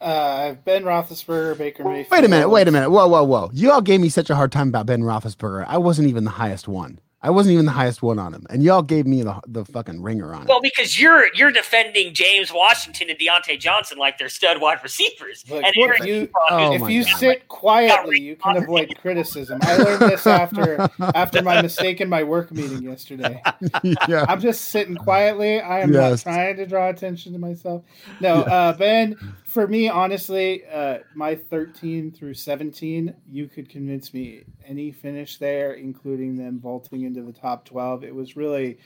Uh, 0.00 0.52
Ben 0.64 0.84
Roethlisberger, 0.84 1.56
Baker 1.56 1.84
Mayfield. 1.84 2.10
Wait 2.10 2.24
a 2.24 2.28
minute, 2.28 2.50
wait 2.50 2.68
a 2.68 2.70
minute. 2.70 2.90
Whoa, 2.90 3.08
whoa, 3.08 3.24
whoa. 3.24 3.50
You 3.54 3.72
all 3.72 3.80
gave 3.80 4.00
me 4.00 4.10
such 4.10 4.28
a 4.28 4.34
hard 4.34 4.52
time 4.52 4.68
about 4.68 4.84
Ben 4.84 5.00
Roethlisberger. 5.00 5.64
I 5.66 5.78
wasn't 5.78 6.08
even 6.08 6.24
the 6.24 6.30
highest 6.30 6.68
one. 6.68 7.00
I 7.24 7.30
wasn't 7.30 7.54
even 7.54 7.64
the 7.64 7.72
highest 7.72 8.02
one 8.02 8.18
on 8.18 8.34
him, 8.34 8.44
and 8.50 8.62
y'all 8.62 8.82
gave 8.82 9.06
me 9.06 9.22
the, 9.22 9.40
the 9.46 9.64
fucking 9.64 10.02
ringer 10.02 10.34
on 10.34 10.42
it. 10.42 10.48
Well, 10.48 10.60
because 10.60 11.00
you're 11.00 11.34
you're 11.34 11.50
defending 11.50 12.12
James 12.12 12.52
Washington 12.52 13.08
and 13.08 13.18
Diontae 13.18 13.58
Johnson 13.58 13.96
like 13.96 14.18
they're 14.18 14.28
stud 14.28 14.60
wide 14.60 14.80
receivers. 14.82 15.42
Look, 15.48 15.64
and 15.64 15.72
if 15.74 16.04
you, 16.06 16.28
oh 16.50 16.74
if 16.74 16.90
you 16.90 17.02
God. 17.02 17.16
sit 17.16 17.48
quietly, 17.48 18.20
you 18.20 18.36
can 18.36 18.58
avoid 18.58 18.94
criticism. 19.00 19.58
I 19.62 19.78
learned 19.78 20.02
this 20.02 20.26
after 20.26 20.86
after 21.14 21.40
my 21.40 21.62
mistake 21.62 22.02
in 22.02 22.10
my 22.10 22.22
work 22.22 22.52
meeting 22.52 22.82
yesterday. 22.82 23.42
yeah. 23.82 24.26
I'm 24.28 24.40
just 24.42 24.66
sitting 24.66 24.94
quietly. 24.94 25.62
I 25.62 25.80
am 25.80 25.94
yes. 25.94 26.26
not 26.26 26.30
trying 26.30 26.56
to 26.58 26.66
draw 26.66 26.90
attention 26.90 27.32
to 27.32 27.38
myself. 27.38 27.84
No, 28.20 28.40
yes. 28.40 28.48
uh, 28.48 28.72
Ben, 28.74 29.16
for 29.54 29.68
me, 29.68 29.88
honestly, 29.88 30.64
uh, 30.66 30.98
my 31.14 31.36
13 31.36 32.10
through 32.10 32.34
17, 32.34 33.14
you 33.30 33.46
could 33.46 33.68
convince 33.68 34.12
me 34.12 34.42
any 34.66 34.90
finish 34.90 35.38
there, 35.38 35.74
including 35.74 36.34
them 36.34 36.58
vaulting 36.58 37.02
into 37.04 37.22
the 37.22 37.32
top 37.32 37.64
12. 37.64 38.02
It 38.02 38.12
was 38.16 38.36
really 38.36 38.78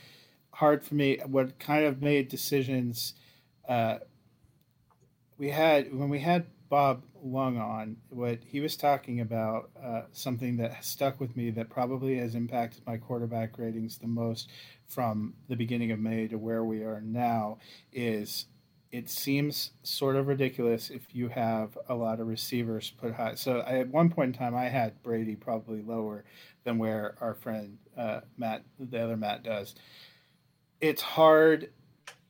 hard 0.51 0.85
for 0.85 0.95
me. 0.95 1.21
What 1.25 1.59
kind 1.59 1.87
of 1.87 2.03
made 2.03 2.29
decisions? 2.29 3.15
Uh, 3.67 4.01
we 5.39 5.49
had 5.49 5.95
when 5.95 6.11
we 6.11 6.19
had 6.19 6.45
Bob 6.69 7.03
Lung 7.23 7.57
on, 7.57 7.97
what 8.11 8.41
he 8.45 8.61
was 8.61 8.77
talking 8.77 9.21
about, 9.21 9.71
uh, 9.83 10.03
something 10.13 10.59
that 10.59 10.85
stuck 10.85 11.19
with 11.19 11.35
me 11.35 11.49
that 11.53 11.71
probably 11.71 12.19
has 12.19 12.35
impacted 12.35 12.83
my 12.87 12.99
quarterback 12.99 13.57
ratings 13.59 13.97
the 13.97 14.07
most 14.07 14.51
from 14.87 15.33
the 15.49 15.57
beginning 15.57 15.93
of 15.93 15.99
May 15.99 16.29
to 16.29 16.37
where 16.37 16.63
we 16.63 16.83
are 16.83 17.01
now 17.01 17.57
is 17.91 18.45
it 18.91 19.11
seems 19.11 19.73
sort 19.83 20.17
of 20.17 20.27
ridiculous 20.27 20.89
if 20.89 21.15
you 21.15 21.29
have 21.29 21.77
a 21.89 21.95
lot 21.95 22.21
of 22.21 22.27
receivers 22.27 22.91
put 22.91 23.15
high. 23.15 23.35
So 23.35 23.61
I, 23.61 23.81
at 23.81 23.89
one 23.89 24.09
point 24.09 24.35
in 24.35 24.39
time, 24.39 24.55
I 24.55 24.69
had 24.69 25.03
Brady 25.03 25.37
probably 25.37 25.83
lower 25.83 26.25
than 26.65 26.79
where 26.79 27.15
our 27.21 27.35
friend 27.35 27.79
uh, 27.97 28.21
Matt, 28.39 28.65
the 28.79 29.03
other 29.03 29.17
Matt, 29.17 29.43
does. 29.43 29.75
It's 30.81 31.03
hard 31.03 31.71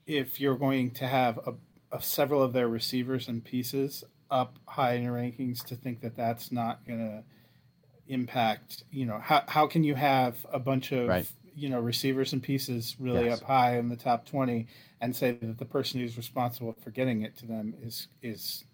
if 0.06 0.40
you're 0.40 0.56
going 0.56 0.90
to 0.93 1.06
have 1.06 1.39
a, 1.47 1.55
a, 1.97 2.02
several 2.02 2.43
of 2.43 2.52
their 2.52 2.68
receivers 2.68 3.28
and 3.28 3.44
pieces 3.44 4.02
up 4.30 4.59
high 4.66 4.94
in 4.94 5.05
your 5.05 5.14
rankings 5.14 5.64
to 5.66 5.76
think 5.76 6.01
that 6.01 6.16
that's 6.16 6.51
not 6.51 6.85
going 6.86 6.98
to 6.98 7.22
impact. 8.12 8.82
You 8.90 9.06
know, 9.06 9.20
how 9.22 9.44
how 9.47 9.66
can 9.66 9.85
you 9.85 9.94
have 9.94 10.44
a 10.52 10.59
bunch 10.59 10.93
of 10.93 11.09
right. 11.09 11.30
You 11.59 11.68
know 11.68 11.80
receivers 11.80 12.32
and 12.32 12.43
pieces 12.43 12.97
really 12.98 13.26
yes. 13.26 13.40
up 13.40 13.47
high 13.47 13.78
in 13.78 13.89
the 13.89 13.97
top 13.97 14.26
twenty? 14.26 14.68
and 15.01 15.14
say 15.14 15.32
that 15.32 15.59
the 15.59 15.64
person 15.64 16.01
who's 16.01 16.16
responsible 16.16 16.74
for 16.82 16.90
getting 16.90 17.22
it 17.22 17.36
to 17.39 17.47
them 17.47 17.74
is 17.82 18.09
is 18.22 18.64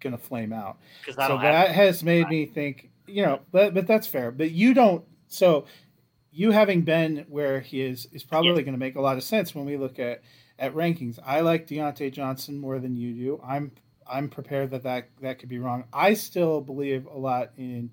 going 0.00 0.16
to 0.16 0.22
flame 0.22 0.52
out. 0.52 0.78
So 1.14 1.38
that 1.38 1.70
has 1.70 2.02
made 2.02 2.28
me 2.28 2.46
think, 2.46 2.90
you 3.06 3.24
know, 3.24 3.40
but 3.50 3.74
but 3.74 3.86
that's 3.86 4.06
fair. 4.06 4.30
But 4.30 4.50
you 4.50 4.74
don't. 4.74 5.04
So 5.28 5.66
you 6.30 6.50
having 6.50 6.82
been 6.82 7.26
where 7.28 7.60
he 7.60 7.80
is 7.80 8.06
is 8.12 8.22
probably 8.22 8.50
yeah. 8.50 8.62
going 8.62 8.74
to 8.74 8.78
make 8.78 8.96
a 8.96 9.00
lot 9.00 9.16
of 9.16 9.22
sense 9.22 9.54
when 9.54 9.64
we 9.64 9.76
look 9.76 9.98
at 9.98 10.22
at 10.58 10.74
rankings. 10.74 11.18
I 11.24 11.40
like 11.40 11.66
Diontae 11.66 12.12
Johnson 12.12 12.58
more 12.58 12.78
than 12.78 12.96
you 12.96 13.12
do. 13.12 13.40
I'm 13.44 13.72
I'm 14.06 14.28
prepared 14.28 14.70
that 14.70 14.82
that 14.84 15.08
that 15.20 15.38
could 15.38 15.48
be 15.48 15.58
wrong. 15.58 15.84
I 15.92 16.14
still 16.14 16.60
believe 16.60 17.06
a 17.06 17.18
lot 17.18 17.50
in 17.56 17.90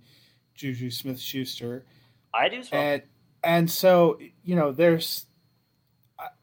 Juju 0.56 0.92
Smith 0.92 1.20
Schuster. 1.20 1.86
I 2.34 2.50
do. 2.50 2.62
Well. 2.72 2.82
And 2.82 3.02
and 3.44 3.70
so 3.70 4.20
you 4.44 4.56
know, 4.56 4.72
there's 4.72 5.26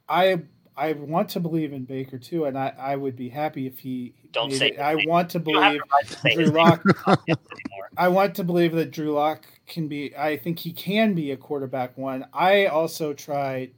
I 0.08 0.42
I 0.76 0.92
want 0.92 1.30
to 1.30 1.40
believe 1.40 1.72
in 1.72 1.84
Baker 1.84 2.18
too, 2.18 2.44
and 2.44 2.56
I, 2.56 2.72
I 2.78 2.96
would 2.96 3.16
be 3.16 3.28
happy 3.28 3.66
if 3.66 3.78
he. 3.80 4.14
Don't 4.30 4.52
say. 4.52 4.76
I 4.76 4.94
want 5.06 5.30
to 5.30 5.40
believe 5.40 5.80
to 6.22 6.34
Drew 6.34 6.46
Lock. 6.46 6.84
I 7.96 8.08
want 8.08 8.36
to 8.36 8.44
believe 8.44 8.72
that 8.72 8.92
Drew 8.92 9.12
Lock 9.12 9.44
can 9.66 9.88
be. 9.88 10.16
I 10.16 10.36
think 10.36 10.58
he 10.58 10.72
can 10.72 11.14
be 11.14 11.32
a 11.32 11.36
quarterback 11.36 11.98
one. 11.98 12.26
I 12.32 12.66
also 12.66 13.12
tried 13.12 13.72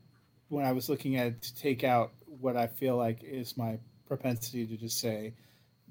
when 0.48 0.66
I 0.66 0.72
was 0.72 0.88
looking 0.88 1.16
at 1.16 1.28
it 1.28 1.42
to 1.42 1.54
take 1.56 1.84
out 1.84 2.12
what 2.26 2.56
I 2.56 2.66
feel 2.66 2.96
like 2.96 3.22
is 3.22 3.56
my 3.56 3.78
propensity 4.06 4.66
to 4.66 4.76
just 4.76 5.00
say 5.00 5.32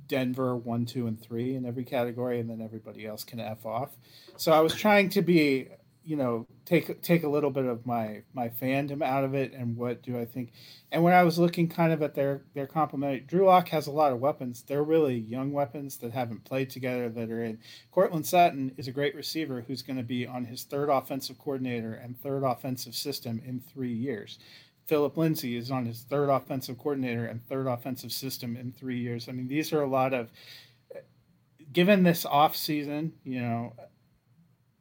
Denver 0.07 0.57
one, 0.57 0.85
two, 0.85 1.07
and 1.07 1.19
three 1.19 1.56
in 1.56 1.65
every 1.65 1.85
category, 1.85 2.39
and 2.39 2.49
then 2.49 2.61
everybody 2.61 3.07
else 3.07 3.23
can 3.23 3.39
f 3.39 3.65
off. 3.65 3.89
So 4.38 4.51
I 4.51 4.60
was 4.60 4.76
trying 4.76 5.10
to 5.10 5.22
be 5.23 5.69
you 6.10 6.15
know 6.15 6.48
take 6.65 7.03
take 7.03 7.23
a 7.23 7.30
little 7.30 7.52
bit 7.52 7.65
of 7.65 7.86
my 7.86 8.23
my 8.34 8.49
fandom 8.49 9.03
out 9.03 9.23
of 9.23 9.36
it 9.36 9.53
and 9.53 9.77
what 9.77 10.02
do 10.02 10.19
I 10.19 10.26
think. 10.26 10.53
And 10.91 11.03
when 11.03 11.14
I 11.14 11.22
was 11.22 11.38
looking 11.38 11.69
kind 11.69 11.94
of 11.94 12.02
at 12.02 12.15
their 12.15 12.41
their 12.56 12.65
complementary 12.65 13.19
Drew 13.19 13.45
Lock 13.45 13.69
has 13.69 13.86
a 13.86 13.91
lot 13.91 14.11
of 14.11 14.19
weapons. 14.19 14.64
They're 14.64 14.81
really 14.81 15.15
young 15.15 15.52
weapons 15.52 15.98
that 15.98 16.11
haven't 16.11 16.45
played 16.45 16.72
together 16.72 17.10
that 17.10 17.30
are 17.30 17.44
in. 17.44 17.60
Courtland 17.91 18.26
Sutton 18.26 18.73
is 18.76 18.88
a 18.88 18.91
great 18.91 19.14
receiver 19.14 19.64
who's 19.68 19.84
going 19.84 19.98
to 19.98 20.03
be 20.03 20.26
on 20.26 20.45
his 20.45 20.64
third 20.64 20.90
offensive 20.90 21.38
coordinator 21.38 21.94
and 21.94 22.19
third 22.19 22.44
offensive 22.44 22.95
system 22.95 23.40
in 23.45 23.60
3 23.60 23.94
years. 23.94 24.40
Phillip 24.88 25.15
Lindsay 25.15 25.56
is 25.56 25.69
on 25.69 25.86
his 25.86 26.02
third 26.02 26.30
offensive 26.30 26.80
coordinator 26.80 27.26
and 27.26 27.48
third 27.48 27.68
offensive 27.68 28.11
system 28.11 28.57
in 28.57 28.72
3 28.72 28.98
years. 28.98 29.30
I 29.30 29.34
mean 29.34 29.48
these 29.48 29.72
are 29.73 29.84
a 29.84 29.88
lot 29.88 30.15
of 30.15 30.31
given 31.72 32.02
this 32.02 32.26
off 32.26 32.56
season 32.56 33.14
you 33.23 33.40
know 33.40 33.73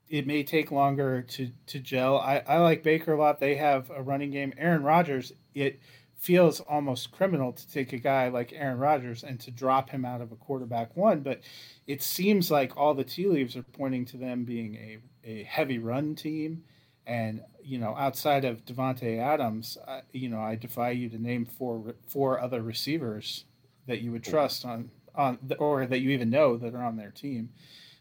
it 0.08 0.26
may 0.26 0.42
take 0.42 0.70
longer 0.70 1.22
to 1.22 1.50
to 1.66 1.78
gel. 1.78 2.18
I, 2.18 2.42
I 2.46 2.58
like 2.58 2.82
Baker 2.82 3.12
a 3.12 3.18
lot. 3.18 3.40
They 3.40 3.56
have 3.56 3.90
a 3.90 4.02
running 4.02 4.30
game. 4.30 4.52
Aaron 4.56 4.82
Rodgers, 4.82 5.32
it 5.54 5.80
feels 6.18 6.60
almost 6.60 7.12
criminal 7.12 7.52
to 7.52 7.70
take 7.70 7.92
a 7.92 7.98
guy 7.98 8.28
like 8.28 8.52
Aaron 8.52 8.78
Rodgers 8.78 9.22
and 9.22 9.38
to 9.40 9.50
drop 9.50 9.90
him 9.90 10.04
out 10.04 10.20
of 10.20 10.32
a 10.32 10.36
quarterback 10.36 10.96
one, 10.96 11.20
but 11.20 11.40
it 11.86 12.02
seems 12.02 12.50
like 12.50 12.76
all 12.76 12.92
the 12.92 13.04
tea 13.04 13.28
leaves 13.28 13.56
are 13.56 13.62
pointing 13.62 14.04
to 14.06 14.16
them 14.16 14.44
being 14.44 14.74
a, 14.74 14.98
a 15.24 15.44
heavy 15.44 15.78
run 15.78 16.16
team. 16.16 16.64
And 17.06 17.42
you 17.62 17.78
know, 17.78 17.94
outside 17.96 18.44
of 18.44 18.64
Davante 18.64 19.18
Adams, 19.18 19.78
I, 19.86 20.02
you 20.12 20.28
know, 20.28 20.40
I 20.40 20.56
defy 20.56 20.90
you 20.90 21.08
to 21.10 21.22
name 21.22 21.46
four 21.46 21.94
four 22.06 22.40
other 22.40 22.62
receivers 22.62 23.44
that 23.86 24.00
you 24.00 24.12
would 24.12 24.24
trust 24.24 24.64
on 24.64 24.90
on 25.14 25.38
or 25.58 25.86
that 25.86 26.00
you 26.00 26.10
even 26.10 26.30
know 26.30 26.56
that 26.56 26.74
are 26.74 26.84
on 26.84 26.96
their 26.96 27.10
team 27.10 27.50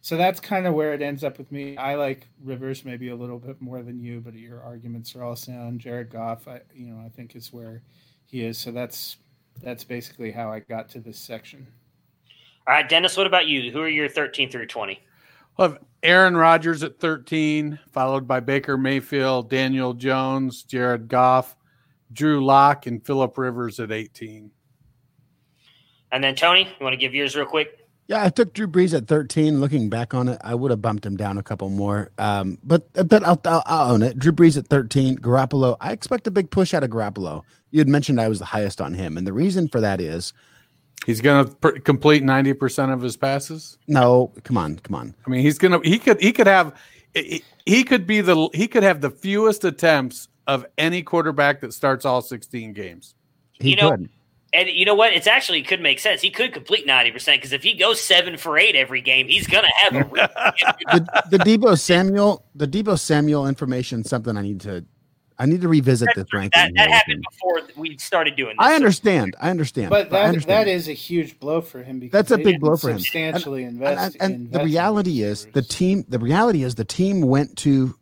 so 0.08 0.16
that's 0.16 0.40
kind 0.40 0.66
of 0.66 0.74
where 0.74 0.94
it 0.94 1.02
ends 1.02 1.26
up 1.26 1.38
with 1.38 1.52
me. 1.52 1.76
I 1.76 1.96
like 1.96 2.30
Rivers 2.42 2.86
maybe 2.86 3.10
a 3.10 3.16
little 3.18 3.40
bit 3.40 3.62
more 3.62 3.84
than 3.84 4.00
you, 4.00 4.22
but 4.22 4.36
your 4.36 4.64
arguments 4.64 5.14
are 5.18 5.24
all 5.26 5.36
sound. 5.36 5.82
Jared 5.82 6.10
Goff, 6.10 6.48
I 6.48 6.62
you 6.74 6.88
know, 6.88 7.04
I 7.06 7.10
think 7.10 7.36
is 7.36 7.52
where 7.52 7.82
he 8.26 8.46
is. 8.46 8.58
So 8.58 8.72
that's 8.72 9.18
that's 9.62 9.84
basically 9.84 10.32
how 10.32 10.50
I 10.50 10.62
got 10.62 10.88
to 10.92 11.02
this 11.02 11.20
section. 11.20 11.68
All 12.66 12.74
right, 12.74 12.88
Dennis, 12.88 13.18
what 13.18 13.28
about 13.28 13.48
you? 13.48 13.70
Who 13.70 13.82
are 13.82 13.90
your 13.90 14.08
13 14.08 14.50
through 14.50 14.68
20? 14.68 14.98
Well, 15.58 15.72
have 15.72 15.80
Aaron 16.02 16.38
Rodgers 16.38 16.84
at 16.84 17.02
13, 17.02 17.78
followed 17.92 18.26
by 18.26 18.40
Baker 18.40 18.78
Mayfield, 18.78 19.50
Daniel 19.50 19.94
Jones, 19.94 20.64
Jared 20.64 21.10
Goff, 21.10 21.58
Drew 22.14 22.46
Lock, 22.46 22.88
and 22.88 23.06
Philip 23.06 23.38
Rivers 23.38 23.82
at 23.82 23.92
18. 23.92 24.52
And 26.14 26.24
then 26.24 26.34
Tony, 26.34 26.64
you 26.64 26.84
want 26.86 26.94
to 26.94 26.98
give 26.98 27.14
yours 27.14 27.36
real 27.36 27.46
quick? 27.46 27.87
Yeah, 28.08 28.24
I 28.24 28.30
took 28.30 28.54
Drew 28.54 28.68
Brees 28.68 28.96
at 28.96 29.08
13. 29.08 29.60
Looking 29.60 29.90
back 29.90 30.14
on 30.14 30.30
it, 30.30 30.40
I 30.42 30.56
would 30.56 30.72
have 30.72 30.82
bumped 30.82 31.06
him 31.06 31.18
down 31.18 31.38
a 31.38 31.44
couple 31.44 31.70
more. 31.70 32.10
Um, 32.18 32.58
but 32.64 32.88
but 33.08 33.24
I'll, 33.24 33.40
I'll, 33.44 33.64
I'll, 33.66 33.92
own 33.92 34.02
it. 34.02 34.18
Drew 34.18 34.32
Brees 34.32 34.58
at 34.58 34.68
13. 34.68 35.18
Garoppolo, 35.18 35.76
I 35.82 35.92
expect 35.92 36.26
a 36.28 36.32
big 36.32 36.50
push 36.50 36.74
out 36.74 36.84
of 36.84 36.90
Garoppolo. 36.90 37.44
you 37.72 37.80
had 37.80 37.90
mentioned 37.90 38.22
I 38.22 38.30
was 38.30 38.40
the 38.40 38.46
highest 38.46 38.80
on 38.80 38.94
him, 38.94 39.18
and 39.18 39.28
the 39.28 39.34
reason 39.34 39.68
for 39.68 39.82
that 39.82 40.00
is 40.00 40.34
He's 41.06 41.22
going 41.22 41.46
to 41.46 41.56
pr- 41.56 41.70
complete 41.80 42.24
90% 42.24 42.92
of 42.92 43.02
his 43.02 43.16
passes. 43.18 43.78
no, 43.88 44.32
come 44.44 44.58
on, 44.58 44.80
come 44.80 44.96
on. 44.96 45.14
I 45.26 45.30
mean, 45.30 45.42
he's 45.42 45.58
going 45.60 45.80
to 45.80 45.88
he 45.88 46.00
could 46.00 46.20
he 46.22 46.32
could 46.32 46.48
have 46.48 46.74
he 47.14 47.44
he 47.66 47.84
could 47.84 48.08
be 48.08 48.22
the 48.22 48.50
he 48.54 48.68
could 48.68 48.84
have 48.84 49.02
the 49.02 49.10
fewest 49.12 49.64
attempts 49.66 50.28
of 50.48 50.66
any 50.78 51.04
quarterback 51.04 51.60
that 51.62 51.74
starts 51.74 52.06
all 52.06 52.22
16 52.22 52.72
games. 52.74 53.16
He 53.60 53.72
You 53.72 53.76
know- 53.76 53.92
could. 53.92 54.10
And 54.54 54.70
you 54.70 54.86
know 54.86 54.96
what? 54.96 55.12
It's 55.14 55.28
actually 55.28 55.62
could 55.64 55.82
make 55.82 56.00
sense. 56.00 56.22
He 56.22 56.30
could 56.32 56.54
complete 56.54 56.86
ninety 56.88 57.12
percent 57.12 57.40
because 57.42 57.52
if 57.52 57.64
he 57.64 57.74
goes 57.74 58.00
seven 58.00 58.38
for 58.38 58.58
eight 58.58 58.76
every 58.76 59.02
game, 59.02 59.28
he's 59.28 59.46
gonna 59.48 59.68
have 59.84 59.96
a. 59.96 60.54
The, 60.92 61.24
the 61.32 61.38
Deebo 61.40 61.78
Samuel, 61.78 62.46
the 62.56 62.68
Deebo 62.68 62.98
Samuel 62.98 63.46
information, 63.48 64.02
is 64.02 64.10
something 64.10 64.38
I 64.38 64.42
need 64.42 64.62
to, 64.62 64.86
I 65.38 65.46
need 65.48 65.60
to 65.62 65.68
revisit 65.68 66.08
this 66.16 66.32
ranking. 66.34 66.52
that 66.62 66.72
that 66.76 66.90
happened 66.90 67.24
before 67.30 67.62
we 67.76 67.98
started 67.98 68.38
doing 68.38 68.56
this. 68.58 68.66
I 68.66 68.74
understand. 68.76 69.36
I 69.42 69.50
understand. 69.50 69.90
But 69.90 70.08
I 70.08 70.10
that 70.12 70.26
understand. 70.28 70.68
that 70.68 70.72
is 70.72 70.88
a 70.88 70.94
huge 70.94 71.40
blow 71.40 71.60
for 71.60 71.84
him 71.84 72.00
because 72.00 72.14
That's 72.14 72.32
a 72.32 72.38
big 72.38 72.62
blow 72.62 72.78
for 72.78 72.90
him. 72.92 73.00
Substantially 73.00 73.64
And- 73.66 73.74
invest. 73.74 74.16
and, 74.16 74.24
and 74.24 74.34
invest 74.36 74.54
the 74.54 74.60
in 74.62 74.66
reality 74.66 75.22
is 75.24 75.46
the 75.54 75.62
team 75.62 76.06
the 76.08 76.20
reality 76.20 76.64
is 76.64 76.76
the 76.76 76.86
team 76.86 77.22
went 77.22 77.58
to 77.58 77.94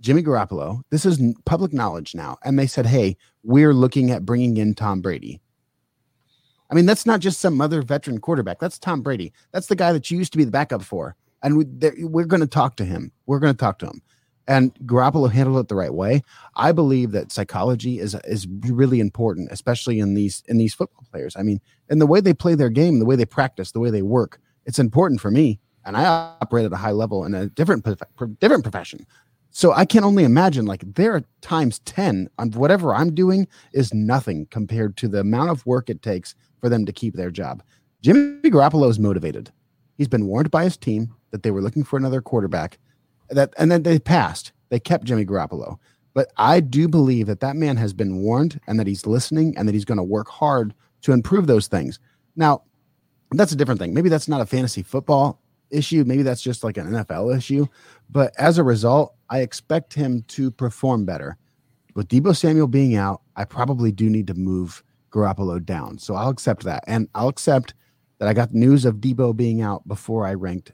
jimmy 0.00 0.22
garoppolo 0.22 0.80
this 0.90 1.04
is 1.06 1.20
public 1.44 1.72
knowledge 1.72 2.12
now 2.14 2.36
and 2.44 2.58
they 2.58 2.66
said 2.66 2.86
hey 2.86 3.16
we're 3.44 3.72
looking 3.74 4.10
at 4.10 4.24
bringing 4.26 4.56
in 4.56 4.74
tom 4.74 5.00
brady 5.00 5.40
i 6.72 6.74
mean 6.74 6.86
that's 6.86 7.06
not 7.06 7.20
just 7.20 7.38
some 7.40 7.60
other 7.60 7.82
veteran 7.82 8.18
quarterback. 8.18 8.58
That's 8.58 8.78
tom 8.78 9.02
brady. 9.02 9.32
That's 9.52 9.66
the 9.66 9.76
guy 9.76 9.92
that 9.92 10.10
you 10.10 10.18
used 10.18 10.32
to 10.32 10.38
be 10.38 10.44
the 10.44 10.50
backup 10.50 10.82
for. 10.82 11.14
And 11.42 11.58
we, 11.58 11.66
we're 12.04 12.24
going 12.24 12.40
to 12.40 12.46
talk 12.46 12.76
to 12.76 12.84
him. 12.84 13.12
We're 13.26 13.40
going 13.40 13.52
to 13.52 13.58
talk 13.58 13.78
to 13.80 13.86
him. 13.86 14.00
And 14.48 14.74
garoppolo 14.86 15.30
handled 15.30 15.58
it 15.58 15.68
the 15.68 15.74
right 15.74 15.92
way. 15.92 16.22
I 16.56 16.72
believe 16.72 17.12
that 17.12 17.30
psychology 17.30 18.00
is 18.00 18.16
is 18.24 18.48
really 18.60 18.98
important 18.98 19.52
especially 19.52 20.00
in 20.00 20.14
these 20.14 20.42
in 20.48 20.56
these 20.58 20.74
football 20.74 21.06
players. 21.12 21.36
I 21.36 21.42
mean 21.42 21.60
and 21.90 22.00
the 22.00 22.06
way 22.06 22.20
they 22.20 22.34
play 22.34 22.54
their 22.54 22.70
game 22.70 22.98
the 22.98 23.04
way 23.04 23.16
they 23.16 23.26
practice 23.26 23.72
the 23.72 23.80
way 23.80 23.90
they 23.90 24.02
work 24.02 24.40
it's 24.64 24.78
important 24.78 25.20
for 25.20 25.30
me. 25.30 25.60
And 25.84 25.96
i 25.96 26.04
operate 26.40 26.64
at 26.64 26.72
a 26.72 26.76
high 26.76 26.90
level 26.92 27.24
in 27.24 27.34
a 27.34 27.48
different 27.50 27.86
different 28.40 28.64
profession. 28.64 29.06
So 29.50 29.72
i 29.74 29.84
can 29.84 30.02
only 30.02 30.24
imagine 30.24 30.64
like 30.64 30.82
there 30.94 31.14
are 31.14 31.22
times 31.40 31.78
10 31.80 32.28
on 32.38 32.50
whatever 32.52 32.94
i'm 32.94 33.14
doing 33.14 33.46
is 33.72 33.94
nothing 33.94 34.46
compared 34.50 34.96
to 34.96 35.08
the 35.08 35.20
amount 35.20 35.50
of 35.50 35.64
work 35.66 35.88
it 35.88 36.02
takes 36.02 36.34
for 36.62 36.70
them 36.70 36.86
to 36.86 36.92
keep 36.92 37.14
their 37.14 37.30
job 37.30 37.62
jimmy 38.00 38.50
garoppolo 38.50 38.88
is 38.88 38.98
motivated 38.98 39.50
he's 39.98 40.08
been 40.08 40.26
warned 40.26 40.50
by 40.50 40.64
his 40.64 40.78
team 40.78 41.14
that 41.30 41.42
they 41.42 41.50
were 41.50 41.60
looking 41.60 41.84
for 41.84 41.98
another 41.98 42.22
quarterback 42.22 42.78
that 43.28 43.52
and 43.58 43.70
then 43.70 43.82
they 43.82 43.98
passed 43.98 44.52
they 44.70 44.80
kept 44.80 45.04
jimmy 45.04 45.26
garoppolo 45.26 45.76
but 46.14 46.32
i 46.38 46.60
do 46.60 46.88
believe 46.88 47.26
that 47.26 47.40
that 47.40 47.56
man 47.56 47.76
has 47.76 47.92
been 47.92 48.22
warned 48.22 48.58
and 48.66 48.80
that 48.80 48.86
he's 48.86 49.06
listening 49.06 49.54
and 49.58 49.68
that 49.68 49.74
he's 49.74 49.84
going 49.84 49.98
to 49.98 50.02
work 50.02 50.28
hard 50.30 50.72
to 51.02 51.12
improve 51.12 51.46
those 51.46 51.66
things 51.66 52.00
now 52.36 52.62
that's 53.38 53.52
a 53.52 53.56
different 53.56 53.80
thing. 53.80 53.94
Maybe 53.94 54.08
that's 54.08 54.28
not 54.28 54.40
a 54.40 54.46
fantasy 54.46 54.82
football 54.82 55.40
issue. 55.70 56.04
Maybe 56.06 56.22
that's 56.22 56.42
just 56.42 56.64
like 56.64 56.76
an 56.76 56.90
NFL 56.90 57.36
issue. 57.36 57.66
But 58.10 58.34
as 58.38 58.58
a 58.58 58.62
result, 58.62 59.14
I 59.30 59.40
expect 59.40 59.94
him 59.94 60.24
to 60.28 60.50
perform 60.50 61.04
better. 61.04 61.36
With 61.94 62.08
Deebo 62.08 62.36
Samuel 62.36 62.68
being 62.68 62.94
out, 62.94 63.22
I 63.36 63.44
probably 63.44 63.92
do 63.92 64.08
need 64.08 64.26
to 64.26 64.34
move 64.34 64.82
Garoppolo 65.12 65.64
down. 65.64 65.98
So 65.98 66.14
I'll 66.14 66.30
accept 66.30 66.64
that. 66.64 66.82
And 66.86 67.08
I'll 67.14 67.28
accept 67.28 67.74
that 68.18 68.28
I 68.28 68.32
got 68.32 68.52
news 68.52 68.84
of 68.84 68.96
Deebo 68.96 69.36
being 69.36 69.60
out 69.60 69.86
before 69.86 70.26
I 70.26 70.34
ranked 70.34 70.72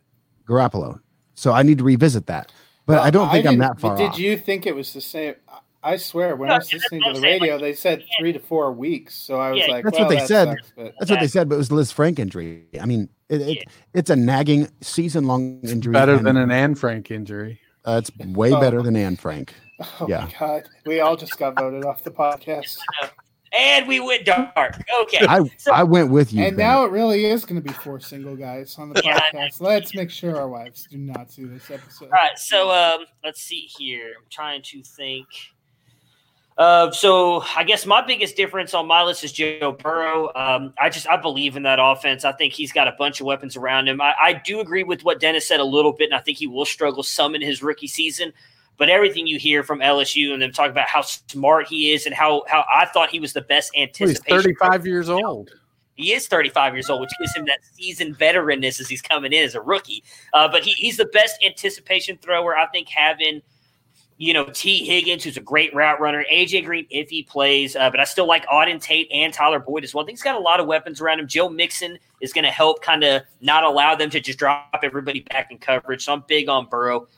Garoppolo. 0.48 1.01
So 1.35 1.52
I 1.52 1.62
need 1.62 1.78
to 1.78 1.85
revisit 1.85 2.27
that. 2.27 2.52
But 2.86 2.94
Well, 2.94 3.05
I 3.05 3.10
don't 3.10 3.31
think 3.31 3.47
I'm 3.47 3.59
that 3.59 3.78
far 3.78 3.93
But 3.93 3.98
did 3.98 4.09
off. 4.12 4.19
you 4.19 4.36
think 4.39 4.66
it 4.66 4.74
was 4.74 4.93
the 4.93 5.01
same? 5.01 5.35
I 5.82 5.97
swear, 5.97 6.35
when 6.35 6.48
No, 6.48 6.55
I 6.55 6.59
was 6.59 6.73
listening 6.73 7.02
to 7.05 7.12
the 7.12 7.20
radio, 7.20 7.52
like, 7.55 7.60
they 7.62 7.73
said 7.74 8.02
three 8.19 8.32
to 8.32 8.40
four 8.40 8.73
weeks. 8.73 9.15
So 9.15 9.40
I 9.40 9.51
was 9.52 9.60
Yeah, 9.60 9.73
like, 9.73 9.85
That's 9.85 9.97
well, 9.97 10.06
what 10.06 10.10
they 10.10 10.16
that 10.16 10.27
said. 10.28 10.48
sucks, 10.48 10.73
but 10.77 10.94
That's 10.98 11.10
what 11.10 11.20
they 11.20 11.28
said, 11.28 11.48
but 11.48 11.55
it 11.55 11.59
was 11.59 11.69
Lisfranc 11.69 12.19
injury. 12.19 12.65
I 12.81 12.86
mean, 12.86 13.09
it, 13.28 13.40
it, 13.43 13.56
Yeah. 13.59 13.62
it's 13.94 14.10
a 14.10 14.16
nagging 14.16 14.69
season 14.81 15.27
long 15.27 15.60
injury. 15.62 15.93
Better 15.93 16.15
and, 16.15 16.27
than 16.27 16.36
an 16.36 16.51
Anne 16.51 16.74
Frank 16.74 17.10
injury. 17.10 17.60
uh, 17.85 18.01
it's 18.02 18.10
way 18.35 18.52
Oh. 18.52 18.60
better 18.60 18.82
than 18.82 18.97
Anne 18.97 19.16
Frank. 19.16 19.55
oh 20.01 20.06
yeah. 20.09 20.24
my 20.24 20.32
god, 20.39 20.69
we 20.85 20.98
all 21.01 21.16
just 21.16 21.39
got 21.39 21.56
voted 21.59 21.85
off 21.85 22.02
the 22.02 22.10
podcast, 22.10 22.78
and 23.53 23.87
we 23.89 24.01
went 24.01 24.25
dark. 24.25 24.83
Okay. 25.03 25.25
I 25.29 25.41
So- 25.57 25.73
I 25.73 25.83
went 25.83 26.11
with 26.11 26.33
you. 26.33 26.45
and 26.45 26.57
Ben. 26.57 26.66
now 26.66 26.85
it 26.85 26.91
really 26.91 27.25
is 27.27 27.45
going 27.45 27.61
to 27.61 27.66
be 27.66 27.73
four 27.73 28.01
single 28.01 28.37
guys 28.37 28.77
on 28.79 28.91
the 28.91 29.01
Yeah. 29.05 29.19
podcast. 29.33 29.61
Let's 29.61 29.95
make 29.95 30.11
sure 30.11 30.37
our 30.37 30.49
wives 30.49 30.87
do 30.91 30.99
not 30.99 31.31
see 31.31 31.45
this 31.45 31.70
episode. 31.70 32.07
All 32.07 32.11
right, 32.11 32.39
so 32.39 32.70
um, 32.70 33.07
let's 33.25 33.41
see 33.43 33.69
here. 33.79 34.15
I'm 34.19 34.27
trying 34.31 34.62
to 34.62 34.83
think. 34.83 35.27
Uh, 36.57 36.91
so 36.91 37.45
I 37.55 37.62
guess 37.62 37.87
my 37.87 38.05
biggest 38.05 38.35
difference 38.37 38.75
on 38.75 38.85
my 38.89 39.05
list 39.05 39.23
is 39.23 39.31
Joe 39.31 39.70
Burrow. 39.81 40.33
Um, 40.35 40.75
I 40.81 40.89
just 40.89 41.09
I 41.09 41.16
believe 41.16 41.57
in 41.57 41.62
that 41.62 41.79
offense. 41.81 42.25
I 42.25 42.33
think 42.33 42.53
he's 42.53 42.73
got 42.73 42.89
a 42.89 42.93
bunch 42.99 43.20
of 43.20 43.27
weapons 43.27 43.57
around 43.57 43.87
him. 43.89 44.01
I, 44.01 44.12
I 44.20 44.33
do 44.33 44.59
agree 44.59 44.83
with 44.83 45.05
what 45.05 45.20
Dennis 45.20 45.47
said 45.47 45.61
a 45.61 45.65
little 45.65 45.93
bit, 45.93 46.07
and 46.07 46.15
I 46.15 46.19
think 46.20 46.37
he 46.37 46.49
will 46.49 46.65
struggle 46.65 47.05
some 47.05 47.37
in 47.37 47.43
his 47.43 47.62
rookie 47.62 47.87
season. 47.87 48.33
But 48.78 48.88
everything 48.88 49.26
you 49.26 49.38
hear 49.38 49.62
from 49.62 49.80
LSU 49.80 50.32
and 50.32 50.40
them 50.40 50.52
talk 50.52 50.70
about 50.70 50.88
how 50.88 51.02
smart 51.02 51.66
he 51.66 51.92
is 51.92 52.06
and 52.06 52.14
how 52.14 52.44
how 52.46 52.64
I 52.72 52.86
thought 52.86 53.10
he 53.10 53.20
was 53.20 53.32
the 53.32 53.42
best 53.42 53.72
Well, 53.74 53.86
he's 53.86 54.00
anticipation. 54.00 54.42
35 54.42 54.86
years 54.86 55.09
old. 55.09 55.50
He 55.98 56.12
is 56.12 56.28
35 56.28 56.74
years 56.74 56.88
old, 56.88 57.00
which 57.00 57.10
gives 57.18 57.34
him 57.34 57.44
that 57.46 57.59
seasoned 57.72 58.16
veteranness 58.16 58.80
as 58.80 58.88
he's 58.88 59.02
coming 59.02 59.32
in 59.32 59.42
as 59.42 59.56
a 59.56 59.60
rookie. 59.60 60.05
Uh, 60.32 60.46
but 60.46 60.62
he, 60.62 60.70
he's 60.70 60.96
the 60.96 61.06
best 61.06 61.44
anticipation 61.44 62.16
thrower. 62.18 62.56
I 62.56 62.66
think 62.68 62.88
having, 62.88 63.42
you 64.16 64.32
know, 64.32 64.44
Tee 64.44 64.86
Higgins, 64.86 65.24
who's 65.24 65.36
a 65.36 65.40
great 65.40 65.74
route 65.74 66.00
runner, 66.00 66.24
AJ 66.32 66.66
Green, 66.66 66.86
if 66.88 67.10
he 67.10 67.24
plays, 67.24 67.74
uh, 67.74 67.90
but 67.90 67.98
I 67.98 68.05
still 68.05 68.28
like 68.28 68.46
Auden 68.46 68.80
Tate 68.80 69.10
and 69.12 69.34
Tyler 69.34 69.59
Boyd 69.59 69.82
as 69.82 69.92
well. 69.92 70.05
I 70.05 70.06
think 70.06 70.18
he's 70.18 70.22
got 70.22 70.36
a 70.36 70.40
lot 70.40 70.60
of 70.60 70.68
weapons 70.68 71.00
around 71.00 71.18
him. 71.18 71.26
Joe 71.26 71.48
Mixon 71.48 71.98
is 72.20 72.32
going 72.32 72.44
to 72.44 72.52
help 72.52 72.80
kind 72.80 73.02
of 73.02 73.22
not 73.40 73.64
allow 73.64 73.96
them 73.96 74.09
to 74.10 74.20
just 74.20 74.38
drop 74.38 74.78
everybody 74.84 75.26
back 75.30 75.50
in 75.50 75.59
coverage. 75.59 76.05
So 76.05 76.12
I'm 76.12 76.22
big 76.28 76.48
on 76.48 76.66
Burrow. 76.66 77.09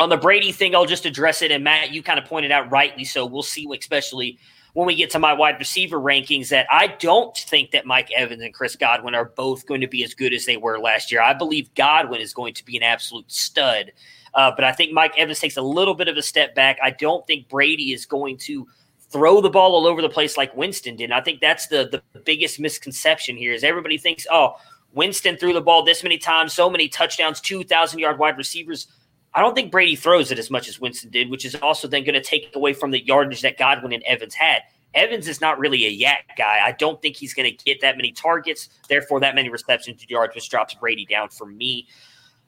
On 0.00 0.08
the 0.08 0.16
Brady 0.16 0.50
thing, 0.50 0.74
I'll 0.74 0.86
just 0.86 1.04
address 1.04 1.42
it. 1.42 1.50
And 1.50 1.62
Matt, 1.62 1.92
you 1.92 2.02
kind 2.02 2.18
of 2.18 2.24
pointed 2.24 2.50
out 2.50 2.72
rightly 2.72 3.04
so. 3.04 3.26
We'll 3.26 3.42
see, 3.42 3.68
especially 3.78 4.38
when 4.72 4.86
we 4.86 4.94
get 4.94 5.10
to 5.10 5.18
my 5.18 5.34
wide 5.34 5.58
receiver 5.58 5.98
rankings, 5.98 6.48
that 6.48 6.66
I 6.70 6.86
don't 6.86 7.36
think 7.36 7.72
that 7.72 7.84
Mike 7.84 8.10
Evans 8.16 8.42
and 8.42 8.54
Chris 8.54 8.76
Godwin 8.76 9.14
are 9.14 9.26
both 9.26 9.66
going 9.66 9.82
to 9.82 9.86
be 9.86 10.02
as 10.02 10.14
good 10.14 10.32
as 10.32 10.46
they 10.46 10.56
were 10.56 10.78
last 10.78 11.12
year. 11.12 11.20
I 11.20 11.34
believe 11.34 11.74
Godwin 11.74 12.22
is 12.22 12.32
going 12.32 12.54
to 12.54 12.64
be 12.64 12.78
an 12.78 12.82
absolute 12.82 13.30
stud. 13.30 13.92
Uh, 14.32 14.50
but 14.56 14.64
I 14.64 14.72
think 14.72 14.90
Mike 14.92 15.12
Evans 15.18 15.38
takes 15.38 15.58
a 15.58 15.62
little 15.62 15.94
bit 15.94 16.08
of 16.08 16.16
a 16.16 16.22
step 16.22 16.54
back. 16.54 16.78
I 16.82 16.92
don't 16.92 17.26
think 17.26 17.50
Brady 17.50 17.92
is 17.92 18.06
going 18.06 18.38
to 18.38 18.66
throw 19.10 19.42
the 19.42 19.50
ball 19.50 19.74
all 19.74 19.86
over 19.86 20.00
the 20.00 20.08
place 20.08 20.38
like 20.38 20.56
Winston 20.56 20.96
did. 20.96 21.04
And 21.04 21.14
I 21.14 21.20
think 21.20 21.42
that's 21.42 21.66
the 21.66 22.02
the 22.14 22.20
biggest 22.20 22.58
misconception 22.58 23.36
here 23.36 23.52
is 23.52 23.64
everybody 23.64 23.98
thinks, 23.98 24.26
oh, 24.30 24.54
Winston 24.94 25.36
threw 25.36 25.52
the 25.52 25.60
ball 25.60 25.84
this 25.84 26.02
many 26.02 26.16
times, 26.16 26.54
so 26.54 26.70
many 26.70 26.88
touchdowns, 26.88 27.40
2,000 27.42 27.98
yard 27.98 28.18
wide 28.18 28.38
receivers. 28.38 28.86
I 29.32 29.40
don't 29.40 29.54
think 29.54 29.70
Brady 29.70 29.96
throws 29.96 30.30
it 30.32 30.38
as 30.38 30.50
much 30.50 30.68
as 30.68 30.80
Winston 30.80 31.10
did, 31.10 31.30
which 31.30 31.44
is 31.44 31.54
also 31.56 31.86
then 31.86 32.04
going 32.04 32.14
to 32.14 32.22
take 32.22 32.54
away 32.54 32.72
from 32.72 32.90
the 32.90 33.04
yardage 33.04 33.42
that 33.42 33.58
Godwin 33.58 33.92
and 33.92 34.02
Evans 34.02 34.34
had. 34.34 34.62
Evans 34.92 35.28
is 35.28 35.40
not 35.40 35.58
really 35.60 35.86
a 35.86 36.04
YAC 36.04 36.36
guy. 36.36 36.58
I 36.64 36.72
don't 36.72 37.00
think 37.00 37.14
he's 37.14 37.32
going 37.32 37.48
to 37.48 37.64
get 37.64 37.80
that 37.80 37.96
many 37.96 38.10
targets, 38.10 38.68
therefore 38.88 39.20
that 39.20 39.36
many 39.36 39.48
receptions 39.48 40.02
to 40.02 40.08
yards, 40.08 40.34
which 40.34 40.48
drops 40.50 40.74
Brady 40.74 41.06
down 41.06 41.28
for 41.28 41.46
me. 41.46 41.86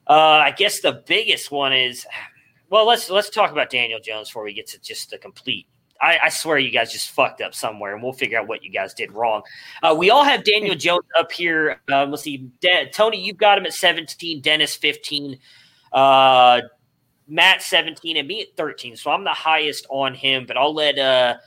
Uh, 0.07 0.13
I 0.43 0.51
guess 0.51 0.81
the 0.81 1.01
biggest 1.05 1.51
one 1.51 1.71
is, 1.71 2.05
well, 2.69 2.85
let's 2.85 3.09
let's 3.09 3.29
talk 3.29 3.51
about 3.51 3.69
Daniel 3.69 4.01
Jones 4.01 4.27
before 4.27 4.43
we 4.43 4.53
get 4.53 4.67
to 4.67 4.81
just 4.81 5.11
the 5.11 5.17
complete. 5.17 5.67
I, 6.01 6.19
I 6.23 6.29
swear 6.29 6.57
you 6.57 6.69
guys 6.69 6.91
just 6.91 7.11
fucked 7.11 7.39
up 7.39 7.55
somewhere, 7.55 7.93
and 7.93 8.03
we'll 8.03 8.11
figure 8.11 8.37
out 8.37 8.47
what 8.47 8.61
you 8.61 8.71
guys 8.71 8.93
did 8.93 9.13
wrong. 9.13 9.43
Uh, 9.81 9.95
we 9.97 10.09
all 10.09 10.25
have 10.25 10.43
Daniel 10.43 10.75
Jones 10.75 11.05
up 11.17 11.31
here. 11.31 11.79
Um, 11.93 12.11
let's 12.11 12.23
see, 12.23 12.49
De- 12.59 12.89
Tony, 12.89 13.23
you've 13.23 13.37
got 13.37 13.57
him 13.57 13.65
at 13.65 13.73
seventeen. 13.73 14.41
Dennis 14.41 14.75
fifteen. 14.75 15.39
Uh, 15.93 16.59
Matt 17.27 17.61
17 17.61 18.17
and 18.17 18.27
me 18.27 18.41
at 18.41 18.55
13. 18.57 18.95
So 18.95 19.11
I'm 19.11 19.23
the 19.23 19.31
highest 19.31 19.85
on 19.89 20.13
him, 20.13 20.45
but 20.45 20.57
I'll 20.57 20.73
let 20.73 20.97
uh 20.97 21.37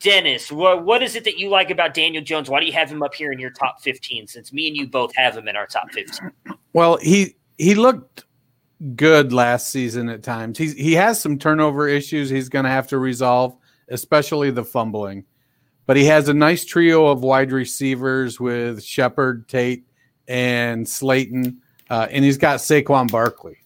Dennis, 0.00 0.50
what, 0.50 0.84
what 0.84 1.02
is 1.02 1.14
it 1.14 1.24
that 1.24 1.38
you 1.38 1.48
like 1.48 1.70
about 1.70 1.94
Daniel 1.94 2.22
Jones? 2.22 2.50
Why 2.50 2.58
do 2.58 2.66
you 2.66 2.72
have 2.72 2.90
him 2.90 3.02
up 3.02 3.14
here 3.14 3.30
in 3.30 3.38
your 3.38 3.50
top 3.50 3.80
15 3.82 4.26
since 4.26 4.52
me 4.52 4.66
and 4.66 4.76
you 4.76 4.88
both 4.88 5.14
have 5.14 5.36
him 5.36 5.46
in 5.46 5.54
our 5.54 5.66
top 5.66 5.92
15? 5.92 6.32
Well, 6.72 6.96
he 6.96 7.36
he 7.56 7.74
looked 7.74 8.24
good 8.94 9.32
last 9.32 9.70
season 9.70 10.08
at 10.08 10.22
times. 10.22 10.58
He's 10.58 10.74
he 10.74 10.92
has 10.94 11.20
some 11.20 11.38
turnover 11.38 11.88
issues 11.88 12.28
he's 12.28 12.48
going 12.48 12.64
to 12.64 12.70
have 12.70 12.88
to 12.88 12.98
resolve, 12.98 13.56
especially 13.88 14.50
the 14.50 14.64
fumbling. 14.64 15.24
But 15.86 15.96
he 15.96 16.04
has 16.06 16.28
a 16.28 16.34
nice 16.34 16.64
trio 16.64 17.06
of 17.06 17.22
wide 17.22 17.52
receivers 17.52 18.40
with 18.40 18.82
Shepard, 18.82 19.48
Tate, 19.48 19.86
and 20.26 20.86
Slayton, 20.86 21.62
uh, 21.88 22.08
and 22.10 22.24
he's 22.24 22.38
got 22.38 22.58
Saquon 22.58 23.08
Barkley. 23.08 23.58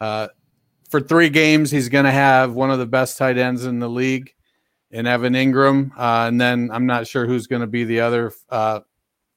Uh, 0.00 0.28
for 0.92 1.00
three 1.00 1.30
games, 1.30 1.70
he's 1.70 1.88
going 1.88 2.04
to 2.04 2.10
have 2.12 2.52
one 2.52 2.70
of 2.70 2.78
the 2.78 2.86
best 2.86 3.16
tight 3.16 3.38
ends 3.38 3.64
in 3.64 3.78
the 3.78 3.88
league, 3.88 4.32
in 4.90 5.06
Evan 5.06 5.32
Engram, 5.32 5.90
uh, 5.96 6.26
and 6.28 6.38
then 6.38 6.70
I'm 6.70 6.84
not 6.86 7.06
sure 7.06 7.26
who's 7.26 7.46
going 7.46 7.62
to 7.62 7.66
be 7.66 7.84
the 7.84 8.00
other 8.00 8.30
uh, 8.50 8.80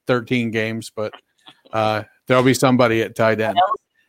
13 0.06 0.52
games, 0.52 0.92
but 0.94 1.14
uh, 1.72 2.04
there'll 2.28 2.44
be 2.44 2.54
somebody 2.54 3.02
at 3.02 3.16
tight 3.16 3.40
end. 3.40 3.58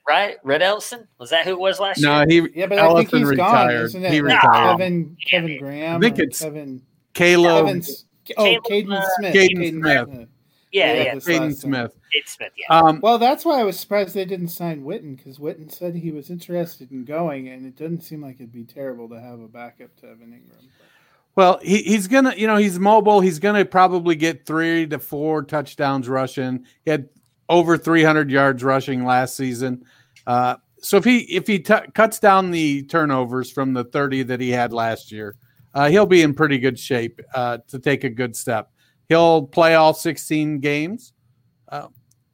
Right? 0.09 0.37
Rhett 0.43 0.61
Ellison? 0.61 1.07
Was 1.19 1.31
that 1.31 1.45
who 1.45 1.53
it 1.53 1.59
was 1.61 1.79
last 1.79 2.01
No, 2.01 2.25
year? 2.29 2.43
No, 2.43 2.49
he 2.49 2.61
Yeah, 2.61 2.67
but 2.67 2.79
I 2.81 2.95
think 2.95 3.11
he's 3.13 3.25
retired. 3.25 3.77
gone, 3.77 3.85
isn't 3.85 4.05
it? 4.05 4.13
He 4.13 4.21
retired. 4.21 4.79
Kevin, 4.79 5.17
Kevin 5.25 5.59
Graham. 5.59 5.97
I 5.97 6.01
think 6.01 6.19
it's- 6.19 6.41
Kevin. 6.41 6.83
Caleb, 7.15 7.67
Evans. 7.69 8.07
Oh, 8.37 8.43
Caleb, 8.45 8.65
Kaden 8.65 8.93
uh, 8.99 9.07
Smith. 9.17 9.35
Kaden 9.35 9.71
Smith. 9.71 10.09
Smith. 10.09 10.29
Yeah, 10.73 10.93
Yeah, 10.93 11.03
yeah. 11.03 11.15
this 11.15 11.25
Kaden. 11.27 11.55
Smith. 11.55 11.93
Kate 12.13 12.29
Smith, 12.29 12.53
yeah. 12.57 12.77
Um, 12.77 13.01
Well, 13.03 13.19
that's 13.19 13.45
why 13.45 13.61
I 13.61 13.65
was 13.65 13.79
surprised 13.79 14.15
they 14.15 14.25
didn't 14.25 14.49
sign 14.49 14.85
Witten 14.85 15.17
because 15.17 15.39
Witten 15.39 15.71
said 15.73 15.95
he 15.95 16.11
was 16.11 16.31
interested 16.31 16.91
in 16.91 17.05
going, 17.05 17.49
and 17.49 17.67
it 17.67 17.77
doesn't 17.77 18.03
seem 18.03 18.23
like 18.23 18.37
it'd 18.37 18.53
be 18.53 18.65
terrible 18.65 19.09
to 19.11 19.21
have 19.21 19.41
a 19.41 19.49
backup 19.49 19.95
to 20.01 20.07
Evan 20.09 20.33
Engram. 20.33 20.69
Well, 21.37 21.59
he, 21.63 21.83
he's 21.83 22.09
gonna, 22.09 22.35
you 22.35 22.47
know, 22.47 22.57
he's 22.57 22.79
mobile. 22.79 23.21
He's 23.21 23.39
gonna 23.39 23.65
probably 23.65 24.17
get 24.17 24.47
three 24.47 24.87
to 24.87 24.99
four 24.99 25.43
touchdowns 25.43 26.09
rushing. 26.09 26.65
He 26.85 26.91
had 26.91 27.09
over 27.49 27.77
300 27.77 28.31
yards 28.31 28.65
rushing 28.65 29.05
last 29.05 29.37
season. 29.37 29.85
Uh, 30.27 30.57
so 30.81 30.97
if 30.97 31.05
he 31.05 31.19
if 31.25 31.47
he 31.47 31.59
t- 31.59 31.75
cuts 31.95 32.19
down 32.19 32.51
the 32.51 32.83
turnovers 32.85 33.51
from 33.51 33.73
the 33.73 33.85
30 33.85 34.25
that 34.25 34.41
he 34.41 34.51
had 34.51 34.73
last 34.73 35.13
year, 35.13 35.37
uh, 35.75 35.89
he'll 35.91 36.07
be 36.07 36.23
in 36.23 36.33
pretty 36.33 36.59
good 36.59 36.79
shape 36.79 37.21
uh, 37.35 37.59
to 37.69 37.79
take 37.79 38.05
a 38.05 38.11
good 38.11 38.35
step. 38.35 38.71
He'll 39.09 39.47
play 39.47 39.75
all 39.75 39.95
16 39.95 40.61
games, 40.61 41.13
uh, 41.69 41.89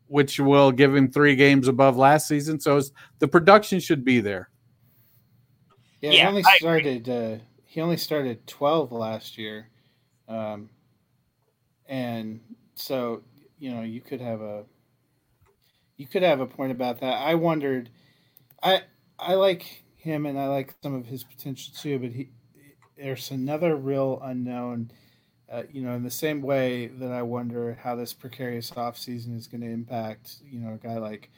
which 0.07 0.41
will 0.41 0.73
give 0.73 0.95
him 0.95 1.11
three 1.11 1.37
games 1.37 1.69
above 1.69 1.97
last 1.97 2.29
season. 2.29 2.61
So 2.61 2.79
it's, 2.79 2.93
the 3.19 3.29
production 3.29 3.81
should 3.81 4.05
be 4.05 4.21
there. 4.21 4.49
Yeah, 6.03 6.11
he 6.11 6.23
only 6.23 6.45
I 6.45 6.57
started. 6.57 7.09
Uh, 7.09 7.37
he 7.65 7.81
only 7.81 7.97
started 7.97 8.45
twelve 8.49 8.91
last 8.91 9.39
year, 9.39 9.69
um, 10.29 10.69
and 11.87 12.41
so 12.75 13.23
you 13.61 13.73
know 13.73 13.83
you 13.83 14.01
could 14.01 14.21
have 14.21 14.41
a 14.41 14.65
you 15.97 16.09
could 16.09 16.25
have 16.25 16.41
a 16.41 16.47
point 16.47 16.73
about 16.73 17.01
that. 17.01 17.23
I 17.23 17.37
wondered. 17.37 17.89
I 18.61 18.83
I 19.17 19.35
like 19.35 19.85
him 19.97 20.27
and 20.27 20.37
I 20.37 20.49
like 20.49 20.75
some 20.83 20.95
of 20.95 21.07
his 21.07 21.23
potential 21.23 21.73
too, 21.77 22.01
but 22.01 22.11
he 22.11 22.31
there's 22.97 23.31
another 23.31 23.77
real 23.77 24.21
unknown. 24.25 24.91
Uh, 25.53 25.65
you 25.71 25.83
know, 25.83 25.93
in 25.93 26.03
the 26.03 26.11
same 26.11 26.41
way 26.41 26.87
that 26.87 27.13
I 27.13 27.21
wonder 27.21 27.79
how 27.83 27.95
this 27.95 28.15
precarious 28.15 28.71
offseason 28.71 29.37
is 29.37 29.47
going 29.47 29.61
to 29.61 29.69
impact, 29.69 30.37
you 30.51 30.59
know, 30.59 30.73
a 30.73 30.79
guy 30.79 30.97
like 30.97 31.31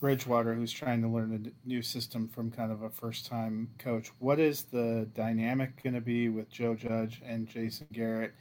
Bridgewater 0.00 0.52
who's 0.54 0.72
trying 0.72 1.00
to 1.02 1.08
learn 1.08 1.32
a 1.54 1.68
new 1.68 1.80
system 1.80 2.28
from 2.28 2.50
kind 2.50 2.72
of 2.72 2.82
a 2.82 2.90
first 2.90 3.24
time 3.24 3.68
coach. 3.78 4.10
What 4.18 4.40
is 4.40 4.62
the 4.62 5.08
dynamic 5.14 5.80
going 5.80 5.94
to 5.94 6.00
be 6.00 6.28
with 6.28 6.50
Joe 6.50 6.74
Judge 6.74 7.22
and 7.24 7.46
Jason 7.46 7.86
Garrett? 7.92 8.34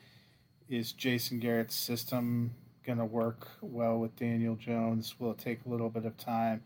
Is 0.67 0.91
Jason 0.91 1.39
Garrett's 1.39 1.75
system 1.75 2.55
going 2.83 2.97
to 2.97 3.05
work 3.05 3.47
well 3.61 3.99
with 3.99 4.15
Daniel 4.15 4.55
Jones? 4.55 5.19
Will 5.19 5.31
it 5.31 5.37
take 5.37 5.59
a 5.67 5.69
little 5.69 5.89
bit 5.91 6.05
of 6.05 6.17
time? 6.17 6.63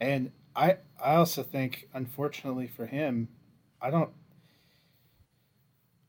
And 0.00 0.30
I 0.54 0.76
I 1.02 1.16
also 1.16 1.42
think 1.42 1.88
unfortunately 1.92 2.68
for 2.68 2.86
him, 2.86 3.26
I 3.82 3.90
don't 3.90 4.10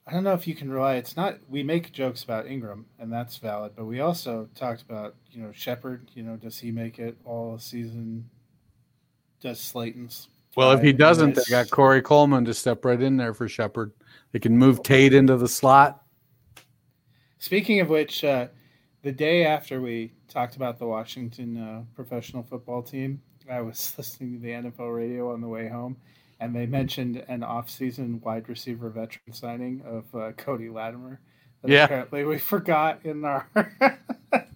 I 0.07 0.11
don't 0.11 0.23
know 0.23 0.33
if 0.33 0.47
you 0.47 0.55
can 0.55 0.71
rely. 0.71 0.95
It's 0.95 1.17
not. 1.17 1.37
We 1.49 1.63
make 1.63 1.91
jokes 1.91 2.23
about 2.23 2.45
Engram, 2.45 2.85
and 2.97 3.11
that's 3.11 3.35
valid. 3.37 3.73
But 3.75 3.85
we 3.85 3.99
also 3.99 4.47
talked 4.55 4.81
about, 4.81 5.15
you 5.31 5.43
know, 5.43 5.51
Shepard. 5.51 6.09
You 6.13 6.23
know, 6.23 6.37
does 6.37 6.57
he 6.57 6.71
make 6.71 6.97
it 6.97 7.17
all 7.25 7.59
season? 7.59 8.29
Does 9.41 9.59
Slayton's? 9.59 10.29
Well, 10.55 10.71
if 10.71 10.81
he 10.81 10.93
doesn't, 10.93 11.35
they 11.35 11.43
got 11.49 11.69
Corey 11.69 12.01
Coleman 12.01 12.45
to 12.45 12.53
step 12.53 12.85
right 12.85 12.99
in 12.99 13.17
there 13.17 13.33
for 13.33 13.49
Shepard. 13.49 13.91
They 14.31 14.39
can 14.39 14.57
move 14.57 14.81
Tate 14.81 15.13
into 15.13 15.35
the 15.35 15.47
slot. 15.47 16.01
Speaking 17.37 17.81
of 17.81 17.89
which, 17.89 18.23
uh, 18.23 18.47
the 19.03 19.11
day 19.11 19.45
after 19.45 19.81
we 19.81 20.13
talked 20.27 20.55
about 20.55 20.79
the 20.79 20.87
Washington 20.87 21.57
uh, 21.57 21.83
professional 21.95 22.43
football 22.43 22.81
team, 22.81 23.21
I 23.49 23.61
was 23.61 23.93
listening 23.97 24.33
to 24.33 24.39
the 24.39 24.49
NFL 24.49 24.95
radio 24.95 25.31
on 25.33 25.41
the 25.41 25.47
way 25.47 25.67
home, 25.67 25.97
and 26.39 26.55
they 26.55 26.65
mentioned 26.65 27.23
an 27.27 27.43
off-season 27.43 28.21
wide 28.23 28.47
receiver 28.49 28.89
veteran 28.89 29.33
signing 29.33 29.81
of 29.85 30.13
uh, 30.15 30.31
Cody 30.33 30.69
Latimer. 30.69 31.19
That 31.63 31.71
Yeah. 31.71 31.85
apparently 31.85 32.23
we 32.23 32.37
forgot 32.53 32.99
in 33.03 33.25
our 33.25 33.47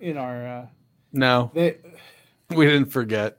in 0.00 0.16
our 0.16 0.46
uh, 0.46 0.66
No, 1.12 1.50
they, 1.54 1.76
we 2.50 2.66
didn't 2.66 2.90
forget. 2.90 3.36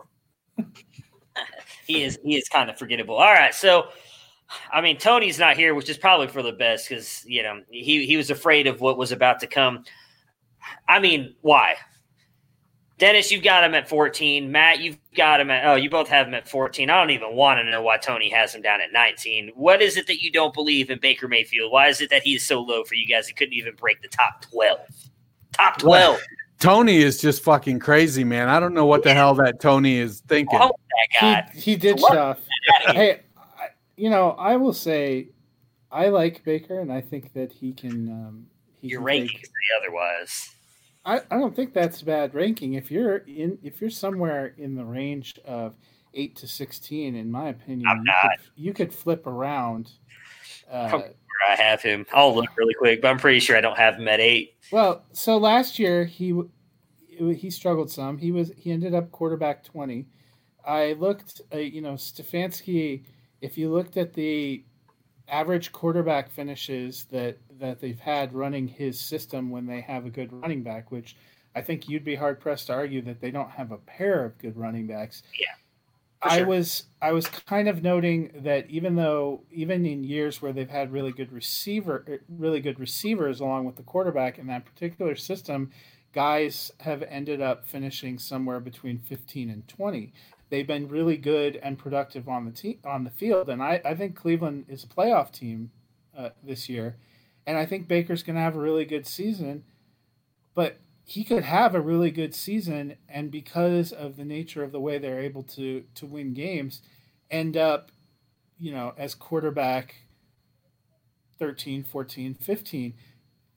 he 1.86 2.03
is 2.03 2.18
he 2.23 2.36
is 2.38 2.48
kind 2.49 2.69
of 2.69 2.78
forgettable. 2.78 3.15
All 3.15 3.34
right, 3.34 3.53
so 3.53 3.90
I 4.72 4.82
mean 4.82 4.98
Tony's 4.98 5.40
not 5.40 5.57
here, 5.57 5.76
which 5.76 5.90
is 5.90 5.98
probably 5.98 6.28
for 6.28 6.41
the 6.41 6.52
best 6.53 6.88
because 6.88 7.23
you 7.26 7.44
know 7.44 7.61
he 7.69 8.06
he 8.06 8.18
was 8.18 8.30
afraid 8.30 8.68
of 8.68 8.80
what 8.82 8.98
was 8.98 9.11
about 9.11 9.40
to 9.41 9.48
come. 9.48 9.84
I 10.88 10.99
mean, 10.99 11.36
why? 11.41 11.76
Dennis, 13.02 13.32
you've 13.32 13.41
got 13.44 13.64
him 13.64 13.73
at 13.73 13.90
14. 13.90 14.52
Matt, 14.52 14.80
you've 14.80 14.99
got 15.18 15.41
him 15.41 15.49
at 15.49 15.65
oh, 15.65 15.73
you 15.73 15.90
both 15.90 16.07
have 16.07 16.28
him 16.28 16.36
at 16.36 16.48
14. 16.48 16.88
I 16.88 16.99
don't 16.99 17.10
even 17.10 17.36
want 17.36 17.57
to 17.57 17.64
know 17.64 17.82
why 17.82 17.98
Tony 17.98 18.30
has 18.30 18.53
him 18.53 18.61
down 18.61 18.80
at 18.80 18.94
19. 18.94 19.53
What 19.56 19.82
is 19.82 19.98
it 19.98 20.06
that 20.06 20.22
you 20.22 20.32
don't 20.32 20.53
believe 20.53 20.91
in 20.91 20.99
Baker 20.99 21.28
Mayfield? 21.28 21.72
Why 21.72 21.88
is 21.88 21.99
it 21.99 22.11
that 22.11 22.22
he 22.22 22.36
is 22.36 22.45
so 22.45 22.61
low 22.61 22.84
for 22.84 22.94
you 22.94 23.07
guys? 23.07 23.28
He 23.28 23.34
couldn't 23.34 23.56
even 23.56 23.73
break 23.73 24.03
the 24.03 24.07
top 24.07 24.45
12. 24.52 24.80
Top 25.53 25.80
12. 25.80 26.19
Tony 26.60 26.98
is 26.98 27.19
just 27.19 27.41
fucking 27.41 27.80
crazy, 27.80 28.23
man. 28.23 28.49
I 28.49 28.60
don't 28.60 28.76
know 28.76 28.86
what 28.86 29.02
the 29.02 29.15
hell 29.15 29.34
that 29.34 29.60
Tony 29.60 29.98
is 29.98 30.19
thinking. 30.28 30.60
Oh, 30.61 30.72
that 31.11 31.19
guy. 31.48 31.52
he, 31.56 31.60
he 31.72 31.76
did 31.78 31.99
What? 31.99 32.11
stuff. 32.11 32.40
hey, 32.86 33.22
I, 33.36 33.69
you 33.98 34.11
know, 34.11 34.34
I 34.38 34.57
will 34.57 34.73
say, 34.73 35.30
I 35.91 36.10
like 36.10 36.44
Baker, 36.44 36.80
and 36.80 36.94
I 36.94 37.02
think 37.02 37.34
that 37.34 37.52
he 37.52 37.73
can. 37.73 38.10
Um, 38.10 38.45
he 38.80 38.90
Your 38.90 38.99
can 39.02 39.07
rankings 39.07 39.32
take- 39.32 39.45
say 39.48 39.52
otherwise. 39.82 40.49
I, 41.06 41.18
I 41.32 41.38
don't 41.38 41.56
think 41.56 41.73
that's 41.73 42.02
bad 42.02 42.34
ranking. 42.36 42.73
If 42.76 42.91
you're 42.91 43.18
in, 43.18 43.57
if 43.64 43.82
you're 43.82 43.90
somewhere 43.90 44.53
in 44.57 44.76
the 44.76 44.86
range 44.86 45.40
of 45.45 45.76
eight 46.14 46.36
to 46.38 46.48
sixteen, 46.48 47.15
in 47.15 47.32
my 47.32 47.49
opinion, 47.49 47.88
I'm 47.88 47.98
you 47.99 48.03
not. 48.03 48.22
could, 48.22 48.49
you 48.56 48.73
could 48.73 48.94
flip 48.94 49.26
around. 49.26 49.91
Uh, 50.69 50.90
Where 50.90 51.14
I 51.49 51.56
have 51.56 51.82
him. 51.82 52.06
I'll 52.14 52.34
look 52.36 52.56
really 52.56 52.73
quick, 52.76 53.02
but 53.02 53.07
I'm 53.10 53.18
pretty 53.18 53.40
sure 53.40 53.57
I 53.57 53.61
don't 53.61 53.78
have 53.78 53.95
him 53.95 54.07
at 54.07 54.19
eight. 54.19 54.56
well, 54.72 55.03
so 55.11 55.38
last 55.38 55.80
year 55.80 56.06
he 56.06 56.40
he 57.10 57.49
struggled 57.49 57.90
some. 57.91 58.18
He 58.18 58.32
was 58.32 58.52
he 58.56 58.72
ended 58.72 58.94
up 58.94 59.11
quarterback 59.11 59.64
twenty. 59.64 60.07
I 60.65 60.94
looked, 60.94 61.41
uh, 61.53 61.57
you 61.57 61.82
know, 61.82 61.94
Stefanski. 61.94 63.03
If 63.41 63.57
you 63.57 63.72
looked 63.72 63.98
at 63.98 64.14
the 64.14 64.64
average 65.31 65.71
quarterback 65.71 66.29
finishes 66.29 67.05
that 67.05 67.37
that 67.59 67.79
they've 67.79 67.99
had 67.99 68.33
running 68.33 68.67
his 68.67 68.99
system 68.99 69.49
when 69.49 69.65
they 69.65 69.81
have 69.81 70.05
a 70.05 70.09
good 70.09 70.31
running 70.33 70.61
back, 70.61 70.91
which 70.91 71.15
I 71.55 71.61
think 71.61 71.89
you'd 71.89 72.03
be 72.03 72.15
hard 72.15 72.39
pressed 72.39 72.67
to 72.67 72.73
argue 72.73 73.01
that 73.03 73.21
they 73.21 73.31
don't 73.31 73.51
have 73.51 73.71
a 73.71 73.77
pair 73.77 74.25
of 74.25 74.37
good 74.37 74.57
running 74.57 74.87
backs. 74.87 75.23
Yeah, 75.39 75.55
I 76.21 76.39
sure. 76.39 76.47
was 76.47 76.83
I 77.01 77.13
was 77.13 77.27
kind 77.27 77.67
of 77.67 77.81
noting 77.81 78.31
that 78.43 78.69
even 78.69 78.95
though 78.95 79.41
even 79.51 79.85
in 79.85 80.03
years 80.03 80.41
where 80.41 80.53
they've 80.53 80.69
had 80.69 80.91
really 80.91 81.13
good 81.13 81.31
receiver 81.31 82.05
er, 82.07 82.21
really 82.29 82.59
good 82.59 82.79
receivers 82.79 83.39
along 83.39 83.65
with 83.65 83.77
the 83.77 83.83
quarterback 83.83 84.37
in 84.37 84.47
that 84.47 84.65
particular 84.65 85.15
system, 85.15 85.71
guys 86.13 86.71
have 86.81 87.03
ended 87.03 87.41
up 87.41 87.65
finishing 87.65 88.19
somewhere 88.19 88.59
between 88.59 88.99
15 88.99 89.49
and 89.49 89.67
20. 89.67 90.13
They've 90.52 90.68
been 90.68 90.90
really 90.90 91.15
good 91.15 91.56
and 91.64 91.80
productive 91.80 92.28
on 92.28 92.44
the 92.44 92.52
team 92.52 92.80
on 92.86 93.06
the 93.06 93.10
field, 93.10 93.49
and 93.49 93.64
I, 93.64 93.82
I 93.86 93.95
think 93.95 94.15
Cleveland 94.18 94.65
is 94.68 94.84
a 94.84 94.88
playoff 94.88 95.32
team 95.32 95.72
uh, 96.15 96.30
this 96.44 96.68
year, 96.68 96.98
and 97.48 97.57
I 97.57 97.65
think 97.65 97.88
Baker's 97.88 98.22
going 98.22 98.36
to 98.36 98.41
have 98.41 98.57
a 98.57 98.60
really 98.60 98.84
good 98.84 99.07
season, 99.07 99.64
but 100.53 100.78
he 101.06 101.23
could 101.23 101.44
have 101.44 101.73
a 101.73 101.80
really 101.80 102.11
good 102.11 102.36
season, 102.36 102.98
and 103.07 103.32
because 103.32 103.94
of 103.94 104.18
the 104.18 104.26
nature 104.26 104.61
of 104.61 104.73
the 104.73 104.80
way 104.82 104.98
they're 104.98 105.22
able 105.22 105.44
to 105.44 105.86
to 105.95 106.06
win 106.06 106.34
games, 106.34 106.82
end 107.30 107.56
up, 107.56 107.90
you 108.60 108.73
know, 108.73 108.94
as 108.98 109.15
quarterback 109.15 109.95
13, 111.40 111.84
14, 111.84 112.36
15. 112.36 112.94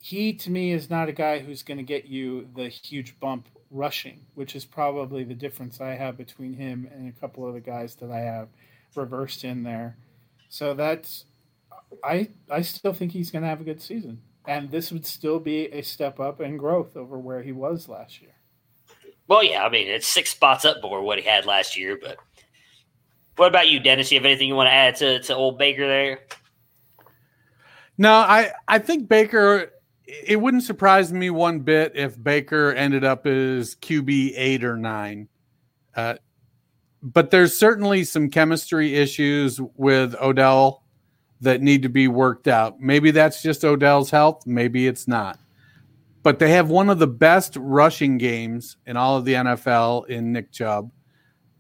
He 0.01 0.33
to 0.33 0.51
me 0.51 0.73
is 0.73 0.89
not 0.89 1.09
a 1.09 1.13
guy 1.13 1.41
who's 1.41 1.63
going 1.63 1.77
to 1.77 1.83
get 1.83 2.07
you 2.07 2.49
the 2.55 2.69
huge 2.69 3.19
bump 3.21 3.49
rushing, 3.75 4.21
which 4.35 4.57
is 4.57 4.65
probably 4.65 5.25
the 5.25 5.35
difference 5.35 5.81
I 5.81 5.91
have 5.91 6.17
between 6.17 6.55
him 6.55 6.89
and 6.95 7.09
a 7.09 7.21
couple 7.21 7.47
of 7.47 7.55
the 7.55 7.61
guys 7.61 7.97
that 7.97 8.11
I 8.11 8.21
have 8.21 8.49
reversed 8.95 9.45
in 9.45 9.65
there. 9.65 9.97
So 10.49 10.73
that's 10.73 11.25
I 12.03 12.31
I 12.49 12.63
still 12.63 12.95
think 12.95 13.13
he's 13.13 13.31
going 13.31 13.43
to 13.43 13.49
have 13.49 13.61
a 13.61 13.65
good 13.65 13.83
season, 13.83 14.23
and 14.47 14.71
this 14.71 14.93
would 14.93 15.05
still 15.05 15.41
be 15.41 15.67
a 15.67 15.83
step 15.83 16.21
up 16.21 16.41
in 16.41 16.57
growth 16.57 16.97
over 16.97 17.19
where 17.19 17.43
he 17.43 17.53
was 17.53 17.89
last 17.89 18.23
year. 18.23 18.31
Well, 19.27 19.43
yeah, 19.43 19.65
I 19.65 19.69
mean, 19.71 19.89
it's 19.89 20.07
six 20.07 20.31
spots 20.31 20.65
up 20.65 20.79
over 20.83 21.01
what 21.01 21.19
he 21.19 21.25
had 21.25 21.47
last 21.47 21.77
year, 21.77 21.99
but 22.01 22.19
what 23.37 23.49
about 23.49 23.69
you, 23.69 23.81
Dennis? 23.81 24.13
You 24.13 24.19
have 24.19 24.27
anything 24.27 24.49
you 24.49 24.55
want 24.55 24.69
to 24.69 24.73
add 24.73 24.97
to, 24.97 25.21
to 25.21 25.35
old 25.35 25.59
Baker 25.59 25.87
there? 25.87 26.21
No, 27.99 28.13
I 28.13 28.53
I 28.69 28.79
think 28.79 29.09
Baker. 29.09 29.71
It 30.07 30.41
wouldn't 30.41 30.65
surprise 30.65 31.13
me 31.13 31.31
one 31.31 31.61
bit 31.61 31.93
if 31.95 32.23
Baker 32.23 32.73
ended 32.73 33.05
up 33.05 33.27
as 33.27 33.75
QB 33.77 34.33
eight 34.37 34.65
or 34.65 34.77
nine. 34.77 35.29
Uh, 35.97 36.15
but 37.03 37.31
there's 37.31 37.57
certainly 37.57 38.05
some 38.05 38.31
chemistry 38.31 38.95
issues 38.95 39.61
with 39.77 40.15
Odell 40.21 40.85
that 41.41 41.61
need 41.61 41.83
to 41.83 41.89
be 41.89 42.09
worked 42.09 42.49
out. 42.49 42.81
Maybe 42.81 43.11
that's 43.11 43.43
just 43.43 43.65
Odell's 43.65 44.11
health. 44.11 44.47
Maybe 44.47 44.87
it's 44.87 45.07
not. 45.07 45.39
But 46.23 46.39
they 46.39 46.51
have 46.51 46.71
one 46.71 46.89
of 46.89 46.99
the 46.99 47.07
best 47.07 47.57
rushing 47.57 48.17
games 48.17 48.79
in 48.87 48.97
all 48.97 49.19
of 49.19 49.27
the 49.27 49.35
NFL 49.35 50.09
in 50.09 50.33
Nick 50.33 50.53
Chubb. 50.53 50.91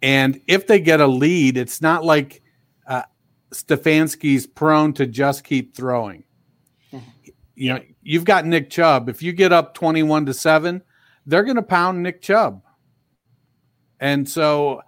And 0.00 0.40
if 0.46 0.66
they 0.66 0.80
get 0.80 1.00
a 1.00 1.06
lead, 1.06 1.56
it's 1.58 1.82
not 1.82 2.04
like 2.04 2.42
uh, 2.86 3.02
Stefanski's 3.50 4.46
prone 4.46 4.94
to 4.94 5.06
just 5.06 5.44
keep 5.44 5.76
throwing. 5.76 6.24
You 7.54 7.74
know, 7.74 7.80
you've 8.05 8.24
got 8.24 8.47
Nick 8.47 8.70
Chubb. 8.70 9.09
If 9.09 9.22
you 9.22 9.32
get 9.32 9.52
up 9.52 9.74
21 9.74 10.26
to 10.26 10.35
7, 10.35 10.82
they're 11.26 11.43
going 11.43 11.56
to 11.56 11.62
pound 11.62 12.02
Nick 12.02 12.22
Chubb. 12.22 12.62
And 13.98 14.28
so 14.28 14.82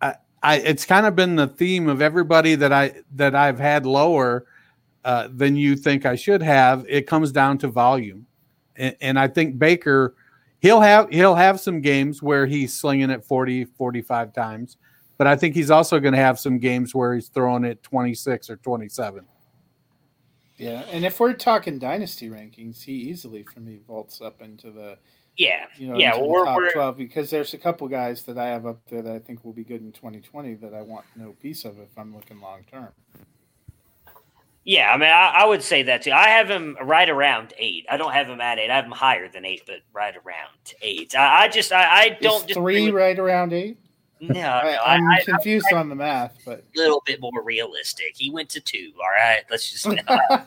I, 0.00 0.16
I, 0.42 0.56
it's 0.56 0.84
kind 0.84 1.06
of 1.06 1.16
been 1.16 1.36
the 1.36 1.46
theme 1.46 1.88
of 1.88 2.02
everybody 2.02 2.56
that 2.56 2.72
I 2.72 3.02
that 3.14 3.34
I've 3.34 3.58
had 3.58 3.86
lower 3.86 4.46
uh, 5.04 5.28
than 5.32 5.56
you 5.56 5.76
think 5.76 6.04
I 6.04 6.16
should 6.16 6.42
have. 6.42 6.84
It 6.88 7.06
comes 7.06 7.32
down 7.32 7.58
to 7.58 7.68
volume. 7.68 8.26
And, 8.74 8.96
and 9.00 9.18
I 9.18 9.28
think 9.28 9.58
Baker 9.58 10.14
he'll 10.60 10.80
have 10.80 11.08
he'll 11.10 11.34
have 11.34 11.60
some 11.60 11.80
games 11.80 12.22
where 12.22 12.46
he's 12.46 12.74
slinging 12.74 13.10
it 13.10 13.24
40 13.24 13.64
45 13.64 14.32
times, 14.32 14.76
but 15.18 15.26
I 15.26 15.36
think 15.36 15.54
he's 15.54 15.70
also 15.70 16.00
going 16.00 16.14
to 16.14 16.18
have 16.18 16.38
some 16.38 16.58
games 16.58 16.94
where 16.94 17.14
he's 17.14 17.28
throwing 17.28 17.64
it 17.64 17.82
26 17.82 18.50
or 18.50 18.56
27. 18.56 19.24
Yeah, 20.58 20.84
and 20.90 21.04
if 21.04 21.20
we're 21.20 21.34
talking 21.34 21.78
dynasty 21.78 22.30
rankings, 22.30 22.82
he 22.82 22.92
easily 22.92 23.42
for 23.42 23.60
me 23.60 23.78
vaults 23.86 24.20
up 24.20 24.40
into 24.40 24.70
the 24.70 24.96
yeah, 25.36 25.66
you 25.76 25.88
know 25.88 25.98
yeah. 25.98 26.16
the 26.16 26.24
We're, 26.24 26.44
top 26.44 26.56
we're, 26.56 26.72
twelve 26.72 26.96
because 26.96 27.28
there's 27.30 27.52
a 27.52 27.58
couple 27.58 27.86
guys 27.88 28.22
that 28.22 28.38
I 28.38 28.46
have 28.48 28.64
up 28.64 28.80
there 28.88 29.02
that 29.02 29.12
I 29.14 29.18
think 29.18 29.44
will 29.44 29.52
be 29.52 29.64
good 29.64 29.82
in 29.82 29.92
2020 29.92 30.54
that 30.54 30.72
I 30.72 30.80
want 30.82 31.04
no 31.14 31.32
piece 31.32 31.64
of 31.66 31.78
if 31.78 31.90
I'm 31.98 32.14
looking 32.14 32.40
long 32.40 32.64
term. 32.70 32.88
yeah. 34.64 34.90
I 34.92 34.96
mean, 34.96 35.10
I, 35.10 35.42
I 35.42 35.44
would 35.46 35.62
say 35.62 35.82
that 35.84 36.02
too. 36.02 36.12
I 36.12 36.28
have 36.28 36.48
him 36.48 36.76
right 36.82 37.08
around 37.10 37.52
eight. 37.58 37.84
I 37.90 37.98
don't 37.98 38.12
have 38.12 38.28
him 38.28 38.40
at 38.40 38.58
eight. 38.58 38.70
I 38.70 38.76
have 38.76 38.86
him 38.86 38.92
higher 38.92 39.28
than 39.28 39.44
eight, 39.44 39.62
but 39.66 39.76
right 39.92 40.14
around 40.16 40.74
eight. 40.80 41.14
I, 41.14 41.44
I 41.44 41.48
just 41.48 41.70
I, 41.70 42.00
I 42.00 42.08
don't 42.20 42.48
Is 42.48 42.56
three 42.56 42.90
right 42.90 43.18
around 43.18 43.52
eight. 43.52 43.78
No, 44.20 44.34
no, 44.40 44.40
I, 44.40 44.72
I, 44.74 44.94
I'm 44.94 45.08
I, 45.08 45.22
confused 45.22 45.72
on 45.72 45.88
the 45.88 45.94
math, 45.94 46.38
but 46.44 46.60
a 46.60 46.78
little 46.78 47.02
bit 47.06 47.20
more 47.20 47.42
realistic. 47.42 48.14
He 48.16 48.30
went 48.30 48.48
to 48.50 48.60
two. 48.60 48.92
All 48.96 49.10
right, 49.10 49.44
let's 49.50 49.70
just. 49.70 49.86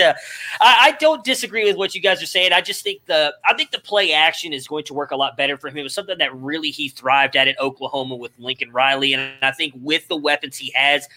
Uh, 0.00 0.14
I, 0.60 0.88
I 0.88 0.96
don't 1.00 1.24
disagree 1.24 1.64
with 1.64 1.76
what 1.76 1.94
you 1.94 2.00
guys 2.00 2.22
are 2.22 2.26
saying. 2.26 2.52
I 2.52 2.60
just 2.60 2.84
think 2.84 3.04
the 3.06 3.34
I 3.44 3.54
think 3.54 3.72
the 3.72 3.80
play 3.80 4.12
action 4.12 4.52
is 4.52 4.68
going 4.68 4.84
to 4.84 4.94
work 4.94 5.10
a 5.10 5.16
lot 5.16 5.36
better 5.36 5.56
for 5.56 5.68
him. 5.68 5.78
It 5.78 5.82
was 5.82 5.94
something 5.94 6.18
that 6.18 6.34
really 6.34 6.70
he 6.70 6.88
thrived 6.88 7.34
at 7.36 7.48
at 7.48 7.58
Oklahoma 7.58 8.14
with 8.14 8.32
Lincoln 8.38 8.70
Riley, 8.70 9.12
and 9.12 9.32
I 9.42 9.50
think 9.50 9.74
with 9.76 10.06
the 10.06 10.16
weapons 10.16 10.56
he 10.56 10.72
has, 10.76 11.08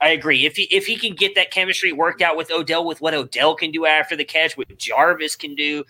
I 0.00 0.10
agree. 0.10 0.44
If 0.44 0.56
he 0.56 0.64
if 0.64 0.86
he 0.86 0.96
can 0.96 1.14
get 1.14 1.34
that 1.36 1.50
chemistry 1.50 1.92
worked 1.92 2.20
out 2.20 2.36
with 2.36 2.50
Odell, 2.50 2.84
with 2.84 3.00
what 3.00 3.14
Odell 3.14 3.54
can 3.54 3.70
do 3.70 3.86
after 3.86 4.16
the 4.16 4.24
catch, 4.24 4.56
what 4.56 4.76
Jarvis 4.76 5.36
can 5.36 5.54
do. 5.54 5.84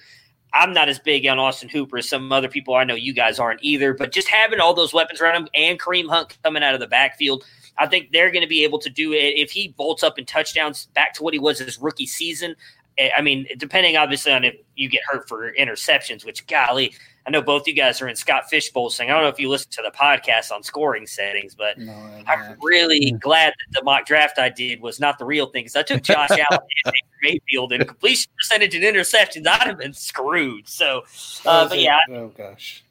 I'm 0.57 0.73
not 0.73 0.89
as 0.89 0.99
big 0.99 1.27
on 1.27 1.39
Austin 1.39 1.69
Hooper 1.69 1.99
as 1.99 2.09
some 2.09 2.33
other 2.33 2.49
people 2.49 2.75
I 2.75 2.85
know 2.85 2.95
you 2.95 3.13
guys 3.13 3.39
aren't 3.39 3.63
either, 3.63 3.93
but 3.95 4.13
just 4.13 4.29
having 4.29 4.61
all 4.61 4.75
those 4.75 4.95
weapons 4.95 5.21
around 5.21 5.37
him 5.37 5.49
and 5.55 5.79
Kareem 5.79 6.09
Hunt 6.09 6.37
coming 6.43 6.63
out 6.63 6.75
of 6.75 6.81
the 6.81 6.87
backfield, 6.87 7.45
I 7.79 7.87
think 7.87 8.11
they're 8.11 8.31
going 8.31 8.43
to 8.43 8.49
be 8.49 8.65
able 8.65 8.79
to 8.79 8.91
do 8.91 9.13
it. 9.13 9.37
If 9.37 9.51
he 9.51 9.69
bolts 9.69 10.03
up 10.03 10.19
in 10.19 10.25
touchdowns 10.25 10.87
back 10.95 11.13
to 11.15 11.23
what 11.23 11.35
he 11.35 11.39
was 11.39 11.59
his 11.59 11.79
rookie 11.79 12.07
season, 12.07 12.57
I 12.99 13.21
mean, 13.21 13.47
depending 13.59 13.97
obviously 13.97 14.33
on 14.33 14.45
if 14.45 14.55
you 14.75 14.89
get 14.89 15.03
hurt 15.11 15.29
for 15.29 15.53
interceptions, 15.53 16.25
which 16.25 16.47
golly, 16.47 16.95
I 17.27 17.31
know 17.31 17.43
both 17.43 17.67
you 17.67 17.75
guys 17.75 18.01
are 18.01 18.09
in 18.09 18.17
Scott 18.17 18.49
Fish 18.49 18.71
Bowl 18.71 18.89
saying, 18.89 19.11
I 19.11 19.15
don't 19.15 19.23
know 19.23 19.29
if 19.29 19.39
you 19.39 19.51
listen 19.51 19.71
to 19.73 19.83
the 19.83 19.91
podcast 19.91 20.51
on 20.51 20.63
scoring 20.63 21.07
settings, 21.07 21.55
but 21.55 21.77
no, 21.77 21.93
I'm 22.27 22.57
really 22.63 23.11
glad 23.11 23.53
that 23.53 23.79
the 23.79 23.85
mock 23.85 24.07
draft 24.07 24.39
I 24.39 24.49
did 24.49 24.81
was 24.81 24.99
not 24.99 25.19
the 25.19 25.25
real 25.27 25.47
thing 25.47 25.65
because 25.65 25.77
I 25.77 25.83
took 25.83 26.03
Josh 26.03 26.31
Allen 26.51 26.61
and 26.85 26.95
Mayfield 27.23 27.73
and 27.73 27.87
completion 27.87 28.33
percentage 28.39 28.75
and 28.75 28.85
interceptions. 28.85 29.47
I'd 29.47 29.67
have 29.67 29.79
been 29.79 29.93
screwed. 29.93 30.69
So, 30.69 31.03
uh, 31.45 31.69
but 31.69 31.81
yeah, 31.81 31.99
oh 32.11 32.29
gosh. 32.29 32.83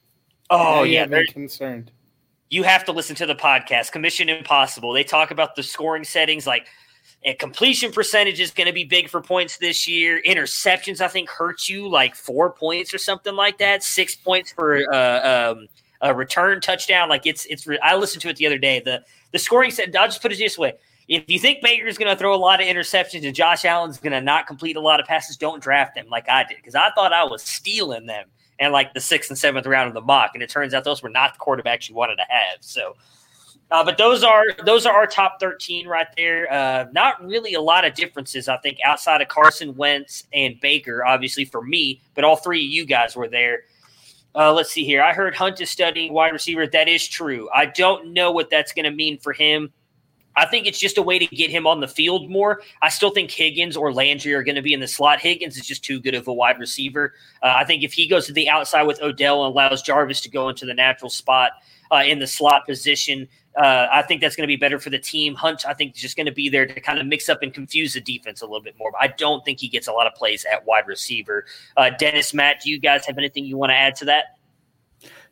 oh 0.52 0.84
yeah, 0.84 1.06
me 1.06 1.26
concerned. 1.28 1.92
you 2.50 2.62
have 2.64 2.86
to 2.86 2.92
listen 2.92 3.16
to 3.16 3.26
the 3.26 3.36
podcast 3.36 3.92
commission 3.92 4.30
impossible 4.30 4.94
they 4.94 5.04
talk 5.04 5.32
about 5.32 5.56
the 5.56 5.64
scoring 5.64 6.04
settings 6.04 6.46
like 6.46 6.68
and 7.24 7.38
completion 7.40 7.92
percentage 7.92 8.40
is 8.40 8.52
going 8.52 8.68
to 8.68 8.74
be 8.74 8.84
big 8.84 9.10
for 9.10 9.22
points 9.22 9.58
this 9.58 9.88
year. 9.88 10.22
Interceptions 10.26 11.02
i 11.02 11.08
think 11.08 11.30
hurt 11.30 11.68
you 11.68 11.90
like 11.90 12.16
four 12.16 12.52
points 12.52 12.94
or 12.94 12.98
something 12.98 13.36
like 13.36 13.58
that. 13.60 13.84
Six 13.84 14.16
points 14.16 14.52
for 14.52 14.84
uh, 14.94 15.54
um, 15.54 15.68
a 16.02 16.14
return 16.14 16.62
touchdown. 16.62 17.10
Like 17.10 17.26
it's 17.26 17.46
it's 17.46 17.66
re- 17.66 17.80
i 17.82 17.96
listened 17.96 18.22
to 18.24 18.30
it 18.30 18.38
the 18.38 18.46
other 18.46 18.60
day. 18.60 18.80
The 18.80 19.04
the 19.32 19.40
scoring 19.40 19.72
set 19.72 19.96
i'll 19.96 20.08
just 20.08 20.22
put 20.22 20.32
it 20.32 20.38
this 20.38 20.58
way. 20.58 20.74
If 21.08 21.26
you 21.28 21.38
think 21.38 21.62
Baker's 21.62 22.00
going 22.00 22.10
to 22.10 22.18
throw 22.18 22.34
a 22.34 22.38
lot 22.38 22.62
of 22.62 22.68
interceptions 22.68 23.26
and 23.26 23.36
Josh 23.36 23.64
Allen's 23.64 24.00
going 24.00 24.14
to 24.14 24.22
not 24.22 24.48
complete 24.48 24.76
a 24.76 24.80
lot 24.80 25.00
of 25.00 25.06
passes, 25.06 25.38
don't 25.38 25.62
draft 25.62 25.94
them 25.94 26.08
like 26.10 26.28
I 26.28 26.44
did 26.44 26.58
because 26.58 26.74
I 26.74 26.90
thought 26.96 27.14
I 27.14 27.24
was 27.26 27.44
stealing 27.44 28.08
them 28.08 28.26
and 28.60 28.74
like 28.74 28.94
the 28.94 29.02
sixth 29.02 29.30
and 29.30 29.38
seventh 29.38 29.66
round 29.66 29.88
of 29.88 29.94
the 29.94 30.02
mock, 30.02 30.32
and 30.34 30.42
it 30.42 30.50
turns 30.50 30.74
out 30.74 30.84
those 30.84 31.04
were 31.04 31.10
not 31.10 31.34
the 31.34 31.40
quarterbacks 31.40 31.90
you 31.90 31.96
wanted 31.96 32.16
to 32.18 32.26
have. 32.30 32.58
So, 32.62 32.96
uh, 33.72 33.84
but 33.84 33.98
those 33.98 34.24
are 34.24 34.46
those 34.66 34.86
are 34.86 34.94
our 34.94 35.08
top 35.08 35.40
thirteen 35.40 35.88
right 35.88 36.08
there. 36.16 36.52
Uh, 36.52 36.86
not 36.92 37.26
really 37.26 37.56
a 37.56 37.62
lot 37.62 37.86
of 37.86 37.94
differences, 37.94 38.48
I 38.48 38.58
think, 38.58 38.78
outside 38.86 39.22
of 39.22 39.28
Carson 39.28 39.76
Wentz 39.76 40.26
and 40.34 40.60
Baker, 40.60 41.06
obviously 41.06 41.46
for 41.46 41.62
me, 41.62 42.02
but 42.14 42.24
all 42.24 42.36
three 42.36 42.66
of 42.66 42.72
you 42.72 42.86
guys 42.86 43.16
were 43.16 43.28
there. 43.28 43.64
Uh, 44.36 44.52
let's 44.52 44.72
see 44.72 44.84
here. 44.84 45.02
I 45.02 45.14
heard 45.14 45.34
Hunt 45.34 45.62
is 45.62 45.70
studying 45.70 46.12
wide 46.12 46.34
receiver. 46.34 46.68
That 46.68 46.90
is 46.90 47.08
true. 47.08 47.50
I 47.56 47.68
don't 47.68 48.14
know 48.14 48.32
what 48.32 48.50
that's 48.50 48.74
going 48.74 48.84
to 48.84 48.92
mean 48.92 49.18
for 49.18 49.32
him. 49.32 49.72
I 50.38 50.46
think 50.46 50.68
it's 50.68 50.80
just 50.80 50.98
a 50.98 51.02
way 51.02 51.18
to 51.18 51.28
get 51.28 51.50
him 51.50 51.66
on 51.66 51.80
the 51.80 51.88
field 51.88 52.30
more. 52.30 52.62
I 52.82 52.90
still 52.90 53.12
think 53.12 53.32
Higgins 53.32 53.78
or 53.78 53.94
Landry 53.94 54.34
are 54.34 54.44
going 54.44 54.56
to 54.56 54.62
be 54.62 54.74
in 54.74 54.82
the 54.82 54.88
slot. 54.88 55.22
Higgins 55.22 55.56
is 55.56 55.66
just 55.66 55.86
too 55.86 56.02
good 56.02 56.14
of 56.14 56.28
a 56.28 56.34
wide 56.34 56.60
receiver. 56.60 57.14
Uh, 57.42 57.54
I 57.56 57.64
think 57.64 57.84
if 57.84 57.94
he 57.94 58.08
goes 58.08 58.26
to 58.28 58.34
the 58.34 58.50
outside 58.50 58.84
with 58.84 59.02
Odell 59.02 59.46
and 59.46 59.54
allows 59.54 59.82
Jarvis 59.82 60.20
to 60.22 60.30
go 60.30 60.50
into 60.50 60.66
the 60.66 60.74
natural 60.74 61.10
spot 61.10 61.52
uh, 61.90 62.04
in 62.06 62.20
the 62.20 62.28
slot 62.28 62.66
position, 62.66 63.30
uh, 63.58 63.88
I 63.92 64.02
think 64.02 64.22
that's 64.22 64.36
going 64.36 64.44
to 64.44 64.52
be 64.52 64.58
better 64.58 64.80
for 64.80 64.90
the 64.90 65.00
team. 65.00 65.34
Hunt, 65.36 65.66
I 65.66 65.74
think, 65.74 65.96
is 65.96 66.02
just 66.02 66.18
going 66.18 66.26
to 66.26 66.32
be 66.32 66.50
there 66.50 66.66
to 66.66 66.80
kind 66.82 67.00
of 67.00 67.06
mix 67.06 67.30
up 67.30 67.42
and 67.42 67.54
confuse 67.54 67.94
the 67.94 68.02
defense 68.02 68.42
a 68.42 68.46
little 68.46 68.62
bit 68.62 68.76
more. 68.78 68.92
But 68.92 69.02
I 69.02 69.08
don't 69.08 69.46
think 69.46 69.60
he 69.60 69.68
gets 69.68 69.88
a 69.88 69.92
lot 69.92 70.08
of 70.08 70.14
plays 70.14 70.46
at 70.52 70.66
wide 70.66 70.88
receiver. 70.88 71.46
Uh, 71.78 71.92
Dennis, 71.92 72.34
Matt, 72.34 72.62
do 72.62 72.70
you 72.70 72.80
guys 72.80 73.06
have 73.06 73.18
anything 73.18 73.46
you 73.46 73.58
want 73.58 73.72
to 73.72 73.76
add 73.76 73.96
to 73.98 74.06
that? 74.06 74.38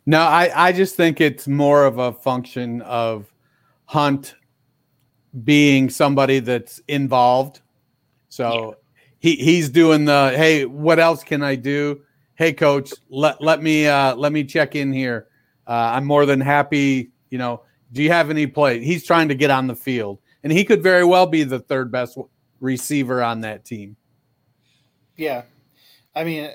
No, 0.06 0.20
I, 0.22 0.52
I 0.56 0.72
just 0.72 0.96
think 0.96 1.22
it's 1.22 1.48
more 1.48 1.86
of 1.86 1.98
a 1.98 2.14
function 2.14 2.82
of 2.82 3.34
Hunt 3.86 4.36
being 5.44 5.90
somebody 5.90 6.40
that's 6.40 6.80
involved. 6.88 7.62
So 8.30 8.78
he, 9.20 9.36
he's 9.36 9.70
doing 9.70 10.06
the 10.06 10.34
hey, 10.36 10.66
what 10.66 11.00
else 11.00 11.24
can 11.24 11.42
I 11.42 11.56
do? 11.56 12.02
Hey 12.36 12.54
coach, 12.54 12.92
let 13.10 13.42
let 13.42 13.62
me 13.62 13.88
uh 13.88 14.16
let 14.16 14.32
me 14.32 14.44
check 14.44 14.76
in 14.76 14.92
here. 14.92 15.28
Uh, 15.66 15.92
I'm 15.94 16.06
more 16.06 16.26
than 16.26 16.42
happy, 16.42 17.12
you 17.30 17.38
know. 17.38 17.62
Do 17.94 18.04
you 18.04 18.12
have 18.12 18.30
any 18.30 18.48
play? 18.48 18.84
He's 18.84 19.06
trying 19.06 19.30
to 19.30 19.36
get 19.36 19.52
on 19.52 19.68
the 19.68 19.76
field. 19.76 20.20
And 20.44 20.52
he 20.52 20.66
could 20.66 20.84
very 20.84 21.06
well 21.06 21.26
be 21.26 21.44
the 21.44 21.60
third 21.60 21.92
best 21.92 22.18
receiver 22.60 23.24
on 23.24 23.42
that 23.42 23.64
team. 23.64 23.96
Yeah, 25.16 25.44
I 26.16 26.24
mean, 26.24 26.50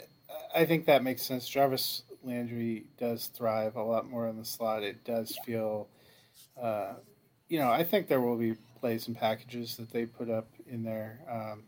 I 0.55 0.65
think 0.67 0.87
that 0.87 1.03
makes 1.03 1.23
sense. 1.23 1.49
Jarvis 1.49 2.03
Landry 2.25 2.85
does 2.99 3.29
thrive 3.29 3.77
a 3.77 3.83
lot 3.83 4.11
more 4.11 4.29
in 4.29 4.37
the 4.37 4.45
slot. 4.45 4.83
It 4.83 5.05
does 5.05 5.39
feel, 5.47 5.89
uh, 6.61 6.95
you 7.49 7.59
know, 7.59 7.71
I 7.71 7.85
think 7.85 8.09
there 8.09 8.21
will 8.21 8.37
be 8.37 8.57
plays 8.81 9.07
and 9.07 9.17
packages 9.17 9.77
that 9.77 9.91
they 9.91 10.07
put 10.07 10.29
up 10.29 10.49
in 10.67 10.83
there. 10.83 11.21
Um, 11.31 11.63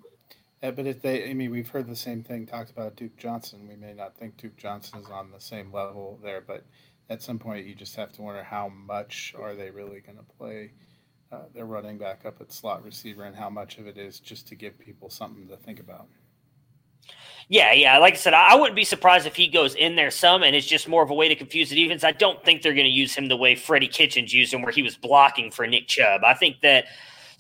uh, 0.63 0.71
but 0.71 0.87
if 0.87 1.01
they, 1.01 1.31
I 1.31 1.35
mean, 1.35 1.51
we've 1.51 1.69
heard 1.69 1.87
the 1.87 1.97
same 1.97 2.23
thing 2.23 2.47
talked 2.47 2.71
about 2.71 2.97
Duke 2.97 3.17
Johnson. 3.17 3.67
We 3.69 3.77
may 3.77 3.95
not 3.95 4.17
think 4.17 4.37
Duke 4.37 4.57
Johnson 4.57 5.01
is 5.01 5.07
on 5.07 5.31
the 5.31 5.41
same 5.41 5.73
level 5.73 6.19
there, 6.23 6.43
but 6.47 6.65
at 7.11 7.21
some 7.21 7.39
point 7.39 7.67
you 7.67 7.75
just 7.75 7.97
have 7.97 8.13
to 8.13 8.23
wonder 8.23 8.43
how 8.43 8.69
much 8.69 9.35
are 9.39 9.55
they 9.55 9.71
really 9.71 10.01
going 10.01 10.17
to 10.17 10.25
play 10.39 10.73
uh, 11.33 11.43
their 11.53 11.67
running 11.67 11.99
back 11.99 12.25
up 12.25 12.41
at 12.41 12.53
slot 12.53 12.85
receiver 12.85 13.25
and 13.25 13.37
how 13.37 13.51
much 13.51 13.79
of 13.79 13.87
it 13.87 13.99
is 13.99 14.21
just 14.21 14.49
to 14.49 14.55
give 14.55 14.79
people 14.79 15.11
something 15.11 15.47
to 15.49 15.57
think 15.57 15.81
about. 15.81 16.07
Yeah, 17.49 17.73
yeah. 17.73 17.99
Like 17.99 18.15
I 18.15 18.17
said, 18.17 18.33
I 18.33 18.55
wouldn't 18.55 18.77
be 18.77 18.85
surprised 18.85 19.27
if 19.27 19.35
he 19.35 19.49
goes 19.49 19.75
in 19.75 19.97
there 19.97 20.13
some, 20.13 20.45
and 20.45 20.55
it's 20.55 20.67
just 20.67 20.89
more 20.89 21.03
of 21.03 21.11
a 21.11 21.15
way 21.15 21.29
to 21.29 21.35
confuse 21.35 21.69
the 21.69 21.75
defense. 21.75 22.05
I 22.05 22.13
don't 22.13 22.43
think 22.45 22.63
they're 22.63 22.75
going 22.75 22.87
to 22.87 22.93
use 22.93 23.13
him 23.15 23.27
the 23.27 23.37
way 23.37 23.57
Freddie 23.57 23.89
Kitchens 23.89 24.33
used 24.33 24.55
him, 24.55 24.63
where 24.63 24.73
he 24.73 24.83
was 24.83 24.97
blocking 24.97 25.51
for 25.51 25.67
Nick 25.67 25.89
Chubb. 25.89 26.23
I 26.23 26.35
think 26.35 26.61
that 26.61 26.85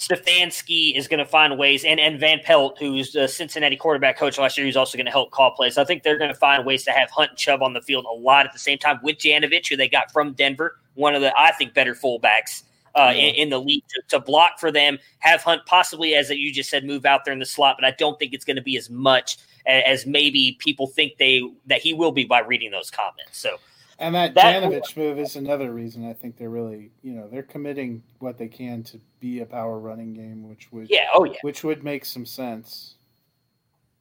Stefanski 0.00 0.96
is 0.96 1.06
going 1.08 1.18
to 1.18 1.26
find 1.26 1.58
ways, 1.58 1.84
and 1.84 2.00
and 2.00 2.18
Van 2.18 2.40
Pelt, 2.42 2.78
who's 2.78 3.12
the 3.12 3.28
Cincinnati 3.28 3.76
quarterback 3.76 4.16
coach 4.18 4.38
last 4.38 4.56
year, 4.56 4.66
who's 4.66 4.76
also 4.76 4.96
going 4.96 5.04
to 5.04 5.12
help 5.12 5.30
call 5.30 5.50
plays. 5.50 5.76
I 5.76 5.84
think 5.84 6.02
they're 6.02 6.16
going 6.16 6.32
to 6.32 6.38
find 6.38 6.64
ways 6.64 6.84
to 6.84 6.90
have 6.90 7.10
Hunt 7.10 7.30
and 7.30 7.38
Chubb 7.38 7.62
on 7.62 7.74
the 7.74 7.82
field 7.82 8.06
a 8.10 8.14
lot 8.14 8.46
at 8.46 8.54
the 8.54 8.58
same 8.58 8.78
time 8.78 8.98
with 9.02 9.18
Janovich, 9.18 9.68
who 9.68 9.76
they 9.76 9.88
got 9.88 10.10
from 10.10 10.32
Denver, 10.32 10.78
one 10.94 11.14
of 11.14 11.20
the 11.20 11.38
I 11.38 11.52
think 11.52 11.74
better 11.74 11.94
fullbacks 11.94 12.62
uh, 12.94 13.12
in, 13.14 13.34
in 13.34 13.50
the 13.50 13.58
league 13.58 13.84
to, 13.90 14.02
to 14.08 14.20
block 14.20 14.58
for 14.58 14.72
them. 14.72 14.98
Have 15.18 15.42
Hunt 15.42 15.66
possibly, 15.66 16.14
as 16.14 16.30
you 16.30 16.50
just 16.50 16.70
said, 16.70 16.84
move 16.84 17.04
out 17.04 17.26
there 17.26 17.34
in 17.34 17.38
the 17.38 17.44
slot, 17.44 17.76
but 17.78 17.84
I 17.84 17.90
don't 17.90 18.18
think 18.18 18.32
it's 18.32 18.46
going 18.46 18.56
to 18.56 18.62
be 18.62 18.78
as 18.78 18.88
much 18.88 19.36
a- 19.66 19.86
as 19.86 20.06
maybe 20.06 20.56
people 20.60 20.86
think 20.86 21.18
they 21.18 21.42
that 21.66 21.82
he 21.82 21.92
will 21.92 22.12
be 22.12 22.24
by 22.24 22.40
reading 22.40 22.70
those 22.70 22.90
comments. 22.90 23.36
So 23.38 23.58
And 24.00 24.14
that, 24.14 24.34
That- 24.34 24.62
Janovich 24.62 24.96
move 24.96 25.18
is 25.18 25.36
another 25.36 25.72
reason 25.72 26.08
I 26.08 26.14
think 26.14 26.38
they're 26.38 26.48
really, 26.48 26.90
you 27.02 27.12
know, 27.12 27.28
they're 27.28 27.42
committing 27.42 28.02
what 28.18 28.38
they 28.38 28.48
can 28.48 28.82
to 28.84 28.98
be 29.20 29.40
a 29.40 29.46
power 29.46 29.78
running 29.78 30.14
game, 30.14 30.48
which 30.48 30.72
would, 30.72 30.88
yeah, 30.88 31.06
oh 31.14 31.24
yeah. 31.24 31.36
which 31.42 31.62
would 31.62 31.84
make 31.84 32.06
some 32.06 32.24
sense. 32.24 32.94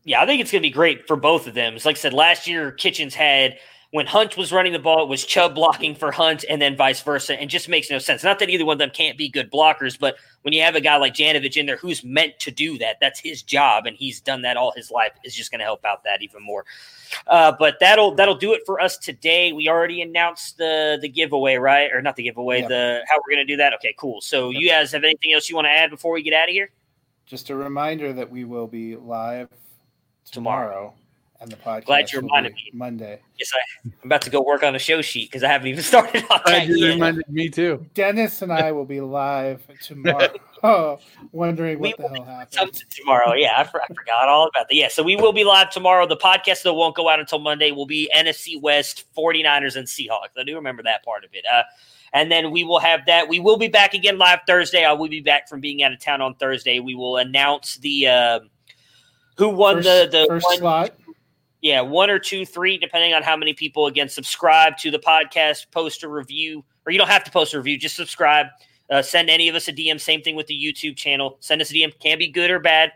Yeah, 0.05 0.21
I 0.21 0.25
think 0.25 0.39
it's 0.39 0.51
going 0.51 0.61
to 0.61 0.67
be 0.67 0.73
great 0.73 1.05
for 1.05 1.17
both 1.17 1.47
of 1.47 1.53
them. 1.53 1.75
It's 1.75 1.85
like 1.85 1.97
I 1.97 1.99
said, 1.99 2.13
last 2.13 2.47
year 2.47 2.71
Kitchens 2.71 3.13
had 3.13 3.57
when 3.91 4.05
Hunt 4.05 4.37
was 4.37 4.51
running 4.51 4.71
the 4.71 4.79
ball, 4.79 5.03
it 5.03 5.09
was 5.09 5.25
Chubb 5.25 5.55
blocking 5.55 5.95
for 5.95 6.11
Hunt 6.11 6.45
and 6.47 6.61
then 6.61 6.77
vice 6.77 7.01
versa. 7.01 7.39
And 7.39 7.49
just 7.49 7.67
makes 7.67 7.89
no 7.89 7.97
sense. 7.97 8.23
Not 8.23 8.37
that 8.39 8.49
either 8.49 8.63
one 8.65 8.73
of 8.73 8.79
them 8.79 8.91
can't 8.91 9.17
be 9.17 9.29
good 9.29 9.51
blockers, 9.51 9.97
but 9.97 10.15
when 10.43 10.53
you 10.53 10.61
have 10.61 10.75
a 10.75 10.81
guy 10.81 10.97
like 10.97 11.15
Janovich 11.15 11.57
in 11.57 11.65
there 11.65 11.77
who's 11.77 12.03
meant 12.03 12.37
to 12.39 12.51
do 12.51 12.77
that, 12.77 12.97
that's 13.01 13.19
his 13.19 13.41
job. 13.41 13.87
And 13.87 13.97
he's 13.97 14.21
done 14.21 14.43
that 14.43 14.57
all 14.57 14.71
his 14.75 14.91
life, 14.91 15.13
is 15.23 15.33
just 15.35 15.49
going 15.49 15.59
to 15.59 15.65
help 15.65 15.83
out 15.85 16.03
that 16.03 16.21
even 16.21 16.43
more. 16.43 16.65
Uh, 17.25 17.51
but 17.57 17.77
that'll 17.79 18.13
that'll 18.13 18.35
do 18.35 18.53
it 18.53 18.61
for 18.63 18.79
us 18.79 18.95
today. 18.95 19.53
We 19.53 19.67
already 19.67 20.03
announced 20.03 20.57
the 20.59 20.99
the 21.01 21.09
giveaway, 21.09 21.55
right? 21.55 21.91
Or 21.91 22.01
not 22.03 22.15
the 22.15 22.23
giveaway, 22.23 22.61
the 22.61 23.01
how 23.07 23.15
we're 23.17 23.35
going 23.35 23.45
to 23.47 23.51
do 23.51 23.57
that. 23.57 23.73
Okay, 23.75 23.95
cool. 23.97 24.21
So 24.21 24.51
you 24.51 24.69
guys 24.69 24.91
have 24.91 25.03
anything 25.03 25.33
else 25.33 25.49
you 25.49 25.55
want 25.55 25.65
to 25.65 25.71
add 25.71 25.89
before 25.89 26.13
we 26.13 26.21
get 26.21 26.33
out 26.33 26.47
of 26.47 26.53
here? 26.53 26.69
Just 27.25 27.49
a 27.49 27.55
reminder 27.55 28.13
that 28.13 28.29
we 28.29 28.43
will 28.43 28.67
be 28.67 28.95
live 28.95 29.49
Tomorrow. 30.31 30.69
tomorrow, 30.69 30.93
and 31.41 31.51
the 31.51 31.55
podcast. 31.55 31.85
Glad 31.85 32.11
you 32.11 32.17
will 32.19 32.23
reminded 32.27 32.53
me. 32.53 32.69
Monday. 32.73 33.19
Yes, 33.39 33.51
I, 33.55 33.59
I'm 33.85 33.93
about 34.05 34.21
to 34.23 34.29
go 34.29 34.41
work 34.41 34.61
on 34.63 34.75
a 34.75 34.79
show 34.79 35.01
sheet 35.01 35.29
because 35.29 35.43
I 35.43 35.47
haven't 35.47 35.67
even 35.67 35.83
started 35.91 36.23
on 36.23 36.27
that 36.29 36.45
Glad 36.45 36.67
you 36.69 36.75
yet. 36.77 36.93
reminded 36.93 37.29
me 37.29 37.49
too. 37.49 37.85
Dennis 37.93 38.41
and 38.41 38.51
I 38.51 38.71
will 38.71 38.85
be 38.85 38.99
live 39.01 39.61
tomorrow, 39.81 40.27
oh, 40.63 40.99
wondering 41.31 41.79
We 41.79 41.89
what 41.89 41.97
the 41.97 42.07
hell 42.15 42.23
happened. 42.25 42.53
Something 42.53 42.87
tomorrow. 42.89 43.33
Yeah, 43.33 43.53
I, 43.57 43.63
for- 43.63 43.81
I 43.81 43.87
forgot 43.87 44.27
all 44.27 44.47
about 44.47 44.67
that. 44.69 44.75
Yeah, 44.75 44.89
so 44.89 45.01
we 45.01 45.15
will 45.15 45.33
be 45.33 45.43
live 45.43 45.69
tomorrow. 45.69 46.05
The 46.05 46.17
podcast 46.17 46.63
that 46.63 46.73
won't 46.73 46.95
go 46.95 47.09
out 47.09 47.19
until 47.19 47.39
Monday 47.39 47.71
will 47.71 47.85
be 47.87 48.11
NFC 48.15 48.61
West, 48.61 49.05
49ers, 49.17 49.75
and 49.75 49.87
Seahawks. 49.87 50.37
I 50.37 50.43
do 50.43 50.55
remember 50.55 50.83
that 50.83 51.03
part 51.03 51.23
of 51.23 51.29
it. 51.33 51.45
Uh, 51.51 51.63
and 52.11 52.31
then 52.31 52.51
we 52.51 52.63
will 52.63 52.79
have 52.79 53.05
that. 53.05 53.29
We 53.29 53.39
will 53.39 53.57
be 53.57 53.67
back 53.67 53.93
again 53.93 54.17
live 54.17 54.39
Thursday. 54.47 54.83
I 54.83 54.93
will 54.93 55.09
be 55.09 55.21
back 55.21 55.47
from 55.47 55.59
being 55.61 55.83
out 55.83 55.93
of 55.93 55.99
town 55.99 56.21
on 56.21 56.33
Thursday. 56.35 56.79
We 56.79 56.95
will 56.95 57.17
announce 57.17 57.77
the 57.77 58.07
uh, 58.07 58.39
who 59.37 59.49
won 59.49 59.75
First, 59.75 60.11
the 60.11 60.19
the 60.19 60.25
first 60.27 60.45
one, 60.45 60.57
slot. 60.57 60.98
Yeah, 61.61 61.81
one 61.81 62.09
or 62.09 62.19
two, 62.19 62.45
three, 62.45 62.77
depending 62.77 63.13
on 63.13 63.23
how 63.23 63.35
many 63.35 63.53
people 63.53 63.87
again 63.87 64.09
subscribe 64.09 64.77
to 64.77 64.91
the 64.91 64.99
podcast, 64.99 65.71
post 65.71 66.03
a 66.03 66.07
review, 66.07 66.63
or 66.85 66.91
you 66.91 66.97
don't 66.97 67.09
have 67.09 67.23
to 67.25 67.31
post 67.31 67.53
a 67.53 67.57
review, 67.57 67.77
just 67.77 67.95
subscribe. 67.95 68.47
Uh, 68.89 69.01
send 69.01 69.29
any 69.29 69.47
of 69.47 69.55
us 69.55 69.67
a 69.67 69.73
DM. 69.73 70.01
Same 70.01 70.21
thing 70.21 70.35
with 70.35 70.47
the 70.47 70.59
YouTube 70.59 70.95
channel. 70.95 71.37
Send 71.41 71.61
us 71.61 71.69
a 71.69 71.73
DM. 71.73 71.97
Can 71.99 72.17
be 72.17 72.27
good 72.27 72.49
or 72.49 72.59
bad. 72.59 72.91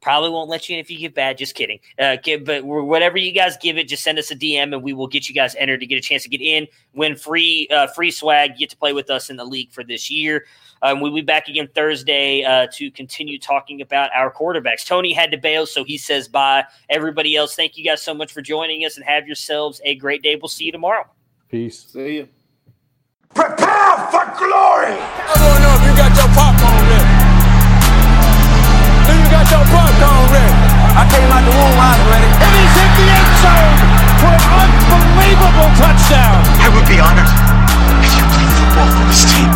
Probably 0.00 0.30
won't 0.30 0.48
let 0.48 0.68
you 0.68 0.74
in 0.74 0.80
if 0.80 0.90
you 0.90 0.98
give 0.98 1.14
bad. 1.14 1.36
Just 1.36 1.54
kidding. 1.54 1.80
Uh, 1.98 2.16
give, 2.22 2.44
but 2.44 2.64
whatever 2.64 3.18
you 3.18 3.32
guys 3.32 3.56
give 3.58 3.76
it, 3.76 3.88
just 3.88 4.02
send 4.02 4.18
us 4.18 4.30
a 4.30 4.36
DM 4.36 4.74
and 4.74 4.82
we 4.82 4.92
will 4.92 5.06
get 5.06 5.28
you 5.28 5.34
guys 5.34 5.54
entered 5.56 5.80
to 5.80 5.86
get 5.86 5.96
a 5.96 6.00
chance 6.00 6.22
to 6.22 6.28
get 6.28 6.40
in, 6.40 6.66
win 6.94 7.16
free 7.16 7.68
uh, 7.70 7.86
free 7.88 8.10
swag, 8.10 8.56
get 8.58 8.70
to 8.70 8.76
play 8.76 8.92
with 8.92 9.10
us 9.10 9.28
in 9.28 9.36
the 9.36 9.44
league 9.44 9.72
for 9.72 9.82
this 9.82 10.10
year. 10.10 10.44
Um, 10.82 11.00
we'll 11.00 11.14
be 11.14 11.22
back 11.22 11.48
again 11.48 11.68
Thursday 11.74 12.44
uh, 12.44 12.66
to 12.72 12.90
continue 12.90 13.38
talking 13.38 13.80
about 13.80 14.10
our 14.14 14.32
quarterbacks. 14.32 14.84
Tony 14.86 15.12
had 15.12 15.30
to 15.30 15.38
bail, 15.38 15.66
so 15.66 15.84
he 15.84 15.96
says 15.96 16.28
bye. 16.28 16.64
Everybody 16.90 17.36
else, 17.36 17.54
thank 17.54 17.76
you 17.76 17.84
guys 17.84 18.02
so 18.02 18.14
much 18.14 18.32
for 18.32 18.42
joining 18.42 18.84
us 18.84 18.96
and 18.96 19.04
have 19.06 19.26
yourselves 19.26 19.80
a 19.84 19.94
great 19.94 20.22
day. 20.22 20.36
We'll 20.36 20.48
see 20.48 20.64
you 20.64 20.72
tomorrow. 20.72 21.06
Peace. 21.48 21.86
See 21.86 22.16
you. 22.16 22.28
Prepare 23.34 23.98
for 24.14 24.24
glory! 24.38 24.94
I 24.94 25.34
don't 25.42 25.58
know 25.58 25.74
if 25.74 25.82
you 25.82 25.92
got 25.98 26.14
your 26.14 26.30
popcorn 26.38 26.86
ready. 26.86 27.10
Do 29.10 29.12
you 29.18 29.26
got 29.26 29.46
your 29.50 29.66
popcorn 29.74 30.26
ready? 30.30 30.54
I 30.94 31.02
came 31.10 31.26
out 31.34 31.42
the 31.42 31.50
womb, 31.50 31.74
I 31.74 31.98
was 31.98 32.06
ready. 32.14 32.30
And 32.30 32.52
he's 32.54 32.74
hit 32.78 32.92
the 32.94 33.06
end 33.10 33.30
zone 33.42 33.78
for 34.22 34.30
an 34.30 34.70
unbelievable 34.86 35.70
touchdown. 35.74 36.46
I 36.62 36.70
would 36.70 36.86
be 36.86 37.02
honored 37.02 37.33